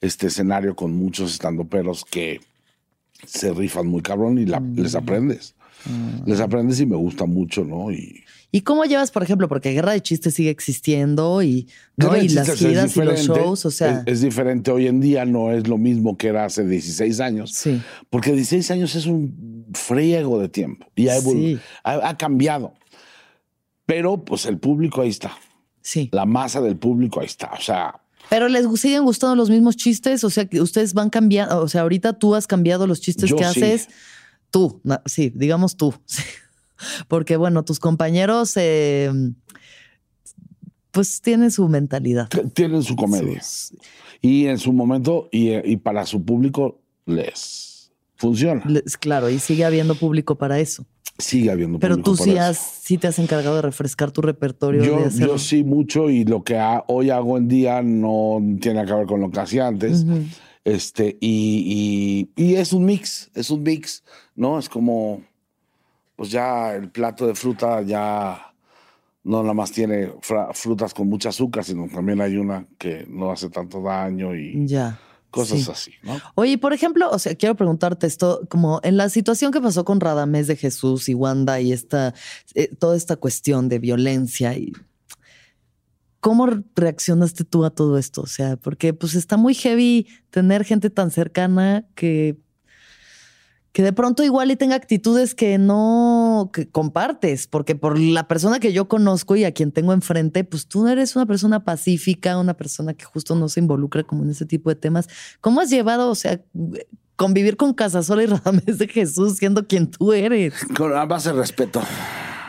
este 0.02 0.28
escenario 0.28 0.76
con 0.76 0.96
muchos 0.96 1.32
estandoperos 1.34 2.06
que 2.06 2.40
se 3.26 3.54
rifan 3.54 3.88
muy 3.88 4.02
cabrón 4.02 4.38
y 4.38 4.46
mm. 4.46 4.80
les 4.80 4.96
aprendes. 4.96 5.56
Ah. 5.86 6.24
Les 6.26 6.40
aprendes 6.40 6.80
y 6.80 6.86
me 6.86 6.96
gusta 6.96 7.26
mucho, 7.26 7.64
¿no? 7.64 7.92
Y, 7.92 8.24
¿Y 8.56 8.62
cómo 8.62 8.86
llevas, 8.86 9.12
por 9.12 9.22
ejemplo, 9.22 9.50
porque 9.50 9.72
Guerra 9.72 9.92
de 9.92 10.02
Chistes 10.02 10.34
sigue 10.34 10.50
existiendo 10.50 11.44
y, 11.44 11.68
y 11.98 12.30
las 12.30 12.54
giras 12.54 12.96
y 12.96 13.02
los 13.02 13.20
shows, 13.28 13.66
o 13.66 13.70
sea... 13.70 14.04
Es, 14.06 14.22
diferente 14.22 14.72
hoy 14.72 14.88
en 14.88 15.02
día, 15.02 15.26
no 15.26 15.52
es 15.52 15.68
lo 15.68 15.78
mismo 15.78 16.18
que 16.18 16.30
era 16.30 16.46
hace 16.46 16.66
16 16.66 17.20
años. 17.20 17.52
Sí. 17.52 17.82
Porque 18.10 18.32
16 18.32 18.72
años 18.72 18.96
es 18.96 19.08
un 19.08 19.66
friego 19.74 20.40
de 20.40 20.48
tiempo 20.48 20.88
y 20.96 21.10
ha, 21.10 21.18
ha, 21.84 22.18
cambiado. 22.18 22.76
Pero 23.86 24.24
pues 24.24 24.46
el 24.46 24.58
público 24.58 25.02
ahí 25.02 25.10
está. 25.10 25.38
Sí. 25.82 26.08
La 26.14 26.26
masa 26.26 26.62
del 26.62 26.78
público 26.78 27.20
ahí 27.20 27.26
está, 27.26 27.52
o 27.52 27.62
sea... 27.62 28.02
Pero 28.30 28.48
les 28.48 28.68
siguen 28.80 29.04
gustando 29.04 29.36
los 29.36 29.50
mismos 29.50 29.76
chistes, 29.76 30.24
o 30.24 30.30
sea, 30.30 30.46
que 30.46 30.62
ustedes 30.62 30.94
van 30.94 31.10
cambiando, 31.10 31.62
o 31.62 31.68
sea, 31.68 31.82
ahorita 31.82 32.14
tú 32.14 32.36
has 32.36 32.48
cambiado 32.48 32.88
los 32.88 33.02
chistes 33.02 33.34
que 33.34 33.44
haces. 33.44 33.88
Tú, 34.50 34.82
sí, 35.06 35.32
digamos 35.36 35.78
tú. 35.78 35.94
Sí. 36.06 36.24
Porque 37.08 37.38
bueno, 37.38 37.64
tus 37.64 37.80
compañeros 37.80 38.52
eh, 38.58 39.10
pues 40.92 41.22
tienen 41.22 41.52
su 41.52 41.68
mentalidad. 41.68 42.30
Tienen 42.54 42.84
su 42.84 42.96
comedia. 42.96 43.42
Y 44.22 44.48
en 44.48 44.58
su 44.58 44.74
momento 44.74 45.30
y, 45.32 45.78
para 45.78 46.06
su 46.06 46.24
público 46.24 46.82
les 47.06 47.92
funciona. 48.16 48.64
claro, 49.00 49.30
y 49.30 49.40
sigue 49.40 49.66
habiendo 49.66 49.96
público 49.96 50.36
para 50.36 50.60
eso. 50.60 50.86
Sigue 51.18 51.50
habiendo 51.50 51.80
Pero 51.80 51.96
público. 51.96 52.18
Tú 52.18 52.24
sí, 52.24 52.38
has, 52.38 52.58
sí 52.58 52.98
te 52.98 53.08
has 53.08 53.20
encargado 53.20 53.56
de 53.56 53.62
refrescar 53.62 54.12
tu 54.12 54.22
repertorio. 54.22 54.84
Yo, 54.84 55.10
yo 55.10 55.38
sí 55.38 55.64
mucho 55.64 56.10
y 56.10 56.26
lo 56.26 56.44
que 56.44 56.62
hoy 56.88 57.10
hago 57.10 57.38
en 57.38 57.48
día 57.48 57.82
no 57.82 58.42
tiene 58.60 58.86
que 58.86 58.94
ver 58.94 59.06
con 59.06 59.22
lo 59.22 59.32
que 59.32 59.40
hacía 59.40 59.68
antes. 59.68 60.06
Este, 60.66 61.18
y, 61.22 62.30
y, 62.36 62.56
es 62.56 62.74
un 62.74 62.86
mix, 62.86 63.30
es 63.36 63.50
un 63.50 63.64
mix, 63.64 64.04
¿no? 64.36 64.58
Es 64.58 64.68
como 64.68 65.22
pues 66.16 66.32
ya 66.32 66.74
el 66.74 66.90
plato 66.90 67.28
de 67.28 67.36
fruta 67.36 67.82
ya 67.82 68.54
no 69.24 69.42
nada 69.42 69.54
más 69.54 69.72
tiene 69.72 70.14
frutas 70.54 70.94
con 70.94 71.10
mucha 71.10 71.30
azúcar, 71.30 71.64
sino 71.64 71.88
también 71.88 72.22
hay 72.22 72.38
una 72.38 72.66
que 72.78 73.06
no 73.10 73.32
hace 73.32 73.50
tanto 73.50 73.82
daño 73.82 74.36
y 74.36 74.66
ya. 74.66 75.00
Cosas 75.36 75.68
así. 75.70 75.92
¿no? 76.02 76.20
Oye, 76.36 76.58
por 76.58 76.74
ejemplo, 76.74 77.10
o 77.12 77.20
sea, 77.20 77.36
quiero 77.36 77.56
preguntarte 77.56 78.08
esto, 78.08 78.42
como 78.50 78.80
en 78.84 78.98
la 78.98 79.10
situación 79.10 79.52
que 79.52 79.62
pasó 79.62 79.84
con 79.84 80.00
Radamés 80.00 80.48
de 80.48 80.56
Jesús 80.56 81.10
y 81.10 81.14
Wanda 81.14 81.60
y 81.60 81.74
esta, 81.74 82.14
eh, 82.54 82.74
toda 82.80 82.96
esta 82.96 83.18
cuestión 83.18 83.70
de 83.70 83.80
violencia 83.80 84.58
y 84.58 84.72
¿Cómo 86.22 86.48
reaccionaste 86.76 87.44
tú 87.44 87.66
a 87.66 87.70
todo 87.70 88.00
esto? 88.00 88.22
O 88.22 88.26
sea, 88.26 88.58
porque 88.58 88.96
pues 88.96 89.14
está 89.14 89.38
muy 89.38 89.54
heavy 89.54 90.08
tener 90.32 90.64
gente 90.64 90.90
tan 90.90 91.12
cercana 91.12 91.86
que 91.94 92.40
que 93.76 93.84
de 93.84 93.92
pronto 93.92 94.24
igual 94.24 94.52
y 94.52 94.56
tenga 94.56 94.78
actitudes 94.78 95.36
que 95.36 95.58
no 95.58 96.50
compartes, 96.72 97.46
porque 97.46 97.76
por 97.76 98.00
la 98.00 98.26
persona 98.26 98.62
que 98.62 98.72
yo 98.72 98.88
conozco 98.88 99.36
y 99.36 99.44
a 99.44 99.52
quien 99.52 99.74
tengo 99.74 99.92
enfrente, 99.92 100.46
pues 100.46 100.70
tú 100.70 100.88
eres 100.88 101.18
una 101.18 101.26
persona 101.26 101.66
pacífica, 101.66 102.40
una 102.40 102.54
persona 102.54 102.94
que 102.94 103.04
justo 103.04 103.36
no 103.36 103.50
se 103.50 103.60
involucra 103.60 104.04
como 104.04 104.24
en 104.24 104.30
ese 104.30 104.46
tipo 104.46 104.70
de 104.70 104.78
temas. 104.78 105.10
¿Cómo 105.42 105.60
has 105.60 105.70
llevado, 105.70 106.10
o 106.10 106.16
sea, 106.16 106.40
convivir 107.18 107.58
con 107.58 107.74
Casasola 107.74 108.24
y 108.24 108.28
Radamés 108.28 108.78
de 108.78 108.88
Jesús 108.88 109.36
siendo 109.36 109.68
quien 109.68 109.92
tú 109.92 110.14
eres? 110.14 110.54
Con, 110.78 110.96
a 110.96 111.04
base 111.04 111.34
de 111.34 111.36
respeto. 111.36 111.82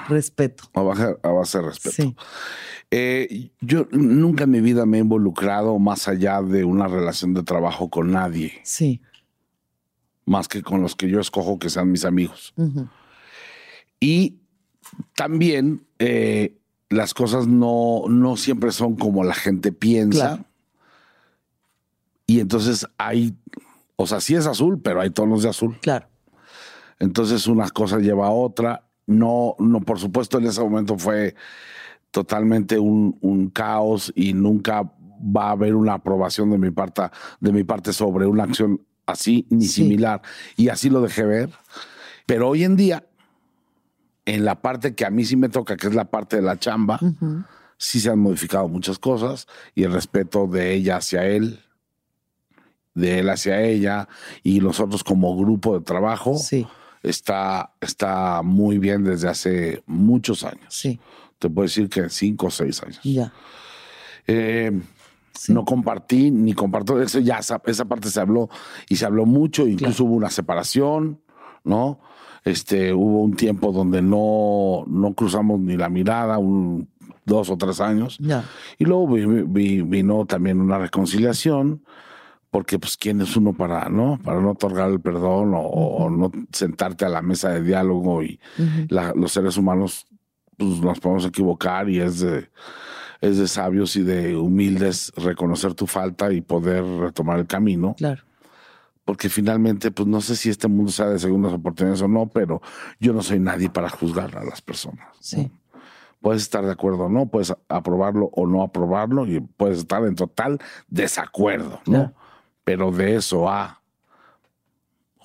Respeto. 0.08 0.62
A 0.74 0.82
base, 0.82 1.58
de 1.58 1.64
respeto. 1.64 2.02
Sí. 2.02 2.14
Eh, 2.92 3.50
yo 3.60 3.88
nunca 3.90 4.44
en 4.44 4.50
mi 4.52 4.60
vida 4.60 4.86
me 4.86 4.98
he 4.98 5.00
involucrado 5.00 5.76
más 5.80 6.06
allá 6.06 6.40
de 6.40 6.62
una 6.62 6.86
relación 6.86 7.34
de 7.34 7.42
trabajo 7.42 7.90
con 7.90 8.12
nadie. 8.12 8.52
Sí 8.62 9.00
más 10.26 10.48
que 10.48 10.62
con 10.62 10.82
los 10.82 10.94
que 10.94 11.08
yo 11.08 11.20
escojo 11.20 11.58
que 11.58 11.70
sean 11.70 11.90
mis 11.90 12.04
amigos. 12.04 12.52
Y 14.00 14.36
también 15.14 15.86
eh, 15.98 16.58
las 16.90 17.14
cosas 17.14 17.46
no, 17.46 18.02
no 18.08 18.36
siempre 18.36 18.72
son 18.72 18.96
como 18.96 19.24
la 19.24 19.34
gente 19.34 19.72
piensa. 19.72 20.44
Y 22.26 22.40
entonces 22.40 22.86
hay, 22.98 23.34
o 23.94 24.06
sea, 24.06 24.20
sí 24.20 24.34
es 24.34 24.46
azul, 24.46 24.80
pero 24.82 25.00
hay 25.00 25.10
tonos 25.10 25.42
de 25.42 25.48
azul. 25.48 25.78
Claro. 25.80 26.08
Entonces 26.98 27.46
una 27.46 27.70
cosa 27.70 27.98
lleva 27.98 28.26
a 28.26 28.32
otra. 28.32 28.84
No, 29.06 29.54
no, 29.60 29.80
por 29.80 30.00
supuesto, 30.00 30.38
en 30.38 30.46
ese 30.46 30.60
momento 30.60 30.98
fue 30.98 31.36
totalmente 32.10 32.78
un, 32.78 33.16
un 33.20 33.50
caos 33.50 34.12
y 34.16 34.32
nunca 34.32 34.90
va 35.20 35.48
a 35.48 35.50
haber 35.52 35.74
una 35.74 35.94
aprobación 35.94 36.50
de 36.50 36.58
mi 36.58 36.70
parte, 36.70 37.02
de 37.40 37.52
mi 37.52 37.62
parte 37.62 37.92
sobre 37.92 38.26
una 38.26 38.44
acción 38.44 38.80
así 39.06 39.46
ni 39.48 39.66
similar. 39.66 40.22
Y 40.56 40.68
así 40.68 40.90
lo 40.90 41.00
dejé 41.00 41.24
ver. 41.24 41.50
Pero 42.26 42.48
hoy 42.48 42.64
en 42.64 42.76
día, 42.76 43.06
en 44.24 44.44
la 44.44 44.60
parte 44.60 44.94
que 44.94 45.06
a 45.06 45.10
mí 45.10 45.24
sí 45.24 45.36
me 45.36 45.48
toca, 45.48 45.76
que 45.76 45.86
es 45.86 45.94
la 45.94 46.06
parte 46.06 46.36
de 46.36 46.42
la 46.42 46.58
chamba, 46.58 47.00
sí 47.78 48.00
se 48.00 48.10
han 48.10 48.18
modificado 48.18 48.68
muchas 48.68 48.98
cosas 48.98 49.46
y 49.74 49.84
el 49.84 49.92
respeto 49.92 50.46
de 50.46 50.74
ella 50.74 50.96
hacia 50.96 51.24
él, 51.26 51.60
de 52.94 53.20
él 53.20 53.30
hacia 53.30 53.62
ella 53.62 54.08
y 54.42 54.60
nosotros 54.60 55.04
como 55.04 55.36
grupo 55.36 55.78
de 55.78 55.84
trabajo 55.84 56.36
está, 57.02 57.72
está 57.80 58.42
muy 58.42 58.78
bien 58.78 59.04
desde 59.04 59.28
hace 59.28 59.82
muchos 59.86 60.42
años. 60.42 60.66
Sí. 60.74 60.98
Te 61.38 61.48
puedo 61.50 61.66
decir 61.66 61.88
que 61.88 62.08
cinco 62.08 62.46
o 62.46 62.50
seis 62.50 62.82
años. 62.82 63.00
Ya. 63.04 63.32
Eh, 64.26 64.72
No 65.48 65.64
compartí 65.64 66.30
ni 66.30 66.52
comparto. 66.52 67.00
Eso 67.00 67.18
ya, 67.20 67.38
esa 67.38 67.84
parte 67.84 68.08
se 68.08 68.20
habló 68.20 68.48
y 68.88 68.96
se 68.96 69.06
habló 69.06 69.26
mucho. 69.26 69.66
Incluso 69.66 70.04
hubo 70.04 70.14
una 70.14 70.30
separación, 70.30 71.20
¿no? 71.64 72.00
Este, 72.44 72.94
hubo 72.94 73.22
un 73.22 73.34
tiempo 73.34 73.72
donde 73.72 74.02
no, 74.02 74.84
no 74.86 75.14
cruzamos 75.14 75.58
ni 75.58 75.76
la 75.76 75.88
mirada, 75.88 76.38
un, 76.38 76.88
dos 77.26 77.50
o 77.50 77.58
tres 77.58 77.80
años. 77.80 78.18
Y 78.78 78.84
luego 78.84 79.08
vino 79.08 80.26
también 80.26 80.60
una 80.60 80.78
reconciliación 80.78 81.82
porque 82.50 82.78
pues 82.78 82.96
quién 82.96 83.20
es 83.20 83.36
uno 83.36 83.52
para 83.52 83.88
no 83.90 84.18
para 84.22 84.40
no 84.40 84.52
otorgar 84.52 84.90
el 84.90 85.00
perdón 85.00 85.52
o, 85.54 86.08
no 86.08 86.30
sentarte 86.52 87.04
a 87.04 87.08
la 87.08 87.20
mesa 87.20 87.50
de 87.50 87.62
diálogo 87.62 88.22
y 88.22 88.40
los 88.88 89.32
seres 89.32 89.58
humanos 89.58 90.06
pues 90.56 90.80
nos 90.80 91.00
podemos 91.00 91.26
equivocar 91.26 91.90
y 91.90 92.00
es 92.00 92.20
de 92.20 92.48
es 93.20 93.38
de 93.38 93.48
sabios 93.48 93.96
y 93.96 94.02
de 94.02 94.36
humildes 94.36 95.12
reconocer 95.16 95.74
tu 95.74 95.86
falta 95.86 96.32
y 96.32 96.40
poder 96.40 96.84
retomar 96.84 97.38
el 97.38 97.46
camino. 97.46 97.94
Claro. 97.96 98.22
Porque 99.04 99.28
finalmente 99.28 99.90
pues 99.90 100.08
no 100.08 100.20
sé 100.20 100.36
si 100.36 100.50
este 100.50 100.68
mundo 100.68 100.90
sea 100.90 101.06
de 101.06 101.18
segundas 101.18 101.52
oportunidades 101.52 102.02
o 102.02 102.08
no 102.08 102.26
pero 102.28 102.60
yo 102.98 103.12
no 103.12 103.22
soy 103.22 103.38
nadie 103.38 103.70
para 103.70 103.88
juzgar 103.88 104.36
a 104.36 104.44
las 104.44 104.60
personas 104.60 105.06
sí. 105.20 105.50
Puedes 106.20 106.42
estar 106.42 106.64
de 106.64 106.72
acuerdo 106.72 107.04
o 107.04 107.08
no, 107.08 107.26
puedes 107.26 107.54
aprobarlo 107.68 108.30
o 108.32 108.46
no 108.46 108.62
aprobarlo 108.62 109.26
y 109.26 109.40
puedes 109.40 109.78
estar 109.78 110.02
en 110.04 110.16
total 110.16 110.58
desacuerdo, 110.88 111.80
¿no? 111.86 112.14
Pero 112.64 112.90
de 112.90 113.14
eso 113.14 113.48
a 113.48 113.82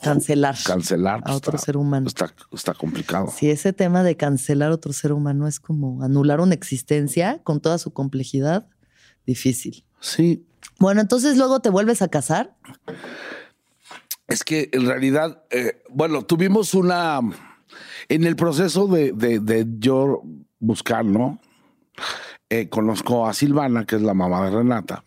cancelar, 0.01 0.55
cancelar 0.63 1.19
a 1.19 1.23
pues, 1.23 1.35
otro 1.35 1.57
ser 1.57 1.77
humano. 1.77 2.07
Está, 2.07 2.33
está 2.51 2.73
complicado. 2.73 3.31
Sí, 3.35 3.49
ese 3.49 3.73
tema 3.73 4.03
de 4.03 4.17
cancelar 4.17 4.71
a 4.71 4.75
otro 4.75 4.93
ser 4.93 5.13
humano 5.13 5.47
es 5.47 5.59
como 5.59 6.03
anular 6.03 6.39
una 6.39 6.53
existencia 6.53 7.41
con 7.43 7.61
toda 7.61 7.77
su 7.77 7.91
complejidad, 7.91 8.67
difícil. 9.25 9.83
Sí. 9.99 10.45
Bueno, 10.79 11.01
entonces 11.01 11.37
luego 11.37 11.59
te 11.59 11.69
vuelves 11.69 12.01
a 12.01 12.07
casar. 12.07 12.55
Es 14.27 14.43
que 14.43 14.69
en 14.71 14.85
realidad, 14.85 15.43
eh, 15.49 15.81
bueno, 15.89 16.23
tuvimos 16.23 16.73
una. 16.73 17.19
En 18.09 18.25
el 18.25 18.35
proceso 18.35 18.87
de, 18.87 19.11
de, 19.11 19.65
yo 19.79 20.23
buscar, 20.59 21.05
¿no? 21.05 21.39
Eh, 22.49 22.67
conozco 22.67 23.25
a 23.25 23.33
Silvana, 23.33 23.85
que 23.85 23.95
es 23.95 24.01
la 24.01 24.13
mamá 24.13 24.43
de 24.45 24.51
Renata 24.51 25.03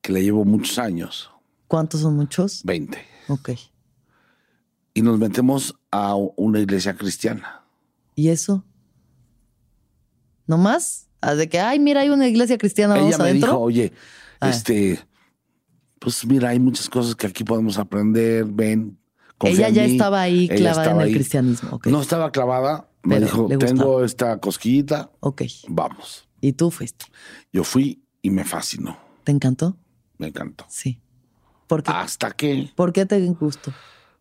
que 0.00 0.12
le 0.12 0.22
llevo 0.22 0.44
muchos 0.44 0.78
años. 0.78 1.30
¿Cuántos 1.66 2.00
son 2.00 2.16
muchos? 2.16 2.62
Veinte. 2.64 2.98
Ok. 3.28 3.50
Y 4.94 5.02
nos 5.02 5.18
metemos 5.18 5.74
a 5.90 6.14
una 6.14 6.60
iglesia 6.60 6.96
cristiana. 6.96 7.62
¿Y 8.14 8.28
eso? 8.28 8.64
¿No 10.46 10.58
más? 10.58 11.08
De 11.36 11.48
que, 11.48 11.60
ay, 11.60 11.78
mira, 11.78 12.00
hay 12.00 12.10
una 12.10 12.26
iglesia 12.26 12.58
cristiana, 12.58 12.94
vamos 12.94 13.14
Ella 13.14 13.24
me 13.24 13.32
dijo, 13.32 13.58
oye, 13.58 13.92
ah. 14.40 14.50
este, 14.50 14.98
pues 15.98 16.24
mira, 16.26 16.50
hay 16.50 16.58
muchas 16.58 16.88
cosas 16.88 17.14
que 17.14 17.26
aquí 17.26 17.44
podemos 17.44 17.78
aprender, 17.78 18.44
ven. 18.44 18.98
Ella 19.40 19.68
ya 19.68 19.84
estaba 19.84 20.20
ahí 20.20 20.48
clavada 20.48 20.90
en 20.90 21.00
el 21.00 21.12
cristianismo. 21.12 21.80
No 21.84 22.00
estaba 22.00 22.32
clavada, 22.32 22.88
me 23.02 23.20
dijo, 23.20 23.48
tengo 23.58 24.04
esta 24.04 24.38
cosquillita. 24.38 25.10
Ok. 25.20 25.42
Vamos. 25.68 26.28
¿Y 26.40 26.52
tú 26.52 26.70
fuiste? 26.70 27.06
Yo 27.52 27.64
fui 27.64 28.02
y 28.22 28.30
me 28.30 28.44
fascinó. 28.44 28.98
¿Te 29.24 29.32
encantó? 29.32 29.76
Me 30.18 30.28
encantó. 30.28 30.66
Sí. 30.68 31.00
¿Por 31.68 31.82
qué? 31.82 31.92
¿Hasta 31.92 32.30
qué? 32.32 32.70
¿Por 32.74 32.92
qué 32.92 33.06
te 33.06 33.24
gustó? 33.28 33.72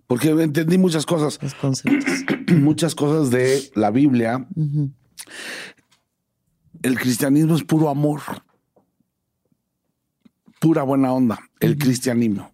Porque 0.06 0.30
entendí 0.30 0.78
muchas 0.78 1.06
cosas. 1.06 1.40
Los 1.42 1.56
conceptos. 1.56 2.04
muchas 2.56 2.94
cosas 2.94 3.32
de 3.32 3.72
la 3.74 3.90
Biblia. 3.90 4.48
El 6.82 7.00
cristianismo 7.00 7.56
es 7.56 7.64
puro 7.64 7.90
amor. 7.90 8.22
Pura 10.60 10.84
buena 10.84 11.12
onda. 11.12 11.40
El 11.60 11.78
cristianismo. 11.78 12.52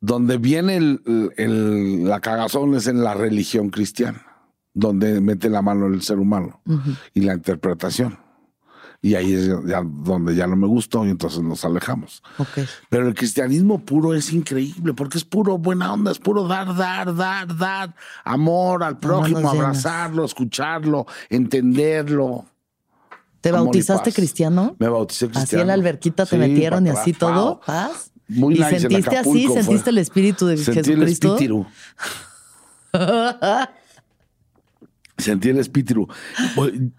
Donde 0.00 0.38
viene 0.38 0.76
el, 0.76 2.04
la 2.04 2.20
cagazón 2.20 2.74
es 2.74 2.88
en 2.88 3.02
la 3.02 3.14
religión 3.14 3.70
cristiana. 3.70 4.24
Donde 4.74 5.20
mete 5.20 5.48
la 5.48 5.62
mano 5.62 5.86
el 5.86 6.02
ser 6.02 6.18
humano 6.18 6.60
y 7.14 7.20
la 7.22 7.34
interpretación. 7.34 8.18
Y 9.00 9.14
ahí 9.14 9.32
es 9.32 9.46
ya 9.64 9.82
donde 9.84 10.34
ya 10.34 10.48
no 10.48 10.56
me 10.56 10.66
gustó 10.66 11.06
y 11.06 11.10
entonces 11.10 11.40
nos 11.40 11.64
alejamos. 11.64 12.22
Pero 12.88 13.06
el 13.06 13.14
cristianismo 13.14 13.78
puro 13.78 14.12
es 14.12 14.32
increíble 14.32 14.92
porque 14.92 15.18
es 15.18 15.24
puro 15.24 15.56
buena 15.56 15.92
onda, 15.92 16.10
es 16.10 16.18
puro 16.18 16.48
dar, 16.48 16.74
dar, 16.74 17.14
dar, 17.14 17.56
dar, 17.56 17.94
amor 18.24 18.82
al 18.82 18.98
prójimo, 18.98 19.48
abrazarlo, 19.48 20.24
escucharlo, 20.24 21.06
entenderlo. 21.30 22.46
¿Te 23.40 23.52
bautizaste 23.52 24.12
cristiano? 24.12 24.74
Me 24.80 24.88
bauticé 24.88 25.26
cristiano. 25.26 25.44
Así 25.44 25.56
en 25.60 25.68
la 25.68 25.74
alberquita 25.74 26.26
te 26.26 26.36
metieron 26.36 26.84
y 26.86 26.90
así 26.90 27.12
todo. 27.12 27.60
¿Paz? 27.64 28.10
Muy 28.26 28.54
¿Y 28.54 28.64
sentiste 28.64 29.16
así? 29.16 29.48
¿Sentiste 29.48 29.90
el 29.90 29.98
espíritu 29.98 30.46
de 30.46 30.56
Sentí 30.56 30.90
Jesucristo? 30.90 31.38
El 31.38 31.42
espíritu. 31.44 31.66
Sentí 35.18 35.48
el 35.48 35.58
espíritu. 35.58 36.08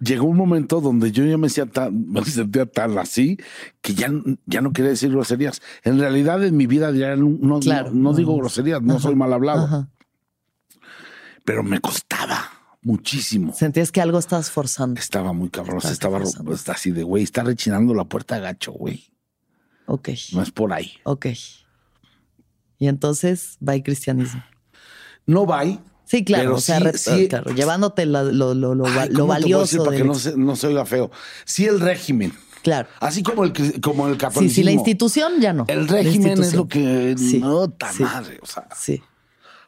Llegó 0.02 0.26
un 0.26 0.36
momento 0.36 0.82
donde 0.82 1.12
yo 1.12 1.24
ya 1.24 1.38
me, 1.38 1.48
sentía 1.50 2.66
tan, 2.66 2.98
así 2.98 3.38
que 3.82 3.94
ya, 3.94 4.12
ya 4.46 4.60
no 4.60 4.74
quería 4.74 4.92
decir 4.92 5.10
groserías. 5.10 5.62
En 5.84 6.00
realidad, 6.00 6.44
en 6.44 6.58
mi 6.58 6.68
vida 6.68 6.92
ya 6.92 7.16
no, 7.16 7.60
no, 7.94 8.14
digo 8.14 8.36
groserías, 8.36 8.82
no 8.82 9.00
soy 9.00 9.16
mal 9.16 9.32
hablado. 9.32 9.88
Pero 11.46 11.64
me 11.64 11.80
costaba 11.80 12.52
muchísimo. 12.82 13.54
Sentías 13.54 13.92
que 13.92 14.02
algo 14.02 14.20
estabas 14.20 14.52
forzando. 14.52 15.00
Estaba 15.00 15.32
muy 15.32 15.50
cabrón. 15.50 15.80
Estaba 15.84 16.20
así 16.68 16.92
de, 16.92 17.04
güey, 17.04 17.24
está 17.24 17.44
rechinando 17.44 17.94
la 17.94 18.04
puerta 18.04 18.38
gacho, 18.40 18.74
güey. 18.74 19.14
Ok. 19.86 20.10
No 20.34 20.44
es 20.44 20.52
por 20.52 20.74
ahí. 20.74 20.92
Ok. 21.04 21.28
Y 22.80 22.88
entonces, 22.88 23.58
va 23.66 23.76
el 23.76 23.84
cristianismo. 23.84 24.44
No 25.26 25.46
va 25.46 25.64
Sí, 26.10 26.24
claro, 26.26 26.56
o 26.56 26.60
sea, 26.60 26.80
claro, 27.30 27.54
llevándote 27.54 28.08
lo, 28.08 28.24
lo, 28.32 28.56
lo, 28.56 28.74
lo 28.74 29.28
valioso. 29.28 29.86
Para 29.86 29.96
que 29.96 30.04
no 30.04 30.16
se, 30.16 30.36
no 30.36 30.56
se 30.56 30.66
oiga 30.66 30.84
feo. 30.84 31.12
Sí, 31.46 31.68
el 31.68 31.80
régimen. 31.80 32.34
Claro. 32.64 32.90
Así 33.00 33.22
como 33.22 33.44
el, 33.44 33.54
como 33.80 34.08
el 34.08 34.18
catolicismo. 34.18 34.50
Sí, 34.50 34.56
sí, 34.56 34.64
la 34.64 34.72
institución 34.72 35.34
ya 35.40 35.54
no. 35.54 35.66
El 35.68 35.88
régimen 35.88 36.42
es 36.42 36.56
lo 36.56 36.68
que 36.68 37.16
no 37.40 37.70
tan 37.70 37.96
madre. 38.00 38.40
O 38.42 38.48
sea, 38.48 38.68
sí. 38.76 39.04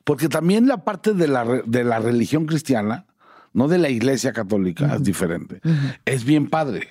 Porque 0.04 0.30
también 0.30 0.68
la 0.68 0.84
parte 0.84 1.14
de 1.14 1.28
la, 1.28 1.46
de 1.64 1.84
la 1.84 2.00
religión 2.00 2.48
cristiana, 2.48 3.06
no 3.54 3.68
de 3.68 3.78
la 3.78 3.90
iglesia 3.90 4.34
católica, 4.34 4.96
es 4.96 5.04
diferente. 5.04 5.62
Es 6.06 6.24
bien 6.24 6.50
padre. 6.50 6.88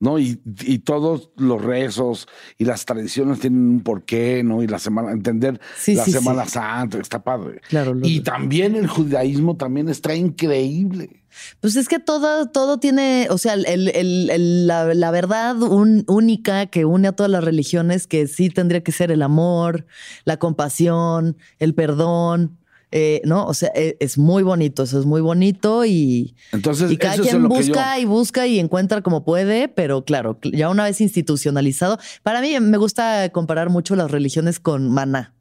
¿No? 0.00 0.18
Y, 0.18 0.36
todos 0.84 1.30
los 1.36 1.62
rezos 1.62 2.28
y 2.58 2.64
las 2.64 2.84
tradiciones 2.84 3.40
tienen 3.40 3.68
un 3.68 3.80
porqué, 3.80 4.42
¿no? 4.44 4.62
Y 4.62 4.66
la 4.66 4.78
semana, 4.78 5.12
entender 5.12 5.60
la 5.86 6.04
Semana 6.04 6.46
Santa, 6.46 6.98
está 6.98 7.22
padre. 7.22 7.60
Claro. 7.68 7.96
y 8.02 8.20
también 8.20 8.76
el 8.76 8.86
judaísmo 8.86 9.56
también 9.56 9.88
está 9.88 10.14
increíble. 10.14 11.24
Pues 11.60 11.76
es 11.76 11.88
que 11.88 11.98
todo, 11.98 12.46
todo 12.50 12.78
tiene, 12.78 13.26
o 13.30 13.38
sea, 13.38 13.56
la, 13.56 15.10
verdad 15.10 15.56
única 15.60 16.66
que 16.66 16.84
une 16.84 17.08
a 17.08 17.12
todas 17.12 17.30
las 17.30 17.44
religiones, 17.44 18.06
que 18.06 18.26
sí 18.26 18.50
tendría 18.50 18.82
que 18.82 18.92
ser 18.92 19.10
el 19.10 19.22
amor, 19.22 19.86
la 20.24 20.38
compasión, 20.38 21.36
el 21.58 21.74
perdón, 21.74 22.58
eh, 22.90 23.20
¿no? 23.24 23.46
O 23.46 23.54
sea, 23.54 23.70
e, 23.74 23.96
es, 24.00 24.18
muy 24.18 24.42
bonito, 24.42 24.82
eso 24.82 24.98
es 24.98 25.06
muy 25.06 25.20
bonito 25.20 25.84
y, 25.84 26.36
Entonces, 26.52 26.90
y 26.90 26.96
cada 26.96 27.16
quien 27.16 27.48
busca 27.48 27.98
y 27.98 28.04
busca 28.04 28.46
y 28.46 28.58
encuentra 28.58 29.02
como 29.02 29.24
puede, 29.24 29.68
pero 29.68 30.04
claro, 30.04 30.38
ya 30.42 30.68
una 30.68 30.84
vez 30.84 31.00
institucionalizado, 31.00 31.98
para 32.22 32.40
mí 32.40 32.58
me 32.60 32.78
gusta 32.78 33.28
comparar 33.30 33.70
mucho 33.70 33.96
las 33.96 34.10
religiones 34.10 34.60
con 34.60 34.88
maná. 34.88 35.34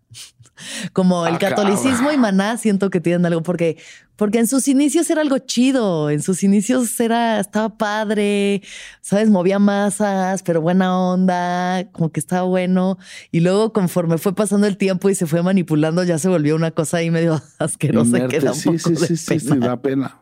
Como 0.94 1.26
el 1.26 1.36
ah, 1.36 1.40
catolicismo 1.40 2.12
y 2.12 2.18
maná 2.18 2.58
siento 2.58 2.90
que 2.90 3.02
tienen 3.02 3.26
algo 3.26 3.42
porque 3.42 3.78
porque 4.16 4.38
en 4.38 4.48
sus 4.48 4.68
inicios 4.68 5.10
era 5.10 5.22
algo 5.22 5.40
chido, 5.40 6.10
en 6.10 6.22
sus 6.22 6.44
inicios 6.44 7.00
era 7.00 7.40
estaba 7.40 7.78
padre, 7.78 8.62
sabes, 9.02 9.30
movía 9.30 9.58
masas, 9.58 10.44
pero 10.44 10.62
buena 10.62 10.98
onda, 10.98 11.90
como 11.92 12.12
que 12.12 12.20
estaba 12.20 12.44
bueno. 12.44 13.00
Y 13.32 13.40
luego 13.40 13.74
conforme 13.74 14.20
fue 14.20 14.36
pasando 14.36 14.68
el 14.68 14.78
tiempo 14.78 15.10
y 15.10 15.16
se 15.16 15.26
fue 15.26 15.42
manipulando 15.42 16.04
ya 16.04 16.20
se 16.20 16.30
volvió 16.30 16.56
una 16.56 16.72
cosa 16.72 16.98
ahí 16.98 17.10
medio 17.10 17.42
asquerosa 17.58 18.28
que 18.28 18.40
da 18.40 18.52
un 18.52 18.62
poco 18.62 18.78
sí, 18.78 18.96
sí, 18.96 19.18
sí, 19.18 19.40
sí, 19.40 19.60
da 19.60 19.82
pena. 19.82 20.20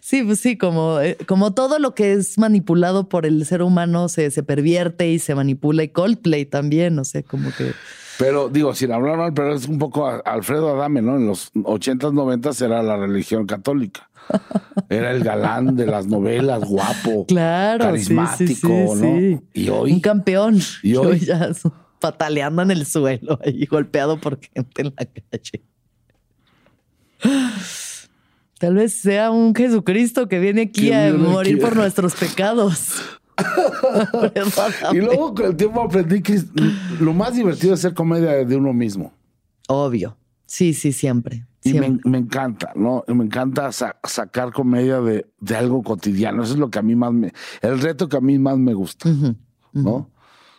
Sí, 0.00 0.22
pues 0.22 0.40
sí, 0.40 0.56
como, 0.56 1.00
eh, 1.00 1.16
como 1.26 1.54
todo 1.54 1.78
lo 1.78 1.94
que 1.94 2.12
es 2.12 2.36
manipulado 2.38 3.08
por 3.08 3.26
el 3.26 3.44
ser 3.46 3.62
humano 3.62 4.08
se, 4.08 4.30
se 4.30 4.42
pervierte 4.42 5.10
y 5.10 5.18
se 5.18 5.34
manipula 5.34 5.84
y 5.84 5.88
Coldplay 5.88 6.46
también, 6.46 6.98
o 6.98 7.04
sea, 7.04 7.22
como 7.22 7.50
que... 7.54 7.72
Pero 8.18 8.48
digo, 8.48 8.74
sin 8.74 8.92
hablar 8.92 9.16
mal, 9.16 9.32
pero 9.32 9.54
es 9.54 9.66
un 9.66 9.78
poco 9.78 10.08
Alfredo 10.24 10.74
Adame, 10.74 11.02
¿no? 11.02 11.16
En 11.16 11.26
los 11.26 11.52
80s, 11.54 12.12
90 12.12 12.50
era 12.64 12.82
la 12.82 12.96
religión 12.96 13.46
católica. 13.46 14.08
Era 14.88 15.10
el 15.10 15.24
galán 15.24 15.74
de 15.74 15.84
las 15.84 16.06
novelas, 16.06 16.64
guapo, 16.64 17.26
claro, 17.26 17.86
carismático, 17.86 18.68
¿no? 18.68 19.42
Y 19.52 19.68
hoy. 19.68 19.94
Un 19.94 20.00
campeón. 20.00 20.60
Y 20.82 20.94
hoy. 20.94 21.18
ya 21.18 21.50
pataleando 22.02 22.62
en 22.62 22.70
el 22.70 22.84
suelo 22.84 23.38
y 23.44 23.64
golpeado 23.66 24.20
por 24.20 24.38
gente 24.40 24.82
en 24.82 24.94
la 24.96 25.06
calle. 25.06 25.64
Tal 28.58 28.74
vez 28.74 28.92
sea 28.94 29.30
un 29.30 29.54
Jesucristo 29.54 30.28
que 30.28 30.38
viene 30.38 30.62
aquí 30.62 30.92
a 30.92 31.12
morir 31.12 31.58
por 31.58 31.74
nuestros 31.82 32.14
pecados. 32.14 33.00
Y 34.92 34.96
luego 34.96 35.34
con 35.34 35.46
el 35.46 35.56
tiempo 35.56 35.82
aprendí 35.82 36.22
que 36.22 36.40
lo 37.00 37.12
más 37.12 37.34
divertido 37.34 37.74
es 37.74 37.80
hacer 37.80 37.94
comedia 37.94 38.44
de 38.44 38.56
uno 38.56 38.72
mismo. 38.72 39.12
Obvio. 39.68 40.16
Sí, 40.46 40.74
sí, 40.74 40.92
siempre. 40.92 41.46
Y 41.64 41.74
me, 41.74 42.18
encanta, 42.18 42.72
¿no? 42.74 43.04
Me 43.06 43.24
encanta 43.24 43.70
sacar 43.70 44.52
comedia 44.52 45.00
de, 45.00 45.26
de, 45.38 45.56
algo 45.56 45.82
cotidiano. 45.82 46.42
Eso 46.42 46.54
es 46.54 46.58
lo 46.58 46.70
que 46.70 46.80
a 46.80 46.82
mí 46.82 46.96
más 46.96 47.12
me. 47.12 47.32
El 47.60 47.80
reto 47.80 48.08
que 48.08 48.16
a 48.16 48.20
mí 48.20 48.38
más 48.38 48.58
me 48.58 48.74
gusta, 48.74 49.08
¿no? 49.72 50.10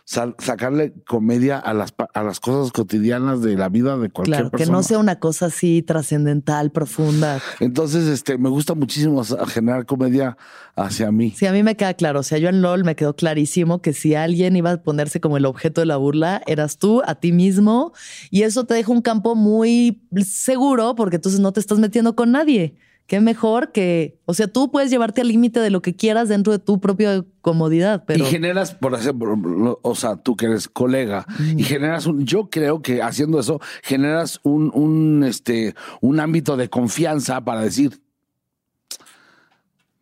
Sacarle 0.04 0.92
comedia 1.06 1.58
a 1.58 1.72
las, 1.72 1.94
a 2.12 2.22
las 2.22 2.38
cosas 2.38 2.72
cotidianas 2.72 3.40
de 3.40 3.56
la 3.56 3.70
vida 3.70 3.96
de 3.96 4.10
cualquier 4.10 4.50
claro, 4.50 4.50
Que 4.50 4.66
no 4.66 4.82
sea 4.82 4.98
una 4.98 5.18
cosa 5.18 5.46
así 5.46 5.82
trascendental, 5.82 6.70
profunda. 6.70 7.40
Entonces, 7.60 8.06
este, 8.08 8.36
me 8.36 8.50
gusta 8.50 8.74
muchísimo 8.74 9.24
generar 9.48 9.86
comedia 9.86 10.36
hacia 10.76 11.10
mí. 11.10 11.32
Sí, 11.34 11.46
a 11.46 11.52
mí 11.52 11.62
me 11.62 11.76
queda 11.76 11.94
claro. 11.94 12.20
O 12.20 12.22
sea, 12.22 12.36
yo 12.36 12.50
en 12.50 12.60
LOL 12.60 12.84
me 12.84 12.96
quedó 12.96 13.16
clarísimo 13.16 13.80
que 13.80 13.94
si 13.94 14.14
alguien 14.14 14.56
iba 14.56 14.72
a 14.72 14.82
ponerse 14.82 15.20
como 15.20 15.38
el 15.38 15.46
objeto 15.46 15.80
de 15.80 15.86
la 15.86 15.96
burla, 15.96 16.42
eras 16.46 16.76
tú, 16.78 17.02
a 17.06 17.14
ti 17.14 17.32
mismo. 17.32 17.92
Y 18.30 18.42
eso 18.42 18.64
te 18.64 18.74
deja 18.74 18.92
un 18.92 19.00
campo 19.02 19.34
muy 19.34 20.02
seguro 20.26 20.94
porque 20.94 21.16
entonces 21.16 21.40
no 21.40 21.52
te 21.52 21.60
estás 21.60 21.78
metiendo 21.78 22.14
con 22.14 22.30
nadie 22.30 22.76
qué 23.06 23.20
mejor 23.20 23.72
que, 23.72 24.18
o 24.24 24.34
sea, 24.34 24.48
tú 24.48 24.70
puedes 24.70 24.90
llevarte 24.90 25.20
al 25.20 25.28
límite 25.28 25.60
de 25.60 25.70
lo 25.70 25.82
que 25.82 25.94
quieras 25.94 26.28
dentro 26.28 26.52
de 26.52 26.58
tu 26.58 26.80
propia 26.80 27.24
comodidad, 27.42 28.04
pero... 28.06 28.24
Y 28.24 28.26
generas, 28.28 28.74
por 28.74 28.94
ejemplo, 28.94 29.78
o 29.82 29.94
sea, 29.94 30.16
tú 30.16 30.36
que 30.36 30.46
eres 30.46 30.68
colega, 30.68 31.26
y 31.56 31.62
generas 31.64 32.06
un, 32.06 32.24
yo 32.24 32.48
creo 32.48 32.80
que 32.80 33.02
haciendo 33.02 33.38
eso, 33.38 33.60
generas 33.82 34.40
un, 34.42 34.70
un, 34.74 35.24
este, 35.24 35.74
un 36.00 36.20
ámbito 36.20 36.56
de 36.56 36.70
confianza 36.70 37.44
para 37.44 37.60
decir, 37.60 38.00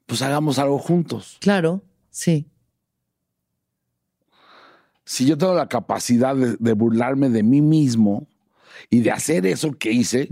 pues 0.07 0.23
hagamos 0.23 0.59
algo 0.59 0.79
juntos. 0.79 1.39
Claro, 1.41 1.83
sí. 2.11 2.47
Si 5.05 5.27
yo 5.27 5.37
tengo 5.37 5.55
la 5.55 5.69
capacidad 5.69 6.37
de, 6.37 6.73
burlarme 6.75 7.29
de 7.29 7.43
mí 7.43 7.61
mismo 7.61 8.29
y 8.89 9.01
de 9.01 9.11
hacer 9.11 9.45
eso 9.47 9.73
que 9.73 9.91
hice, 9.91 10.29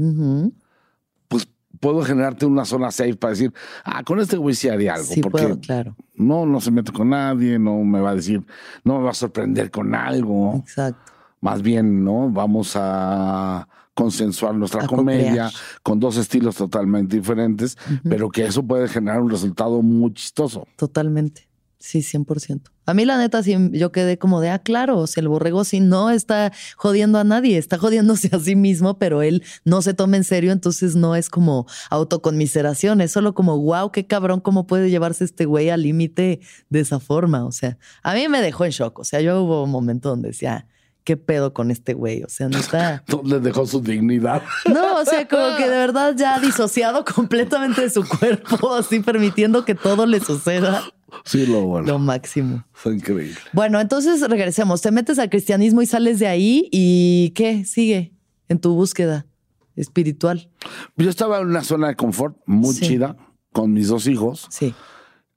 puedo 1.81 2.03
generarte 2.03 2.47
una 2.47 2.65
zona 2.65 2.91
safe 2.91 3.17
para 3.17 3.33
decir, 3.33 3.53
ah, 3.85 4.05
con 4.05 4.21
este 4.21 4.37
güey 4.37 4.55
sí 4.55 4.69
haría 4.69 4.95
algo. 4.95 5.07
Sí, 5.07 5.21
porque 5.21 5.59
claro. 5.61 5.97
No, 6.15 6.47
no 6.47 6.61
se 6.61 6.71
mete 6.71 6.93
con 6.93 7.11
nadie, 7.11 7.59
no 7.59 7.83
me 7.83 8.01
va 8.01 8.11
a 8.11 8.15
decir, 8.15 8.45
no 8.85 8.99
me 8.99 9.05
va 9.05 9.11
a 9.11 9.15
sorprender 9.15 9.71
con 9.71 9.95
algo. 9.95 10.57
Exacto. 10.57 11.13
Más 11.41 11.63
bien, 11.63 12.05
¿no? 12.05 12.31
Vamos 12.31 12.75
a 12.77 13.67
consensuar 13.95 14.55
nuestra 14.55 14.87
comedia 14.87 15.51
con 15.83 15.99
dos 15.99 16.17
estilos 16.17 16.57
totalmente 16.57 17.17
diferentes, 17.17 17.77
pero 18.03 18.31
que 18.31 18.45
eso 18.45 18.63
puede 18.63 18.89
generar 18.89 19.21
un 19.21 19.31
resultado 19.31 19.83
muy 19.83 20.13
chistoso. 20.13 20.67
Totalmente. 20.77 21.50
Sí, 21.83 22.03
100%. 22.03 22.71
A 22.85 22.93
mí 22.93 23.07
la 23.07 23.17
neta 23.17 23.43
sí, 23.43 23.57
yo 23.73 23.91
quedé 23.91 24.19
como 24.19 24.43
de, 24.43 24.51
ah, 24.51 24.59
claro, 24.59 24.99
o 24.99 25.07
sea, 25.07 25.23
el 25.23 25.29
borrego 25.29 25.65
sí 25.65 25.81
no 25.81 26.11
está 26.11 26.53
jodiendo 26.77 27.19
a 27.19 27.25
nadie, 27.25 27.57
está 27.57 27.79
jodiéndose 27.79 28.29
a 28.37 28.39
sí 28.39 28.55
mismo, 28.55 28.99
pero 28.99 29.23
él 29.23 29.43
no 29.65 29.81
se 29.81 29.95
toma 29.95 30.19
en 30.19 30.25
serio, 30.25 30.53
entonces 30.53 30.95
no 30.95 31.17
es 31.17 31.31
como 31.31 31.67
autoconmiseración, 31.89 33.01
es 33.01 33.13
solo 33.13 33.33
como, 33.33 33.59
wow, 33.59 33.91
qué 33.93 34.07
cabrón, 34.07 34.41
cómo 34.41 34.67
puede 34.67 34.91
llevarse 34.91 35.25
este 35.25 35.47
güey 35.47 35.71
al 35.71 35.83
límite 35.83 36.41
de 36.69 36.81
esa 36.81 37.01
forma. 37.01 37.47
O 37.47 37.53
sea, 37.53 37.79
a 38.03 38.13
mí 38.15 38.29
me 38.29 38.43
dejó 38.43 38.67
en 38.67 38.73
shock, 38.73 38.99
o 38.99 39.05
sea, 39.05 39.23
yo 39.23 39.43
hubo 39.43 39.65
un 39.65 39.71
momento 39.71 40.11
donde 40.11 40.29
decía, 40.29 40.67
¿qué 41.05 41.17
pedo 41.17 41.53
con 41.53 41.71
este 41.71 41.95
güey? 41.95 42.23
O 42.23 42.29
sea, 42.29 42.49
no 42.51 42.59
está. 42.59 43.05
Le 43.25 43.41
dejó 43.41 43.67
su 43.67 43.81
dignidad. 43.81 44.43
No, 44.73 45.01
o 45.01 45.05
sea, 45.05 45.27
como 45.29 45.57
que 45.57 45.65
de 45.65 45.77
verdad 45.77 46.15
ya 46.17 46.39
disociado 46.41 47.05
completamente 47.05 47.83
de 47.83 47.91
su 47.91 48.07
cuerpo, 48.07 48.75
así 48.79 49.01
permitiendo 49.01 49.65
que 49.65 49.75
todo 49.75 50.07
le 50.07 50.21
suceda. 50.21 50.83
Sí, 51.25 51.45
lo 51.47 51.63
bueno. 51.63 51.87
Lo 51.89 51.99
máximo. 51.99 52.65
Fue 52.73 52.95
increíble. 52.95 53.37
Bueno, 53.53 53.81
entonces 53.81 54.21
regresemos. 54.29 54.81
Te 54.81 54.91
metes 54.91 55.19
al 55.19 55.29
cristianismo 55.29 55.83
y 55.83 55.87
sales 55.87 56.19
de 56.19 56.29
ahí 56.29 56.69
y 56.71 57.33
¿qué 57.35 57.65
sigue 57.65 58.15
en 58.49 58.61
tu 58.61 58.75
búsqueda 58.75 59.27
espiritual? 59.75 60.51
Yo 60.97 61.11
estaba 61.11 61.41
en 61.41 61.49
una 61.49 61.65
zona 61.65 61.89
de 61.89 61.97
confort 61.97 62.37
muy 62.47 62.75
chida 62.75 63.17
con 63.53 63.73
mis 63.73 63.89
dos 63.89 64.07
hijos. 64.07 64.47
Sí. 64.51 64.75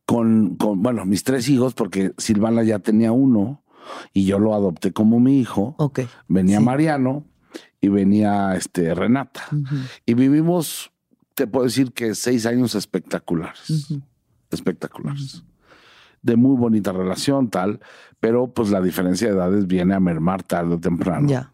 Con, 0.05 0.57
con, 0.57 0.83
bueno, 0.83 1.05
mis 1.05 1.23
tres 1.23 1.47
hijos, 1.49 1.73
porque 1.73 2.11
Silvana 2.17 2.61
ya 2.63 2.79
tenía 2.79 3.11
uno 3.11 3.62
y 4.13 4.25
yo 4.25 4.39
lo 4.39 4.53
adopté 4.53 4.93
como 4.93 5.19
mi 5.19 5.39
hijo. 5.39 5.75
Venía 6.27 6.59
Mariano 6.59 7.25
y 7.81 7.87
venía 7.89 8.55
este, 8.55 8.93
Renata. 8.93 9.43
Y 10.05 10.13
vivimos, 10.13 10.91
te 11.33 11.47
puedo 11.47 11.65
decir 11.65 11.91
que 11.91 12.15
seis 12.15 12.45
años 12.45 12.75
espectaculares. 12.75 13.87
Espectaculares 14.51 15.43
de 16.23 16.37
muy 16.37 16.57
bonita 16.57 16.91
relación, 16.91 17.49
tal, 17.49 17.81
pero 18.19 18.47
pues 18.47 18.71
la 18.71 18.81
diferencia 18.81 19.27
de 19.27 19.35
edades 19.35 19.67
viene 19.67 19.93
a 19.93 19.99
mermar 19.99 20.41
tarde 20.41 20.75
o 20.75 20.79
temprano. 20.79 21.27
Ya. 21.27 21.51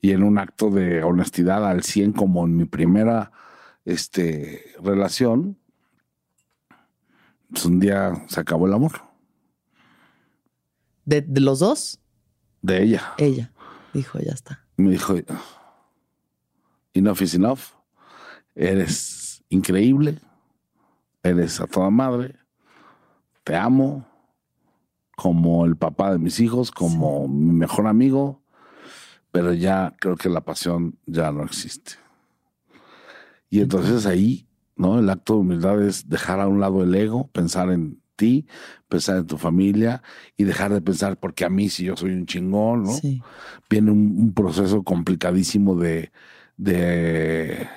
Y 0.00 0.10
en 0.10 0.24
un 0.24 0.38
acto 0.38 0.70
de 0.70 1.04
honestidad 1.04 1.68
al 1.68 1.84
100, 1.84 2.12
como 2.14 2.44
en 2.44 2.56
mi 2.56 2.64
primera 2.64 3.30
este, 3.84 4.64
relación, 4.82 5.58
pues 7.50 7.64
un 7.66 7.78
día 7.78 8.24
se 8.26 8.40
acabó 8.40 8.66
el 8.66 8.72
amor. 8.72 8.92
¿De, 11.04 11.24
los 11.40 11.58
dos? 11.58 12.00
De 12.60 12.82
ella. 12.82 13.14
Ella. 13.18 13.52
Dijo, 13.92 14.18
ya 14.18 14.32
está. 14.32 14.64
Me 14.76 14.90
dijo, 14.90 15.14
enough 16.94 17.22
is 17.22 17.34
enough. 17.34 17.60
Eres 18.54 19.42
increíble. 19.48 20.18
Eres 21.22 21.60
a 21.60 21.66
toda 21.66 21.90
madre 21.90 22.42
te 23.44 23.56
amo 23.56 24.06
como 25.16 25.64
el 25.66 25.76
papá 25.76 26.12
de 26.12 26.18
mis 26.18 26.40
hijos, 26.40 26.70
como 26.70 27.28
mi 27.28 27.52
mejor 27.52 27.86
amigo, 27.86 28.42
pero 29.30 29.52
ya 29.52 29.94
creo 30.00 30.16
que 30.16 30.28
la 30.28 30.42
pasión 30.42 30.98
ya 31.06 31.32
no 31.32 31.44
existe. 31.44 31.92
Y 33.50 33.60
entonces 33.60 34.06
ahí, 34.06 34.48
¿no? 34.76 34.98
El 34.98 35.10
acto 35.10 35.34
de 35.34 35.40
humildad 35.40 35.82
es 35.82 36.08
dejar 36.08 36.40
a 36.40 36.48
un 36.48 36.60
lado 36.60 36.82
el 36.82 36.94
ego, 36.94 37.28
pensar 37.28 37.70
en 37.70 38.01
ti, 38.16 38.46
pensar 38.88 39.16
en 39.16 39.26
tu 39.26 39.38
familia 39.38 40.02
y 40.36 40.44
dejar 40.44 40.72
de 40.72 40.80
pensar 40.80 41.18
porque 41.18 41.44
a 41.44 41.48
mí 41.48 41.68
si 41.68 41.84
yo 41.84 41.96
soy 41.96 42.12
un 42.12 42.26
chingón, 42.26 42.84
¿no? 42.84 42.92
Viene 43.68 43.90
un, 43.90 44.32
proceso 44.34 44.82
complicadísimo 44.82 45.76
de, 45.76 46.12
de 46.56 47.68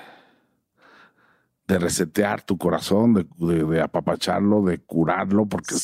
de 1.68 1.80
resetear 1.80 2.44
tu 2.44 2.58
corazón, 2.58 3.28
de, 3.38 3.82
apapacharlo, 3.82 4.62
de 4.64 4.80
curarlo, 4.80 5.48
porque 5.48 5.76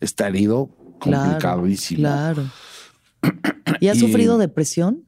está 0.00 0.28
herido, 0.28 0.70
complicadísimo. 0.98 2.00
Claro. 2.00 2.44
¿Y 3.80 3.88
has 3.88 3.98
sufrido 3.98 4.38
depresión? 4.38 5.04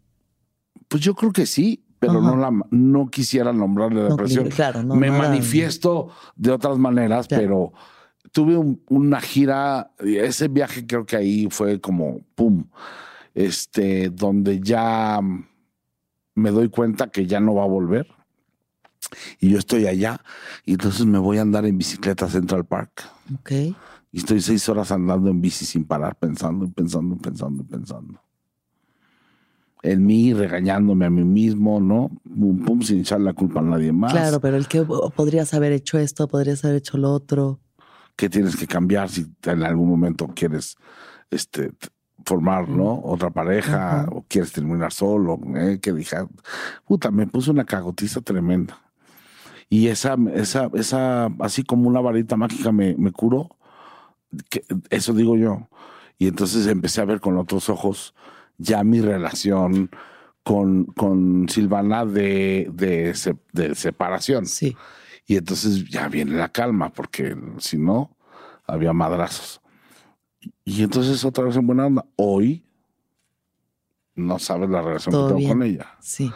Pues 0.88 1.02
yo 1.02 1.14
creo 1.14 1.32
que 1.32 1.46
sí, 1.46 1.84
pero 1.98 2.20
no, 2.20 2.36
la, 2.36 2.52
no 2.70 3.08
quisiera 3.08 3.52
nombrarle 3.52 4.02
depresión. 4.02 4.48
claro, 4.50 4.82
Me 4.82 5.10
manifiesto 5.10 6.10
de 6.36 6.52
otras 6.52 6.78
maneras, 6.78 7.26
pero 7.26 7.72
tuve 8.32 8.56
una 8.88 9.20
gira, 9.20 9.92
ese 9.98 10.48
viaje 10.48 10.86
creo 10.86 11.06
que 11.06 11.16
ahí 11.16 11.48
fue 11.50 11.80
como, 11.80 12.20
¡pum! 12.34 12.64
Este, 13.34 14.10
donde 14.10 14.60
ya 14.60 15.20
me 16.34 16.50
doy 16.50 16.68
cuenta 16.68 17.08
que 17.08 17.26
ya 17.26 17.40
no 17.40 17.54
va 17.54 17.64
a 17.64 17.68
volver 17.68 18.06
y 19.40 19.50
yo 19.50 19.58
estoy 19.58 19.86
allá 19.86 20.20
y 20.64 20.72
entonces 20.72 21.06
me 21.06 21.18
voy 21.18 21.38
a 21.38 21.42
andar 21.42 21.66
en 21.66 21.78
bicicleta 21.78 22.26
a 22.26 22.28
Central 22.28 22.64
Park. 22.64 23.02
Ok. 23.34 23.50
Y 24.12 24.18
estoy 24.18 24.40
seis 24.40 24.68
horas 24.68 24.92
andando 24.92 25.28
en 25.30 25.40
bici 25.40 25.64
sin 25.64 25.84
parar, 25.84 26.16
pensando, 26.16 26.70
pensando, 26.70 27.16
pensando, 27.16 27.64
pensando. 27.64 28.20
En 29.82 30.06
mí, 30.06 30.32
regañándome 30.32 31.04
a 31.04 31.10
mí 31.10 31.24
mismo, 31.24 31.78
¿no? 31.80 32.10
Pum, 32.22 32.64
pum, 32.64 32.80
sin 32.80 33.00
echar 33.00 33.20
la 33.20 33.34
culpa 33.34 33.60
a 33.60 33.64
nadie 33.64 33.92
más. 33.92 34.12
Claro, 34.12 34.40
pero 34.40 34.56
el 34.56 34.66
que 34.66 34.82
podrías 34.82 35.52
haber 35.52 35.72
hecho 35.72 35.98
esto, 35.98 36.28
podrías 36.28 36.64
haber 36.64 36.76
hecho 36.76 36.96
lo 36.96 37.12
otro. 37.12 37.60
¿Qué 38.16 38.28
tienes 38.28 38.56
que 38.56 38.66
cambiar 38.66 39.08
si 39.08 39.26
en 39.44 39.62
algún 39.62 39.88
momento 39.88 40.28
quieres 40.34 40.76
este, 41.30 41.72
formar, 42.24 42.68
¿no? 42.68 43.00
Otra 43.04 43.30
pareja 43.30 44.06
o 44.10 44.24
quieres 44.28 44.52
terminar 44.52 44.92
solo? 44.92 45.38
¿eh? 45.56 45.78
Que 45.80 45.92
dije, 45.92 46.16
puta, 46.86 47.10
me 47.10 47.26
puse 47.26 47.50
una 47.50 47.64
cagotiza 47.64 48.20
tremenda. 48.20 48.80
Y 49.68 49.88
esa, 49.88 50.16
esa, 50.34 50.70
esa, 50.74 51.26
así 51.40 51.64
como 51.64 51.88
una 51.88 52.00
varita 52.00 52.36
mágica 52.36 52.70
me, 52.70 52.94
me 52.96 53.10
curó. 53.12 53.56
Que, 54.48 54.62
eso 54.90 55.12
digo 55.12 55.36
yo. 55.36 55.68
Y 56.18 56.28
entonces 56.28 56.66
empecé 56.66 57.00
a 57.00 57.06
ver 57.06 57.20
con 57.20 57.36
otros 57.36 57.68
ojos 57.68 58.14
ya 58.58 58.84
mi 58.84 59.00
relación 59.00 59.90
con, 60.44 60.84
con 60.84 61.48
Silvana 61.48 62.04
de, 62.04 62.70
de, 62.72 63.14
de 63.52 63.74
separación. 63.74 64.46
Sí. 64.46 64.76
Y 65.26 65.36
entonces 65.36 65.88
ya 65.88 66.08
viene 66.08 66.32
la 66.32 66.50
calma, 66.50 66.90
porque 66.90 67.36
si 67.58 67.78
no, 67.78 68.16
había 68.66 68.92
madrazos. 68.92 69.60
Y 70.64 70.82
entonces 70.82 71.24
otra 71.24 71.44
vez 71.44 71.56
en 71.56 71.66
buena 71.66 71.86
onda. 71.86 72.04
Hoy 72.16 72.64
no 74.14 74.38
sabes 74.38 74.70
la 74.70 74.82
relación 74.82 75.14
que 75.14 75.34
tengo 75.34 75.48
con 75.48 75.62
ella. 75.62 75.86
Sí. 76.00 76.30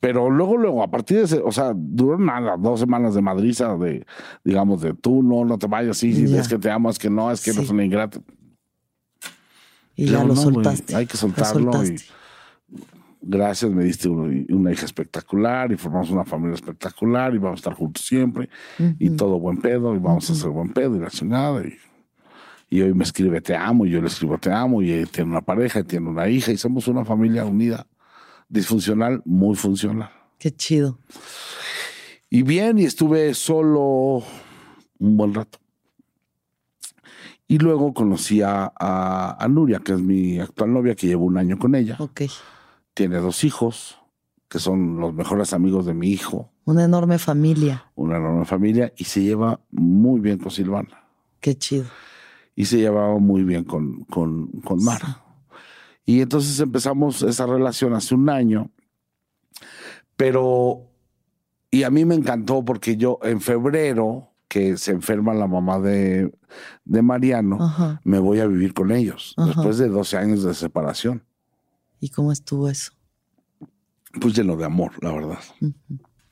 Pero 0.00 0.30
luego, 0.30 0.56
luego, 0.56 0.82
a 0.82 0.90
partir 0.90 1.18
de 1.18 1.24
ese, 1.24 1.38
o 1.38 1.52
sea, 1.52 1.72
duró 1.76 2.18
nada, 2.18 2.56
dos 2.58 2.80
semanas 2.80 3.14
de 3.14 3.22
madriza, 3.22 3.76
de, 3.76 4.04
digamos, 4.42 4.80
de 4.80 4.94
tú 4.94 5.22
no, 5.22 5.44
no 5.44 5.58
te 5.58 5.68
vayas, 5.68 5.98
sí, 5.98 6.24
es 6.34 6.48
que 6.48 6.58
te 6.58 6.70
amo, 6.72 6.90
es 6.90 6.98
que 6.98 7.08
no, 7.08 7.30
es 7.30 7.40
que 7.40 7.50
eres 7.50 7.70
una 7.70 7.84
ingrata. 7.84 8.20
Y 9.94 10.06
ya 10.06 10.24
lo 10.24 10.34
soltaste. 10.34 10.96
hay 10.96 11.06
que 11.06 11.16
soltarlo. 11.16 11.70
Y 11.84 11.96
gracias, 13.22 13.70
me 13.70 13.84
diste 13.84 14.08
una 14.08 14.72
hija 14.72 14.84
espectacular 14.84 15.72
y 15.72 15.76
formamos 15.76 16.10
una 16.10 16.24
familia 16.24 16.54
espectacular 16.54 17.34
y 17.34 17.38
vamos 17.38 17.58
a 17.58 17.60
estar 17.60 17.74
juntos 17.74 18.04
siempre. 18.04 18.48
Y 18.98 19.10
todo 19.10 19.38
buen 19.38 19.58
pedo 19.58 19.94
y 19.94 19.98
vamos 19.98 20.28
a 20.28 20.32
hacer 20.32 20.50
buen 20.50 20.72
pedo 20.72 20.96
y 20.96 21.00
la 21.00 21.08
chingada. 21.08 21.62
Y, 21.64 21.76
y 22.68 22.82
hoy 22.82 22.94
me 22.94 23.04
escribe 23.04 23.40
te 23.40 23.54
amo 23.54 23.86
y 23.86 23.90
yo 23.90 24.00
le 24.00 24.08
escribo 24.08 24.38
te 24.38 24.50
amo 24.50 24.82
y 24.82 25.04
tiene 25.06 25.30
una 25.30 25.42
pareja 25.42 25.80
y 25.80 25.84
tiene 25.84 26.08
una 26.08 26.28
hija 26.28 26.52
y 26.52 26.56
somos 26.56 26.88
una 26.88 27.04
familia 27.04 27.44
unida, 27.44 27.86
disfuncional, 28.48 29.22
muy 29.24 29.56
funcional. 29.56 30.10
Qué 30.38 30.50
chido. 30.50 30.98
Y 32.28 32.42
bien, 32.42 32.78
y 32.78 32.84
estuve 32.84 33.34
solo 33.34 34.22
un 34.98 35.16
buen 35.16 35.34
rato. 35.34 35.58
Y 37.46 37.58
luego 37.58 37.92
conocí 37.92 38.40
a, 38.40 38.72
a, 38.74 39.46
Nuria, 39.48 39.80
que 39.80 39.92
es 39.92 40.00
mi 40.00 40.38
actual 40.38 40.72
novia, 40.72 40.94
que 40.94 41.06
llevo 41.06 41.26
un 41.26 41.36
año 41.36 41.58
con 41.58 41.74
ella. 41.74 41.96
Ok. 41.98 42.22
Tiene 42.94 43.18
dos 43.18 43.44
hijos, 43.44 43.98
que 44.48 44.58
son 44.58 44.98
los 45.00 45.14
mejores 45.14 45.52
amigos 45.52 45.86
de 45.86 45.94
mi 45.94 46.08
hijo. 46.08 46.50
Una 46.64 46.84
enorme 46.84 47.18
familia. 47.18 47.90
Una 47.94 48.18
enorme 48.18 48.44
familia 48.44 48.92
y 48.96 49.04
se 49.04 49.22
lleva 49.22 49.60
muy 49.70 50.20
bien 50.20 50.38
con 50.38 50.50
Silvana. 50.50 51.04
Qué 51.40 51.56
chido. 51.56 51.86
Y 52.54 52.66
se 52.66 52.78
llevaba 52.78 53.18
muy 53.18 53.42
bien 53.44 53.64
con, 53.64 54.04
con, 54.04 54.48
con 54.60 54.84
Mara. 54.84 55.24
Y 56.04 56.20
entonces 56.20 56.58
empezamos 56.60 57.22
esa 57.22 57.46
relación 57.46 57.94
hace 57.94 58.14
un 58.14 58.28
año. 58.28 58.70
Pero, 60.16 60.90
y 61.70 61.84
a 61.84 61.90
mí 61.90 62.04
me 62.04 62.14
encantó 62.14 62.64
porque 62.64 62.96
yo 62.96 63.18
en 63.22 63.40
febrero, 63.40 64.28
que 64.48 64.76
se 64.76 64.92
enferma 64.92 65.32
la 65.32 65.46
mamá 65.46 65.80
de, 65.80 66.30
de 66.84 67.02
Mariano, 67.02 67.98
me 68.04 68.18
voy 68.18 68.40
a 68.40 68.46
vivir 68.46 68.74
con 68.74 68.92
ellos, 68.92 69.34
después 69.38 69.78
de 69.78 69.88
12 69.88 70.18
años 70.18 70.42
de 70.42 70.52
separación. 70.52 71.24
¿Y 72.02 72.08
cómo 72.08 72.32
estuvo 72.32 72.68
eso? 72.68 72.90
Pues 74.20 74.34
lleno 74.34 74.56
de 74.56 74.64
amor, 74.64 74.92
la 75.00 75.12
verdad. 75.12 75.38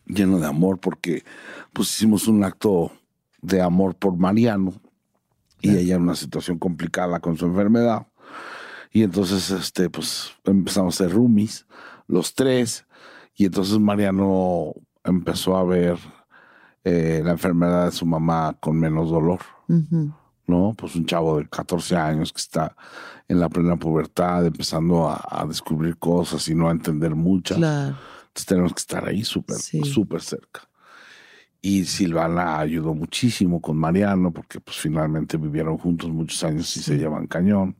Lleno 0.04 0.40
de 0.40 0.46
amor 0.46 0.80
porque 0.80 1.22
pues 1.72 1.94
hicimos 1.94 2.26
un 2.26 2.42
acto 2.42 2.90
de 3.40 3.62
amor 3.62 3.94
por 3.94 4.16
Mariano 4.16 4.74
y 5.60 5.70
ella 5.76 5.94
en 5.94 6.02
una 6.02 6.16
situación 6.16 6.58
complicada 6.58 7.20
con 7.20 7.36
su 7.36 7.46
enfermedad. 7.46 8.08
Y 8.90 9.04
entonces, 9.04 9.48
este, 9.52 9.88
pues 9.88 10.32
empezamos 10.42 11.00
a 11.00 11.04
ser 11.04 11.12
roomies, 11.14 11.68
los 12.08 12.34
tres. 12.34 12.84
Y 13.36 13.44
entonces 13.44 13.78
Mariano 13.78 14.74
empezó 15.04 15.56
a 15.56 15.62
ver 15.62 15.98
eh, 16.82 17.22
la 17.24 17.30
enfermedad 17.30 17.84
de 17.84 17.92
su 17.92 18.06
mamá 18.06 18.56
con 18.58 18.76
menos 18.76 19.08
dolor. 19.08 19.38
¿no? 20.48 20.74
Pues 20.76 20.96
un 20.96 21.06
chavo 21.06 21.38
de 21.38 21.48
14 21.48 21.96
años 21.96 22.32
que 22.32 22.40
está 22.40 22.74
en 23.30 23.38
la 23.38 23.48
plena 23.48 23.76
pubertad, 23.76 24.44
empezando 24.44 25.08
a, 25.08 25.46
descubrir 25.46 25.96
cosas 25.98 26.48
y 26.48 26.54
no 26.56 26.68
a 26.68 26.72
entender 26.72 27.14
muchas. 27.14 27.58
Entonces 27.58 28.44
tenemos 28.44 28.74
que 28.74 28.80
estar 28.80 29.06
ahí 29.08 29.22
súper, 29.22 29.56
súper 29.56 30.20
cerca. 30.20 30.68
Y 31.62 31.84
Silvana 31.84 32.58
ayudó 32.58 32.92
muchísimo 32.92 33.60
con 33.60 33.76
Mariano, 33.76 34.32
porque 34.32 34.58
pues 34.58 34.78
finalmente 34.78 35.36
vivieron 35.36 35.78
juntos 35.78 36.10
muchos 36.10 36.42
años 36.42 36.76
y 36.76 36.82
se 36.82 36.98
llevan 36.98 37.28
cañón. 37.28 37.76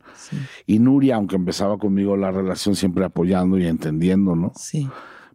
Y 0.66 0.78
Nuria, 0.78 1.16
aunque 1.16 1.34
empezaba 1.34 1.78
conmigo 1.78 2.16
la 2.16 2.30
relación, 2.30 2.76
siempre 2.76 3.04
apoyando 3.04 3.58
y 3.58 3.66
entendiendo, 3.66 4.36
¿no? 4.36 4.52
Sí. 4.54 4.88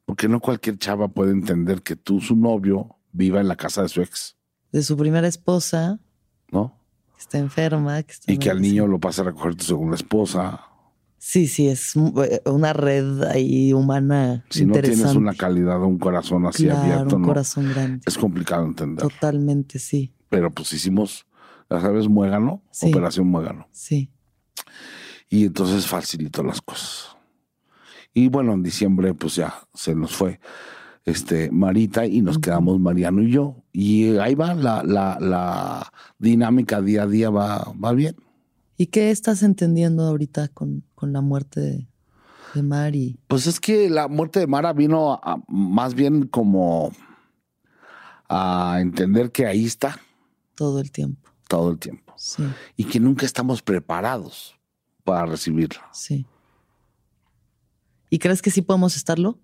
Porque 0.05 0.29
no 0.29 0.39
cualquier 0.39 0.77
chava 0.77 1.09
puede 1.09 1.33
entender 1.33 1.81
que 1.81 1.97
tú, 1.97 2.21
su 2.21 2.37
novio, 2.37 2.95
viva 3.11 3.41
en 3.41 3.49
la 3.49 3.57
casa 3.57 3.81
de 3.81 3.89
su 3.89 4.01
ex. 4.01 4.37
De 4.71 4.81
su 4.81 4.95
primera 4.95 5.27
esposa. 5.27 5.99
¿No? 6.53 6.84
Está 7.25 7.39
enferma. 7.39 8.03
y 8.27 8.37
que 8.37 8.49
al 8.49 8.61
niño 8.61 8.87
lo 8.87 8.99
pase 8.99 9.21
a 9.21 9.25
recoger 9.25 9.55
tu 9.55 9.65
segunda 9.65 9.95
esposa. 9.95 10.61
Sí, 11.17 11.47
sí, 11.47 11.67
es 11.67 11.95
eh, 11.95 12.41
una 12.45 12.71
red 12.73 13.23
ahí 13.23 13.73
humana. 13.73 14.45
Si 14.49 14.65
no 14.65 14.73
tienes 14.73 15.15
una 15.15 15.33
calidad, 15.33 15.81
un 15.81 15.97
corazón 15.97 16.45
así 16.45 16.69
abierto, 16.69 17.15
un 17.15 17.23
corazón 17.23 17.69
grande. 17.73 18.01
Es 18.05 18.17
complicado 18.17 18.63
entender. 18.65 19.07
Totalmente, 19.07 19.79
sí. 19.79 20.13
Pero 20.29 20.51
pues 20.51 20.71
hicimos, 20.73 21.25
ya 21.69 21.81
sabes, 21.81 22.07
muégano, 22.07 22.61
operación 22.81 23.27
muégano. 23.27 23.67
Sí. 23.71 24.11
Y 25.27 25.45
entonces 25.45 25.87
facilitó 25.87 26.43
las 26.43 26.61
cosas. 26.61 27.17
Y 28.13 28.29
bueno, 28.29 28.53
en 28.53 28.61
diciembre 28.61 29.13
pues 29.15 29.35
ya 29.35 29.67
se 29.73 29.95
nos 29.95 30.15
fue 30.15 30.39
este, 31.05 31.51
Marita 31.51 32.05
y 32.07 32.21
nos 32.21 32.39
quedamos 32.39 32.79
Mariano 32.79 33.21
y 33.21 33.31
yo. 33.31 33.63
Y 33.71 34.17
ahí 34.17 34.35
va, 34.35 34.53
la, 34.55 34.83
la, 34.83 35.17
la 35.19 35.91
dinámica 36.17 36.81
día 36.81 37.03
a 37.03 37.07
día 37.07 37.29
va, 37.29 37.71
va 37.81 37.93
bien. 37.93 38.15
¿Y 38.77 38.87
qué 38.87 39.11
estás 39.11 39.43
entendiendo 39.43 40.03
ahorita 40.03 40.49
con, 40.49 40.83
con 40.95 41.13
la 41.13 41.21
muerte 41.21 41.61
de, 41.61 41.87
de, 42.55 42.63
Mari? 42.63 43.19
Pues 43.27 43.47
es 43.47 43.59
que 43.59 43.89
la 43.89 44.07
muerte 44.07 44.39
de 44.39 44.47
Mara 44.47 44.73
vino 44.73 45.21
más 45.47 45.93
bien 45.93 46.27
como 46.27 46.91
a 48.27 48.79
entender 48.81 49.31
que 49.31 49.45
ahí 49.45 49.65
está. 49.65 49.99
Todo 50.55 50.79
el 50.79 50.91
tiempo. 50.91 51.29
Todo 51.47 51.71
el 51.71 51.79
tiempo. 51.79 52.13
Sí. 52.17 52.43
Y 52.75 52.85
que 52.85 52.99
nunca 52.99 53.25
estamos 53.25 53.61
preparados 53.61 54.55
para 55.03 55.25
recibirla. 55.27 55.87
Sí. 55.93 56.25
¿Y 58.09 58.19
crees 58.19 58.41
que 58.41 58.51
sí 58.51 58.61
podemos 58.61 58.95
estarlo? 58.95 59.39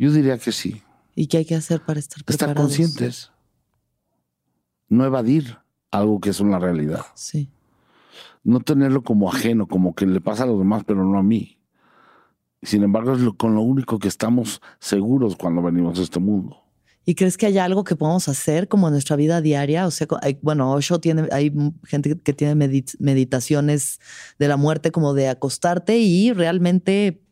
Yo 0.00 0.10
diría 0.10 0.38
que 0.38 0.50
sí. 0.50 0.82
¿Y 1.14 1.26
qué 1.26 1.36
hay 1.36 1.44
que 1.44 1.54
hacer 1.54 1.82
para 1.82 2.00
estar 2.00 2.24
preparados? 2.24 2.72
Estar 2.72 2.86
conscientes. 2.88 3.30
No 4.88 5.04
evadir 5.04 5.58
algo 5.90 6.20
que 6.20 6.30
es 6.30 6.40
una 6.40 6.58
realidad. 6.58 7.04
Sí. 7.14 7.50
No 8.42 8.60
tenerlo 8.60 9.02
como 9.02 9.30
ajeno, 9.30 9.68
como 9.68 9.94
que 9.94 10.06
le 10.06 10.22
pasa 10.22 10.44
a 10.44 10.46
los 10.46 10.58
demás, 10.58 10.84
pero 10.86 11.04
no 11.04 11.18
a 11.18 11.22
mí. 11.22 11.58
Sin 12.62 12.82
embargo, 12.82 13.12
es 13.12 13.20
con 13.36 13.54
lo 13.54 13.60
único 13.60 13.98
que 13.98 14.08
estamos 14.08 14.62
seguros 14.78 15.36
cuando 15.36 15.60
venimos 15.60 15.98
a 15.98 16.02
este 16.02 16.18
mundo. 16.18 16.56
¿Y 17.04 17.14
crees 17.14 17.36
que 17.36 17.44
hay 17.44 17.58
algo 17.58 17.84
que 17.84 17.94
podamos 17.94 18.26
hacer 18.30 18.68
como 18.68 18.88
en 18.88 18.94
nuestra 18.94 19.16
vida 19.16 19.42
diaria? 19.42 19.86
O 19.86 19.90
sea, 19.90 20.06
bueno, 20.40 20.72
Osho 20.72 20.98
tiene, 20.98 21.28
hay 21.30 21.52
gente 21.84 22.18
que 22.18 22.32
tiene 22.32 22.54
meditaciones 22.98 24.00
de 24.38 24.48
la 24.48 24.56
muerte, 24.56 24.92
como 24.92 25.12
de 25.12 25.28
acostarte 25.28 25.98
y 25.98 26.32
realmente 26.32 27.22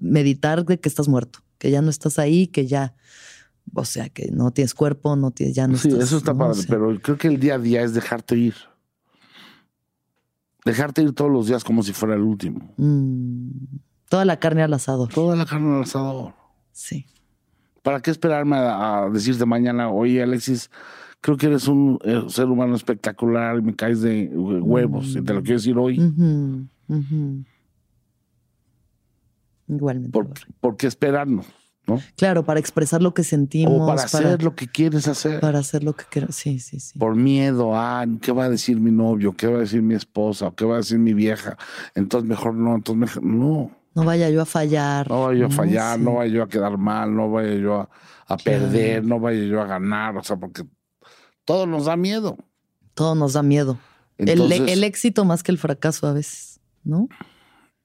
meditar 0.00 0.64
de 0.64 0.80
que 0.80 0.88
estás 0.88 1.06
muerto 1.06 1.40
que 1.66 1.72
ya 1.72 1.82
no 1.82 1.90
estás 1.90 2.20
ahí, 2.20 2.46
que 2.46 2.68
ya, 2.68 2.94
o 3.74 3.84
sea, 3.84 4.08
que 4.08 4.30
no 4.30 4.52
tienes 4.52 4.72
cuerpo, 4.72 5.16
no 5.16 5.32
tienes, 5.32 5.56
ya 5.56 5.66
no 5.66 5.76
sí, 5.76 5.88
eso 5.88 6.18
está 6.18 6.32
padre, 6.32 6.60
pero 6.68 6.96
creo 7.02 7.18
que 7.18 7.26
el 7.26 7.40
día 7.40 7.56
a 7.56 7.58
día 7.58 7.82
es 7.82 7.92
dejarte 7.92 8.36
ir. 8.36 8.54
Dejarte 10.64 11.02
ir 11.02 11.12
todos 11.12 11.28
los 11.28 11.48
días 11.48 11.64
como 11.64 11.82
si 11.82 11.92
fuera 11.92 12.14
el 12.14 12.20
último. 12.20 12.72
Mm, 12.76 13.50
toda 14.08 14.24
la 14.24 14.38
carne 14.38 14.62
al 14.62 14.74
asador. 14.74 15.12
Toda 15.12 15.34
la 15.34 15.44
carne 15.44 15.74
al 15.74 15.82
asador. 15.82 16.34
Sí. 16.70 17.04
¿Para 17.82 18.00
qué 18.00 18.12
esperarme 18.12 18.54
a, 18.56 19.08
decirte 19.12 19.44
mañana, 19.44 19.90
oye 19.90 20.22
Alexis, 20.22 20.70
creo 21.20 21.36
que 21.36 21.46
eres 21.46 21.66
un 21.66 21.98
eh, 22.04 22.22
ser 22.28 22.46
humano 22.46 22.76
espectacular 22.76 23.58
y 23.58 23.62
me 23.62 23.74
caes 23.74 24.02
de 24.02 24.28
huevos 24.28 25.16
y 25.16 25.22
te 25.22 25.34
lo 25.34 25.42
quiero 25.42 25.58
decir 25.58 25.76
hoy? 25.76 25.98
Igualmente. 29.68 30.18
¿Por, 30.60 30.76
qué 30.76 30.86
esperarnos? 30.86 31.46
¿no? 31.86 32.00
Claro, 32.16 32.44
para 32.44 32.60
expresar 32.60 33.02
lo 33.02 33.14
que 33.14 33.24
sentimos. 33.24 33.80
O 33.80 33.86
para, 33.86 34.02
hacer 34.02 34.42
lo 34.42 34.54
que 34.54 34.66
quieres 34.66 35.06
hacer. 35.08 35.40
Para 35.40 35.60
hacer 35.60 35.84
lo 35.84 35.94
que 35.94 36.04
quieres. 36.10 36.34
Sí, 36.36 36.58
sí, 36.58 36.80
sí. 36.80 36.98
Por 36.98 37.14
miedo 37.14 37.76
a 37.76 38.04
qué 38.20 38.32
va 38.32 38.44
a 38.44 38.50
decir 38.50 38.80
mi 38.80 38.90
novio, 38.90 39.32
qué 39.32 39.46
va 39.46 39.58
a 39.58 39.60
decir 39.60 39.82
mi 39.82 39.94
esposa, 39.94 40.52
qué 40.56 40.64
va 40.64 40.74
a 40.74 40.78
decir 40.78 40.98
mi 40.98 41.14
vieja. 41.14 41.56
Entonces 41.94 42.28
mejor 42.28 42.54
no, 42.54 42.74
entonces 42.74 43.22
no. 43.22 43.70
No 43.94 44.04
vaya 44.04 44.28
yo 44.30 44.42
a 44.42 44.46
fallar. 44.46 45.08
No 45.08 45.24
vaya 45.24 45.40
yo 45.40 45.46
a 45.46 45.50
fallar, 45.50 45.98
no 45.98 46.14
vaya 46.16 46.32
yo 46.32 46.42
a 46.42 46.48
quedar 46.48 46.76
mal, 46.76 47.14
no 47.14 47.30
vaya 47.30 47.54
yo 47.54 47.88
a, 48.26 48.36
perder, 48.36 49.04
no 49.04 49.18
vaya 49.20 49.42
yo 49.44 49.60
a 49.60 49.66
ganar. 49.66 50.16
O 50.16 50.22
sea, 50.22 50.36
porque 50.36 50.64
todo 51.44 51.66
nos 51.66 51.86
da 51.86 51.96
miedo. 51.96 52.36
Todo 52.94 53.14
nos 53.14 53.32
da 53.32 53.42
miedo. 53.42 53.78
el, 54.18 54.52
el 54.52 54.84
éxito 54.84 55.24
más 55.24 55.42
que 55.42 55.52
el 55.52 55.58
fracaso 55.58 56.06
a 56.06 56.12
veces, 56.12 56.60
¿no? 56.84 57.08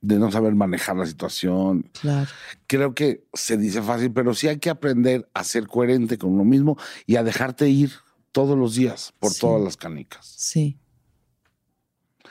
De 0.02 0.18
no 0.18 0.32
saber 0.32 0.56
manejar 0.56 0.98
la 0.98 1.06
situación. 1.06 1.90
Claro. 2.02 2.30
Creo 2.68 2.94
que 2.94 3.24
se 3.34 3.58
dice 3.58 3.82
fácil, 3.82 4.12
pero 4.12 4.34
sí 4.34 4.48
hay 4.48 4.58
que 4.58 4.70
aprender 4.70 5.30
a 5.34 5.44
ser 5.44 5.68
coherente 5.68 6.18
con 6.18 6.32
uno 6.32 6.44
mismo 6.44 6.78
y 7.06 7.16
a 7.16 7.24
dejarte 7.24 7.70
ir 7.70 7.92
todos 8.32 8.58
los 8.58 8.76
días 8.76 9.14
por 9.20 9.34
todas 9.34 9.62
las 9.62 9.78
canicas. 9.78 10.34
Sí. 10.38 10.80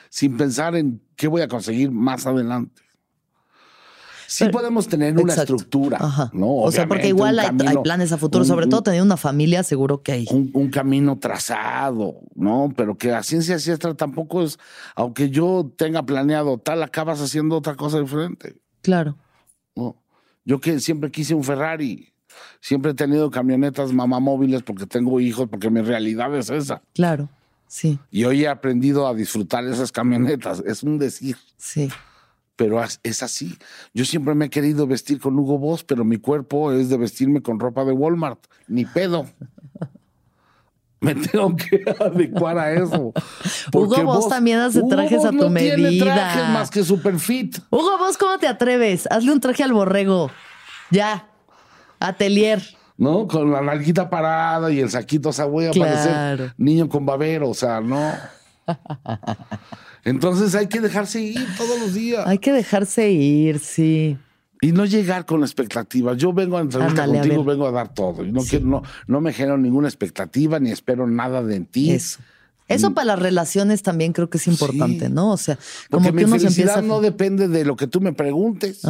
Sin 0.09 0.35
pensar 0.35 0.75
en 0.75 1.01
qué 1.15 1.27
voy 1.27 1.41
a 1.41 1.47
conseguir 1.47 1.91
más 1.91 2.25
adelante 2.25 2.80
sí 4.31 4.49
podemos 4.49 4.87
tener 4.87 5.17
una 5.17 5.33
estructura, 5.33 6.31
¿no? 6.33 6.55
o 6.55 6.71
sea, 6.71 6.87
porque 6.87 7.09
igual 7.09 7.37
hay, 7.39 7.49
planes 7.83 8.11
a 8.11 8.17
futuro, 8.17 8.45
sobre 8.45 8.67
todo 8.67 8.81
teniendo 8.81 9.05
una 9.05 9.17
familia, 9.17 9.63
seguro 9.63 10.01
que 10.01 10.11
hay. 10.13 10.27
Un, 10.31 10.69
camino 10.71 11.19
trazado, 11.19 12.21
¿no? 12.33 12.73
Pero 12.75 12.97
que 12.97 13.11
a 13.11 13.23
ciencia 13.23 13.59
cierta 13.59 13.93
tampoco 13.93 14.41
es, 14.43 14.57
aunque 14.95 15.29
yo 15.29 15.69
tenga 15.75 16.03
planeado 16.03 16.57
tal, 16.57 16.81
acabas 16.81 17.19
haciendo 17.21 17.57
otra 17.57 17.75
cosa 17.75 17.99
diferente. 17.99 18.55
Claro. 18.81 19.17
Yo 20.43 20.59
que 20.59 20.79
siempre 20.79 21.11
quise 21.11 21.35
un 21.35 21.43
Ferrari, 21.43 22.13
siempre 22.61 22.91
he 22.91 22.93
tenido 22.95 23.29
camionetas 23.29 23.91
mamá 23.91 24.19
móviles 24.19 24.63
porque 24.63 24.87
tengo 24.87 25.19
hijos, 25.19 25.47
porque 25.49 25.69
mi 25.69 25.81
realidad 25.81 26.35
es 26.35 26.49
esa. 26.49 26.81
Claro. 26.93 27.29
Sí. 27.67 27.99
Y 28.09 28.23
hoy 28.23 28.43
he 28.43 28.47
aprendido 28.47 29.07
a 29.07 29.13
disfrutar 29.13 29.65
esas 29.65 29.91
camionetas. 29.91 30.63
Es 30.65 30.83
un 30.83 30.97
decir. 30.97 31.37
Sí. 31.57 31.89
Pero 32.61 32.79
es 33.01 33.23
así. 33.23 33.57
Yo 33.91 34.05
siempre 34.05 34.35
me 34.35 34.45
he 34.45 34.49
querido 34.51 34.85
vestir 34.85 35.19
con 35.19 35.35
Hugo 35.39 35.57
Boss, 35.57 35.83
pero 35.83 36.05
mi 36.05 36.17
cuerpo 36.17 36.71
es 36.71 36.89
de 36.89 36.97
vestirme 36.97 37.41
con 37.41 37.59
ropa 37.59 37.83
de 37.85 37.91
Walmart. 37.91 38.39
Ni 38.67 38.85
pedo. 38.85 39.25
me 41.01 41.15
tengo 41.15 41.55
que 41.55 41.83
adecuar 41.99 42.59
a 42.59 42.71
eso. 42.71 43.13
Hugo, 43.73 44.03
vos, 44.03 44.29
también 44.29 44.59
hace 44.59 44.83
trajes 44.83 45.25
a 45.25 45.31
tu 45.31 45.37
no 45.37 45.49
medida. 45.49 45.75
Tiene 45.75 46.03
trajes 46.03 46.49
más 46.49 46.69
que 46.69 46.83
super 46.83 47.17
fit. 47.17 47.57
Hugo, 47.71 47.97
vos, 47.97 48.15
¿cómo 48.15 48.37
te 48.37 48.47
atreves? 48.47 49.07
Hazle 49.09 49.31
un 49.31 49.39
traje 49.39 49.63
al 49.63 49.73
borrego. 49.73 50.29
Ya. 50.91 51.29
Atelier. 51.99 52.61
¿No? 52.95 53.27
Con 53.27 53.51
la 53.51 53.61
nalguita 53.61 54.07
parada 54.07 54.71
y 54.71 54.81
el 54.81 54.91
saquito, 54.91 55.29
o 55.29 55.33
sea, 55.33 55.45
voy 55.45 55.65
a 55.65 55.71
parecer 55.71 56.53
niño 56.57 56.87
con 56.87 57.07
babero, 57.07 57.49
o 57.49 57.55
sea, 57.55 57.81
no. 57.81 58.13
Entonces 60.03 60.55
hay 60.55 60.67
que 60.67 60.79
dejarse 60.79 61.21
ir 61.21 61.47
todos 61.57 61.79
los 61.79 61.93
días. 61.93 62.25
Hay 62.27 62.39
que 62.39 62.51
dejarse 62.51 63.11
ir, 63.11 63.59
sí. 63.59 64.17
Y 64.61 64.71
no 64.71 64.85
llegar 64.85 65.25
con 65.25 65.41
expectativas. 65.41 66.17
Yo 66.17 66.33
vengo 66.33 66.57
a 66.57 66.61
entrevista 66.61 67.05
contigo, 67.05 67.43
vengo 67.43 67.67
a 67.67 67.71
dar 67.71 67.93
todo. 67.93 68.23
no, 68.23 68.41
no, 68.61 68.83
no 69.07 69.21
me 69.21 69.33
genero 69.33 69.57
ninguna 69.57 69.87
expectativa 69.87 70.59
ni 70.59 70.71
espero 70.71 71.07
nada 71.07 71.43
de 71.43 71.61
ti. 71.61 71.91
Eso. 71.91 72.19
Eso 72.67 72.91
mm. 72.91 72.93
para 72.93 73.05
las 73.05 73.19
relaciones 73.19 73.81
también 73.83 74.13
creo 74.13 74.29
que 74.29 74.37
es 74.37 74.47
importante, 74.47 75.09
¿no? 75.09 75.31
O 75.31 75.37
sea, 75.37 75.57
como 75.89 76.05
Porque 76.05 76.19
que 76.19 76.27
mi 76.27 76.39
felicidad 76.39 76.81
no 76.81 77.01
depende 77.01 77.47
de 77.47 77.65
lo 77.65 77.75
que 77.75 77.87
tú 77.87 78.01
me 78.01 78.13
preguntes. 78.13 78.81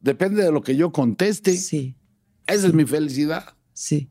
Depende 0.00 0.42
de 0.42 0.52
lo 0.52 0.62
que 0.62 0.76
yo 0.76 0.92
conteste. 0.92 1.56
Sí. 1.56 1.96
Esa 2.46 2.66
es 2.66 2.74
mi 2.74 2.84
felicidad. 2.84 3.54
Sí. 3.72 4.10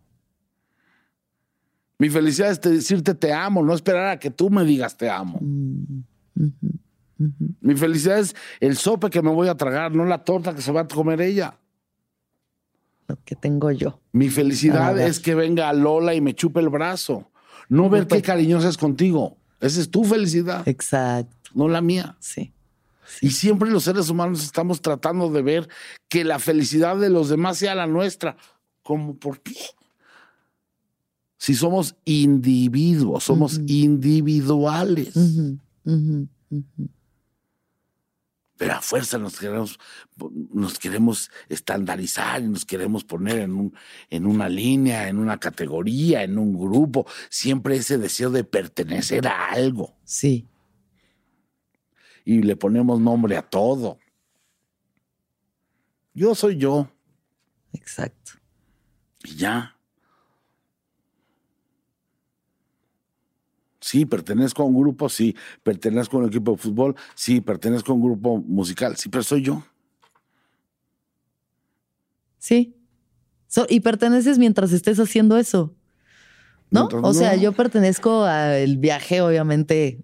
Mi 2.00 2.10
felicidad 2.10 2.52
es 2.52 2.60
decirte 2.60 3.14
te 3.14 3.32
amo, 3.32 3.64
no 3.64 3.74
esperar 3.74 4.08
a 4.08 4.20
que 4.20 4.30
tú 4.30 4.50
me 4.50 4.66
digas 4.66 4.98
te 4.98 5.10
amo. 5.10 5.40
Mm, 5.42 6.02
mi 7.62 7.76
felicidad 7.76 8.20
es 8.20 8.36
el 8.60 8.76
sope 8.78 9.10
que 9.10 9.22
me 9.22 9.32
voy 9.32 9.48
a 9.48 9.56
tragar, 9.56 9.94
no 9.94 10.06
la 10.06 10.24
torta 10.24 10.54
que 10.54 10.62
se 10.62 10.72
va 10.72 10.82
a 10.82 10.88
comer 10.88 11.22
ella. 11.22 11.58
Lo 13.08 13.18
que 13.24 13.36
tengo 13.36 13.72
yo. 13.72 14.00
Mi 14.12 14.30
felicidad 14.30 15.00
es 15.00 15.20
que 15.20 15.36
venga 15.36 15.72
Lola 15.74 16.16
y 16.16 16.22
me 16.22 16.34
chupe 16.34 16.60
el 16.60 16.70
brazo. 16.70 17.30
No 17.70 17.90
ver 17.90 18.08
qué 18.08 18.22
cariñosa 18.22 18.70
es 18.70 18.78
contigo. 18.78 19.38
Esa 19.60 19.80
es 19.80 19.90
tu 19.90 20.04
felicidad. 20.04 20.68
Exacto. 20.68 21.52
No 21.54 21.68
la 21.68 21.82
mía. 21.82 22.18
Sí. 22.20 22.52
Y 23.22 23.32
siempre 23.32 23.70
los 23.70 23.84
seres 23.84 24.10
humanos 24.10 24.44
estamos 24.44 24.82
tratando 24.82 25.30
de 25.30 25.42
ver 25.42 25.70
que 26.10 26.24
la 26.24 26.40
felicidad 26.40 26.98
de 26.98 27.10
los 27.10 27.30
demás 27.30 27.58
sea 27.58 27.76
la 27.76 27.88
nuestra. 27.88 28.36
¿Cómo? 28.82 29.16
¿Por 29.16 29.42
qué? 29.42 29.56
Si 31.38 31.56
somos 31.56 31.96
individuos, 32.06 33.26
somos 33.26 33.60
individuales. 33.68 35.14
Pero 38.58 38.74
a 38.74 38.82
fuerza 38.82 39.18
nos 39.18 39.40
queremos, 39.40 39.80
nos 40.54 40.80
queremos 40.80 41.32
estandarizar 41.50 42.42
y 42.42 42.48
nos 42.48 42.66
queremos 42.66 43.04
poner 43.04 43.40
en, 43.40 43.54
un, 43.56 43.76
en 44.10 44.26
una 44.26 44.48
línea, 44.48 45.10
en 45.10 45.18
una 45.18 45.40
categoría, 45.40 46.24
en 46.24 46.38
un 46.38 46.58
grupo. 46.58 47.06
Siempre 47.30 47.76
ese 47.76 47.98
deseo 47.98 48.30
de 48.30 48.44
pertenecer 48.44 49.28
a 49.28 49.50
algo. 49.52 49.98
Sí. 50.04 50.48
Y 52.24 52.44
le 52.44 52.56
ponemos 52.56 53.02
nombre 53.02 53.36
a 53.36 53.42
todo. 53.42 53.98
Yo 56.14 56.36
soy 56.36 56.58
yo. 56.58 56.90
Exacto. 57.74 58.34
Y 59.24 59.36
ya. 59.36 59.78
Sí, 63.84 64.06
pertenezco 64.06 64.64
a 64.64 64.66
un 64.66 64.80
grupo, 64.80 65.10
sí. 65.10 65.36
Pertenezco 65.62 66.16
a 66.16 66.22
un 66.22 66.28
equipo 66.28 66.54
de 66.54 66.58
fútbol, 66.58 66.96
sí. 67.16 67.42
Pertenezco 67.42 67.92
a 67.92 67.96
un 67.96 68.02
grupo 68.02 68.38
musical, 68.38 68.96
sí, 68.96 69.10
pero 69.10 69.24
soy 69.24 69.42
yo. 69.42 69.62
Sí. 72.40 72.78
y 73.68 73.82
perteneces 73.82 74.38
mientras 74.40 74.72
estés 74.72 75.02
haciendo 75.02 75.38
eso. 75.38 75.76
¿No? 76.72 76.88
o 77.04 77.14
sea, 77.14 77.36
yo 77.36 77.52
pertenezco 77.52 78.24
al 78.24 78.78
viaje, 78.78 79.20
obviamente. 79.20 80.00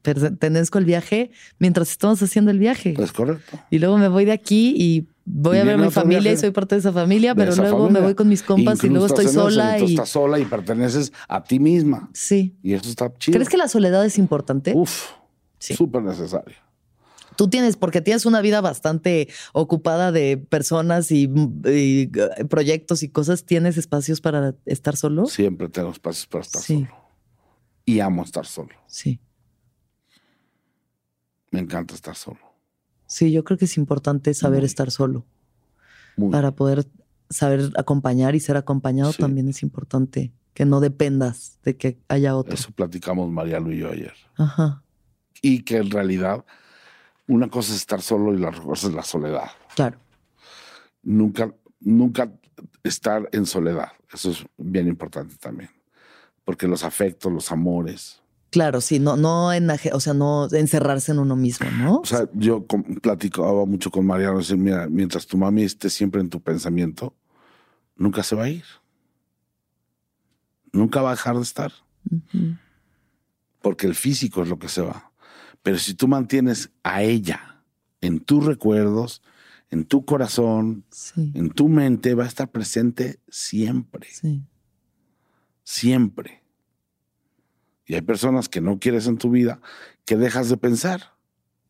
Pertenezco 0.00 0.78
al 0.78 0.86
viaje 0.86 1.30
mientras 1.58 1.90
estamos 1.90 2.22
haciendo 2.22 2.50
el 2.50 2.58
viaje. 2.58 2.94
Es 2.98 3.12
correcto. 3.12 3.60
Y 3.70 3.78
luego 3.78 3.98
me 3.98 4.08
voy 4.08 4.24
de 4.24 4.32
aquí 4.32 4.74
y 4.74 5.06
voy 5.32 5.58
a 5.58 5.64
ver 5.64 5.74
a 5.74 5.78
mi 5.78 5.90
familia 5.90 6.32
y 6.32 6.36
soy 6.36 6.50
parte 6.50 6.74
de 6.74 6.80
esa 6.80 6.92
familia, 6.92 7.34
pero 7.34 7.54
luego 7.54 7.90
me 7.90 8.00
voy 8.00 8.14
con 8.14 8.28
mis 8.28 8.42
compas 8.42 8.82
y 8.84 8.88
luego 8.88 9.06
estoy 9.06 9.28
sola. 9.28 9.78
Y, 9.78 9.92
estás 9.92 10.10
sola 10.10 10.38
y 10.38 10.44
perteneces 10.44 11.12
a 11.28 11.42
ti 11.42 11.58
misma. 11.58 12.10
Sí. 12.12 12.56
Y 12.62 12.74
eso 12.74 12.88
está 12.88 13.12
chido. 13.18 13.36
¿Crees 13.36 13.48
que 13.48 13.56
la 13.56 13.68
soledad 13.68 14.04
es 14.04 14.18
importante? 14.18 14.72
Uf, 14.74 15.10
súper 15.58 16.02
necesaria. 16.02 16.56
Tú 17.36 17.48
tienes, 17.48 17.76
porque 17.76 18.02
tienes 18.02 18.26
una 18.26 18.42
vida 18.42 18.60
bastante 18.60 19.28
ocupada 19.54 20.12
de 20.12 20.36
personas 20.36 21.10
y, 21.10 21.26
proyectos 22.48 23.02
y 23.02 23.08
cosas, 23.08 23.44
¿tienes 23.44 23.78
espacios 23.78 24.20
para 24.20 24.54
estar 24.66 24.96
solo? 24.96 25.26
Siempre 25.26 25.68
tengo 25.68 25.90
espacios 25.90 26.26
para 26.26 26.42
estar 26.42 26.60
solo. 26.60 26.88
Y 27.86 28.00
amo 28.00 28.24
estar 28.24 28.46
solo. 28.46 28.74
Sí. 28.86 29.20
Me 31.50 31.60
encanta 31.60 31.94
estar 31.94 32.14
solo. 32.14 32.49
Sí, 33.10 33.32
yo 33.32 33.42
creo 33.42 33.58
que 33.58 33.64
es 33.64 33.76
importante 33.76 34.32
saber 34.34 34.62
estar 34.62 34.92
solo. 34.92 35.26
Para 36.30 36.52
poder 36.52 36.86
saber 37.28 37.72
acompañar 37.76 38.36
y 38.36 38.40
ser 38.40 38.56
acompañado 38.56 39.12
también 39.12 39.48
es 39.48 39.64
importante 39.64 40.32
que 40.54 40.64
no 40.64 40.78
dependas 40.78 41.58
de 41.64 41.76
que 41.76 41.98
haya 42.06 42.36
otro. 42.36 42.54
Eso 42.54 42.70
platicamos 42.70 43.28
María 43.28 43.58
y 43.58 43.78
yo 43.78 43.90
ayer. 43.90 44.14
Ajá. 44.36 44.84
Y 45.42 45.62
que 45.62 45.78
en 45.78 45.90
realidad 45.90 46.44
una 47.26 47.48
cosa 47.48 47.72
es 47.72 47.80
estar 47.80 48.00
solo 48.00 48.32
y 48.32 48.38
la 48.38 48.50
otra 48.50 48.62
cosa 48.62 48.86
es 48.86 48.94
la 48.94 49.02
soledad. 49.02 49.50
Claro. 49.74 49.98
Nunca, 51.02 51.52
nunca 51.80 52.30
estar 52.84 53.28
en 53.32 53.44
soledad. 53.44 53.88
Eso 54.12 54.30
es 54.30 54.46
bien 54.56 54.86
importante 54.86 55.34
también. 55.36 55.70
Porque 56.44 56.68
los 56.68 56.84
afectos, 56.84 57.32
los 57.32 57.50
amores, 57.50 58.19
Claro, 58.50 58.80
sí, 58.80 58.98
no, 58.98 59.16
no 59.16 59.50
o 59.92 60.00
sea, 60.00 60.12
no 60.14 60.48
encerrarse 60.50 61.12
en 61.12 61.20
uno 61.20 61.36
mismo, 61.36 61.70
¿no? 61.70 61.98
O 61.98 62.04
sea, 62.04 62.28
yo 62.32 62.66
platicaba 63.00 63.64
mucho 63.64 63.90
con 63.90 64.04
Mariano, 64.04 64.38
decir, 64.38 64.56
mira, 64.56 64.88
mientras 64.88 65.26
tu 65.26 65.38
mami 65.38 65.62
esté 65.62 65.88
siempre 65.88 66.20
en 66.20 66.28
tu 66.28 66.40
pensamiento, 66.40 67.14
nunca 67.96 68.24
se 68.24 68.34
va 68.34 68.44
a 68.44 68.48
ir. 68.48 68.64
Nunca 70.72 71.00
va 71.00 71.10
a 71.10 71.14
dejar 71.14 71.36
de 71.36 71.42
estar. 71.42 71.72
Porque 73.62 73.86
el 73.86 73.94
físico 73.94 74.42
es 74.42 74.48
lo 74.48 74.58
que 74.58 74.68
se 74.68 74.82
va. 74.82 75.12
Pero 75.62 75.78
si 75.78 75.94
tú 75.94 76.08
mantienes 76.08 76.70
a 76.82 77.02
ella 77.02 77.62
en 78.00 78.20
tus 78.20 78.44
recuerdos, 78.44 79.22
en 79.70 79.84
tu 79.84 80.04
corazón, 80.04 80.84
en 81.16 81.50
tu 81.50 81.68
mente, 81.68 82.14
va 82.14 82.24
a 82.24 82.28
estar 82.28 82.50
presente 82.50 83.20
siempre. 83.28 84.08
Sí. 84.10 84.42
Siempre. 85.62 86.39
Y 87.90 87.96
hay 87.96 88.02
personas 88.02 88.48
que 88.48 88.60
no 88.60 88.78
quieres 88.78 89.08
en 89.08 89.18
tu 89.18 89.30
vida 89.30 89.60
que 90.04 90.16
dejas 90.16 90.48
de 90.48 90.56
pensar. 90.56 91.14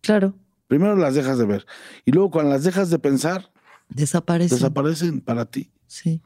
Claro. 0.03 0.35
Primero 0.67 0.95
las 0.95 1.15
dejas 1.15 1.39
de 1.39 1.47
ver. 1.47 1.65
Y 2.05 2.13
luego 2.13 2.31
cuando 2.31 2.51
las 2.51 2.63
dejas 2.63 2.91
de 2.91 2.99
pensar, 2.99 3.51
desaparecen. 3.89 4.59
Desaparecen 4.59 5.21
para 5.23 5.47
ti. 5.47 5.71
Sí. 5.87 6.21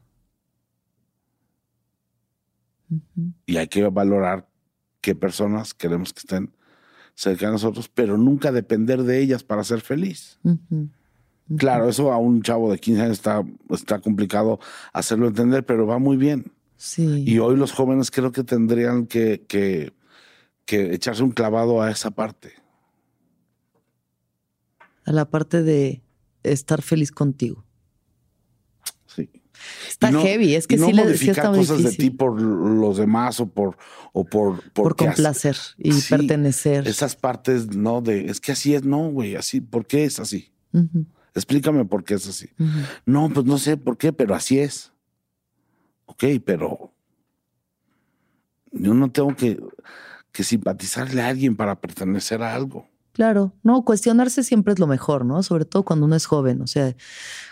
Y 3.47 3.57
hay 3.57 3.69
que 3.69 3.89
valorar 3.89 4.49
qué 5.01 5.15
personas 5.15 5.75
queremos 5.75 6.13
que 6.13 6.19
estén 6.19 6.51
cerca 7.15 7.47
de 7.47 7.53
nosotros, 7.53 7.89
pero 7.89 8.19
nunca 8.19 8.51
depender 8.51 9.05
de 9.05 9.21
ellas 9.21 9.45
para 9.45 9.63
ser 9.63 9.81
feliz. 9.81 10.41
Claro, 11.57 11.89
eso 11.89 12.13
a 12.13 12.19
un 12.19 12.43
chavo 12.43 12.73
de 12.73 12.81
15 12.81 13.01
años 13.01 13.13
está, 13.13 13.45
está 13.71 14.01
complicado 14.01 14.59
hacerlo 14.93 15.29
entender, 15.29 15.65
pero 15.65 15.87
va 15.87 16.01
muy 16.01 16.17
bien. 16.17 16.51
Y 16.99 17.39
hoy 17.39 17.57
los 17.57 17.73
jóvenes 17.73 18.11
creo 18.11 18.33
que 18.33 18.45
tendrían 18.45 19.07
que, 19.07 19.45
que, 19.47 19.93
echarse 20.69 21.23
un 21.23 21.31
clavado 21.31 21.83
a 21.83 21.91
esa 21.91 22.11
parte. 22.11 22.53
A 25.05 25.13
la 25.13 25.31
parte 25.31 25.63
de 25.63 26.03
estar 26.43 26.83
feliz 26.83 27.11
contigo. 27.11 27.65
Sí. 29.07 29.31
Está 29.89 30.11
heavy, 30.13 30.55
es 30.55 30.67
que 30.67 30.77
no 30.77 30.87
sí 30.87 30.95
modificar 30.95 31.53
cosas 31.53 31.83
de 31.83 31.93
ti 31.93 32.11
por 32.11 32.41
los 32.41 32.97
demás 32.97 33.41
o 33.41 33.47
por 33.47 33.77
o 34.13 34.25
por 34.25 34.63
por, 34.73 34.97
complacer 34.97 35.57
y 35.79 35.93
pertenecer. 36.03 36.87
Esas 36.87 37.17
partes 37.17 37.75
no 37.75 38.01
de 38.01 38.27
es 38.27 38.41
que 38.41 38.53
así 38.53 38.75
es, 38.75 38.85
no, 38.85 39.11
güey, 39.11 39.37
así, 39.37 39.61
¿por 39.61 39.87
qué 39.87 40.05
es 40.05 40.19
así? 40.21 40.53
Explícame 41.35 41.85
por 41.85 42.05
qué 42.05 42.15
es 42.15 42.29
así. 42.29 42.51
No, 43.07 43.31
pues 43.31 43.47
no 43.47 43.59
sé 43.59 43.77
por 43.77 43.97
qué, 43.97 44.13
pero 44.13 44.35
así 44.35 44.59
es. 44.59 44.94
Ok, 46.07 46.25
pero 46.45 46.93
yo 48.73 48.95
no 48.95 49.11
tengo 49.11 49.35
que, 49.35 49.61
que 50.33 50.45
simpatizarle 50.45 51.23
a 51.23 51.29
alguien 51.29 51.57
para 51.57 51.81
pertenecer 51.81 52.43
a 52.43 52.55
algo. 52.55 52.89
Claro, 53.15 53.53
no, 53.63 53.85
cuestionarse 53.85 54.43
siempre 54.43 54.73
es 54.73 54.81
lo 54.81 54.89
mejor, 54.89 55.25
¿no? 55.25 55.41
Sobre 55.45 55.65
todo 55.65 55.85
cuando 55.85 56.05
uno 56.07 56.17
es 56.17 56.27
joven, 56.27 56.61
o 56.61 56.67
sea, 56.67 56.97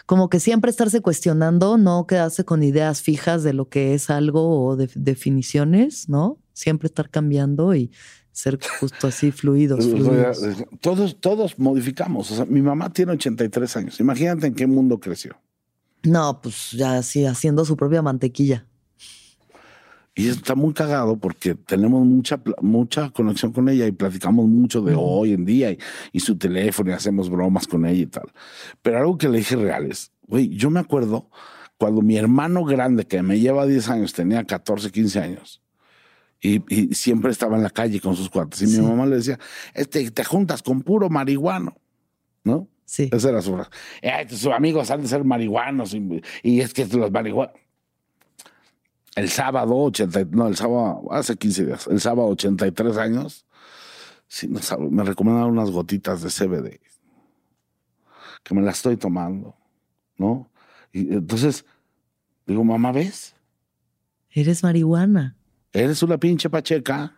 como 0.06 0.28
que 0.28 0.40
siempre 0.40 0.72
estarse 0.72 1.00
cuestionando, 1.00 1.78
no 1.78 2.04
quedarse 2.08 2.44
con 2.44 2.64
ideas 2.64 3.00
fijas 3.00 3.44
de 3.44 3.52
lo 3.52 3.68
que 3.68 3.94
es 3.94 4.10
algo 4.10 4.66
o 4.66 4.74
de 4.74 4.90
definiciones, 4.96 6.08
¿no? 6.08 6.38
Siempre 6.52 6.88
estar 6.88 7.10
cambiando 7.10 7.76
y 7.76 7.92
ser 8.32 8.58
justo 8.80 9.06
así 9.06 9.30
fluidos. 9.30 9.86
Todos, 10.80 11.20
todos 11.20 11.56
modificamos. 11.60 12.32
O 12.32 12.36
sea, 12.36 12.44
mi 12.44 12.60
mamá 12.60 12.92
tiene 12.92 13.12
83 13.12 13.76
años. 13.76 14.00
Imagínate 14.00 14.48
en 14.48 14.54
qué 14.54 14.66
mundo 14.66 14.98
creció. 14.98 15.36
No, 16.04 16.40
pues 16.40 16.72
ya 16.72 16.98
así 16.98 17.24
haciendo 17.24 17.64
su 17.64 17.76
propia 17.76 18.02
mantequilla. 18.02 18.66
Y 20.14 20.28
está 20.28 20.54
muy 20.54 20.74
cagado 20.74 21.16
porque 21.16 21.54
tenemos 21.54 22.04
mucha, 22.04 22.40
mucha 22.60 23.10
conexión 23.10 23.52
con 23.52 23.68
ella 23.70 23.86
y 23.86 23.92
platicamos 23.92 24.46
mucho 24.46 24.82
de 24.82 24.94
hoy 24.94 25.32
en 25.32 25.46
día 25.46 25.74
y, 26.12 26.20
su 26.20 26.36
teléfono 26.36 26.90
y 26.90 26.92
hacemos 26.92 27.30
bromas 27.30 27.66
con 27.66 27.86
ella 27.86 28.02
y 28.02 28.06
tal. 28.06 28.30
Pero 28.82 28.98
algo 28.98 29.16
que 29.16 29.28
le 29.28 29.38
dije 29.38 29.56
real 29.56 29.90
es, 29.90 30.12
güey, 30.26 30.50
yo 30.50 30.68
me 30.68 30.80
acuerdo 30.80 31.30
cuando 31.78 32.02
mi 32.02 32.16
hermano 32.18 32.64
grande, 32.64 33.06
que 33.06 33.22
me 33.22 33.40
lleva 33.40 33.66
10 33.66 33.88
años, 33.88 34.12
tenía 34.12 34.44
14, 34.44 34.90
15 34.90 35.18
años. 35.18 35.62
Y, 36.40 36.60
siempre 36.94 37.30
estaba 37.30 37.56
en 37.56 37.62
la 37.62 37.70
calle 37.70 37.98
con 38.00 38.14
sus 38.14 38.28
cuates. 38.28 38.60
Y 38.62 38.66
mi 38.66 38.86
mamá 38.86 39.06
le 39.06 39.16
decía, 39.16 39.38
este, 39.72 40.10
te 40.10 40.24
juntas 40.24 40.62
con 40.62 40.82
puro 40.82 41.08
marihuano, 41.08 41.76
¿no? 42.44 42.68
Sí. 42.84 43.08
Esa 43.12 43.30
era 43.30 43.42
su. 43.42 43.58
Eh, 44.02 44.26
sus 44.28 44.46
amigos 44.46 44.90
han 44.90 45.02
de 45.02 45.08
ser 45.08 45.24
marihuanos 45.24 45.94
y, 45.94 46.22
y 46.42 46.60
es 46.60 46.74
que 46.74 46.86
los 46.86 47.10
marihuanos 47.10 47.54
el 49.14 49.28
sábado, 49.28 49.76
80, 49.76 50.24
no, 50.30 50.48
el 50.48 50.56
sábado, 50.56 51.06
hace 51.10 51.36
15 51.36 51.66
días, 51.66 51.86
el 51.86 52.00
sábado 52.00 52.28
83 52.28 52.96
años, 52.96 53.44
sí, 54.26 54.48
no 54.48 54.60
me 54.90 55.04
recomendaron 55.04 55.50
unas 55.50 55.70
gotitas 55.70 56.22
de 56.22 56.30
CBD, 56.30 56.80
que 58.42 58.54
me 58.54 58.62
las 58.62 58.76
estoy 58.76 58.96
tomando, 58.96 59.54
¿no? 60.16 60.50
Y 60.92 61.12
entonces, 61.12 61.64
digo, 62.46 62.64
mamá, 62.64 62.92
¿ves? 62.92 63.34
Eres 64.30 64.62
marihuana. 64.62 65.36
Eres 65.72 66.02
una 66.02 66.18
pinche 66.18 66.48
pacheca 66.48 67.16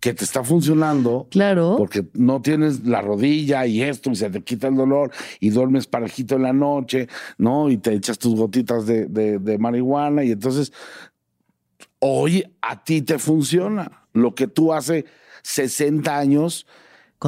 que 0.00 0.14
te 0.14 0.24
está 0.24 0.44
funcionando. 0.44 1.26
Claro. 1.30 1.74
Porque 1.76 2.06
no 2.14 2.40
tienes 2.40 2.84
la 2.84 3.00
rodilla 3.00 3.66
y 3.66 3.82
esto 3.82 4.10
y 4.10 4.16
se 4.16 4.30
te 4.30 4.42
quita 4.42 4.68
el 4.68 4.76
dolor 4.76 5.10
y 5.40 5.50
duermes 5.50 5.86
parejito 5.86 6.36
en 6.36 6.42
la 6.42 6.52
noche, 6.52 7.08
¿no? 7.36 7.70
Y 7.70 7.78
te 7.78 7.92
echas 7.92 8.18
tus 8.18 8.34
gotitas 8.36 8.86
de, 8.86 9.06
de, 9.06 9.58
marihuana 9.58 10.24
y 10.24 10.32
entonces 10.32 10.72
hoy 11.98 12.44
a 12.62 12.84
ti 12.84 13.02
te 13.02 13.18
funciona. 13.18 14.06
Lo 14.12 14.34
que 14.34 14.46
tú 14.46 14.72
hace 14.72 15.04
60 15.42 16.16
años 16.16 16.66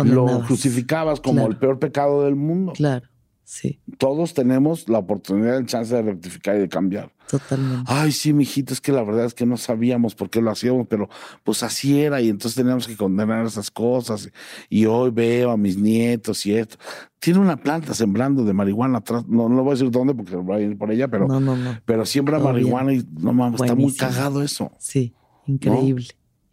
lo 0.04 0.42
crucificabas 0.46 1.20
como 1.20 1.46
el 1.46 1.56
peor 1.56 1.78
pecado 1.78 2.24
del 2.24 2.36
mundo. 2.36 2.72
Claro. 2.72 3.09
Sí. 3.50 3.80
Todos 3.98 4.32
tenemos 4.32 4.88
la 4.88 4.98
oportunidad, 4.98 5.56
el 5.56 5.66
chance 5.66 5.92
de 5.92 6.02
rectificar 6.02 6.54
y 6.54 6.60
de 6.60 6.68
cambiar. 6.68 7.12
Totalmente. 7.28 7.82
Ay, 7.92 8.12
sí, 8.12 8.32
mijito, 8.32 8.72
es 8.72 8.80
que 8.80 8.92
la 8.92 9.02
verdad 9.02 9.24
es 9.24 9.34
que 9.34 9.44
no 9.44 9.56
sabíamos 9.56 10.14
por 10.14 10.30
qué 10.30 10.40
lo 10.40 10.52
hacíamos, 10.52 10.86
pero 10.86 11.08
pues 11.42 11.64
así 11.64 12.00
era 12.00 12.20
y 12.20 12.28
entonces 12.28 12.54
teníamos 12.54 12.86
que 12.86 12.96
condenar 12.96 13.44
esas 13.44 13.68
cosas. 13.72 14.30
Y 14.68 14.86
hoy 14.86 15.10
veo 15.10 15.50
a 15.50 15.56
mis 15.56 15.76
nietos 15.76 16.46
y 16.46 16.54
esto. 16.54 16.76
Tiene 17.18 17.40
una 17.40 17.56
planta 17.56 17.92
sembrando 17.92 18.44
de 18.44 18.52
marihuana 18.52 18.98
atrás, 18.98 19.26
no, 19.26 19.48
no 19.48 19.64
voy 19.64 19.72
a 19.72 19.74
decir 19.74 19.90
dónde 19.90 20.14
porque 20.14 20.36
voy 20.36 20.56
a 20.56 20.64
ir 20.66 20.78
por 20.78 20.92
ella, 20.92 21.08
pero, 21.08 21.26
no, 21.26 21.40
no, 21.40 21.56
no. 21.56 21.76
pero 21.84 22.06
siembra 22.06 22.38
marihuana 22.38 22.92
y 22.92 23.04
no 23.18 23.32
mames, 23.32 23.60
está 23.60 23.74
muy 23.74 23.92
cagado 23.96 24.44
eso. 24.44 24.70
Sí, 24.78 25.12
increíble, 25.48 26.06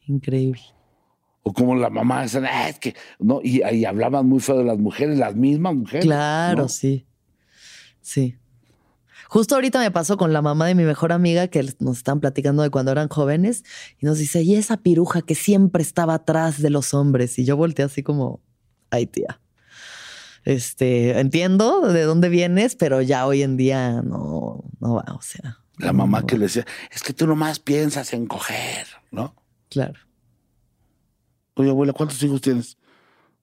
increíble. 0.08 0.62
O 1.48 1.54
como 1.54 1.76
la 1.76 1.90
mamá, 1.90 2.26
ah, 2.26 2.70
es 2.70 2.78
que, 2.80 2.94
¿no? 3.20 3.40
Y, 3.42 3.86
hablaban 3.86 4.28
muy 4.28 4.42
feo 4.42 4.58
de 4.58 4.66
las 4.66 4.78
mujeres, 4.78 5.18
las 5.18 5.34
mismas 5.34 5.76
mujeres. 5.76 6.04
Claro, 6.04 6.68
sí. 6.68 7.08
Sí. 8.02 8.36
Justo 9.30 9.56
ahorita 9.56 9.80
me 9.80 9.90
pasó 9.90 10.18
con 10.18 10.34
la 10.34 10.42
mamá 10.42 10.68
de 10.68 10.76
mi 10.76 10.84
mejor 10.84 11.14
amiga 11.14 11.48
que 11.48 11.64
nos 11.80 11.98
están 12.00 12.20
platicando 12.20 12.64
de 12.64 12.70
cuando 12.70 12.92
eran 12.92 13.08
jóvenes 13.08 13.64
y 13.98 14.06
nos 14.06 14.18
dice, 14.18 14.42
y 14.42 14.56
esa 14.56 14.76
piruja 14.76 15.22
que 15.22 15.36
siempre 15.36 15.84
estaba 15.84 16.16
atrás 16.16 16.62
de 16.62 16.70
los 16.70 16.94
hombres. 16.94 17.40
Y 17.40 17.46
yo 17.46 17.56
volteé 17.56 17.86
así 17.86 18.04
como, 18.04 18.42
ay 18.90 19.06
tía. 19.06 19.40
Este, 20.44 21.18
entiendo 21.18 21.94
de 21.94 22.04
dónde 22.04 22.28
vienes, 22.28 22.76
pero 22.76 23.02
ya 23.02 23.26
hoy 23.26 23.42
en 23.42 23.56
día 23.56 24.02
no, 24.02 24.66
no 24.82 24.96
va, 24.96 25.06
o 25.16 25.22
sea. 25.22 25.60
La 25.78 25.94
mamá 25.94 26.26
que 26.26 26.38
le 26.38 26.48
decía, 26.48 26.66
es 26.92 27.04
que 27.04 27.14
tú 27.14 27.26
nomás 27.26 27.60
piensas 27.60 28.12
en 28.12 28.28
coger, 28.28 28.88
¿no? 29.12 29.34
Claro. 29.70 30.07
Oye, 31.58 31.70
abuela, 31.70 31.94
¿cuántos 31.94 32.22
hijos 32.24 32.42
tienes? 32.42 32.78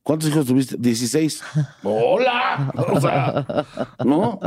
¿Cuántos 0.03 0.29
hijos 0.29 0.47
tuviste? 0.47 0.77
16. 0.79 1.43
¡Hola! 1.83 2.71
O 2.93 3.01
sea, 3.01 3.47
¿no? 4.05 4.39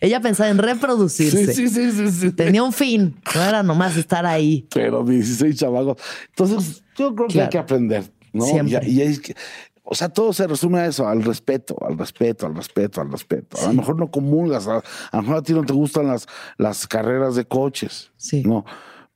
Ella 0.00 0.20
pensaba 0.20 0.50
en 0.50 0.58
reproducirse. 0.58 1.54
Sí, 1.54 1.68
sí, 1.68 1.90
sí, 1.92 2.10
sí, 2.10 2.32
Tenía 2.32 2.62
un 2.62 2.72
fin. 2.72 3.16
No 3.34 3.42
era 3.42 3.62
nomás 3.62 3.96
estar 3.96 4.26
ahí. 4.26 4.66
Pero 4.74 5.04
16 5.04 5.56
chavagos. 5.56 5.98
Entonces, 6.30 6.82
yo 6.96 7.14
creo 7.14 7.28
que 7.28 7.40
hay 7.40 7.48
que 7.48 7.58
aprender, 7.58 8.04
¿no? 8.32 8.44
Siempre. 8.44 8.80
Y, 8.88 9.00
y 9.00 9.18
que, 9.18 9.36
o 9.84 9.94
sea, 9.94 10.08
todo 10.08 10.32
se 10.32 10.48
resume 10.48 10.80
a 10.80 10.86
eso, 10.86 11.06
al 11.06 11.22
respeto, 11.22 11.76
al 11.86 11.96
respeto, 11.96 12.46
al 12.46 12.56
respeto, 12.56 13.00
al 13.00 13.12
respeto. 13.12 13.56
A 13.60 13.68
lo 13.68 13.74
mejor 13.74 13.96
no 13.96 14.10
comulgas, 14.10 14.66
a, 14.66 14.82
lo 15.12 15.22
mejor 15.22 15.36
a 15.36 15.42
ti 15.42 15.52
no 15.52 15.62
te 15.62 15.72
gustan 15.72 16.08
las, 16.08 16.26
las 16.58 16.88
carreras 16.88 17.36
de 17.36 17.44
coches. 17.44 18.10
Sí. 18.16 18.42
No, 18.44 18.64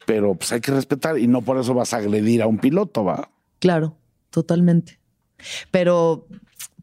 pero 0.06 0.36
pues 0.36 0.52
hay 0.52 0.60
que 0.60 0.70
respetar 0.70 1.18
y 1.18 1.26
no 1.26 1.42
por 1.42 1.58
eso 1.58 1.74
vas 1.74 1.92
a 1.92 1.96
agredir 1.96 2.40
a 2.40 2.46
un 2.46 2.58
piloto, 2.58 3.04
¿va? 3.04 3.28
Claro, 3.60 3.96
totalmente. 4.30 4.98
Pero 5.70 6.26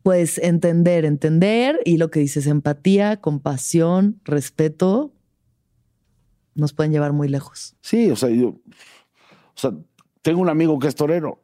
pues 0.03 0.37
entender, 0.37 1.03
entender 1.03 1.81
y 1.83 1.97
lo 1.97 2.09
que 2.09 2.21
dices, 2.21 2.47
empatía, 2.47 3.19
compasión, 3.19 4.21
respeto, 4.23 5.13
nos 6.55 6.71
pueden 6.71 6.93
llevar 6.93 7.11
muy 7.11 7.27
lejos. 7.27 7.75
Sí, 7.81 8.09
o 8.09 8.15
sea, 8.15 8.29
yo, 8.29 8.49
o 8.49 8.61
sea, 9.55 9.73
tengo 10.21 10.39
un 10.39 10.47
amigo 10.49 10.79
que 10.79 10.87
es 10.87 10.95
torero. 10.95 11.43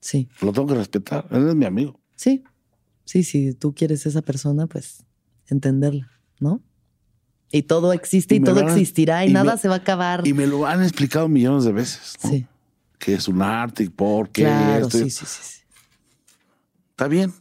Sí. 0.00 0.28
Lo 0.40 0.52
tengo 0.52 0.68
que 0.68 0.74
respetar, 0.74 1.28
él 1.30 1.48
es 1.48 1.54
mi 1.54 1.66
amigo. 1.66 2.00
Sí, 2.14 2.44
sí, 3.04 3.22
si 3.22 3.52
tú 3.52 3.74
quieres 3.74 4.06
esa 4.06 4.22
persona, 4.22 4.66
pues 4.66 5.04
entenderla, 5.48 6.10
¿no? 6.40 6.62
Y 7.54 7.62
todo 7.62 7.92
existe 7.92 8.34
y, 8.34 8.40
todo 8.40 8.58
existirá 8.62 9.24
y, 9.24 9.32
nada 9.32 9.56
se 9.56 9.68
va 9.68 9.74
a 9.74 9.78
acabar. 9.78 10.26
Y 10.26 10.32
me 10.32 10.44
lo 10.44 10.66
han 10.66 10.82
explicado 10.82 11.28
millones 11.28 11.62
de 11.62 11.70
veces. 11.70 12.14
Sí. 12.18 12.48
Que 12.98 13.14
es 13.14 13.28
un 13.28 13.42
arte 13.42 13.84
y 13.84 13.90
por 13.90 14.28
qué. 14.30 14.42
Claro, 14.42 14.90
sí, 14.90 15.08
sí, 15.08 15.24
sí, 15.24 15.62
Está 16.90 17.06
bien. 17.06 17.32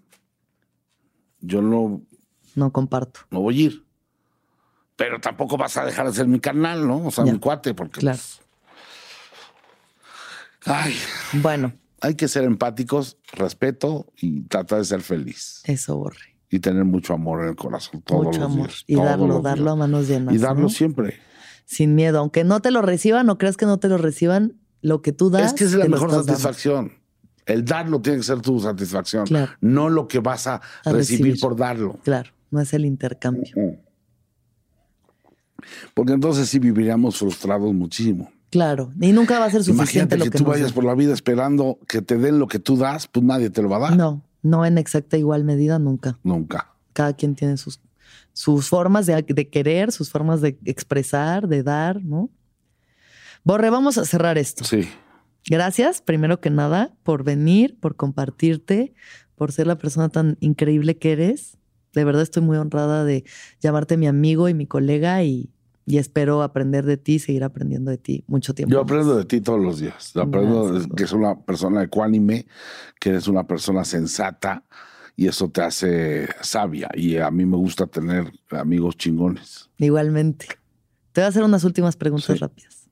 Yo 1.41 1.64
no. 1.64 2.03
No 2.53 2.72
comparto. 2.72 3.22
No 3.31 3.41
voy 3.41 3.60
a 3.60 3.64
ir. 3.64 3.84
Pero 4.98 5.19
tampoco 5.19 5.57
vas 5.57 5.77
a 5.77 5.85
dejar 5.85 6.06
de 6.06 6.14
ser 6.14 6.27
mi 6.27 6.40
canal, 6.40 6.88
¿no? 6.88 7.07
O 7.07 7.10
sea, 7.10 7.23
mi 7.23 7.40
cuate, 7.40 7.73
porque. 7.73 7.99
Claro. 7.99 8.19
Pues, 8.19 8.40
ay. 10.68 10.95
Bueno. 11.41 11.73
Hay 12.02 12.14
que 12.14 12.27
ser 12.27 12.44
empáticos, 12.44 13.18
respeto 13.31 14.14
y 14.18 14.41
tratar 14.41 14.77
de 14.77 14.85
ser 14.85 15.02
feliz. 15.02 15.64
Eso, 15.64 15.98
Borre 15.98 16.32
y 16.53 16.59
tener 16.59 16.85
mucho 16.85 17.15
amor 17.15 17.41
en 17.41 17.49
el 17.49 17.55
corazón. 17.55 18.03
Todos 18.03 18.25
mucho 18.25 18.43
amor. 18.43 18.69
y 18.85 18.95
darlo, 18.95 19.41
darlo 19.41 19.71
a 19.71 19.75
manos 19.75 20.07
llenas. 20.07 20.35
Y 20.35 20.38
darlo 20.38 20.69
siempre. 20.69 21.15
Sin 21.65 21.95
miedo. 21.95 22.19
Aunque 22.19 22.43
no 22.43 22.61
te 22.61 22.69
lo 22.69 22.84
reciban 22.84 23.27
o 23.31 23.39
creas 23.39 23.57
que 23.57 23.65
no 23.65 23.80
te 23.80 23.89
lo 23.89 23.97
reciban, 23.97 24.59
lo 24.81 25.01
que 25.01 25.13
tú 25.13 25.31
das. 25.31 25.47
Es 25.47 25.53
que 25.53 25.63
es 25.63 25.73
la 25.73 25.88
mejor 25.88 26.11
satisfacción. 26.11 26.91
El 27.47 27.65
darlo 27.65 28.01
tiene 28.01 28.19
que 28.19 28.23
ser 28.23 28.41
tu 28.41 28.59
satisfacción. 28.59 29.25
No 29.61 29.89
lo 29.89 30.07
que 30.07 30.19
vas 30.19 30.45
a, 30.45 30.61
recibir, 30.85 31.39
por 31.39 31.55
darlo. 31.55 31.97
Claro, 32.03 32.30
no 32.51 32.61
es 32.61 32.71
el 32.75 32.85
intercambio. 32.85 33.51
Porque 35.95 36.13
entonces 36.13 36.47
sí 36.49 36.59
viviríamos 36.59 37.17
frustrados 37.17 37.73
muchísimo. 37.73 38.31
Claro, 38.51 38.93
y 39.01 39.11
nunca 39.11 39.39
va 39.39 39.45
a 39.45 39.49
ser 39.49 39.63
suficiente 39.63 40.13
Imagínate 40.13 40.17
lo 40.17 40.25
que, 40.25 40.38
tú 40.38 40.45
vayas 40.45 40.71
por 40.71 40.84
la 40.84 40.93
vida 40.93 41.13
esperando 41.13 41.80
que 41.88 42.03
te 42.03 42.19
den 42.19 42.38
lo 42.38 42.47
que 42.47 42.59
tú 42.59 42.77
das, 42.77 43.07
pues 43.07 43.25
nadie 43.25 43.49
te 43.49 43.63
lo 43.63 43.69
va 43.69 43.77
a 43.77 43.80
dar. 43.80 43.97
No, 43.97 44.21
no 44.44 44.65
en 44.65 44.78
exacta 44.78 45.18
igual 45.18 45.44
medida, 45.44 45.80
nunca. 45.80 46.20
Nunca. 46.24 46.76
Cada 46.94 47.14
quien 47.14 47.34
tiene 47.34 47.57
sus, 47.57 47.82
sus 48.34 48.70
formas 48.70 49.07
de, 49.07 49.49
querer, 49.49 49.91
sus 49.91 50.11
formas 50.11 50.41
de 50.41 50.60
expresar, 50.65 51.48
de 51.48 51.64
dar, 51.64 52.03
¿no? 52.03 52.30
Borre, 53.44 53.70
vamos 53.70 53.98
a 53.98 54.06
cerrar 54.06 54.38
esto. 54.38 54.64
Sí. 54.64 54.88
Gracias, 55.49 56.02
primero 56.02 56.40
que 56.40 56.49
nada, 56.49 56.94
por 57.03 57.24
venir, 57.24 57.78
por 57.80 57.95
compartirte, 57.95 58.94
por 59.36 59.52
ser 59.52 59.68
la 59.68 59.78
persona 59.78 60.10
tan 60.10 60.38
increíble 60.40 60.98
que 60.98 61.14
eres. 61.14 61.57
De 61.94 62.03
verdad 62.03 62.22
estoy 62.22 62.44
muy 62.44 62.57
honrada 62.57 63.03
de 63.03 63.24
llamarte 63.60 63.98
mi 63.98 64.07
amigo 64.07 64.48
y 64.48 64.53
mi 64.53 64.68
colega 64.68 65.24
y, 65.24 65.49
y 65.85 65.97
espero 65.97 66.43
aprender 66.43 66.85
de 66.85 66.97
ti, 66.97 67.19
seguir 67.19 67.43
aprendiendo 67.43 67.91
de 67.91 67.97
ti 67.97 68.23
mucho 68.27 68.53
tiempo. 68.53 68.73
Yo 68.73 68.81
aprendo 68.81 69.15
de 69.15 69.26
ti 69.26 69.41
todos 69.41 69.61
los 69.61 69.80
días. 69.80 70.15
Aprendo 70.15 70.88
que 70.95 71.03
es 71.03 71.11
una 71.11 71.39
persona 71.41 71.84
ecuánime, 71.84 72.45
que 72.99 73.10
eres 73.10 73.27
una 73.27 73.45
persona 73.45 73.84
sensata 73.84 74.64
y 75.15 75.27
eso 75.27 75.49
te 75.49 75.61
hace 75.61 76.30
sabia. 76.41 76.89
Y 76.93 77.18
a 77.18 77.30
mí 77.31 77.45
me 77.45 77.57
gusta 77.57 77.85
tener 77.88 78.31
amigos 78.49 78.97
chingones. 78.97 79.69
Igualmente. 79.77 80.47
Te 81.11 81.22
voy 81.22 81.26
a 81.26 81.27
hacer 81.27 81.43
unas 81.43 81.64
últimas 81.64 81.95
preguntas 81.95 82.39
rápidas. 82.39 82.89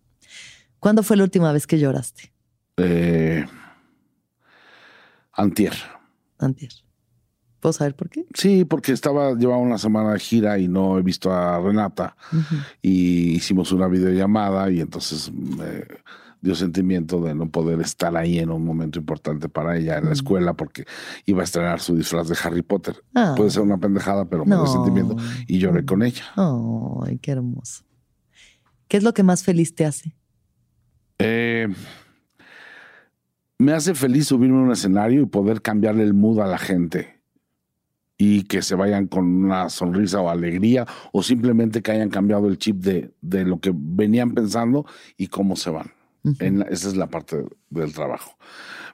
¿Cuándo 0.79 1.03
fue 1.03 1.17
la 1.17 1.23
última 1.23 1.51
vez 1.51 1.65
que 1.65 1.79
lloraste? 1.79 2.33
Eh, 2.77 3.45
antier. 5.33 5.73
Antier. 6.37 6.71
¿Puedo 7.61 7.73
saber 7.73 7.95
por 7.95 8.09
qué? 8.09 8.25
Sí, 8.33 8.65
porque 8.65 8.91
estaba, 8.91 9.35
llevaba 9.35 9.61
una 9.61 9.77
semana 9.77 10.13
de 10.13 10.19
gira 10.19 10.57
y 10.57 10.67
no 10.67 10.97
he 10.97 11.03
visto 11.03 11.31
a 11.31 11.59
Renata. 11.61 12.17
Y 12.81 13.33
hicimos 13.33 13.71
una 13.71 13.87
videollamada 13.87 14.71
y 14.71 14.81
entonces 14.81 15.31
me 15.31 15.85
dio 16.41 16.55
sentimiento 16.55 17.21
de 17.21 17.35
no 17.35 17.49
poder 17.49 17.79
estar 17.79 18.17
ahí 18.17 18.39
en 18.39 18.49
un 18.49 18.65
momento 18.65 18.97
importante 18.97 19.47
para 19.47 19.77
ella 19.77 19.99
en 19.99 20.05
la 20.05 20.13
escuela 20.13 20.55
porque 20.55 20.85
iba 21.27 21.41
a 21.41 21.43
estrenar 21.43 21.81
su 21.81 21.95
disfraz 21.95 22.27
de 22.29 22.37
Harry 22.43 22.63
Potter. 22.63 22.95
Ah. 23.13 23.35
Puede 23.37 23.51
ser 23.51 23.61
una 23.61 23.77
pendejada, 23.77 24.25
pero 24.25 24.43
me 24.43 24.55
dio 24.55 24.65
sentimiento 24.65 25.15
y 25.45 25.59
lloré 25.59 25.85
con 25.85 26.01
ella. 26.01 26.23
Ay, 26.35 27.19
qué 27.19 27.29
hermoso. 27.29 27.83
¿Qué 28.87 28.97
es 28.97 29.03
lo 29.03 29.13
que 29.13 29.21
más 29.21 29.43
feliz 29.43 29.75
te 29.75 29.85
hace? 29.85 30.15
Eh, 31.19 31.67
me 33.59 33.73
hace 33.73 33.93
feliz 33.93 34.29
subirme 34.29 34.57
a 34.57 34.61
un 34.61 34.71
escenario 34.71 35.21
y 35.21 35.25
poder 35.27 35.61
cambiarle 35.61 36.01
el 36.01 36.15
mood 36.15 36.39
a 36.39 36.47
la 36.47 36.57
gente 36.57 37.20
y 38.23 38.43
que 38.43 38.61
se 38.61 38.75
vayan 38.75 39.07
con 39.07 39.25
una 39.25 39.67
sonrisa 39.69 40.21
o 40.21 40.29
alegría 40.29 40.85
o 41.11 41.23
simplemente 41.23 41.81
que 41.81 41.91
hayan 41.91 42.11
cambiado 42.11 42.47
el 42.47 42.59
chip 42.59 42.75
de, 42.75 43.15
de 43.19 43.45
lo 43.45 43.59
que 43.59 43.71
venían 43.73 44.35
pensando 44.35 44.85
y 45.17 45.25
cómo 45.25 45.55
se 45.55 45.71
van. 45.71 45.91
esa 46.39 46.87
es 46.87 46.95
la 46.95 47.07
parte 47.07 47.43
del 47.71 47.93
trabajo. 47.93 48.37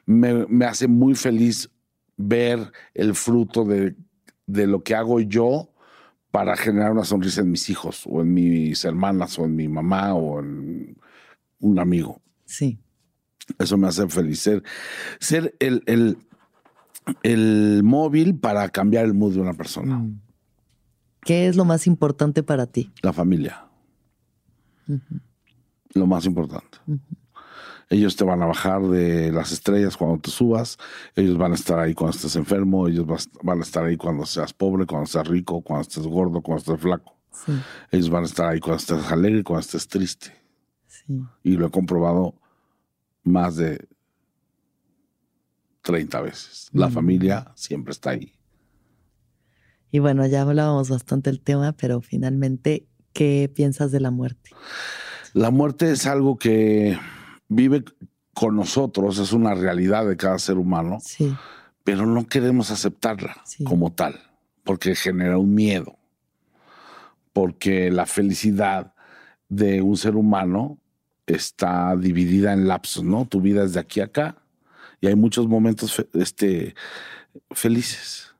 Me, 0.06 0.46
me, 0.46 0.64
hace 0.64 0.88
muy 0.88 1.14
feliz 1.14 1.68
ver 2.16 2.72
el 2.94 3.14
fruto 3.14 3.66
de, 3.66 3.96
de 4.46 4.66
lo 4.66 4.82
que 4.82 4.94
hago 4.94 5.20
yo 5.20 5.74
para 6.30 6.56
generar 6.56 6.92
una 6.92 7.04
sonrisa 7.04 7.42
en 7.42 7.50
mis 7.50 7.68
hijos 7.68 8.04
o 8.06 8.22
en 8.22 8.32
mis 8.32 8.82
hermanas 8.82 9.38
o 9.38 9.44
en 9.44 9.54
mi 9.54 9.68
mamá 9.68 10.14
o 10.14 10.40
en 10.40 10.96
un 11.60 11.78
amigo. 11.78 12.22
Sí. 12.46 12.78
Eso 13.58 13.76
me 13.76 13.88
hace 13.88 14.08
feliz. 14.08 14.48
Ser, 15.20 15.54
el, 15.58 15.82
el, 15.84 16.16
móvil 17.82 18.38
para 18.38 18.68
cambiar 18.68 19.04
el 19.04 19.14
mood 19.14 19.34
de 19.34 19.40
una 19.40 19.54
persona. 19.54 19.98
Mm. 19.98 20.20
¿Qué 21.22 21.48
es 21.48 21.56
lo 21.56 21.64
más 21.64 21.86
importante 21.86 22.42
para 22.42 22.66
ti? 22.66 22.90
La 23.02 23.12
familia. 23.12 23.66
Lo 25.94 26.06
más 26.06 26.24
importante. 26.24 26.78
Ellos 27.90 28.16
te 28.16 28.24
van 28.24 28.42
a 28.42 28.46
bajar 28.46 28.82
de 28.82 29.32
las 29.32 29.52
estrellas 29.52 29.96
cuando 29.96 30.18
te 30.18 30.30
subas, 30.30 30.78
ellos 31.14 31.38
van 31.38 31.52
a 31.52 31.54
estar 31.54 31.78
ahí 31.78 31.94
cuando 31.94 32.16
estés 32.16 32.36
enfermo, 32.36 32.86
ellos 32.86 33.06
van 33.42 33.58
a 33.58 33.62
estar 33.62 33.84
ahí 33.84 33.96
cuando 33.96 34.26
seas 34.26 34.52
pobre, 34.52 34.86
cuando 34.86 35.06
seas 35.06 35.26
rico, 35.26 35.62
cuando 35.62 35.82
estés 35.82 36.06
gordo, 36.06 36.42
cuando 36.42 36.60
estés 36.60 36.80
flaco. 36.80 37.14
Ellos 37.90 38.10
van 38.10 38.24
a 38.24 38.26
estar 38.26 38.46
ahí 38.46 38.60
cuando 38.60 38.78
estés 38.78 39.10
alegre, 39.10 39.42
cuando 39.42 39.60
estés 39.60 39.88
triste. 39.88 40.34
Y 41.42 41.56
lo 41.56 41.66
he 41.66 41.70
comprobado 41.70 42.34
más 43.22 43.56
de 43.56 43.86
30 45.88 46.20
veces. 46.20 46.68
La 46.74 46.90
familia 46.90 47.50
siempre 47.54 47.92
está 47.92 48.10
ahí. 48.10 48.34
Y 49.90 50.00
bueno, 50.00 50.26
ya 50.26 50.42
hablábamos 50.42 50.90
bastante 50.90 51.30
del 51.30 51.40
tema, 51.40 51.72
pero 51.72 52.02
finalmente, 52.02 52.86
¿qué 53.14 53.50
piensas 53.54 53.90
de 53.90 54.00
la 54.00 54.10
muerte? 54.10 54.50
La 55.32 55.50
muerte 55.50 55.90
es 55.90 56.06
algo 56.06 56.36
que 56.36 56.98
vive 57.48 57.84
con 58.34 58.54
nosotros, 58.54 59.18
es 59.18 59.32
una 59.32 59.54
realidad 59.54 60.06
de 60.06 60.18
cada 60.18 60.38
ser 60.38 60.58
humano, 60.58 60.98
sí. 61.00 61.34
pero 61.84 62.04
no 62.04 62.26
queremos 62.26 62.70
aceptarla 62.70 63.42
como 63.64 63.90
tal, 63.90 64.20
porque 64.64 64.94
genera 64.94 65.38
un 65.38 65.54
miedo, 65.54 65.96
porque 67.32 67.90
la 67.90 68.04
felicidad 68.04 68.92
de 69.48 69.80
un 69.80 69.96
ser 69.96 70.16
humano 70.16 70.78
está 71.26 71.96
dividida 71.96 72.52
en 72.52 72.68
lapsos, 72.68 73.04
¿no? 73.04 73.24
Tu 73.24 73.40
vida 73.40 73.64
es 73.64 73.72
de 73.72 73.80
aquí 73.80 74.00
a 74.00 74.04
acá 74.04 74.36
y 75.00 75.06
hay 75.06 75.14
muchos 75.14 75.46
momentos 75.46 76.04
este, 76.14 76.74
felices, 77.50 78.34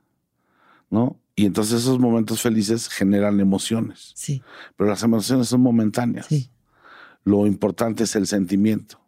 ¿no? 0.90 1.20
Y 1.36 1.46
entonces 1.46 1.82
esos 1.82 2.00
momentos 2.00 2.42
felices 2.42 2.88
generan 2.88 3.38
emociones. 3.38 4.12
Sí. 4.16 4.42
Pero 4.76 4.90
las 4.90 5.02
emociones 5.04 5.48
son 5.48 5.60
momentáneas. 5.60 6.26
Sí. 6.26 6.50
Lo 7.22 7.46
importante 7.46 8.04
es 8.04 8.16
el 8.16 8.26
sentimiento. 8.26 9.00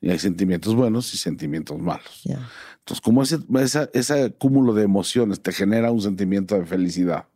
Y 0.00 0.10
hay 0.10 0.18
sentimientos 0.18 0.74
buenos 0.74 1.14
y 1.14 1.16
sentimientos 1.16 1.78
malos. 1.78 2.24
Entonces, 2.24 3.00
como 3.00 3.22
ese, 3.22 3.38
ese 3.92 4.32
cúmulo 4.32 4.74
de 4.74 4.82
emociones 4.82 5.40
te 5.40 5.52
genera 5.52 5.92
un 5.92 6.02
sentimiento 6.02 6.58
de 6.58 6.66
felicidad, 6.66 7.28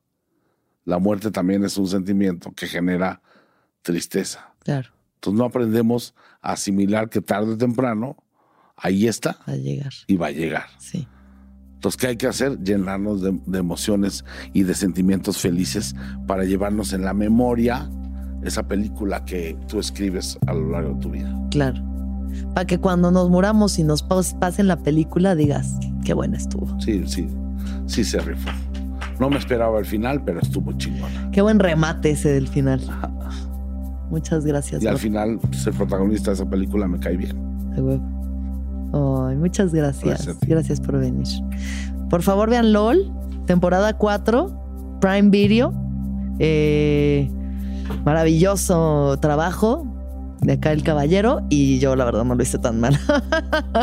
la 0.84 0.98
muerte 0.98 1.30
también 1.30 1.64
es 1.64 1.78
un 1.78 1.86
sentimiento 1.86 2.52
que 2.52 2.66
genera 2.66 3.22
tristeza. 3.82 4.52
Claro. 4.64 4.90
Entonces 5.14 5.38
no 5.38 5.44
aprendemos 5.44 6.14
a 6.42 6.52
asimilar 6.52 7.08
que 7.08 7.20
tarde 7.20 7.52
o 7.52 7.56
temprano 7.56 8.16
ahí 8.80 9.06
está. 9.06 9.38
Va 9.48 9.52
a 9.52 9.56
llegar. 9.56 9.92
Y 10.06 10.16
va 10.16 10.28
a 10.28 10.30
llegar. 10.30 10.64
Sí. 10.78 11.06
Entonces, 11.74 12.00
¿qué 12.00 12.06
hay 12.08 12.16
que 12.16 12.26
hacer? 12.26 12.58
Llenarnos 12.58 13.22
de, 13.22 13.58
emociones 13.58 14.24
y 14.52 14.64
de 14.64 14.74
sentimientos 14.74 15.38
felices 15.38 15.94
para 16.26 16.44
llevarnos 16.44 16.92
en 16.92 17.02
la 17.02 17.14
memoria 17.14 17.88
esa 18.42 18.66
película 18.66 19.24
que 19.24 19.56
tú 19.68 19.78
escribes 19.78 20.38
a 20.48 20.54
lo 20.54 20.70
largo 20.70 20.94
de 20.94 21.00
tu 21.00 21.10
vida. 21.10 21.32
Claro. 21.50 21.80
Para 22.52 22.66
que 22.66 22.78
cuando 22.78 23.12
nos 23.12 23.30
muramos 23.30 23.78
y 23.78 23.84
nos 23.84 24.02
pasen 24.02 24.66
la 24.66 24.82
película 24.82 25.36
digas, 25.36 25.72
qué 26.04 26.14
buena 26.14 26.36
estuvo. 26.36 26.80
Sí, 26.80 27.04
sí, 27.06 27.28
sí 27.86 28.02
se 28.02 28.18
rifó. 28.20 28.50
No 29.20 29.30
me 29.30 29.38
esperaba 29.38 29.78
el 29.78 29.86
final, 29.86 30.24
pero 30.24 30.40
estuvo 30.40 30.72
chingón. 30.72 31.10
Qué 31.30 31.42
buen 31.42 31.60
remate 31.60 32.10
ese 32.10 32.30
del 32.30 32.48
final. 32.48 32.80
Muchas 34.10 34.44
gracias. 34.44 34.82
Y 34.82 34.88
al 34.88 34.98
final, 34.98 35.38
pues, 35.38 35.68
protagonista 35.76 36.30
de 36.30 36.34
esa 36.34 36.50
película 36.50 36.88
me 36.88 36.98
cae 36.98 37.16
bien. 37.16 37.36
Muchas 38.92 39.72
gracias. 39.72 40.28
Gracias, 40.46 40.80
por 40.80 40.98
venir. 40.98 41.26
Por 42.10 42.22
favor, 42.22 42.50
vean 42.50 42.72
LOL, 42.72 43.12
temporada 43.46 43.96
4, 43.96 44.98
Prime 45.00 45.30
Video. 45.30 45.72
Eh, 46.38 47.30
maravilloso 48.04 49.18
trabajo 49.20 49.86
de 50.40 50.52
acá 50.52 50.72
el 50.72 50.84
caballero 50.84 51.40
y 51.48 51.78
yo 51.80 51.96
la 51.96 52.04
verdad 52.04 52.24
no 52.24 52.34
lo 52.34 52.42
hice 52.42 52.58
tan 52.58 52.80
mal. 52.80 52.98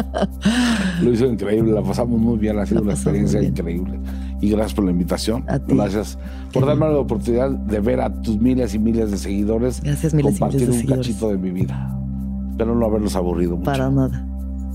lo 1.02 1.12
hizo 1.12 1.26
increíble, 1.26 1.72
la 1.72 1.82
pasamos 1.82 2.20
muy 2.20 2.38
bien, 2.38 2.58
ha 2.60 2.66
sido 2.66 2.82
una 2.82 2.94
experiencia 2.94 3.42
increíble 3.42 4.00
y 4.40 4.50
gracias 4.50 4.74
por 4.74 4.86
la 4.86 4.92
invitación. 4.92 5.46
Gracias 5.68 6.18
por 6.54 6.66
darme 6.66 6.88
la 6.88 7.00
oportunidad 7.00 7.50
de 7.50 7.80
ver 7.80 8.02
a 8.02 8.14
tus 8.22 8.40
miles 8.40 8.74
y 8.74 8.80
miles 8.80 9.12
de 9.12 9.18
seguidores 9.18 9.82
gracias, 9.82 10.14
miles 10.14 10.40
compartir 10.40 10.70
un 10.70 10.82
cachito 10.84 11.30
de 11.30 11.38
mi 11.38 11.52
vida. 11.52 11.92
Espero 12.52 12.74
no 12.74 12.86
haberlos 12.86 13.16
aburrido 13.16 13.58
mucho. 13.58 13.66
Para 13.66 13.90
nada. 13.90 14.26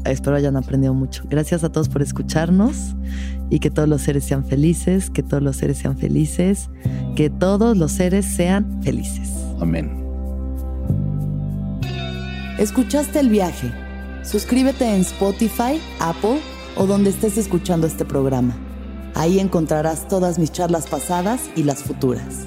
Espero 0.05 0.37
hayan 0.37 0.57
aprendido 0.57 0.95
mucho. 0.95 1.25
Gracias 1.29 1.65
a 1.65 1.71
todos 1.71 1.89
por 1.89 2.03
escucharnos 2.03 2.95
y 3.51 3.59
que 3.59 3.71
todos 3.71 3.89
los 3.89 4.03
seres 4.03 4.25
sean 4.25 4.45
felices, 4.45 5.11
que 5.11 5.23
todos 5.23 5.43
los 5.43 5.57
seres 5.57 5.79
sean 5.79 5.97
felices, 5.97 6.71
que 7.17 7.31
todos 7.31 7.77
los 7.77 7.93
seres 7.93 8.25
sean 8.25 8.83
felices. 8.83 9.31
Amén. 9.61 10.01
¿Escuchaste 12.59 13.21
el 13.21 13.29
viaje? 13.29 13.73
Suscríbete 14.23 14.85
en 14.95 15.01
Spotify, 15.01 15.81
Apple 15.99 16.41
o 16.77 16.87
donde 16.87 17.11
estés 17.11 17.39
escuchando 17.39 17.87
este 17.87 18.05
programa. 18.05 18.55
Ahí 19.15 19.39
encontrarás 19.39 20.09
todas 20.09 20.39
mis 20.39 20.53
charlas 20.53 20.87
pasadas 20.87 21.51
y 21.57 21.63
las 21.65 21.83
futuras. 21.83 22.47